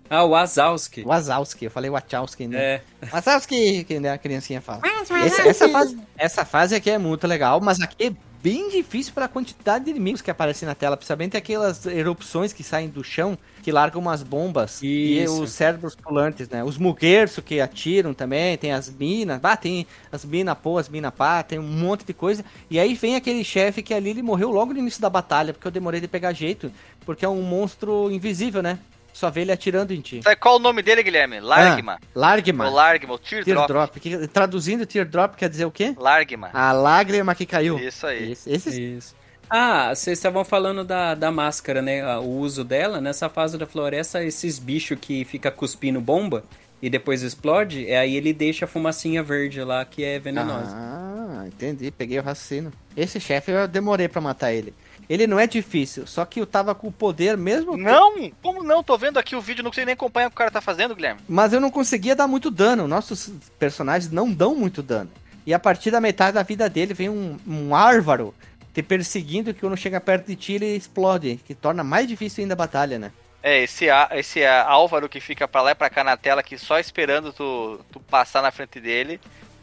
Ah, 0.09 0.23
o 0.23 0.29
Wazowski. 0.29 1.03
Wazowski, 1.03 1.65
eu 1.65 1.71
falei 1.71 1.89
Wachowski, 1.91 2.47
né? 2.47 2.57
É. 2.57 2.81
Wazowski, 3.11 3.83
que 3.83 3.99
né, 3.99 4.11
a 4.11 4.17
criancinha 4.17 4.59
fala. 4.59 4.81
Esse- 5.23 5.47
essa, 5.47 5.69
fase, 5.69 5.99
essa 6.17 6.43
fase 6.45 6.73
aqui 6.75 6.89
é 6.89 6.97
muito 6.97 7.27
legal, 7.27 7.61
mas 7.61 7.79
aqui 7.79 8.07
é 8.07 8.11
bem 8.41 8.69
difícil 8.69 9.13
pela 9.13 9.27
quantidade 9.27 9.85
de 9.85 9.91
inimigos 9.91 10.21
que 10.21 10.31
aparecem 10.31 10.65
na 10.65 10.75
tela, 10.75 10.95
principalmente 10.95 11.35
aquelas 11.35 11.85
erupções 11.85 12.53
que 12.53 12.63
saem 12.63 12.89
do 12.89 13.03
chão, 13.03 13.37
que 13.61 13.71
largam 13.71 14.01
umas 14.01 14.23
bombas, 14.23 14.81
e 14.81 15.21
Isso. 15.21 15.43
os 15.43 15.51
cérebros 15.51 15.95
pulantes, 15.95 16.47
né? 16.47 16.63
Os 16.63 16.77
muguerços 16.77 17.43
que 17.43 17.59
atiram 17.59 18.13
também, 18.13 18.57
tem 18.57 18.71
as 18.71 18.89
minas, 18.89 19.39
ah, 19.43 19.57
tem 19.57 19.85
as 20.11 20.23
minas 20.23 20.57
pô, 20.57 20.77
as 20.77 20.89
minas 20.89 21.13
pá, 21.13 21.43
tem 21.43 21.59
um 21.59 21.63
monte 21.63 22.05
de 22.05 22.13
coisa. 22.13 22.43
E 22.69 22.79
aí 22.79 22.93
vem 22.93 23.15
aquele 23.15 23.43
chefe 23.43 23.81
que 23.81 23.93
ali 23.93 24.09
ele 24.11 24.21
morreu 24.21 24.49
logo 24.49 24.73
no 24.73 24.79
início 24.79 25.01
da 25.01 25.09
batalha, 25.09 25.53
porque 25.53 25.67
eu 25.67 25.71
demorei 25.71 25.99
de 25.99 26.07
pegar 26.07 26.33
jeito, 26.33 26.71
porque 27.05 27.25
é 27.25 27.29
um 27.29 27.41
monstro 27.41 28.11
invisível, 28.11 28.61
né? 28.61 28.79
Só 29.13 29.29
vê 29.29 29.41
ele 29.41 29.51
atirando 29.51 29.93
em 29.93 29.99
ti. 30.01 30.21
Sabe 30.23 30.35
qual 30.37 30.55
o 30.55 30.59
nome 30.59 30.81
dele, 30.81 31.03
Guilherme? 31.03 31.39
Largma. 31.39 31.99
Largma. 32.15 32.67
O 32.69 32.73
Largma, 32.73 33.13
o 33.15 33.17
Teardrop. 33.17 33.45
Teardrop. 33.67 33.95
Que, 33.99 34.27
traduzindo, 34.27 34.85
teardrop 34.85 35.35
quer 35.35 35.49
dizer 35.49 35.65
o 35.65 35.71
quê? 35.71 35.93
Largma. 35.97 36.49
A 36.53 36.71
lágrima 36.71 37.35
que 37.35 37.45
caiu. 37.45 37.77
Isso 37.79 38.07
aí. 38.07 38.31
Esse, 38.31 38.49
esse- 38.51 38.81
Isso. 38.97 39.15
Ah, 39.49 39.93
vocês 39.95 40.17
estavam 40.19 40.45
falando 40.45 40.83
da, 40.83 41.15
da 41.15 41.31
máscara, 41.31 41.81
né? 41.81 42.01
Ah, 42.01 42.19
O 42.19 42.37
uso 42.37 42.63
dela. 42.63 43.01
Nessa 43.01 43.27
fase 43.29 43.57
da 43.57 43.65
floresta, 43.65 44.23
esses 44.23 44.59
bichos 44.59 44.97
que 45.01 45.25
fica 45.25 45.49
cuspindo 45.49 45.99
bomba 45.99 46.43
e 46.81 46.89
depois 46.89 47.23
explode, 47.23 47.89
é 47.89 47.97
aí 47.97 48.15
ele 48.15 48.31
deixa 48.31 48.65
a 48.65 48.67
fumacinha 48.67 49.21
verde 49.23 49.61
lá 49.63 49.83
que 49.83 50.03
é 50.03 50.19
venenosa. 50.19 50.71
Ah, 50.75 51.43
entendi. 51.47 51.89
Peguei 51.91 52.19
o 52.19 52.21
raciocínio. 52.21 52.71
Esse 52.95 53.19
chefe 53.19 53.51
eu 53.51 53.67
demorei 53.67 54.07
pra 54.07 54.21
matar 54.21 54.53
ele. 54.53 54.73
Ele 55.09 55.25
não 55.25 55.39
é 55.39 55.47
difícil, 55.47 56.05
só 56.05 56.23
que 56.23 56.39
eu 56.39 56.45
tava 56.45 56.75
com 56.75 56.87
o 56.87 56.91
poder 56.91 57.35
mesmo. 57.35 57.75
Não! 57.75 58.31
Como 58.43 58.63
não? 58.63 58.83
Tô 58.83 58.95
vendo 58.95 59.17
aqui 59.17 59.35
o 59.35 59.41
vídeo, 59.41 59.63
não 59.63 59.71
consigo 59.71 59.87
nem 59.87 59.93
acompanhar 59.93 60.27
o 60.27 60.29
que 60.29 60.35
o 60.35 60.37
cara 60.37 60.51
tá 60.51 60.61
fazendo, 60.61 60.95
Guilherme. 60.95 61.19
Mas 61.27 61.51
eu 61.51 61.59
não 61.59 61.71
conseguia 61.71 62.15
dar 62.15 62.27
muito 62.27 62.51
dano. 62.51 62.87
Nossos 62.87 63.31
personagens 63.57 64.11
não 64.11 64.31
dão 64.31 64.53
muito 64.53 64.83
dano. 64.83 65.09
E 65.47 65.53
a 65.53 65.57
partir 65.57 65.89
da 65.89 65.99
metade 65.99 66.33
da 66.33 66.43
vida 66.43 66.69
dele 66.69 66.93
vem 66.93 67.09
um, 67.09 67.39
um 67.47 67.73
árvaro 67.73 68.35
te 68.71 68.83
perseguindo 68.83 69.51
que 69.51 69.61
quando 69.61 69.75
chega 69.75 69.99
perto 69.99 70.27
de 70.27 70.35
ti 70.35 70.53
ele 70.53 70.75
explode. 70.75 71.39
Que 71.43 71.55
torna 71.55 71.83
mais 71.83 72.07
difícil 72.07 72.43
ainda 72.43 72.53
a 72.53 72.57
batalha, 72.57 72.99
né? 72.99 73.11
É, 73.41 73.63
esse, 73.63 73.85
esse 74.11 74.45
Álvaro 74.45 75.09
que 75.09 75.19
fica 75.19 75.47
pra 75.47 75.61
lá 75.61 75.71
e 75.71 75.75
pra 75.75 75.89
cá 75.89 76.03
na 76.03 76.17
tela, 76.17 76.43
que 76.43 76.57
só 76.57 76.77
esperando 76.77 77.33
tu, 77.33 77.79
tu 77.91 77.99
passar 77.99 78.41
na 78.41 78.51
frente 78.51 78.79
dele, 78.79 79.19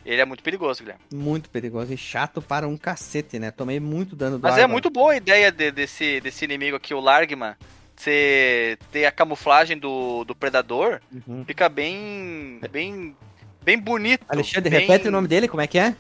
ele 0.07 0.20
é 0.20 0.24
muito 0.24 0.43
perigoso, 0.43 0.81
Guilherme. 0.81 1.03
Muito 1.12 1.51
perigoso 1.51 1.93
e 1.93 1.97
chato 1.97 2.41
para 2.41 2.66
um 2.69 2.77
cacete, 2.77 3.39
né? 3.39 3.51
Tomei 3.51 3.81
muito 3.81 4.15
dano 4.16 4.39
do 4.39 4.43
Mas 4.43 4.57
é 4.57 4.66
muito 4.66 4.89
boa 4.89 5.12
a 5.12 5.16
ideia 5.16 5.51
de- 5.53 5.70
desse, 5.73 6.20
desse 6.20 6.45
inimigo 6.45 6.77
aqui, 6.77 6.95
o 6.95 7.01
Largman. 7.01 7.55
Você 7.95 8.78
ter 8.93 9.07
a 9.07 9.12
camuflagem 9.12 9.78
do, 9.78 10.23
do 10.24 10.35
predador, 10.35 11.01
Uhum. 11.27 11.45
fica 11.47 11.69
bem. 11.69 12.61
bem. 12.70 13.16
bem 13.65 13.78
bonito. 13.78 14.24
Alexandre, 14.28 14.70
bem- 14.70 14.81
repete 14.81 15.09
o 15.09 15.11
nome 15.11 15.27
dele, 15.27 15.49
como 15.49 15.61
é 15.62 15.66
que 15.66 15.78
é? 15.78 15.97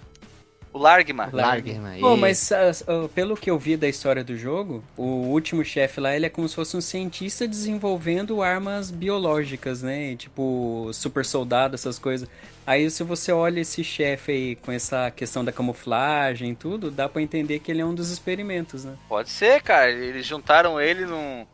O. 0.76 2.00
Pô, 2.00 2.12
isso. 2.12 2.20
mas 2.20 2.52
ah, 2.52 3.08
pelo 3.14 3.36
que 3.36 3.50
eu 3.50 3.58
vi 3.58 3.76
da 3.76 3.88
história 3.88 4.22
do 4.22 4.36
jogo, 4.36 4.82
o 4.96 5.02
último 5.02 5.64
chefe 5.64 6.00
lá, 6.00 6.14
ele 6.14 6.26
é 6.26 6.28
como 6.28 6.48
se 6.48 6.54
fosse 6.54 6.76
um 6.76 6.80
cientista 6.80 7.46
desenvolvendo 7.48 8.42
armas 8.42 8.90
biológicas, 8.90 9.82
né? 9.82 10.16
Tipo, 10.16 10.90
super 10.92 11.24
soldado, 11.24 11.74
essas 11.74 11.98
coisas. 11.98 12.28
Aí 12.66 12.90
se 12.90 13.04
você 13.04 13.30
olha 13.30 13.60
esse 13.60 13.84
chefe 13.84 14.32
aí 14.32 14.56
com 14.56 14.72
essa 14.72 15.10
questão 15.10 15.44
da 15.44 15.52
camuflagem 15.52 16.50
e 16.50 16.54
tudo, 16.56 16.90
dá 16.90 17.08
pra 17.08 17.22
entender 17.22 17.60
que 17.60 17.70
ele 17.70 17.80
é 17.80 17.84
um 17.86 17.94
dos 17.94 18.10
experimentos, 18.10 18.84
né? 18.84 18.94
Pode 19.08 19.30
ser, 19.30 19.62
cara. 19.62 19.90
Eles 19.90 20.26
juntaram 20.26 20.80
ele 20.80 21.06
num, 21.06 21.46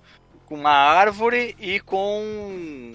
com 0.46 0.54
uma 0.54 0.70
árvore 0.70 1.54
e 1.60 1.80
com. 1.80 2.94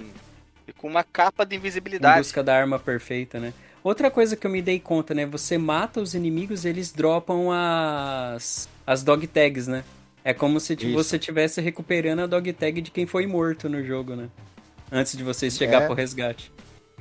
e 0.67 0.73
com 0.73 0.87
uma 0.87 1.03
capa 1.03 1.45
de 1.45 1.55
Em 1.55 1.59
invisibilidade. 1.59 2.19
busca 2.19 2.43
da 2.43 2.55
arma 2.57 2.79
perfeita, 2.79 3.39
né? 3.39 3.53
Outra 3.87 4.11
coisa 4.11 4.35
que 4.35 4.45
eu 4.45 4.51
me 4.51 4.61
dei 4.61 4.81
conta, 4.81 5.13
né? 5.13 5.25
Você 5.25 5.57
mata 5.57 6.01
os 6.01 6.13
inimigos, 6.13 6.65
eles 6.65 6.91
dropam 6.91 7.49
as 7.53 8.67
as 8.85 9.01
dog 9.01 9.25
tags, 9.27 9.65
né? 9.65 9.81
É 10.25 10.33
como 10.33 10.59
se 10.59 10.75
tipo, 10.75 10.89
Isso. 10.91 11.03
você 11.05 11.15
estivesse 11.15 11.61
recuperando 11.61 12.19
a 12.19 12.27
dog 12.27 12.51
tag 12.51 12.81
de 12.81 12.91
quem 12.91 13.05
foi 13.05 13.25
morto 13.25 13.69
no 13.69 13.81
jogo, 13.81 14.13
né? 14.13 14.27
Antes 14.91 15.15
de 15.15 15.23
vocês 15.23 15.55
chegar 15.55 15.83
É. 15.83 15.85
pro 15.85 15.95
resgate. 15.95 16.51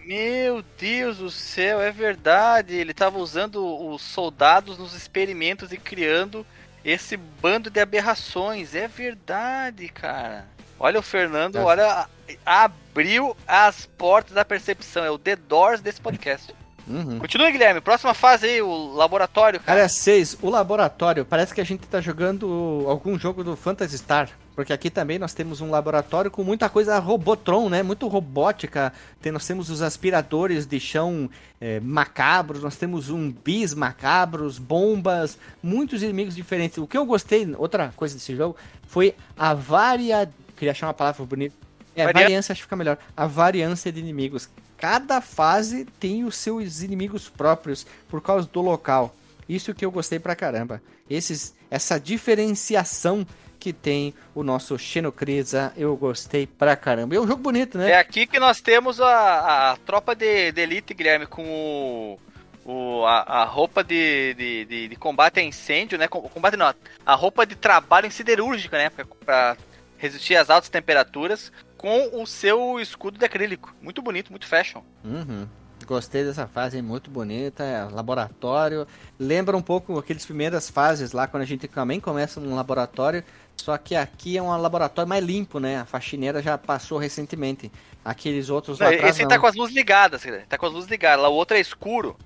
Meu 0.04 0.62
Deus 0.78 1.18
do 1.18 1.28
céu, 1.28 1.80
é 1.80 1.90
verdade. 1.90 2.76
Ele 2.76 2.94
tava 2.94 3.18
usando 3.18 3.66
os 3.90 4.00
soldados 4.00 4.78
nos 4.78 4.94
experimentos 4.94 5.72
e 5.72 5.76
criando 5.78 6.46
esse 6.84 7.16
bando 7.16 7.68
de 7.68 7.80
aberrações. 7.80 8.76
É 8.76 8.86
verdade, 8.86 9.88
cara. 9.88 10.46
Olha 10.78 11.00
o 11.00 11.02
Fernando, 11.02 11.56
olha, 11.56 12.06
abriu 12.44 13.36
as 13.44 13.86
portas 13.86 14.34
da 14.34 14.44
percepção. 14.44 15.04
É 15.04 15.10
o 15.10 15.18
The 15.18 15.34
Doors 15.34 15.80
desse 15.80 16.00
podcast. 16.00 16.54
Uhum. 16.86 17.18
Continua, 17.18 17.50
Guilherme. 17.50 17.80
Próxima 17.80 18.14
fase 18.14 18.46
aí, 18.46 18.62
o 18.62 18.94
laboratório, 18.94 19.60
cara. 19.60 19.80
Área 19.80 19.88
6, 19.88 20.38
o 20.40 20.50
laboratório. 20.50 21.24
Parece 21.24 21.52
que 21.54 21.60
a 21.60 21.64
gente 21.64 21.86
tá 21.86 22.00
jogando 22.00 22.84
algum 22.86 23.18
jogo 23.18 23.42
do 23.42 23.56
Phantasy 23.56 23.98
Star. 23.98 24.30
Porque 24.54 24.72
aqui 24.72 24.88
também 24.88 25.18
nós 25.18 25.34
temos 25.34 25.60
um 25.60 25.70
laboratório 25.70 26.30
com 26.30 26.42
muita 26.42 26.70
coisa 26.70 26.98
Robotron, 26.98 27.68
né? 27.68 27.82
Muito 27.82 28.08
robótica. 28.08 28.90
Tem, 29.20 29.30
nós 29.30 29.46
temos 29.46 29.68
os 29.68 29.82
aspiradores 29.82 30.64
de 30.64 30.80
chão 30.80 31.28
eh, 31.60 31.78
macabros, 31.80 32.62
nós 32.62 32.74
temos 32.74 33.04
zumbis 33.04 33.74
macabros, 33.74 34.58
bombas, 34.58 35.36
muitos 35.62 36.02
inimigos 36.02 36.34
diferentes. 36.34 36.78
O 36.78 36.86
que 36.86 36.96
eu 36.96 37.04
gostei, 37.04 37.54
outra 37.58 37.92
coisa 37.94 38.14
desse 38.14 38.34
jogo, 38.34 38.56
foi 38.86 39.14
a 39.36 39.52
varia... 39.52 40.26
Queria 40.56 40.72
achar 40.72 40.86
uma 40.86 40.94
palavra 40.94 41.22
bonita. 41.26 41.54
É, 41.94 42.10
variância, 42.10 42.52
acho 42.52 42.60
que 42.60 42.66
fica 42.66 42.76
melhor. 42.76 42.96
A 43.14 43.26
variância 43.26 43.92
de 43.92 44.00
inimigos. 44.00 44.48
Cada 44.78 45.20
fase 45.20 45.84
tem 45.98 46.24
os 46.24 46.36
seus 46.36 46.82
inimigos 46.82 47.28
próprios 47.28 47.86
por 48.08 48.20
causa 48.20 48.48
do 48.52 48.60
local. 48.60 49.14
Isso 49.48 49.72
que 49.74 49.84
eu 49.84 49.90
gostei 49.90 50.18
pra 50.18 50.34
caramba. 50.36 50.82
Esses, 51.08 51.54
essa 51.70 51.98
diferenciação 52.00 53.26
que 53.58 53.72
tem 53.72 54.14
o 54.34 54.42
nosso 54.42 54.78
Xenocrisa, 54.78 55.72
eu 55.76 55.96
gostei 55.96 56.46
pra 56.46 56.76
caramba. 56.76 57.14
E 57.14 57.18
é 57.18 57.20
um 57.20 57.26
jogo 57.26 57.42
bonito, 57.42 57.78
né? 57.78 57.90
É 57.92 57.98
aqui 57.98 58.26
que 58.26 58.38
nós 58.38 58.60
temos 58.60 59.00
a, 59.00 59.72
a 59.72 59.76
tropa 59.78 60.14
de, 60.14 60.52
de 60.52 60.60
elite, 60.60 60.92
Guilherme, 60.94 61.26
com 61.26 61.42
o, 61.44 62.18
o- 62.64 63.04
a, 63.06 63.20
a 63.42 63.44
roupa 63.44 63.82
de, 63.82 64.34
de, 64.34 64.88
de- 64.88 64.96
combate 64.96 65.40
a 65.40 65.42
incêndio, 65.42 65.96
né? 65.98 66.06
Com- 66.06 66.20
Combate 66.28 66.56
não, 66.56 66.72
a 67.04 67.14
roupa 67.14 67.46
de 67.46 67.54
trabalho 67.56 68.06
em 68.06 68.10
siderúrgica, 68.10 68.76
né? 68.76 68.90
Pra, 68.90 69.04
pra 69.24 69.56
resistir 69.96 70.36
às 70.36 70.50
altas 70.50 70.68
temperaturas, 70.68 71.52
com 71.76 72.20
o 72.20 72.26
seu 72.26 72.80
escudo 72.80 73.18
de 73.18 73.24
acrílico. 73.24 73.74
Muito 73.80 74.02
bonito, 74.02 74.30
muito 74.30 74.46
fashion. 74.46 74.82
Uhum. 75.04 75.46
Gostei 75.86 76.24
dessa 76.24 76.48
fase, 76.48 76.80
muito 76.82 77.10
bonita, 77.10 77.62
é, 77.62 77.84
laboratório. 77.84 78.86
Lembra 79.18 79.56
um 79.56 79.62
pouco 79.62 79.98
aquelas 79.98 80.24
primeiras 80.24 80.68
fases 80.68 81.12
lá, 81.12 81.28
quando 81.28 81.42
a 81.42 81.46
gente 81.46 81.68
também 81.68 82.00
começa 82.00 82.40
num 82.40 82.56
laboratório, 82.56 83.22
só 83.56 83.76
que 83.78 83.94
aqui 83.94 84.36
é 84.36 84.42
um 84.42 84.48
laboratório 84.56 85.08
mais 85.08 85.24
limpo, 85.24 85.60
né? 85.60 85.78
A 85.78 85.84
faxineira 85.84 86.42
já 86.42 86.58
passou 86.58 86.98
recentemente. 86.98 87.70
Aqueles 88.04 88.50
outros 88.50 88.80
lá 88.80 88.86
Não, 88.86 88.94
atrás 88.94 89.10
esse 89.14 89.20
aí 89.20 89.24
não. 89.24 89.30
tá 89.30 89.38
com 89.38 89.46
as 89.46 89.54
luzes 89.54 89.74
ligadas, 89.74 90.22
tá 90.48 90.58
com 90.58 90.66
as 90.66 90.72
luzes 90.72 90.90
ligadas. 90.90 91.22
Lá 91.22 91.28
o 91.28 91.34
outro 91.34 91.56
é 91.56 91.60
escuro. 91.60 92.16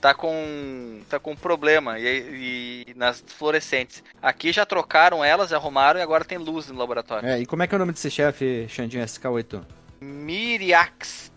Tá 0.00 0.14
com. 0.14 1.00
tá 1.08 1.18
com 1.18 1.36
problema. 1.36 1.98
E, 1.98 2.86
e 2.88 2.94
nas 2.94 3.22
fluorescentes. 3.26 4.02
Aqui 4.22 4.50
já 4.50 4.64
trocaram 4.64 5.22
elas, 5.22 5.52
arrumaram 5.52 6.00
e 6.00 6.02
agora 6.02 6.24
tem 6.24 6.38
luz 6.38 6.68
no 6.68 6.78
laboratório. 6.78 7.28
É, 7.28 7.38
e 7.38 7.46
como 7.46 7.62
é 7.62 7.66
que 7.66 7.74
é 7.74 7.76
o 7.76 7.78
nome 7.78 7.92
desse 7.92 8.10
chefe, 8.10 8.66
Xandinho 8.68 9.04
SK8? 9.04 9.62
Miriax. 10.00 11.30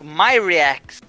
Myriax. 0.00 1.02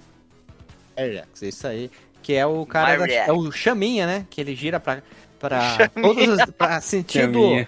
É, 0.96 1.24
isso 1.40 1.66
aí. 1.66 1.90
Que 2.22 2.34
é 2.34 2.44
o 2.44 2.66
cara 2.66 2.96
da, 2.96 3.04
Myriax. 3.04 3.28
é 3.28 3.32
o 3.32 3.50
chaminha, 3.52 4.06
né? 4.06 4.26
Que 4.28 4.40
ele 4.40 4.54
gira 4.54 4.80
pra, 4.80 5.02
pra 5.40 5.88
todos 6.00 6.28
os, 6.28 6.50
pra 6.52 6.80
sentido 6.82 7.66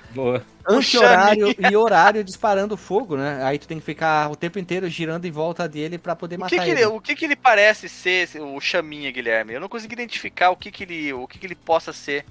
anti-horário 0.69 1.55
e 1.59 1.77
horário 1.77 2.25
disparando 2.25 2.77
fogo, 2.77 3.17
né? 3.17 3.45
Aí 3.45 3.59
tu 3.59 3.69
tem 3.69 3.81
que 3.81 3.85
ficar 3.87 4.31
o 4.31 4.37
tempo 4.37 4.59
inteiro 4.61 4.89
girando 4.89 5.27
em 5.27 5.33
volta 5.33 5.69
dele 5.69 5.99
pra 5.99 6.17
poder 6.17 6.39
O 6.39 6.41
matar 6.41 6.47
que, 6.47 6.61
que 6.61 6.71
ele. 6.71 6.81
ele, 6.81 6.87
o 6.87 7.01
que, 7.01 7.15
que 7.15 7.25
ele 7.25 7.37
parece 7.37 7.89
ser, 7.89 8.29
o 8.41 8.61
Chaminha, 8.61 9.13
Guilherme? 9.13 9.53
Eu 9.55 9.61
não 9.61 9.69
consegui 9.69 9.95
identificar 9.95 10.51
o 10.51 10.57
que, 10.57 10.71
que, 10.73 10.83
ele, 10.85 11.13
o 11.13 11.29
que, 11.29 11.39
que 11.39 11.47
ele 11.47 11.55
possa 11.55 11.93
ser. 11.93 12.25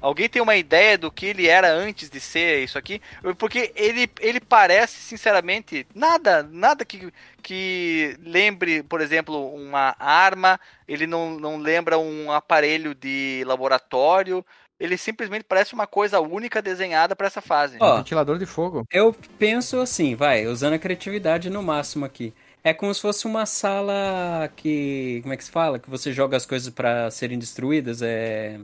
Alguém 0.00 0.28
tem 0.28 0.42
uma 0.42 0.56
ideia 0.56 0.98
do 0.98 1.10
que 1.10 1.26
ele 1.26 1.48
era 1.48 1.72
antes 1.72 2.10
de 2.10 2.20
ser 2.20 2.62
isso 2.64 2.78
aqui? 2.78 3.00
Porque 3.38 3.72
ele, 3.76 4.10
ele 4.20 4.40
parece, 4.40 5.00
sinceramente, 5.00 5.86
nada, 5.94 6.42
nada 6.42 6.84
que, 6.84 7.12
que 7.42 8.16
lembre, 8.20 8.82
por 8.82 9.00
exemplo, 9.00 9.54
uma 9.54 9.96
arma, 9.98 10.60
ele 10.88 11.06
não, 11.06 11.40
não 11.40 11.56
lembra 11.58 11.98
um 11.98 12.30
aparelho 12.32 12.94
de 12.94 13.42
laboratório, 13.46 14.44
ele 14.78 14.96
simplesmente 14.96 15.44
parece 15.44 15.74
uma 15.74 15.86
coisa 15.86 16.20
única 16.20 16.60
desenhada 16.60 17.16
para 17.16 17.26
essa 17.26 17.40
fase. 17.40 17.78
Ó, 17.80 17.96
Ventilador 17.96 18.38
de 18.38 18.46
fogo. 18.46 18.84
Eu 18.90 19.14
penso 19.38 19.80
assim, 19.80 20.14
vai, 20.14 20.46
usando 20.46 20.74
a 20.74 20.78
criatividade 20.78 21.48
no 21.48 21.62
máximo 21.62 22.04
aqui. 22.04 22.34
É 22.62 22.74
como 22.74 22.92
se 22.92 23.00
fosse 23.00 23.26
uma 23.26 23.46
sala 23.46 24.50
que. 24.56 25.20
Como 25.22 25.32
é 25.32 25.36
que 25.36 25.44
se 25.44 25.50
fala? 25.50 25.78
Que 25.78 25.88
você 25.88 26.12
joga 26.12 26.36
as 26.36 26.44
coisas 26.44 26.68
pra 26.68 27.10
serem 27.10 27.38
destruídas. 27.38 28.02
É. 28.02 28.58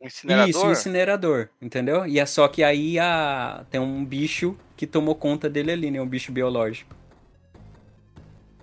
Um 0.00 0.06
incinerador. 0.06 0.48
Isso, 0.48 0.66
um 0.66 0.72
incinerador, 0.72 1.48
entendeu? 1.60 2.06
E 2.06 2.18
é 2.18 2.26
só 2.26 2.48
que 2.48 2.62
aí 2.62 2.98
a... 2.98 3.64
tem 3.70 3.80
um 3.80 4.04
bicho 4.04 4.56
que 4.76 4.86
tomou 4.86 5.14
conta 5.14 5.48
dele 5.48 5.72
ali, 5.72 5.90
né? 5.90 6.00
Um 6.00 6.06
bicho 6.06 6.32
biológico. 6.32 6.94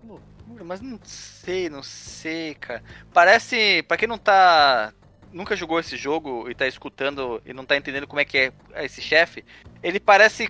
Loucura, 0.03 0.63
Mas 0.63 0.81
não 0.81 0.99
sei, 1.03 1.69
não 1.69 1.84
sei, 1.84 2.55
cara. 2.55 2.84
Parece, 3.13 3.84
pra 3.84 3.97
quem 3.97 4.07
não 4.07 4.17
tá 4.17 4.93
nunca 5.31 5.56
jogou 5.56 5.80
esse 5.80 5.95
jogo 5.95 6.49
e 6.49 6.56
tá 6.56 6.68
escutando 6.68 7.41
e 7.45 7.53
não 7.53 7.65
tá 7.65 7.77
entendendo 7.77 8.07
como 8.07 8.19
é 8.19 8.26
que 8.26 8.38
é 8.38 8.53
esse 8.85 9.01
chefe, 9.01 9.43
ele 9.81 9.99
parece 9.99 10.49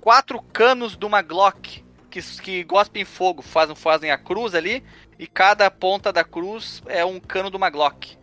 quatro 0.00 0.40
canos 0.52 0.96
de 0.96 1.06
uma 1.06 1.22
Glock 1.22 1.84
que, 2.10 2.20
que 2.40 2.64
gospem 2.64 3.04
fogo, 3.04 3.42
fazem, 3.42 3.74
fazem 3.74 4.10
a 4.10 4.18
cruz 4.18 4.54
ali 4.54 4.84
e 5.18 5.26
cada 5.26 5.70
ponta 5.70 6.12
da 6.12 6.22
cruz 6.22 6.82
é 6.86 7.04
um 7.04 7.18
cano 7.18 7.50
de 7.50 7.56
uma 7.56 7.70
Glock. 7.70 8.16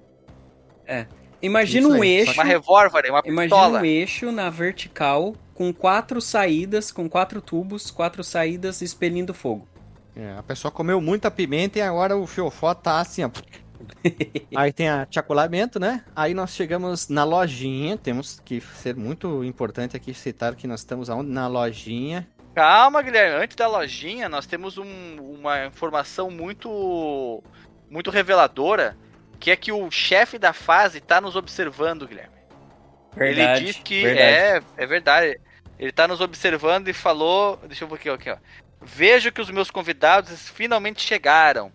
Imagina 1.42 1.88
Isso 1.88 1.98
um 1.98 2.02
aí, 2.02 2.10
eixo. 2.10 2.34
Uma 2.34 2.44
revólver, 2.44 3.10
uma 3.10 3.22
Imagina 3.26 3.42
pistola. 3.42 3.80
um 3.82 3.86
eixo 3.86 4.32
na 4.32 4.50
vertical 4.50 5.36
com 5.54 5.74
quatro 5.74 6.22
saídas, 6.22 6.92
com 6.92 7.10
quatro 7.10 7.42
tubos, 7.42 7.90
quatro 7.90 8.24
saídas 8.24 8.82
expelindo 8.82 9.34
fogo. 9.34 9.68
É, 10.16 10.36
a 10.38 10.44
pessoa 10.44 10.72
comeu 10.72 11.00
muita 11.02 11.32
pimenta 11.32 11.80
e 11.80 11.82
agora 11.82 12.16
o 12.18 12.28
fiofó 12.28 12.74
tá 12.74 13.00
assim, 13.00 13.24
ó. 13.24 13.30
Aí 14.56 14.72
tem 14.74 14.90
a 14.90 15.08
chacolamento, 15.10 15.80
né? 15.80 16.04
Aí 16.16 16.34
nós 16.34 16.52
chegamos 16.56 17.08
na 17.10 17.24
lojinha. 17.24 17.98
Temos 17.98 18.42
que 18.44 18.62
ser 18.62 18.96
muito 18.96 19.44
importante 19.44 19.96
aqui 19.96 20.14
citar 20.14 20.56
que 20.56 20.68
nós 20.68 20.82
estamos 20.82 21.10
aonde? 21.10 21.30
Na 21.32 21.48
lojinha. 21.48 22.28
Calma, 22.54 23.02
Guilherme. 23.02 23.44
Antes 23.44 23.56
da 23.56 23.68
lojinha, 23.68 24.28
nós 24.28 24.46
temos 24.46 24.78
um- 24.78 25.18
uma 25.40 25.66
informação 25.66 26.30
muito, 26.30 27.42
muito 27.90 28.10
reveladora, 28.10 28.98
que 29.40 29.50
é 29.52 29.56
que 29.56 29.72
o 29.72 29.90
chefe 29.90 30.38
da 30.38 30.54
fase 30.54 31.00
tá 31.00 31.22
nos 31.22 31.36
observando, 31.36 32.08
Guilherme. 32.08 32.36
Verdade. 33.16 33.64
ele 33.64 33.66
diz 33.74 33.82
que 33.84 34.04
verdade. 34.04 34.66
é, 34.78 34.84
é 34.84 34.86
verdade. 34.86 35.40
Ele 35.80 35.92
tá 35.92 36.08
nos 36.08 36.22
observando 36.22 36.88
e 36.88 36.94
falou, 36.94 37.58
deixa 37.68 37.84
eu 37.84 37.88
ver 37.88 37.96
aqui, 37.96 38.10
ó, 38.10 38.14
aqui, 38.14 38.30
ó. 38.30 38.38
Vejo 38.82 39.32
que 39.32 39.42
os 39.42 39.50
meus 39.50 39.72
convidados 39.72 40.50
finalmente 40.50 41.02
chegaram. 41.02 41.72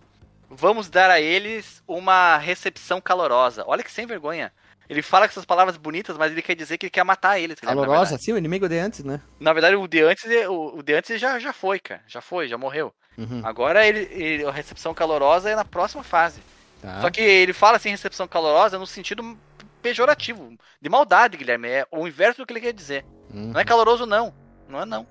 Vamos 0.51 0.89
dar 0.89 1.11
a 1.11 1.21
eles 1.21 1.83
uma 1.87 2.37
recepção 2.37 3.01
calorosa. 3.01 3.65
Olha 3.67 3.83
que 3.83 3.91
sem 3.93 4.07
vergonha. 4.07 4.53
Ele 4.89 5.03
fala 5.03 5.27
com 5.27 5.33
essas 5.33 5.45
palavras 5.45 5.77
bonitas, 5.77 6.17
mas 6.17 6.31
ele 6.31 6.43
quer 6.43 6.55
dizer 6.55 6.79
que 6.79 6.87
ele 6.87 6.91
quer 6.91 7.03
matar 7.03 7.41
eles. 7.41 7.57
Na 7.61 7.71
Calorosa, 7.71 8.17
sim, 8.19 8.33
o 8.33 8.39
inimigo 8.39 8.69
de 8.69 8.79
antes, 8.79 9.03
né? 9.03 9.21
Na 9.41 9.53
verdade, 9.53 9.75
o 9.75 9.89
de 9.89 10.01
antes, 10.01 10.25
o, 10.49 10.79
o 10.79 10.83
de 10.83 10.95
antes 10.95 11.21
já, 11.21 11.41
já 11.41 11.53
foi, 11.53 11.81
cara. 11.81 12.03
Já 12.07 12.21
foi, 12.21 12.47
já 12.47 12.57
morreu. 12.57 12.95
Uhum. 13.19 13.41
Agora 13.43 13.85
ele, 13.85 14.09
ele- 14.13 14.45
a 14.47 14.53
recepção 14.53 14.95
calorosa 14.95 15.51
é 15.51 15.57
na 15.57 15.65
próxima 15.65 16.05
fase. 16.05 16.41
Tá. 16.81 17.01
Só 17.01 17.11
que 17.11 17.21
ele 17.21 17.53
fala 17.53 17.79
assim, 17.79 17.91
recepção 17.91 18.29
calorosa, 18.29 18.79
no 18.79 18.87
sentido 18.87 19.37
pejorativo, 19.83 20.57
de 20.81 20.89
maldade, 20.89 21.37
Guilherme. 21.37 21.69
É 21.69 21.87
o 21.91 22.07
inverso 22.07 22.43
do 22.43 22.47
que 22.47 22.53
ele 22.53 22.61
quer 22.61 22.73
dizer. 22.73 23.05
Uhum. 23.35 23.53
Não 23.53 23.61
é 23.61 23.65
caloroso, 23.65 24.07
não. 24.07 24.33
Não 24.69 24.83
é, 24.83 24.85
não. 24.85 25.05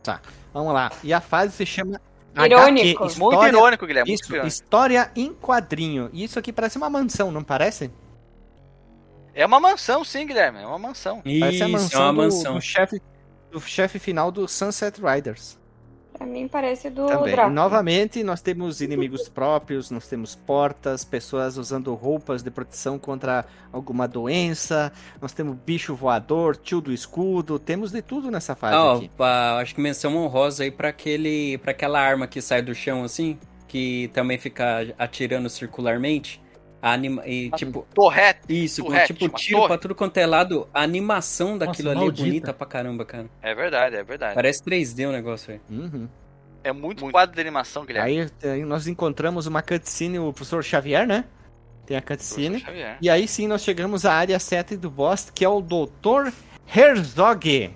Vamos 0.53 0.74
lá. 0.74 0.90
E 1.03 1.14
a 1.14 1.20
fase 1.20 1.52
se 1.53 1.66
chama 1.66 1.99
Irônico. 2.36 3.03
HQ, 3.03 3.20
Muito 3.20 3.34
história, 3.34 3.48
irônico, 3.49 3.86
Guilherme. 3.88 4.10
muito 4.12 4.22
Isso, 4.24 4.32
irônico. 4.34 4.48
história 4.48 5.12
em 5.16 5.34
quadrinho. 5.34 6.10
E 6.12 6.24
isso 6.24 6.38
aqui 6.40 6.52
parece 6.52 6.78
uma 6.78 6.90
mansão, 6.90 7.32
não 7.32 7.44
parece? 7.44 7.91
É 9.34 9.45
uma 9.45 9.60
mansão, 9.60 10.03
sim, 10.03 10.26
Guilherme. 10.26 10.60
É 10.60 10.66
uma 10.68 10.80
mansão. 10.80 11.22
Parece 11.22 11.64
a 11.64 11.68
Isso, 11.68 11.70
mansão, 11.70 12.02
é 12.02 12.06
uma 12.06 12.14
do- 12.14 12.18
mansão. 12.22 12.53
do 12.56 12.62
chefe 12.62 13.02
do 13.52 13.62
chefe 13.62 13.99
final 13.99 14.32
do 14.32 14.48
Sunset 14.48 14.99
Riders. 15.02 15.57
Pra 16.18 16.26
mim 16.26 16.48
parece 16.48 16.90
do 16.90 17.08
Também. 17.08 17.34
Drácula. 17.34 17.54
Novamente, 17.54 18.24
nós 18.24 18.42
temos 18.42 18.80
inimigos 18.80 19.28
próprios, 19.30 19.92
nós 19.92 20.08
temos 20.08 20.34
portas, 20.34 21.04
pessoas 21.04 21.58
usando 21.58 21.94
roupas 21.94 22.42
de 22.42 22.50
proteção 22.50 22.98
contra 22.98 23.46
alguma 23.72 24.08
doença, 24.08 24.94
nós 25.22 25.34
temos 25.34 25.58
bicho 25.66 25.94
voador, 25.94 26.56
tio 26.56 26.80
do 26.80 26.94
escudo, 26.94 27.60
temos 27.60 27.92
de 27.92 28.02
tudo 28.02 28.32
nessa 28.32 28.56
fase 28.56 28.78
ó, 28.78 28.96
aqui. 28.96 29.10
pá, 29.10 29.60
acho 29.60 29.76
que 29.76 29.82
menção 29.82 30.16
honrosa 30.16 30.64
aí 30.64 30.72
pra, 30.72 30.90
aquele, 30.90 31.58
pra 31.58 31.72
aquela 31.72 32.00
arma 32.00 32.28
que 32.28 32.42
sai 32.42 32.62
do 32.62 32.74
chão 32.74 33.04
assim, 33.04 33.38
que 33.68 34.10
também 34.14 34.38
fica 34.38 34.94
atirando 34.98 35.50
circularmente. 35.50 36.42
Anima, 36.88 37.28
e 37.28 37.49
tipo, 37.52 37.88
Torrete. 37.95 38.41
isso, 38.48 38.84
com, 38.84 38.90
torrete, 38.90 39.14
tipo, 39.14 39.26
uma 39.26 39.38
tiro 39.40 39.57
torre. 39.57 39.68
pra 39.70 39.78
tudo 39.80 39.95
quanto 39.95 40.18
é 40.18 40.26
lado. 40.28 40.68
A 40.74 40.82
animação 40.84 41.57
daquilo 41.57 41.90
ali 41.90 41.99
maldita. 41.99 42.22
é 42.22 42.30
bonita 42.30 42.53
pra 42.53 42.68
caramba, 42.68 43.03
cara. 43.06 43.26
É 43.41 43.56
verdade, 43.56 43.95
é 43.95 44.03
verdade. 44.03 44.36
Parece 44.36 44.62
3D 44.64 45.07
o 45.10 45.12
negócio 45.12 45.53
aí. 45.53 45.62
Uhum. 45.70 46.07
É 46.64 46.72
muito 46.72 47.10
quadro 47.10 47.34
de 47.36 47.41
animação, 47.41 47.86
Guilherme. 47.86 48.22
Aí, 48.44 48.52
aí 48.52 48.64
nós 48.66 48.88
encontramos 48.88 49.48
uma 49.48 49.62
cutscene, 49.64 50.20
o 50.20 50.32
professor 50.32 50.64
Xavier, 50.64 51.07
né? 51.07 51.26
Tem 51.88 51.98
a 51.98 52.02
cutscene. 52.02 52.64
E 53.02 53.10
aí 53.10 53.28
sim 53.28 53.48
nós 53.48 53.64
chegamos 53.64 54.06
à 54.06 54.14
área 54.14 54.38
7 54.40 54.76
do 54.78 54.90
boss, 54.90 55.32
que 55.34 55.44
é 55.45 55.49
o 55.49 55.62
Dr. 55.62 56.32
Herzog. 56.76 57.74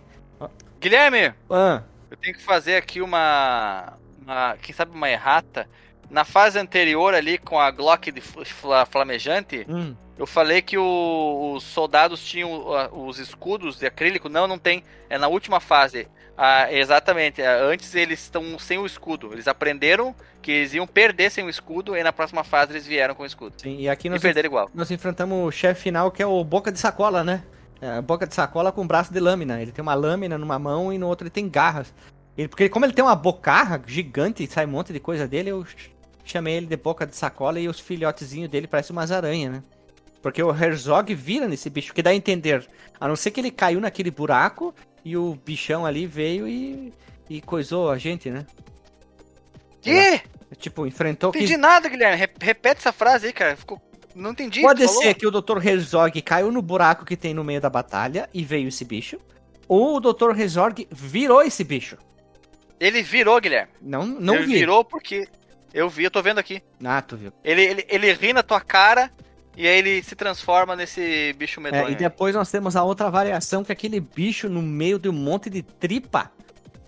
Guilherme, 0.79 1.33
Ah, 1.49 1.83
eu 2.09 2.17
tenho 2.17 2.35
que 2.35 2.43
fazer 2.43 2.75
aqui 2.75 3.01
uma, 3.01 3.93
uma- 4.21 4.55
Quem 4.61 4.73
sabe 4.73 4.91
uma 4.95 5.09
errata. 5.09 5.67
Na 6.09 6.23
fase 6.25 6.57
anterior 6.57 7.13
ali, 7.13 7.37
com 7.37 7.59
a 7.59 7.69
Glock 7.71 8.11
de 8.11 8.19
fl- 8.21 8.43
fla- 8.43 8.85
flamejante, 8.85 9.65
hum, 9.69 9.95
eu 10.17 10.25
falei 10.25 10.61
que 10.61 10.77
o- 10.77 11.53
os 11.55 11.63
soldados 11.63 12.23
tinham 12.25 12.65
os 12.91 13.19
escudos 13.19 13.77
de 13.77 13.85
acrílico. 13.85 14.27
Não, 14.27 14.47
não 14.47 14.57
tem. 14.57 14.83
É 15.09 15.17
na 15.17 15.27
última 15.27 15.59
fase. 15.59 16.07
Ah, 16.35 16.71
exatamente. 16.73 17.41
Ah, 17.41 17.63
Antes 17.63 17.93
eles 17.95 18.19
estão 18.21 18.57
sem 18.57 18.77
o 18.77 18.85
escudo. 18.85 19.31
Eles 19.33 19.47
aprenderam 19.47 20.15
que 20.41 20.51
eles 20.51 20.73
iam 20.73 20.87
perder 20.87 21.29
sem 21.29 21.43
o 21.45 21.49
escudo. 21.49 21.95
E 21.95 22.01
na 22.03 22.11
próxima 22.13 22.43
fase 22.43 22.71
eles 22.71 22.87
vieram 22.87 23.13
com 23.13 23.23
o 23.23 23.25
escudo. 23.25 23.53
sim. 23.61 23.77
E 23.77 23.87
aqui 23.89 24.07
E 24.07 24.09
nós, 24.09 24.21
perderam 24.21 24.47
igual. 24.47 24.69
nós 24.73 24.89
enfrentamos 24.89 25.47
o 25.47 25.51
chefe 25.51 25.81
final, 25.83 26.09
que 26.11 26.23
é 26.23 26.25
o 26.25 26.43
Boca 26.43 26.71
de 26.71 26.79
Sacola, 26.79 27.23
né? 27.23 27.43
É, 27.81 28.01
boca 28.01 28.27
de 28.27 28.35
sacola 28.35 28.73
com 28.73 28.85
braço 28.85 29.13
de 29.13 29.21
lâmina. 29.21 29.61
Ele 29.61 29.71
tem 29.71 29.81
uma 29.81 29.93
lâmina 29.93 30.37
numa 30.37 30.59
mão 30.59 30.91
e 30.91 30.97
no 30.97 31.07
outro 31.07 31.23
ele 31.25 31.29
tem 31.31 31.47
garras. 31.47 31.93
Ele, 32.37 32.49
porque 32.49 32.67
como 32.67 32.83
ele 32.85 32.91
tem 32.91 33.01
uma 33.05 33.15
bocarra 33.15 33.81
gigante 33.87 34.43
e 34.43 34.47
sai 34.47 34.65
um 34.65 34.69
monte 34.69 34.91
de 34.91 34.99
coisa 34.99 35.25
dele, 35.25 35.49
eu 35.51 35.65
chamei 36.31 36.55
ele 36.55 36.65
de 36.65 36.77
boca 36.77 37.05
de 37.05 37.15
sacola 37.15 37.59
e 37.59 37.67
os 37.67 37.79
filhotezinhos 37.79 38.49
dele 38.49 38.67
parecem 38.67 38.95
umas 38.95 39.11
aranhas, 39.11 39.53
né? 39.53 39.63
Porque 40.21 40.43
o 40.43 40.51
Herzog 40.53 41.13
vira 41.15 41.47
nesse 41.47 41.69
bicho, 41.69 41.93
que 41.93 42.01
dá 42.03 42.09
a 42.09 42.15
entender. 42.15 42.67
A 42.99 43.07
não 43.07 43.15
ser 43.15 43.31
que 43.31 43.39
ele 43.39 43.51
caiu 43.51 43.79
naquele 43.79 44.11
buraco 44.11 44.73
e 45.03 45.15
o 45.15 45.35
bichão 45.45 45.85
ali 45.85 46.05
veio 46.05 46.47
e, 46.47 46.93
e 47.29 47.39
coisou 47.41 47.89
a 47.89 47.97
gente, 47.97 48.29
né? 48.29 48.45
Que? 49.81 50.21
Tipo, 50.57 50.85
enfrentou. 50.85 51.29
Não 51.31 51.37
entendi 51.37 51.53
quis- 51.53 51.61
nada, 51.61 51.87
Guilherme. 51.87 52.17
Re- 52.17 52.29
Repete 52.41 52.79
essa 52.79 52.91
frase 52.91 53.27
aí, 53.27 53.33
cara. 53.33 53.55
Ficou... 53.55 53.81
Não 54.15 54.31
entendi. 54.31 54.61
Pode 54.61 54.83
falou? 54.85 55.01
ser 55.01 55.13
que 55.13 55.25
o 55.25 55.31
Dr. 55.31 55.65
Herzog 55.65 56.21
caiu 56.21 56.51
no 56.51 56.61
buraco 56.61 57.05
que 57.05 57.15
tem 57.15 57.33
no 57.33 57.43
meio 57.43 57.61
da 57.61 57.69
batalha 57.69 58.29
e 58.33 58.43
veio 58.43 58.67
esse 58.67 58.83
bicho. 58.83 59.17
Ou 59.67 59.95
o 59.95 59.99
Dr. 60.01 60.37
Herzog 60.37 60.87
virou 60.91 61.41
esse 61.43 61.63
bicho. 61.63 61.95
Ele 62.79 63.01
virou, 63.03 63.39
Guilherme. 63.39 63.71
Não, 63.81 64.05
não 64.05 64.35
ele 64.35 64.47
vi. 64.47 64.53
virou 64.53 64.83
porque. 64.83 65.27
Eu 65.73 65.89
vi, 65.89 66.03
eu 66.05 66.11
tô 66.11 66.21
vendo 66.21 66.39
aqui. 66.39 66.61
Ah, 66.83 67.01
tu 67.01 67.15
viu. 67.17 67.31
Ele, 67.43 67.61
ele, 67.61 67.85
ele 67.89 68.13
ri 68.13 68.33
na 68.33 68.41
tua 68.43 68.59
cara 68.61 69.11
e 69.55 69.67
aí 69.67 69.77
ele 69.77 70.01
se 70.03 70.15
transforma 70.15 70.75
nesse 70.75 71.33
bicho 71.37 71.59
É, 71.59 71.63
medonho. 71.63 71.89
e 71.91 71.95
depois 71.95 72.33
nós 72.35 72.49
temos 72.49 72.75
a 72.75 72.83
outra 72.83 73.09
variação, 73.09 73.63
que 73.63 73.71
é 73.71 73.73
aquele 73.73 73.99
bicho 73.99 74.49
no 74.49 74.61
meio 74.61 74.97
de 74.97 75.09
um 75.09 75.13
monte 75.13 75.49
de 75.49 75.61
tripa, 75.61 76.31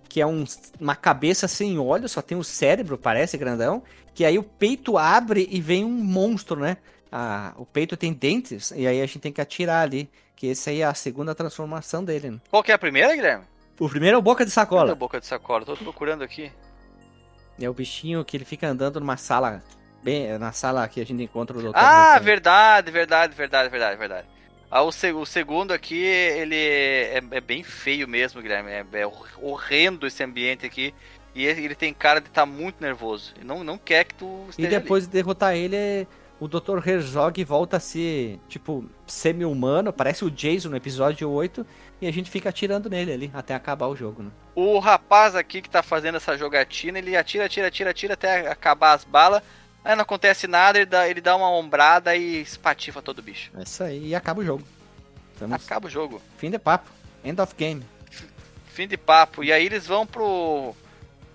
que 0.10 0.20
é 0.22 0.26
um- 0.26 0.46
uma 0.80 0.96
cabeça 0.96 1.48
sem 1.48 1.78
olho, 1.78 2.08
só 2.10 2.22
tem 2.22 2.38
o 2.38 2.44
cérebro, 2.44 2.98
parece 2.98 3.38
grandão, 3.38 3.84
que 4.14 4.26
aí 4.26 4.38
o 4.38 4.44
peito 4.44 4.98
abre 4.98 5.48
e 5.52 5.62
vem 5.62 5.86
um 5.86 5.90
monstro, 5.90 6.60
né? 6.60 6.78
Ah, 7.12 7.54
o 7.58 7.66
peito 7.66 7.96
tem 7.98 8.14
dentes, 8.14 8.72
e 8.72 8.88
aí 8.88 9.02
a 9.02 9.06
gente 9.06 9.20
tem 9.20 9.32
que 9.34 9.42
atirar 9.42 9.84
ali, 9.84 10.10
que 10.36 10.50
essa 10.50 10.70
aí 10.70 10.82
é 10.82 10.86
a 10.86 10.94
segunda 10.94 11.36
transformação 11.36 12.04
dele. 12.04 12.32
Né? 12.32 12.38
Qual 12.50 12.64
que 12.64 12.72
é 12.72 12.76
a 12.76 12.80
primeira, 12.80 13.14
Guilherme? 13.16 13.44
O 13.80 13.90
primeiro 13.90 14.16
é 14.16 14.18
o 14.18 14.22
boca 14.22 14.46
de 14.46 14.52
sacola. 14.52 14.92
a 14.92 14.96
boca 14.96 15.20
de 15.20 15.26
sacola? 15.26 15.66
Tô 15.66 15.76
procurando 15.76 16.24
aqui. 16.24 16.52
É 17.60 17.70
o 17.70 17.74
bichinho 17.74 18.26
que 18.26 18.36
ele 18.38 18.46
fica 18.46 18.68
andando 18.68 19.00
numa 19.00 19.18
sala, 19.18 19.64
bem, 20.04 20.38
na 20.38 20.52
sala 20.52 20.88
que 20.88 21.00
a 21.02 21.06
gente 21.06 21.24
encontra 21.24 21.58
o 21.58 21.62
doutor. 21.62 21.80
Ah, 21.80 21.88
Herzog. 21.90 22.24
verdade, 22.24 22.92
verdade, 22.92 23.36
verdade, 23.36 23.70
verdade, 23.70 23.98
verdade. 23.98 24.28
Ah, 24.70 24.84
o, 24.84 24.92
seg- 24.92 25.16
o 25.16 25.26
segundo 25.26 25.72
aqui, 25.74 25.98
ele 26.04 26.56
é, 26.56 27.18
é 27.32 27.42
bem 27.42 27.64
feio 27.64 28.08
mesmo, 28.08 28.42
Guilherme. 28.42 28.72
É, 28.72 28.86
é 29.02 29.08
horrendo 29.38 30.08
esse 30.08 30.24
ambiente 30.24 30.66
aqui. 30.66 30.94
E 31.34 31.46
ele 31.46 31.64
ele 31.66 31.76
tem 31.76 31.94
cara 31.94 32.20
de 32.22 32.28
estar 32.28 32.46
muito 32.46 32.82
nervoso. 32.82 33.34
E 33.40 33.44
não, 33.46 33.64
não 33.64 33.78
quer 33.78 34.06
que 34.06 34.16
tu 34.16 34.46
E 34.58 34.66
esteja 34.66 34.80
depois 34.80 35.06
de 35.06 35.12
derrotar 35.14 35.56
ele, 35.56 35.76
é- 35.76 36.08
o 36.42 36.48
Dr. 36.48 36.86
Herzog 36.86 37.44
volta 37.44 37.78
a 37.78 37.80
ser, 37.80 38.40
tipo, 38.50 38.84
semi-humano, 39.06 39.94
parece 39.94 40.26
o 40.26 40.32
Jason 40.32 40.70
no 40.70 40.76
episódio 40.76 41.30
8, 41.30 41.64
e 42.02 42.08
a 42.08 42.12
gente 42.12 42.32
fica 42.32 42.50
atirando 42.50 42.90
nele 42.90 43.14
ali, 43.14 43.32
até 43.32 43.54
acabar 43.54 43.86
o 43.86 43.96
jogo, 43.96 44.24
né? 44.24 44.32
O 44.56 44.80
rapaz 44.80 45.36
aqui 45.36 45.62
que 45.62 45.70
tá 45.70 45.84
fazendo 45.84 46.16
essa 46.16 46.36
jogatina, 46.36 46.98
ele 46.98 47.16
atira, 47.16 47.46
atira, 47.46 47.68
atira, 47.68 47.92
atira 47.92 48.14
até 48.16 48.48
acabar 48.50 48.94
as 48.94 49.04
balas. 49.04 49.44
Aí 49.86 49.96
não 49.96 50.02
acontece 50.02 50.48
nada, 50.48 50.80
ele 50.80 50.88
dá, 50.88 51.08
ele 51.08 51.22
dá 51.22 51.36
uma 51.36 51.52
ombrada 51.52 52.16
e 52.16 52.42
espatifa 52.42 53.04
todo 53.04 53.20
o 53.20 53.24
bicho. 53.24 53.52
É 53.56 53.62
isso 53.62 53.84
aí, 53.84 54.08
e 54.08 54.16
acaba 54.16 54.42
o 54.42 54.44
jogo. 54.44 54.64
Estamos... 55.34 55.64
Acaba 55.64 55.86
o 55.86 55.92
jogo. 55.92 56.20
Fim 56.38 56.50
de 56.50 56.58
papo. 56.58 56.90
End 57.24 57.40
of 57.40 57.54
game. 57.56 57.86
Fim 58.66 58.88
de 58.88 58.98
papo. 58.98 59.44
E 59.44 59.54
aí 59.54 59.64
eles 59.64 59.86
vão 59.86 60.08
pro, 60.08 60.76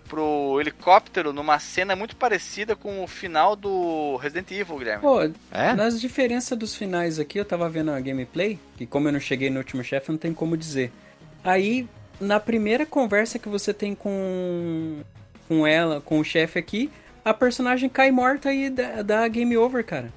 pro 0.08 0.58
helicóptero 0.60 1.32
numa 1.32 1.58
cena 1.58 1.94
muito 1.96 2.16
parecida 2.16 2.74
com 2.76 3.02
o 3.02 3.06
final 3.06 3.54
do 3.56 4.16
Resident 4.16 4.50
Evil, 4.50 4.78
Guilherme. 4.78 5.02
Pô, 5.02 5.20
É? 5.52 5.72
nas 5.74 6.00
diferenças 6.00 6.56
dos 6.58 6.74
finais 6.74 7.18
aqui, 7.18 7.38
eu 7.38 7.44
tava 7.44 7.68
vendo 7.68 7.90
a 7.90 8.00
gameplay, 8.00 8.58
que 8.76 8.86
como 8.86 9.08
eu 9.08 9.12
não 9.12 9.20
cheguei 9.20 9.50
no 9.50 9.58
último 9.58 9.82
chefe, 9.84 10.10
não 10.10 10.18
tem 10.18 10.32
como 10.32 10.56
dizer. 10.56 10.90
Aí, 11.44 11.86
na 12.20 12.40
primeira 12.40 12.86
conversa 12.86 13.38
que 13.38 13.48
você 13.48 13.72
tem 13.74 13.94
com 13.94 15.00
com 15.48 15.64
ela, 15.66 16.00
com 16.00 16.18
o 16.18 16.24
chefe 16.24 16.58
aqui, 16.58 16.90
a 17.24 17.32
personagem 17.32 17.88
cai 17.88 18.10
morta 18.10 18.52
e 18.52 18.68
dá, 18.68 19.02
dá 19.02 19.28
game 19.28 19.56
over, 19.56 19.84
cara. 19.84 20.12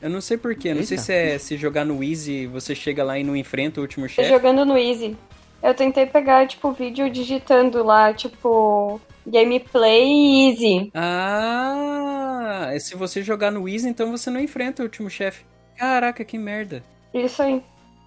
Eu 0.00 0.10
não 0.10 0.20
sei 0.20 0.36
porquê, 0.36 0.72
não 0.74 0.84
sei 0.84 0.98
se 0.98 1.12
é 1.12 1.38
se 1.38 1.56
jogar 1.56 1.84
no 1.84 2.04
Easy, 2.04 2.46
você 2.46 2.74
chega 2.74 3.02
lá 3.02 3.18
e 3.18 3.24
não 3.24 3.34
enfrenta 3.34 3.80
o 3.80 3.82
último 3.82 4.08
chefe. 4.08 4.28
jogando 4.28 4.64
no 4.64 4.76
Easy. 4.76 5.16
Eu 5.62 5.74
tentei 5.74 6.06
pegar, 6.06 6.46
tipo, 6.46 6.70
vídeo 6.72 7.10
digitando 7.10 7.82
lá, 7.82 8.12
tipo, 8.12 9.00
gameplay 9.26 10.50
easy. 10.50 10.90
Ah, 10.94 12.70
se 12.78 12.94
você 12.94 13.22
jogar 13.22 13.50
no 13.50 13.68
Easy, 13.68 13.88
então 13.88 14.10
você 14.10 14.30
não 14.30 14.40
enfrenta 14.40 14.82
o 14.82 14.86
último 14.86 15.10
chefe. 15.10 15.44
Caraca, 15.76 16.24
que 16.24 16.38
merda. 16.38 16.82
Isso 17.12 17.42
aí. 17.42 17.62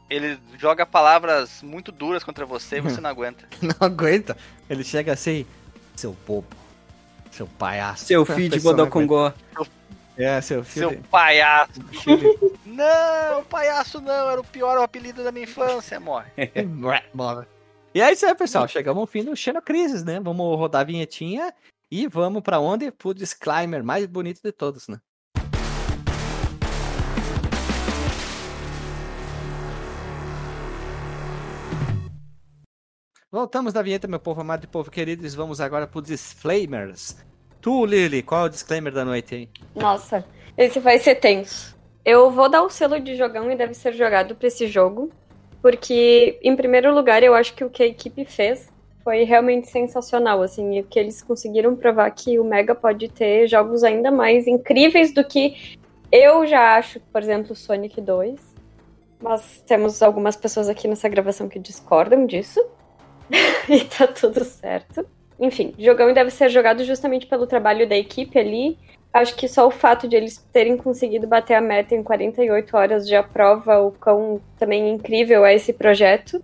Ele 0.09 0.39
joga 0.57 0.85
palavras 0.85 1.61
muito 1.61 1.91
duras 1.91 2.23
contra 2.23 2.45
você 2.45 2.77
e 2.77 2.81
você 2.81 2.99
não 3.01 3.09
aguenta. 3.09 3.45
Não 3.61 3.75
aguenta. 3.79 4.37
Ele 4.69 4.83
chega 4.83 5.13
assim, 5.13 5.45
seu 5.95 6.15
bobo, 6.25 6.47
seu 7.31 7.45
palhaço. 7.45 8.05
Seu 8.05 8.25
filho 8.25 8.49
de 8.49 8.59
Bodocongó. 8.59 9.33
aguenta. 9.55 9.78
É, 10.19 10.41
seu 10.41 10.65
filho. 10.65 10.89
Seu 10.89 11.01
palhaço. 11.03 11.71
Não, 12.65 13.43
palhaço 13.45 13.99
não, 13.99 14.29
era 14.29 14.39
o 14.39 14.43
pior 14.43 14.77
apelido 14.77 15.23
da 15.23 15.31
minha 15.31 15.43
infância, 15.43 15.99
morre. 15.99 16.29
Bora. 17.13 17.47
E 17.93 18.01
é 18.01 18.11
isso 18.11 18.25
aí, 18.25 18.35
pessoal. 18.35 18.67
Chegamos 18.67 19.01
ao 19.01 19.07
fim 19.07 19.23
do 19.23 19.35
Xeno 19.35 19.61
Crisis, 19.61 20.03
né? 20.03 20.19
Vamos 20.19 20.57
rodar 20.57 20.81
a 20.81 20.85
vinhetinha 20.85 21.53
e 21.91 22.07
vamos 22.07 22.41
pra 22.41 22.59
onde? 22.59 22.91
Pro 22.91 23.13
disclaimer 23.13 23.83
mais 23.83 24.05
bonito 24.05 24.41
de 24.43 24.51
todos, 24.51 24.87
né? 24.87 24.99
Voltamos 33.31 33.73
da 33.73 33.81
vinheta, 33.81 34.07
meu 34.07 34.19
povo 34.19 34.41
amado 34.41 34.63
e 34.63 34.67
povo 34.67 34.89
querido, 34.89 35.25
e 35.25 35.29
vamos 35.29 35.59
agora 35.61 35.87
pro 35.87 36.01
disclaimers. 36.01 37.17
Tu, 37.61 37.85
Lily, 37.85 38.23
qual 38.23 38.43
é 38.43 38.45
o 38.45 38.49
disclaimer 38.49 38.93
da 38.93 39.03
noite 39.03 39.35
aí? 39.35 39.49
Nossa, 39.75 40.25
esse 40.57 40.79
vai 40.79 40.97
ser 40.99 41.15
tenso. 41.15 41.77
Eu 42.05 42.31
vou 42.31 42.49
dar 42.49 42.63
o 42.63 42.69
selo 42.69 42.99
de 42.99 43.15
jogão 43.15 43.51
e 43.51 43.55
deve 43.55 43.73
ser 43.73 43.93
jogado 43.93 44.35
pra 44.35 44.47
esse 44.47 44.67
jogo. 44.67 45.11
Porque, 45.61 46.39
em 46.41 46.55
primeiro 46.55 46.93
lugar, 46.93 47.21
eu 47.21 47.35
acho 47.35 47.53
que 47.53 47.63
o 47.63 47.69
que 47.69 47.83
a 47.83 47.87
equipe 47.87 48.23
fez 48.23 48.71
foi 49.03 49.23
realmente 49.23 49.67
sensacional, 49.67 50.41
assim, 50.41 50.77
e 50.77 50.83
que 50.83 50.97
eles 50.97 51.21
conseguiram 51.21 51.75
provar 51.75 52.09
que 52.11 52.39
o 52.39 52.43
Mega 52.43 52.73
pode 52.73 53.09
ter 53.09 53.47
jogos 53.47 53.83
ainda 53.83 54.09
mais 54.09 54.47
incríveis 54.47 55.13
do 55.13 55.23
que 55.23 55.77
eu 56.11 56.45
já 56.45 56.77
acho, 56.77 56.99
por 57.11 57.21
exemplo, 57.21 57.55
Sonic 57.55 57.99
2. 57.99 58.39
Mas 59.21 59.61
temos 59.67 60.01
algumas 60.01 60.37
pessoas 60.37 60.69
aqui 60.69 60.87
nessa 60.87 61.09
gravação 61.09 61.49
que 61.49 61.59
discordam 61.59 62.25
disso. 62.25 62.63
e 63.67 63.83
tá 63.83 64.07
tudo 64.07 64.43
certo. 64.45 65.05
Enfim, 65.39 65.73
jogão 65.79 66.13
deve 66.13 66.29
ser 66.29 66.49
jogado 66.49 66.83
justamente 66.83 67.25
pelo 67.25 67.47
trabalho 67.47 67.87
da 67.87 67.95
equipe 67.95 68.37
ali. 68.37 68.77
Acho 69.11 69.35
que 69.35 69.47
só 69.47 69.67
o 69.67 69.71
fato 69.71 70.07
de 70.07 70.15
eles 70.15 70.37
terem 70.51 70.77
conseguido 70.77 71.25
bater 71.25 71.55
a 71.55 71.61
meta 71.61 71.95
em 71.95 72.03
48 72.03 72.77
horas 72.77 73.07
já 73.07 73.23
prova 73.23 73.79
o 73.79 73.91
quão 73.91 74.41
também 74.57 74.93
incrível 74.93 75.45
é 75.45 75.55
esse 75.55 75.73
projeto. 75.73 76.43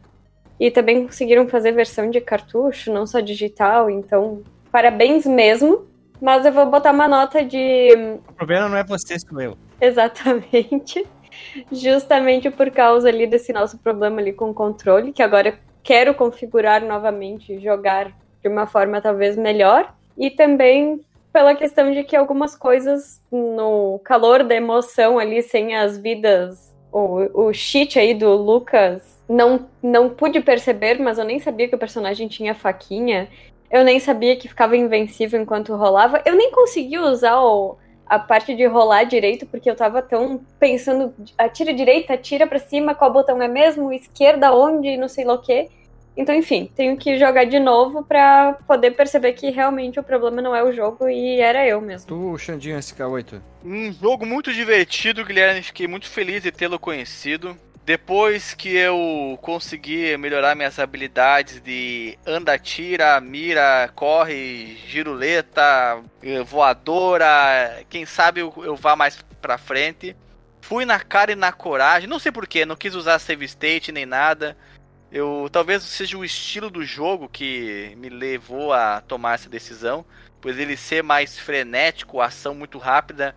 E 0.60 0.72
também 0.72 1.06
conseguiram 1.06 1.48
fazer 1.48 1.74
versão 1.74 2.10
de 2.10 2.22
cartucho, 2.22 2.92
não 2.92 3.06
só 3.06 3.20
digital, 3.20 3.90
então 3.90 4.42
parabéns 4.72 5.26
mesmo. 5.26 5.86
Mas 6.22 6.46
eu 6.46 6.54
vou 6.54 6.66
botar 6.66 6.94
uma 6.94 7.08
nota 7.08 7.44
de. 7.44 7.90
O 8.30 8.34
problema 8.34 8.70
não 8.70 8.78
é 8.78 8.84
você, 8.84 9.20
sou 9.20 9.42
eu. 9.42 9.58
Exatamente. 9.82 11.06
Justamente 11.70 12.50
por 12.50 12.72
causa 12.72 13.10
ali 13.10 13.28
desse 13.28 13.52
nosso 13.52 13.78
problema 13.78 14.22
ali 14.22 14.32
com 14.32 14.50
o 14.50 14.54
controle, 14.54 15.12
que 15.12 15.22
agora 15.22 15.50
eu 15.50 15.54
quero 15.84 16.16
configurar 16.16 16.82
novamente, 16.82 17.60
jogar 17.60 18.12
de 18.46 18.54
uma 18.54 18.68
forma 18.68 19.02
talvez 19.02 19.36
melhor. 19.36 19.94
E 20.16 20.30
também 20.30 21.02
pela 21.34 21.56
questão 21.56 21.92
de 21.92 22.04
que 22.04 22.16
algumas 22.16 22.56
coisas 22.56 23.22
no 23.32 24.00
calor 24.04 24.44
da 24.44 24.56
emoção 24.56 25.20
ali, 25.20 25.42
sem 25.42 25.76
as 25.76 25.98
vidas, 25.98 26.74
o, 26.92 27.48
o 27.48 27.54
cheat 27.54 28.00
aí 28.00 28.14
do 28.14 28.34
Lucas, 28.36 29.22
não, 29.28 29.68
não 29.82 30.10
pude 30.10 30.40
perceber, 30.40 31.00
mas 31.00 31.18
eu 31.18 31.26
nem 31.26 31.40
sabia 31.40 31.68
que 31.68 31.76
o 31.76 31.80
personagem 31.80 32.28
tinha 32.28 32.54
faquinha. 32.54 33.28
Eu 33.70 33.84
nem 33.84 34.00
sabia 34.00 34.38
que 34.38 34.48
ficava 34.48 34.78
invencível 34.78 35.42
enquanto 35.42 35.76
rolava. 35.76 36.22
Eu 36.24 36.36
nem 36.36 36.52
consegui 36.52 37.00
usar 37.00 37.42
o, 37.42 37.76
a 38.06 38.20
parte 38.20 38.56
de 38.56 38.66
rolar 38.66 39.04
direito, 39.04 39.46
porque 39.48 39.70
eu 39.70 39.76
tava 39.76 40.02
tão 40.02 40.40
pensando, 40.60 41.14
atira 41.38 41.74
direita, 41.74 42.14
atira 42.14 42.46
para 42.46 42.60
cima, 42.60 42.96
qual 42.96 43.12
botão 43.12 43.42
é 43.42 43.48
mesmo, 43.48 43.92
esquerda 43.92 44.56
onde, 44.56 44.96
não 44.96 45.10
sei 45.10 45.26
lá 45.26 45.34
o 45.34 45.42
quê. 45.42 45.68
Então, 46.18 46.34
enfim, 46.34 46.72
tenho 46.76 46.96
que 46.96 47.18
jogar 47.18 47.46
de 47.46 47.60
novo 47.60 48.04
para 48.04 48.54
poder 48.66 48.92
perceber 48.92 49.34
que 49.34 49.50
realmente 49.50 50.00
o 50.00 50.04
problema 50.04 50.42
não 50.42 50.56
é 50.56 50.64
o 50.64 50.72
jogo 50.72 51.10
e 51.10 51.40
era 51.42 51.68
eu 51.68 51.82
mesmo. 51.82 52.08
Tu, 52.08 52.38
Xandinho 52.38 52.78
SK8. 52.78 53.42
Um 53.64 53.92
jogo 53.92 54.26
muito 54.26 54.54
divertido, 54.54 55.26
Guilherme. 55.26 55.62
Fiquei 55.62 55.88
muito 55.88 56.08
feliz 56.08 56.42
de 56.44 56.52
tê-lo 56.52 56.80
conhecido. 56.80 57.58
Depois 57.86 58.56
que 58.56 58.76
eu 58.76 59.38
consegui 59.44 60.18
melhorar 60.18 60.56
minhas 60.56 60.80
habilidades 60.80 61.62
de 61.62 62.18
anda, 62.26 62.58
tira, 62.58 63.22
mira, 63.22 63.92
corre, 63.94 64.76
giruleta, 64.88 66.02
eh, 66.24 66.42
voadora, 66.42 67.84
quem 67.88 68.04
sabe 68.04 68.40
eu, 68.40 68.52
eu 68.58 68.76
vá 68.76 68.96
mais 68.96 69.24
pra 69.40 69.60
frente. 69.60 70.16
Fui 70.62 70.84
na 70.84 71.00
cara 71.00 71.34
e 71.34 71.36
na 71.36 71.52
coragem, 71.52 72.10
não 72.10 72.18
sei 72.18 72.32
porquê, 72.32 72.66
não 72.66 72.76
quis 72.76 72.96
usar 72.96 73.20
save 73.20 73.46
state 73.46 73.92
nem 73.92 74.04
nada. 74.04 74.58
Eu 75.12 75.48
talvez 75.52 75.84
seja 75.84 76.18
o 76.18 76.26
estilo 76.26 76.70
do 76.70 76.84
jogo 76.84 77.30
que 77.30 77.94
me 77.98 78.10
levou 78.10 78.74
a 78.74 79.02
tomar 79.02 79.36
essa 79.36 79.50
decisão, 79.50 80.06
pois 80.42 80.60
ele 80.60 80.76
ser 80.76 81.04
mais 81.04 81.40
frenético, 81.40 82.20
ação 82.20 82.54
muito 82.54 82.78
rápida, 82.78 83.36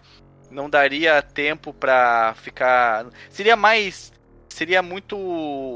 não 0.51 0.69
daria 0.69 1.23
tempo 1.23 1.73
para 1.73 2.35
ficar. 2.37 3.07
Seria 3.31 3.57
mais. 3.57 4.13
Seria 4.49 4.83
muito 4.83 5.17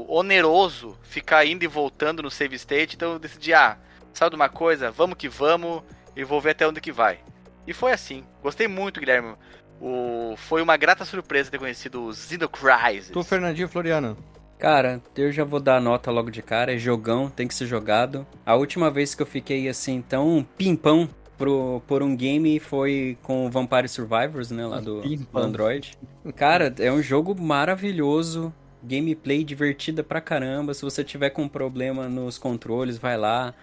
oneroso 0.09 0.97
ficar 1.03 1.45
indo 1.45 1.63
e 1.63 1.67
voltando 1.67 2.23
no 2.23 2.31
save 2.31 2.55
state, 2.55 2.95
então 2.95 3.13
eu 3.13 3.19
decidi, 3.19 3.53
ah, 3.53 3.77
sabe 4.13 4.31
de 4.31 4.35
uma 4.35 4.49
coisa? 4.49 4.91
Vamos 4.91 5.15
que 5.15 5.29
vamos 5.29 5.83
e 6.15 6.23
vou 6.23 6.41
ver 6.41 6.51
até 6.51 6.67
onde 6.67 6.81
que 6.81 6.91
vai. 6.91 7.19
E 7.65 7.73
foi 7.73 7.93
assim. 7.93 8.25
Gostei 8.41 8.67
muito, 8.67 8.99
Guilherme. 8.99 9.35
O... 9.79 10.35
Foi 10.37 10.61
uma 10.61 10.75
grata 10.75 11.05
surpresa 11.05 11.51
ter 11.51 11.59
conhecido 11.59 12.05
o 12.05 12.13
Xenocrisis. 12.13 13.09
Tu, 13.09 13.23
Fernandinho 13.23 13.69
Floriano. 13.69 14.17
Cara, 14.63 15.01
eu 15.17 15.29
já 15.29 15.43
vou 15.43 15.59
dar 15.59 15.75
a 15.75 15.81
nota 15.81 16.09
logo 16.09 16.31
de 16.31 16.41
cara. 16.41 16.73
É 16.73 16.77
jogão, 16.77 17.29
tem 17.29 17.45
que 17.49 17.53
ser 17.53 17.65
jogado. 17.65 18.25
A 18.45 18.55
última 18.55 18.89
vez 18.89 19.13
que 19.13 19.21
eu 19.21 19.25
fiquei 19.25 19.67
assim, 19.67 20.01
tão 20.01 20.47
pimpão 20.57 21.09
pro, 21.37 21.81
por 21.85 22.01
um 22.01 22.15
game 22.15 22.57
foi 22.61 23.17
com 23.21 23.45
o 23.45 23.49
Vampire 23.49 23.89
Survivors, 23.89 24.51
né? 24.51 24.65
Lá 24.65 24.79
do, 24.79 25.01
do 25.01 25.37
Android. 25.37 25.97
Cara, 26.37 26.73
é 26.79 26.89
um 26.89 27.01
jogo 27.01 27.35
maravilhoso. 27.37 28.53
Gameplay 28.81 29.43
divertida 29.43 30.01
pra 30.01 30.21
caramba. 30.21 30.73
Se 30.73 30.83
você 30.83 31.03
tiver 31.03 31.31
com 31.31 31.45
problema 31.45 32.07
nos 32.07 32.37
controles, 32.37 32.97
vai 32.97 33.17
lá. 33.17 33.53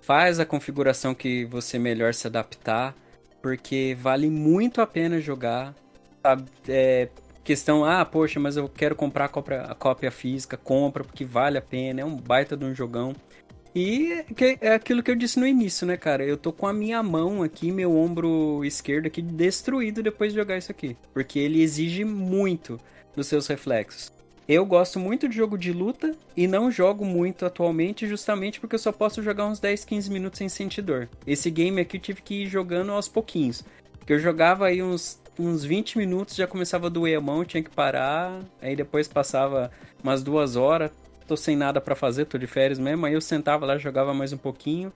Faz 0.00 0.40
a 0.40 0.46
configuração 0.46 1.14
que 1.14 1.44
você 1.44 1.78
melhor 1.78 2.14
se 2.14 2.26
adaptar. 2.26 2.94
Porque 3.42 3.94
vale 4.00 4.30
muito 4.30 4.80
a 4.80 4.86
pena 4.86 5.20
jogar. 5.20 5.74
Sabe? 6.22 6.46
É, 6.66 7.10
questão, 7.46 7.84
ah, 7.84 8.04
poxa, 8.04 8.40
mas 8.40 8.56
eu 8.56 8.68
quero 8.68 8.96
comprar 8.96 9.26
a 9.26 9.28
cópia, 9.28 9.62
a 9.62 9.74
cópia 9.74 10.10
física, 10.10 10.56
compra, 10.56 11.04
porque 11.04 11.24
vale 11.24 11.56
a 11.56 11.62
pena, 11.62 12.00
é 12.00 12.04
um 12.04 12.16
baita 12.16 12.56
de 12.56 12.64
um 12.64 12.74
jogão. 12.74 13.14
E 13.72 14.24
é 14.60 14.72
aquilo 14.72 15.00
que 15.02 15.10
eu 15.10 15.14
disse 15.14 15.38
no 15.38 15.46
início, 15.46 15.86
né, 15.86 15.96
cara? 15.96 16.24
Eu 16.24 16.36
tô 16.36 16.52
com 16.52 16.66
a 16.66 16.72
minha 16.72 17.00
mão 17.04 17.44
aqui, 17.44 17.70
meu 17.70 17.96
ombro 17.96 18.64
esquerdo 18.64 19.06
aqui, 19.06 19.22
destruído 19.22 20.02
depois 20.02 20.32
de 20.32 20.38
jogar 20.38 20.58
isso 20.58 20.72
aqui. 20.72 20.96
Porque 21.12 21.38
ele 21.38 21.62
exige 21.62 22.04
muito 22.04 22.80
dos 23.14 23.28
seus 23.28 23.46
reflexos. 23.46 24.10
Eu 24.48 24.64
gosto 24.64 24.98
muito 24.98 25.28
de 25.28 25.36
jogo 25.36 25.58
de 25.58 25.72
luta 25.72 26.16
e 26.36 26.48
não 26.48 26.70
jogo 26.70 27.04
muito 27.04 27.44
atualmente, 27.44 28.08
justamente 28.08 28.58
porque 28.58 28.76
eu 28.76 28.80
só 28.80 28.90
posso 28.90 29.22
jogar 29.22 29.46
uns 29.46 29.60
10, 29.60 29.84
15 29.84 30.10
minutos 30.10 30.38
sem 30.38 30.48
sentir 30.48 30.82
dor. 30.82 31.08
Esse 31.26 31.50
game 31.50 31.80
aqui 31.80 31.98
eu 31.98 32.00
tive 32.00 32.22
que 32.22 32.42
ir 32.42 32.46
jogando 32.46 32.92
aos 32.92 33.08
pouquinhos. 33.08 33.62
Porque 33.98 34.14
eu 34.14 34.18
jogava 34.18 34.66
aí 34.66 34.82
uns 34.82 35.20
uns 35.38 35.64
20 35.64 35.98
minutos 35.98 36.34
já 36.34 36.46
começava 36.46 36.86
a 36.86 36.90
doer 36.90 37.18
a 37.18 37.20
mão, 37.20 37.44
tinha 37.44 37.62
que 37.62 37.70
parar. 37.70 38.40
Aí 38.60 38.76
depois 38.76 39.08
passava 39.08 39.70
umas 40.02 40.22
duas 40.22 40.56
horas, 40.56 40.90
tô 41.26 41.36
sem 41.36 41.56
nada 41.56 41.80
para 41.80 41.94
fazer, 41.94 42.26
tô 42.26 42.38
de 42.38 42.46
férias 42.46 42.78
mesmo. 42.78 43.06
Aí 43.06 43.14
eu 43.14 43.20
sentava 43.20 43.66
lá, 43.66 43.78
jogava 43.78 44.14
mais 44.14 44.32
um 44.32 44.38
pouquinho, 44.38 44.92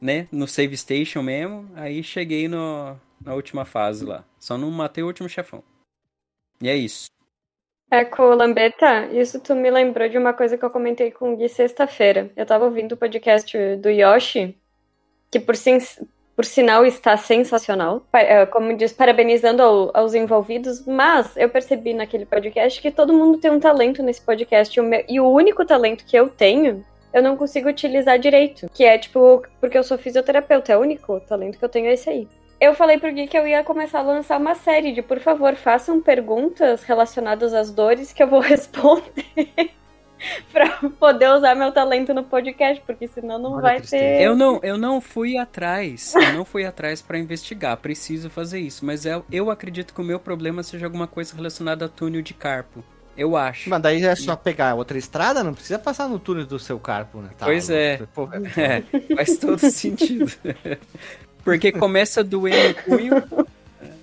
né? 0.00 0.28
No 0.30 0.46
save 0.46 0.76
station 0.76 1.22
mesmo. 1.22 1.68
Aí 1.74 2.02
cheguei 2.02 2.48
no, 2.48 2.96
na 3.20 3.34
última 3.34 3.64
fase 3.64 4.04
lá. 4.04 4.24
Só 4.38 4.56
não 4.58 4.70
matei 4.70 5.02
o 5.02 5.06
último 5.06 5.28
chefão. 5.28 5.62
E 6.62 6.68
é 6.68 6.76
isso. 6.76 7.06
É, 7.90 8.04
com 8.04 8.24
Lambeta, 8.34 9.06
isso 9.12 9.38
tu 9.40 9.54
me 9.54 9.70
lembrou 9.70 10.08
de 10.08 10.18
uma 10.18 10.32
coisa 10.32 10.58
que 10.58 10.64
eu 10.64 10.70
comentei 10.70 11.10
com 11.10 11.32
o 11.32 11.36
Gui 11.36 11.48
sexta-feira. 11.48 12.30
Eu 12.36 12.44
tava 12.44 12.64
ouvindo 12.64 12.92
o 12.92 12.96
podcast 12.96 13.56
do 13.76 13.88
Yoshi, 13.88 14.58
que 15.30 15.38
por, 15.38 15.54
por 16.34 16.44
sinal 16.44 16.84
está 16.84 17.16
sensacional. 17.16 18.04
É, 18.12 18.44
como 18.46 18.76
diz, 18.76 18.92
parabenizando 18.92 19.62
ao, 19.62 19.90
aos 19.94 20.14
envolvidos, 20.14 20.84
mas 20.86 21.36
eu 21.36 21.48
percebi 21.48 21.94
naquele 21.94 22.26
podcast 22.26 22.80
que 22.80 22.90
todo 22.90 23.12
mundo 23.12 23.38
tem 23.38 23.50
um 23.50 23.60
talento 23.60 24.02
nesse 24.02 24.20
podcast. 24.20 24.76
E 24.76 24.80
o, 24.80 24.84
meu, 24.84 25.04
e 25.08 25.20
o 25.20 25.28
único 25.28 25.64
talento 25.64 26.04
que 26.04 26.16
eu 26.16 26.28
tenho, 26.28 26.84
eu 27.12 27.22
não 27.22 27.36
consigo 27.36 27.68
utilizar 27.68 28.18
direito. 28.18 28.68
Que 28.72 28.84
é 28.84 28.98
tipo, 28.98 29.42
porque 29.60 29.78
eu 29.78 29.84
sou 29.84 29.96
fisioterapeuta, 29.96 30.72
é 30.72 30.76
o 30.76 30.80
único 30.80 31.20
talento 31.20 31.58
que 31.58 31.64
eu 31.64 31.68
tenho 31.68 31.86
é 31.86 31.92
esse 31.92 32.10
aí. 32.10 32.28
Eu 32.60 32.74
falei 32.74 32.98
pro 32.98 33.12
Gui 33.12 33.26
que 33.26 33.36
eu 33.36 33.46
ia 33.46 33.62
começar 33.62 33.98
a 33.98 34.02
lançar 34.02 34.38
uma 34.38 34.54
série 34.54 34.92
de, 34.92 35.02
por 35.02 35.20
favor, 35.20 35.54
façam 35.54 36.00
perguntas 36.00 36.82
relacionadas 36.82 37.52
às 37.52 37.70
dores 37.70 38.12
que 38.12 38.22
eu 38.22 38.28
vou 38.28 38.40
responder. 38.40 39.70
pra 40.52 40.78
poder 40.98 41.30
usar 41.30 41.54
meu 41.54 41.72
talento 41.72 42.12
no 42.14 42.24
podcast, 42.24 42.82
porque 42.86 43.08
senão 43.08 43.38
não 43.38 43.52
Olha 43.52 43.62
vai 43.62 43.80
ter. 43.80 44.20
Eu 44.20 44.36
não, 44.36 44.60
eu 44.62 44.76
não 44.78 45.00
fui 45.00 45.36
atrás, 45.36 46.14
eu 46.14 46.32
não 46.32 46.44
fui 46.44 46.64
atrás 46.64 47.02
para 47.02 47.18
investigar, 47.18 47.76
preciso 47.76 48.30
fazer 48.30 48.60
isso, 48.60 48.84
mas 48.84 49.04
eu, 49.04 49.24
eu 49.30 49.50
acredito 49.50 49.94
que 49.94 50.00
o 50.00 50.04
meu 50.04 50.18
problema 50.18 50.62
seja 50.62 50.86
alguma 50.86 51.06
coisa 51.06 51.34
relacionada 51.34 51.84
a 51.86 51.88
túnel 51.88 52.22
de 52.22 52.34
carpo. 52.34 52.84
Eu 53.16 53.36
acho. 53.36 53.70
Mas 53.70 53.80
daí 53.80 54.04
é 54.04 54.16
só 54.16 54.34
pegar 54.34 54.74
outra 54.74 54.98
estrada, 54.98 55.44
não 55.44 55.54
precisa 55.54 55.78
passar 55.78 56.08
no 56.08 56.18
túnel 56.18 56.46
do 56.46 56.58
seu 56.58 56.80
carpo, 56.80 57.20
né? 57.20 57.30
Tá, 57.38 57.46
pois 57.46 57.70
é. 57.70 58.00
Pô, 58.12 58.28
é. 58.32 58.82
Faz 59.14 59.38
todo 59.38 59.58
sentido. 59.70 60.32
Porque 61.44 61.70
começa 61.70 62.20
a 62.20 62.22
doer 62.24 62.74
no 62.74 62.82
punho. 62.82 63.46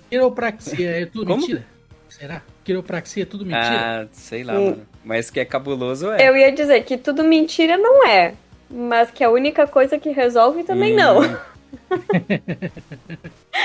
Quiropraxia 0.08 1.02
é 1.02 1.06
tudo 1.06 1.26
Como? 1.26 1.40
mentira? 1.40 1.64
Será? 2.08 2.42
Quiropraxia 2.64 3.24
é 3.24 3.26
tudo 3.26 3.44
mentira? 3.44 4.02
Ah, 4.02 4.06
sei 4.12 4.44
lá, 4.44 4.54
hum. 4.54 4.64
mano. 4.64 4.86
Mas 5.04 5.30
que 5.30 5.40
é 5.40 5.44
cabuloso 5.44 6.10
é. 6.10 6.28
Eu 6.28 6.36
ia 6.36 6.52
dizer 6.52 6.82
que 6.84 6.96
tudo 6.96 7.24
mentira 7.24 7.76
não 7.76 8.06
é. 8.06 8.34
Mas 8.70 9.10
que 9.10 9.22
a 9.22 9.30
única 9.30 9.66
coisa 9.66 9.98
que 9.98 10.10
resolve 10.10 10.64
também 10.64 10.94
hum. 10.94 10.96
não. 10.96 11.22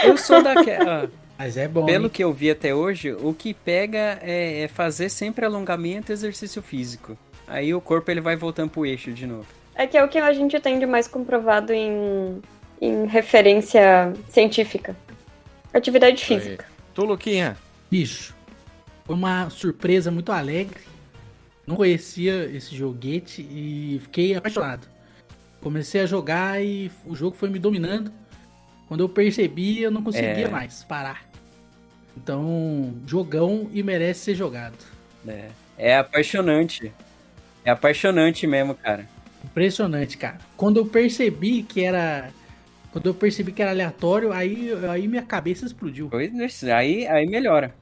eu 0.03 0.17
sou 0.17 0.41
daquela. 0.41 1.09
Mas 1.37 1.55
é 1.55 1.67
bom. 1.67 1.85
Pelo 1.85 2.05
hein? 2.05 2.09
que 2.09 2.23
eu 2.23 2.33
vi 2.33 2.49
até 2.49 2.73
hoje, 2.73 3.13
o 3.13 3.33
que 3.33 3.53
pega 3.53 4.19
é, 4.21 4.61
é, 4.61 4.67
fazer 4.67 5.09
sempre 5.09 5.45
alongamento 5.45 6.11
e 6.11 6.13
exercício 6.13 6.61
físico. 6.61 7.17
Aí 7.47 7.73
o 7.73 7.79
corpo 7.79 8.09
ele 8.09 8.21
vai 8.21 8.35
voltando 8.35 8.71
pro 8.71 8.85
eixo 8.85 9.11
de 9.11 9.27
novo. 9.27 9.45
É 9.75 9.85
que 9.85 9.95
é 9.97 10.03
o 10.03 10.07
que 10.07 10.17
a 10.17 10.33
gente 10.33 10.59
tem 10.59 10.79
de 10.79 10.85
mais 10.85 11.07
comprovado 11.07 11.71
em 11.71 12.41
em 12.81 13.05
referência 13.05 14.13
científica. 14.29 14.95
Atividade 15.73 16.23
física. 16.23 16.65
Tu, 16.93 17.03
Luquinha? 17.03 17.57
Bicho, 17.89 18.35
foi 19.07 19.15
uma 19.15 19.49
surpresa 19.49 20.11
muito 20.11 20.31
alegre. 20.33 20.81
Não 21.65 21.75
conhecia 21.77 22.45
esse 22.45 22.75
joguete 22.75 23.41
e 23.41 23.99
fiquei 24.03 24.35
apaixonado. 24.35 24.87
Comecei 25.61 26.01
a 26.01 26.05
jogar 26.05 26.63
e 26.63 26.91
o 27.05 27.15
jogo 27.15 27.35
foi 27.35 27.49
me 27.49 27.57
dominando. 27.57 28.11
Quando 28.87 29.01
eu 29.01 29.09
percebi, 29.09 29.81
eu 29.81 29.91
não 29.91 30.03
conseguia 30.03 30.45
É. 30.45 30.47
mais 30.47 30.83
parar. 30.83 31.25
Então, 32.15 32.93
jogão 33.05 33.69
e 33.73 33.81
merece 33.81 34.21
ser 34.21 34.35
jogado. 34.35 34.77
É, 35.27 35.49
é 35.77 35.97
apaixonante. 35.97 36.91
É 37.63 37.69
apaixonante 37.71 38.47
mesmo, 38.47 38.75
cara. 38.75 39.07
Impressionante, 39.43 40.17
cara. 40.17 40.37
Quando 40.55 40.77
eu 40.77 40.85
percebi 40.85 41.63
que 41.63 41.83
era. 41.83 42.29
Quando 42.91 43.07
eu 43.07 43.13
percebi 43.13 43.51
que 43.51 43.61
era 43.61 43.71
aleatório, 43.71 44.31
aí, 44.31 44.71
aí 44.89 45.07
minha 45.07 45.21
cabeça 45.21 45.65
explodiu. 45.65 46.07
Pois, 46.09 46.63
aí, 46.63 47.05
aí 47.07 47.27
melhora. 47.27 47.75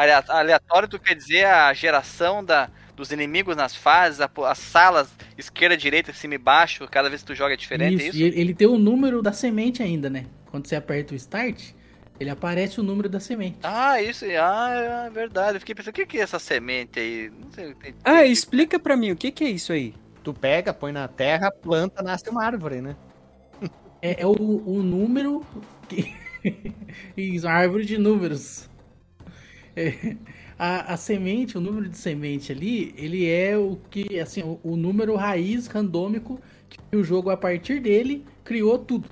Alea- 0.00 0.24
Aleatório, 0.28 0.88
tu 0.88 0.98
quer 0.98 1.14
dizer 1.14 1.44
a 1.46 1.72
geração 1.74 2.44
da, 2.44 2.70
dos 2.94 3.10
inimigos 3.10 3.56
nas 3.56 3.74
fases, 3.74 4.20
a 4.20 4.30
as 4.46 4.58
salas 4.58 5.08
esquerda, 5.36 5.76
direita, 5.76 6.12
cima 6.12 6.34
e 6.34 6.38
baixo, 6.38 6.86
cada 6.88 7.08
vez 7.08 7.22
que 7.22 7.26
tu 7.28 7.34
joga 7.34 7.54
é 7.54 7.56
diferente, 7.56 8.02
é 8.02 8.06
isso, 8.08 8.16
isso? 8.16 8.36
e 8.36 8.40
ele, 8.40 8.54
tem 8.54 8.66
o 8.68 8.78
número 8.78 9.20
da 9.22 9.32
semente 9.32 9.82
ainda, 9.82 10.08
né? 10.08 10.26
Quando 10.50 10.66
você 10.66 10.76
aperta 10.76 11.12
o 11.14 11.16
start, 11.16 11.72
ele 12.20 12.30
aparece 12.30 12.80
o 12.80 12.82
número 12.82 13.08
da 13.08 13.20
semente. 13.20 13.58
Ah, 13.62 14.00
isso, 14.00 14.24
ah, 14.40 15.04
é 15.06 15.10
verdade. 15.10 15.56
Eu 15.56 15.60
fiquei 15.60 15.74
pensando, 15.74 15.90
o 15.90 15.94
que 15.94 16.06
que 16.06 16.18
é 16.18 16.22
essa 16.22 16.38
semente 16.38 16.98
aí? 17.00 17.30
Não 17.30 17.50
sei, 17.52 17.74
tem- 17.74 17.94
Ah, 18.04 18.20
tem- 18.22 18.32
explica 18.32 18.78
pra 18.78 18.96
mim, 18.96 19.10
o 19.12 19.16
que 19.16 19.30
que 19.30 19.44
é 19.44 19.50
isso 19.50 19.72
aí? 19.72 19.94
Tu 20.22 20.32
pega, 20.34 20.72
põe 20.74 20.92
na 20.92 21.08
terra, 21.08 21.50
planta, 21.50 22.02
nasce 22.02 22.28
uma 22.30 22.44
árvore, 22.44 22.80
né? 22.80 22.96
É, 24.00 24.22
é 24.22 24.26
o, 24.26 24.32
o 24.32 24.82
número. 24.82 25.44
Que... 25.88 26.14
Isso, 27.16 27.46
uma 27.46 27.52
árvore 27.54 27.84
de 27.84 27.98
números. 27.98 28.68
É, 29.78 30.16
a, 30.58 30.94
a 30.94 30.96
semente, 30.96 31.56
o 31.56 31.60
número 31.60 31.88
de 31.88 31.96
semente 31.96 32.50
ali, 32.52 32.92
ele 32.96 33.28
é 33.28 33.56
o 33.56 33.78
que, 33.90 34.18
assim, 34.18 34.42
o, 34.42 34.58
o 34.62 34.76
número 34.76 35.14
raiz 35.14 35.66
randômico 35.68 36.40
que 36.68 36.96
o 36.96 37.04
jogo, 37.04 37.30
a 37.30 37.36
partir 37.36 37.80
dele, 37.80 38.24
criou 38.44 38.78
tudo. 38.78 39.08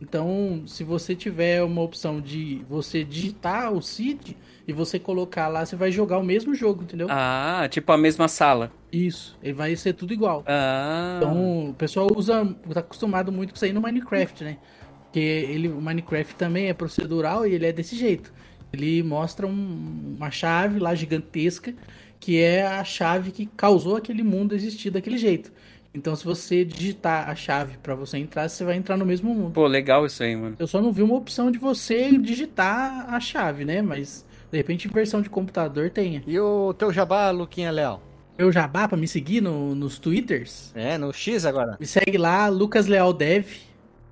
Então, 0.00 0.64
se 0.66 0.82
você 0.82 1.14
tiver 1.14 1.62
uma 1.62 1.80
opção 1.80 2.20
de 2.20 2.64
você 2.68 3.04
digitar 3.04 3.72
o 3.72 3.80
seed 3.80 4.32
e 4.66 4.72
você 4.72 4.98
colocar 4.98 5.46
lá, 5.46 5.64
você 5.64 5.76
vai 5.76 5.92
jogar 5.92 6.18
o 6.18 6.24
mesmo 6.24 6.54
jogo, 6.54 6.82
entendeu? 6.82 7.06
Ah, 7.08 7.68
tipo 7.70 7.90
a 7.92 7.96
mesma 7.96 8.26
sala. 8.26 8.72
Isso, 8.92 9.38
ele 9.42 9.52
vai 9.52 9.74
ser 9.76 9.92
tudo 9.92 10.12
igual. 10.12 10.42
Ah, 10.46 11.14
Então, 11.18 11.70
o 11.70 11.74
pessoal 11.74 12.08
usa, 12.16 12.44
tá 12.74 12.80
acostumado 12.80 13.30
muito 13.30 13.50
com 13.50 13.56
isso 13.56 13.64
aí 13.64 13.72
no 13.72 13.80
Minecraft, 13.80 14.42
né? 14.44 14.58
Porque 15.04 15.20
ele, 15.20 15.68
o 15.68 15.80
Minecraft 15.80 16.34
também 16.34 16.68
é 16.68 16.74
procedural 16.74 17.46
e 17.46 17.54
ele 17.54 17.66
é 17.66 17.72
desse 17.72 17.94
jeito. 17.94 18.32
Ele 18.72 19.02
mostra 19.02 19.46
um- 19.46 20.14
uma 20.16 20.30
chave 20.30 20.78
lá 20.78 20.94
gigantesca, 20.94 21.74
que 22.18 22.40
é 22.40 22.66
a 22.66 22.82
chave 22.84 23.30
que 23.30 23.46
causou 23.56 23.96
aquele 23.96 24.22
mundo 24.22 24.54
existir 24.54 24.90
daquele 24.90 25.18
jeito. 25.18 25.52
Então, 25.94 26.16
se 26.16 26.24
você 26.24 26.64
digitar 26.64 27.28
a 27.28 27.34
chave 27.34 27.76
pra 27.82 27.94
você 27.94 28.16
entrar, 28.16 28.48
você 28.48 28.64
vai 28.64 28.76
entrar 28.76 28.96
no 28.96 29.04
mesmo 29.04 29.34
mundo. 29.34 29.52
pô, 29.52 29.66
legal 29.66 30.06
isso 30.06 30.22
aí, 30.22 30.34
mano. 30.34 30.56
Eu 30.58 30.66
só 30.66 30.80
não 30.80 30.90
vi 30.90 31.02
uma 31.02 31.14
opção 31.16 31.50
de 31.50 31.58
você 31.58 32.10
digitar 32.16 33.12
a 33.12 33.20
chave, 33.20 33.64
né? 33.66 33.82
Mas, 33.82 34.24
de 34.50 34.56
repente, 34.56 34.88
em 34.88 34.90
versão 34.90 35.20
de 35.20 35.28
computador 35.28 35.90
tenha. 35.90 36.22
E 36.26 36.38
o 36.40 36.72
teu 36.72 36.90
jabá, 36.92 37.30
Luquinha 37.30 37.70
Leal? 37.70 38.02
Eu 38.38 38.50
jabá 38.50 38.88
pra 38.88 38.96
me 38.96 39.06
seguir 39.06 39.42
no- 39.42 39.74
nos 39.74 39.98
twitters, 39.98 40.72
É, 40.74 40.96
no 40.96 41.12
X 41.12 41.44
agora. 41.44 41.76
Me 41.78 41.86
segue 41.86 42.16
lá, 42.16 42.48
Lucas 42.48 42.86
Leal 42.86 43.12
Dev. 43.12 43.46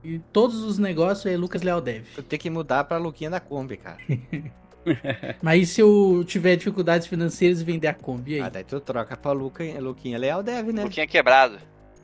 E 0.02 0.18
todos 0.32 0.62
os 0.62 0.78
negócios 0.78 1.26
é 1.26 1.36
Lucas 1.36 1.62
Leal 1.62 1.80
Dev. 1.80 2.04
Tu 2.14 2.22
tem 2.22 2.38
que 2.38 2.48
mudar 2.50 2.84
pra 2.84 2.96
Luquinha 2.98 3.30
da 3.30 3.40
Kombi, 3.40 3.76
cara. 3.76 3.98
Mas 5.42 5.62
e 5.62 5.66
se 5.66 5.80
eu 5.82 6.24
tiver 6.26 6.56
dificuldades 6.56 7.06
financeiras 7.06 7.60
e 7.60 7.64
vender 7.64 7.88
a 7.88 7.94
Kombi? 7.94 8.36
E 8.36 8.40
Ah, 8.40 8.46
aí? 8.46 8.50
daí 8.50 8.64
tu 8.64 8.80
troca 8.80 9.16
pra 9.16 9.32
Luca, 9.32 9.62
Luquinha 9.78 10.18
Leal 10.18 10.42
deve, 10.42 10.72
né? 10.72 10.84
Luquinha 10.84 11.06
quebrado. 11.06 11.58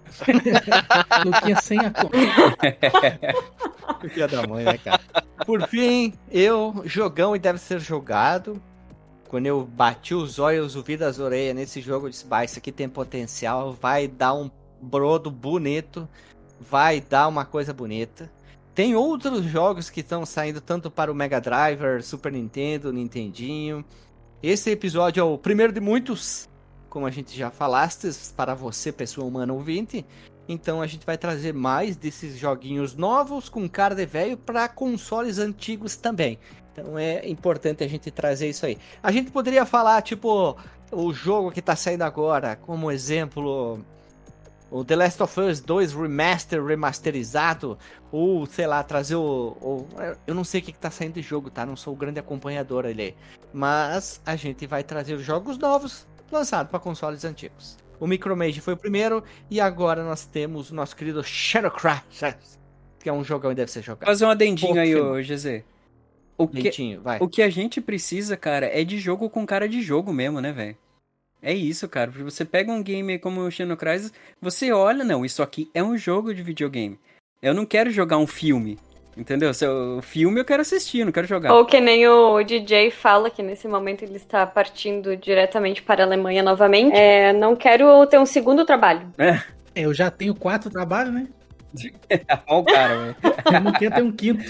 Luquinha 1.24 1.56
sem 1.62 1.78
a 1.80 1.90
Kombi. 1.90 2.18
Filha 4.10 4.28
da 4.28 4.46
mãe, 4.46 4.64
né, 4.64 4.78
cara? 4.78 5.00
Por 5.44 5.66
fim, 5.68 6.12
eu, 6.30 6.82
jogão 6.84 7.34
e 7.34 7.38
deve 7.38 7.58
ser 7.58 7.80
jogado. 7.80 8.60
Quando 9.28 9.46
eu 9.46 9.64
bati 9.64 10.14
os 10.14 10.38
olhos, 10.38 10.76
ouvi 10.76 10.96
das 10.96 11.18
orelhas 11.18 11.54
nesse 11.56 11.80
jogo, 11.80 12.06
eu 12.06 12.10
disse, 12.10 12.24
bah, 12.26 12.44
isso 12.44 12.58
aqui 12.58 12.70
tem 12.70 12.88
potencial, 12.88 13.72
vai 13.72 14.06
dar 14.06 14.34
um 14.34 14.50
brodo 14.80 15.30
bonito, 15.30 16.08
vai 16.60 17.00
dar 17.00 17.28
uma 17.28 17.44
coisa 17.44 17.72
bonita. 17.72 18.30
Tem 18.74 18.94
outros 18.94 19.44
jogos 19.44 19.88
que 19.88 20.00
estão 20.00 20.26
saindo 20.26 20.60
tanto 20.60 20.90
para 20.90 21.10
o 21.10 21.14
Mega 21.14 21.40
Driver, 21.40 22.02
Super 22.02 22.32
Nintendo, 22.32 22.92
Nintendinho. 22.92 23.84
Esse 24.42 24.70
episódio 24.70 25.20
é 25.20 25.24
o 25.24 25.38
primeiro 25.38 25.72
de 25.72 25.80
muitos, 25.80 26.48
como 26.90 27.06
a 27.06 27.10
gente 27.10 27.36
já 27.36 27.50
falaste, 27.50 28.10
para 28.36 28.54
você, 28.54 28.92
pessoa 28.92 29.26
humana 29.26 29.52
ouvinte. 29.52 30.04
Então 30.48 30.80
a 30.80 30.86
gente 30.86 31.04
vai 31.06 31.16
trazer 31.16 31.52
mais 31.52 31.96
desses 31.96 32.38
joguinhos 32.38 32.94
novos 32.94 33.48
com 33.48 33.68
cara 33.68 33.94
de 33.94 34.06
velho 34.06 34.36
para 34.36 34.68
consoles 34.68 35.38
antigos 35.38 35.96
também. 35.96 36.38
Então 36.72 36.98
é 36.98 37.26
importante 37.26 37.82
a 37.82 37.88
gente 37.88 38.10
trazer 38.10 38.50
isso 38.50 38.66
aí. 38.66 38.76
A 39.02 39.10
gente 39.10 39.30
poderia 39.30 39.64
falar, 39.64 40.02
tipo, 40.02 40.56
o 40.92 41.12
jogo 41.12 41.50
que 41.50 41.62
tá 41.62 41.74
saindo 41.74 42.02
agora, 42.02 42.56
como 42.56 42.90
exemplo, 42.90 43.80
o 44.70 44.84
The 44.84 44.96
Last 44.96 45.22
of 45.22 45.40
Us 45.40 45.60
2 45.60 45.92
Remaster, 45.92 46.64
remasterizado, 46.64 47.78
ou 48.10 48.46
sei 48.46 48.66
lá, 48.66 48.82
trazer 48.82 49.14
o. 49.16 49.56
o- 49.60 49.86
eu 50.26 50.34
não 50.34 50.44
sei 50.44 50.60
o 50.60 50.64
que, 50.64 50.72
que 50.72 50.78
tá 50.78 50.90
saindo 50.90 51.14
de 51.14 51.22
jogo, 51.22 51.50
tá? 51.50 51.64
Não 51.64 51.76
sou 51.76 51.92
o 51.92 51.96
grande 51.96 52.18
acompanhador 52.18 52.84
ali. 52.86 53.14
Mas 53.52 54.20
a 54.26 54.34
gente 54.36 54.66
vai 54.66 54.82
trazer 54.82 55.14
os 55.14 55.22
jogos 55.22 55.56
novos 55.58 56.06
lançados 56.30 56.70
para 56.70 56.80
consoles 56.80 57.24
antigos. 57.24 57.76
O 57.98 58.06
Micromage 58.06 58.60
foi 58.60 58.74
o 58.74 58.76
primeiro, 58.76 59.22
e 59.50 59.60
agora 59.60 60.04
nós 60.04 60.26
temos 60.26 60.70
o 60.70 60.74
nosso 60.74 60.94
querido 60.94 61.22
Shadowcraft, 61.24 62.20
que 62.98 63.08
é 63.08 63.12
um 63.12 63.24
jogão 63.24 63.52
e 63.52 63.54
deve 63.54 63.70
ser 63.70 63.82
jogado. 63.82 64.06
Fazer 64.06 64.26
um 64.26 64.30
adendinho 64.30 64.78
aí, 64.80 64.94
ô 64.94 65.14
GZ. 65.22 65.62
O 66.38 66.46
que, 66.46 66.62
Dentinho, 66.64 67.00
vai. 67.00 67.18
o 67.18 67.28
que 67.28 67.40
a 67.40 67.48
gente 67.48 67.80
precisa, 67.80 68.36
cara, 68.36 68.66
é 68.66 68.84
de 68.84 68.98
jogo 68.98 69.30
com 69.30 69.46
cara 69.46 69.66
de 69.66 69.80
jogo 69.80 70.12
mesmo, 70.12 70.38
né, 70.38 70.52
velho? 70.52 70.76
É 71.46 71.52
isso, 71.54 71.88
cara. 71.88 72.10
Porque 72.10 72.24
você 72.24 72.44
pega 72.44 72.72
um 72.72 72.82
game 72.82 73.20
como 73.20 73.40
o 73.42 73.50
Shadow 73.52 73.76
Crisis, 73.76 74.12
você 74.42 74.72
olha, 74.72 75.04
não, 75.04 75.24
isso 75.24 75.44
aqui 75.44 75.70
é 75.72 75.80
um 75.80 75.96
jogo 75.96 76.34
de 76.34 76.42
videogame. 76.42 76.98
Eu 77.40 77.54
não 77.54 77.64
quero 77.64 77.88
jogar 77.90 78.18
um 78.18 78.26
filme, 78.26 78.76
entendeu? 79.16 79.54
Se 79.54 79.64
eu- 79.64 79.98
O 79.98 80.02
filme 80.02 80.40
eu 80.40 80.44
quero 80.44 80.62
assistir, 80.62 80.98
eu 81.00 81.06
não 81.06 81.12
quero 81.12 81.28
jogar. 81.28 81.54
Ou 81.54 81.64
que 81.64 81.80
nem 81.80 82.04
o 82.08 82.42
DJ 82.42 82.90
fala 82.90 83.30
que 83.30 83.44
nesse 83.44 83.68
momento 83.68 84.02
ele 84.02 84.16
está 84.16 84.44
partindo 84.44 85.16
diretamente 85.16 85.82
para 85.82 86.02
a 86.02 86.06
Alemanha 86.06 86.42
novamente. 86.42 86.96
É, 86.96 87.32
não 87.32 87.54
quero 87.54 88.04
ter 88.06 88.18
um 88.18 88.26
segundo 88.26 88.64
trabalho. 88.66 89.12
É, 89.16 89.40
eu 89.76 89.94
já 89.94 90.10
tenho 90.10 90.34
quatro 90.34 90.68
trabalhos, 90.68 91.14
né? 91.14 91.28
Olha 92.48 92.58
o 92.60 92.64
cara, 92.64 92.96
velho. 92.98 93.16
Eu 93.54 93.60
não 93.60 93.72
quero 93.72 93.94
ter 93.94 94.02
um 94.02 94.10
quinto. 94.10 94.44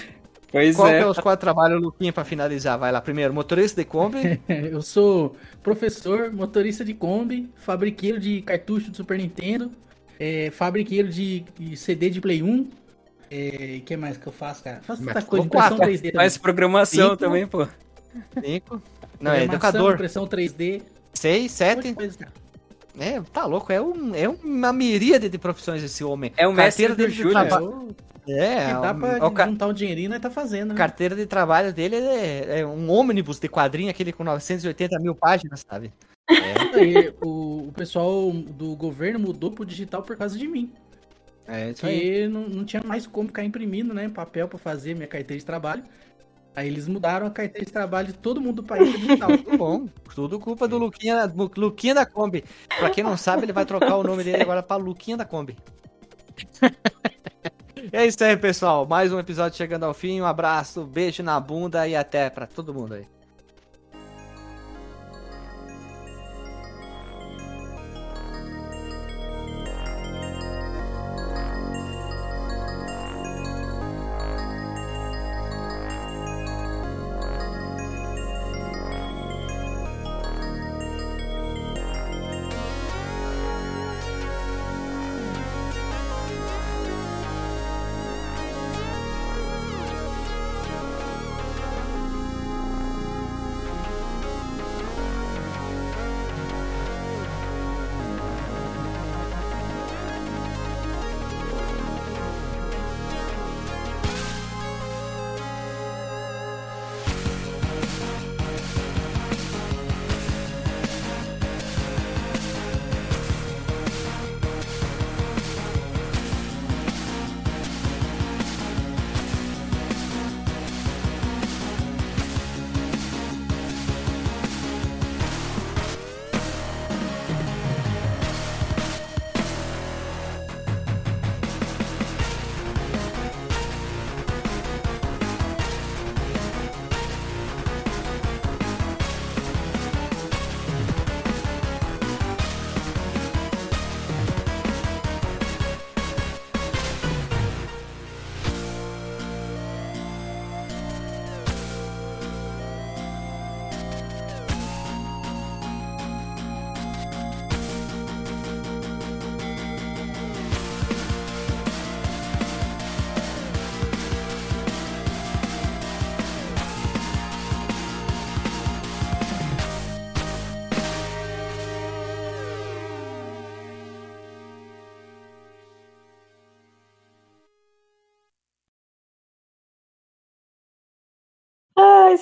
Pois 0.50 0.76
Qual 0.76 0.88
é. 0.88 1.00
é 1.00 1.06
os 1.06 1.18
quatro 1.18 1.40
trabalhos, 1.40 1.82
Luquinha, 1.82 2.12
pra 2.12 2.24
finalizar? 2.24 2.78
Vai 2.78 2.92
lá, 2.92 3.00
primeiro, 3.00 3.34
motorista 3.34 3.80
de 3.80 3.84
Kombi. 3.84 4.40
Eu 4.48 4.80
sou 4.80 5.36
professor, 5.62 6.32
motorista 6.32 6.84
de 6.84 6.94
Kombi, 6.94 7.50
fabriqueiro 7.56 8.20
de 8.20 8.42
cartucho 8.42 8.90
do 8.90 8.96
Super 8.96 9.18
Nintendo, 9.18 9.70
é, 10.18 10.50
fabriqueiro 10.50 11.08
de, 11.08 11.44
CD 11.76 12.10
de 12.10 12.20
Play 12.20 12.42
1. 12.42 12.60
O 12.60 13.80
que 13.84 13.96
mais 13.96 14.16
que 14.16 14.26
eu 14.26 14.32
faço, 14.32 14.62
cara? 14.62 14.80
Faço 14.82 15.04
tanta 15.04 15.20
coisa, 15.22 15.46
impressão 15.46 15.76
quatro. 15.76 15.92
3D 15.92 15.96
também. 15.96 16.12
Faz 16.12 16.38
programação 16.38 17.10
Cinco. 17.10 17.16
também, 17.16 17.46
pô. 17.46 17.66
Cinco. 18.40 18.80
Não, 19.20 19.32
é 19.32 19.44
educador. 19.44 19.94
Impressão 19.94 20.26
3D. 20.26 20.82
Seis, 21.12 21.52
um 21.52 21.54
sete. 21.56 21.92
coisa. 21.92 22.16
É, 22.98 23.20
tá 23.32 23.44
louco. 23.44 23.72
É, 23.72 23.80
um, 23.80 24.14
é 24.14 24.28
uma 24.28 24.72
miríade 24.72 25.28
de 25.28 25.38
profissões 25.38 25.82
esse 25.82 26.04
homem. 26.04 26.32
É 26.36 26.46
o 26.46 26.52
mestre 26.52 26.86
Carteira 26.86 27.08
do 27.08 27.12
de 27.12 27.22
Júnior. 27.22 27.94
É, 28.28 28.66
que 28.66 28.72
dá 28.72 28.92
um- 28.92 28.98
pra 28.98 29.16
é 29.16 29.46
juntar 29.46 29.66
um 29.68 29.72
dinheirinho, 29.72 30.10
nós 30.10 30.20
tá 30.20 30.30
fazendo, 30.30 30.70
né? 30.70 30.74
carteira 30.74 31.14
de 31.14 31.26
trabalho 31.26 31.72
dele 31.72 31.96
é, 31.96 32.60
é 32.60 32.66
um 32.66 32.90
ônibus 32.90 33.38
de 33.38 33.48
quadrinho, 33.48 33.90
aquele 33.90 34.12
com 34.12 34.24
980 34.24 34.98
mil 34.98 35.14
páginas, 35.14 35.64
sabe? 35.68 35.92
É, 36.28 36.76
Aí, 36.78 37.14
o, 37.22 37.68
o 37.68 37.72
pessoal 37.72 38.32
do 38.32 38.74
governo 38.74 39.20
mudou 39.20 39.52
pro 39.52 39.64
digital 39.64 40.02
por 40.02 40.16
causa 40.16 40.36
de 40.36 40.48
mim. 40.48 40.72
é 41.46 41.70
isso 41.70 41.86
aí. 41.86 42.26
Não, 42.26 42.48
não 42.48 42.64
tinha 42.64 42.82
mais 42.84 43.06
como 43.06 43.28
ficar 43.28 43.44
imprimindo, 43.44 43.94
né? 43.94 44.08
Papel 44.08 44.48
pra 44.48 44.58
fazer 44.58 44.94
minha 44.94 45.06
carteira 45.06 45.38
de 45.38 45.46
trabalho. 45.46 45.84
Aí 46.56 46.66
eles 46.68 46.88
mudaram 46.88 47.26
a 47.26 47.30
carteira 47.30 47.64
de 47.66 47.72
trabalho 47.72 48.08
de 48.08 48.14
todo 48.14 48.40
mundo 48.40 48.56
do 48.56 48.62
país 48.64 48.90
digital. 48.90 49.28
Tudo 49.38 49.58
bom. 49.58 49.86
Tudo 50.14 50.40
culpa 50.40 50.66
do 50.66 50.78
Luquinha, 50.78 51.28
do 51.28 51.50
Luquinha 51.56 51.94
da 51.94 52.06
Kombi. 52.06 52.42
Pra 52.78 52.88
quem 52.90 53.04
não 53.04 53.16
sabe, 53.16 53.44
ele 53.44 53.52
vai 53.52 53.66
trocar 53.66 53.96
o 53.96 54.02
nome 54.02 54.24
dele 54.24 54.42
agora 54.42 54.62
pra 54.62 54.76
Luquinha 54.76 55.16
da 55.18 55.24
Kombi. 55.26 55.54
É 57.92 58.06
isso 58.06 58.22
aí, 58.22 58.36
pessoal. 58.36 58.86
Mais 58.86 59.12
um 59.12 59.18
episódio 59.18 59.56
chegando 59.56 59.84
ao 59.84 59.94
fim. 59.94 60.20
Um 60.20 60.26
abraço, 60.26 60.84
beijo 60.84 61.22
na 61.22 61.38
bunda 61.40 61.86
e 61.86 61.94
até 61.94 62.28
pra 62.30 62.46
todo 62.46 62.74
mundo 62.74 62.94
aí. 62.94 63.06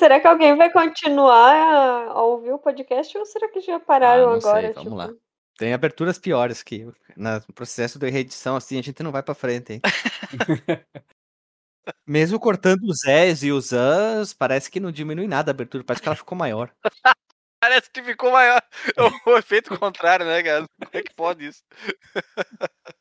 Será 0.05 0.20
que 0.20 0.26
alguém 0.26 0.55
vai 0.55 0.70
continuar 0.70 2.10
a, 2.10 2.22
ouvir 2.22 2.52
o 2.52 2.59
podcast 2.59 3.16
ou 3.16 3.24
será 3.24 3.48
que 3.48 3.60
já 3.60 3.81
pararam 3.81 4.28
Ah, 4.28 4.35
não 4.35 4.40
sei, 4.40 4.51
agora? 4.51 4.72
vamos 4.74 4.82
tipo? 4.82 4.94
lá. 4.94 5.10
Tem 5.56 5.72
aberturas 5.72 6.18
piores 6.18 6.62
que 6.62 6.85
no 7.16 7.40
processo 7.55 7.98
de 7.98 8.10
reedição, 8.10 8.55
assim, 8.56 8.78
a 8.78 8.82
gente 8.82 9.02
não 9.02 9.10
vai 9.10 9.22
pra 9.22 9.35
frente, 9.35 9.72
hein? 9.72 9.81
Mesmo 12.06 12.39
cortando 12.39 12.82
os 12.82 12.98
Z's 12.98 13.43
e 13.44 13.51
os 13.51 13.72
As, 13.72 14.35
parece 14.35 14.70
que 14.70 14.81
não 14.81 14.93
diminui 14.93 15.26
nada 15.26 15.51
a 15.51 15.55
abertura, 15.55 15.85
parece 15.85 16.02
que 16.02 16.09
ela 16.09 16.16
ficou 16.16 16.36
maior. 16.36 16.70
Parece 17.60 17.90
que 17.90 18.02
ficou 18.02 18.31
maior. 18.31 18.60
O 19.24 19.39
efeito 19.39 19.78
contrário, 19.78 20.26
né, 20.26 20.43
cara? 20.43 20.66
Como 20.78 20.90
é 20.93 21.02
que 21.02 21.14
pode 21.14 21.47
isso? 21.47 21.62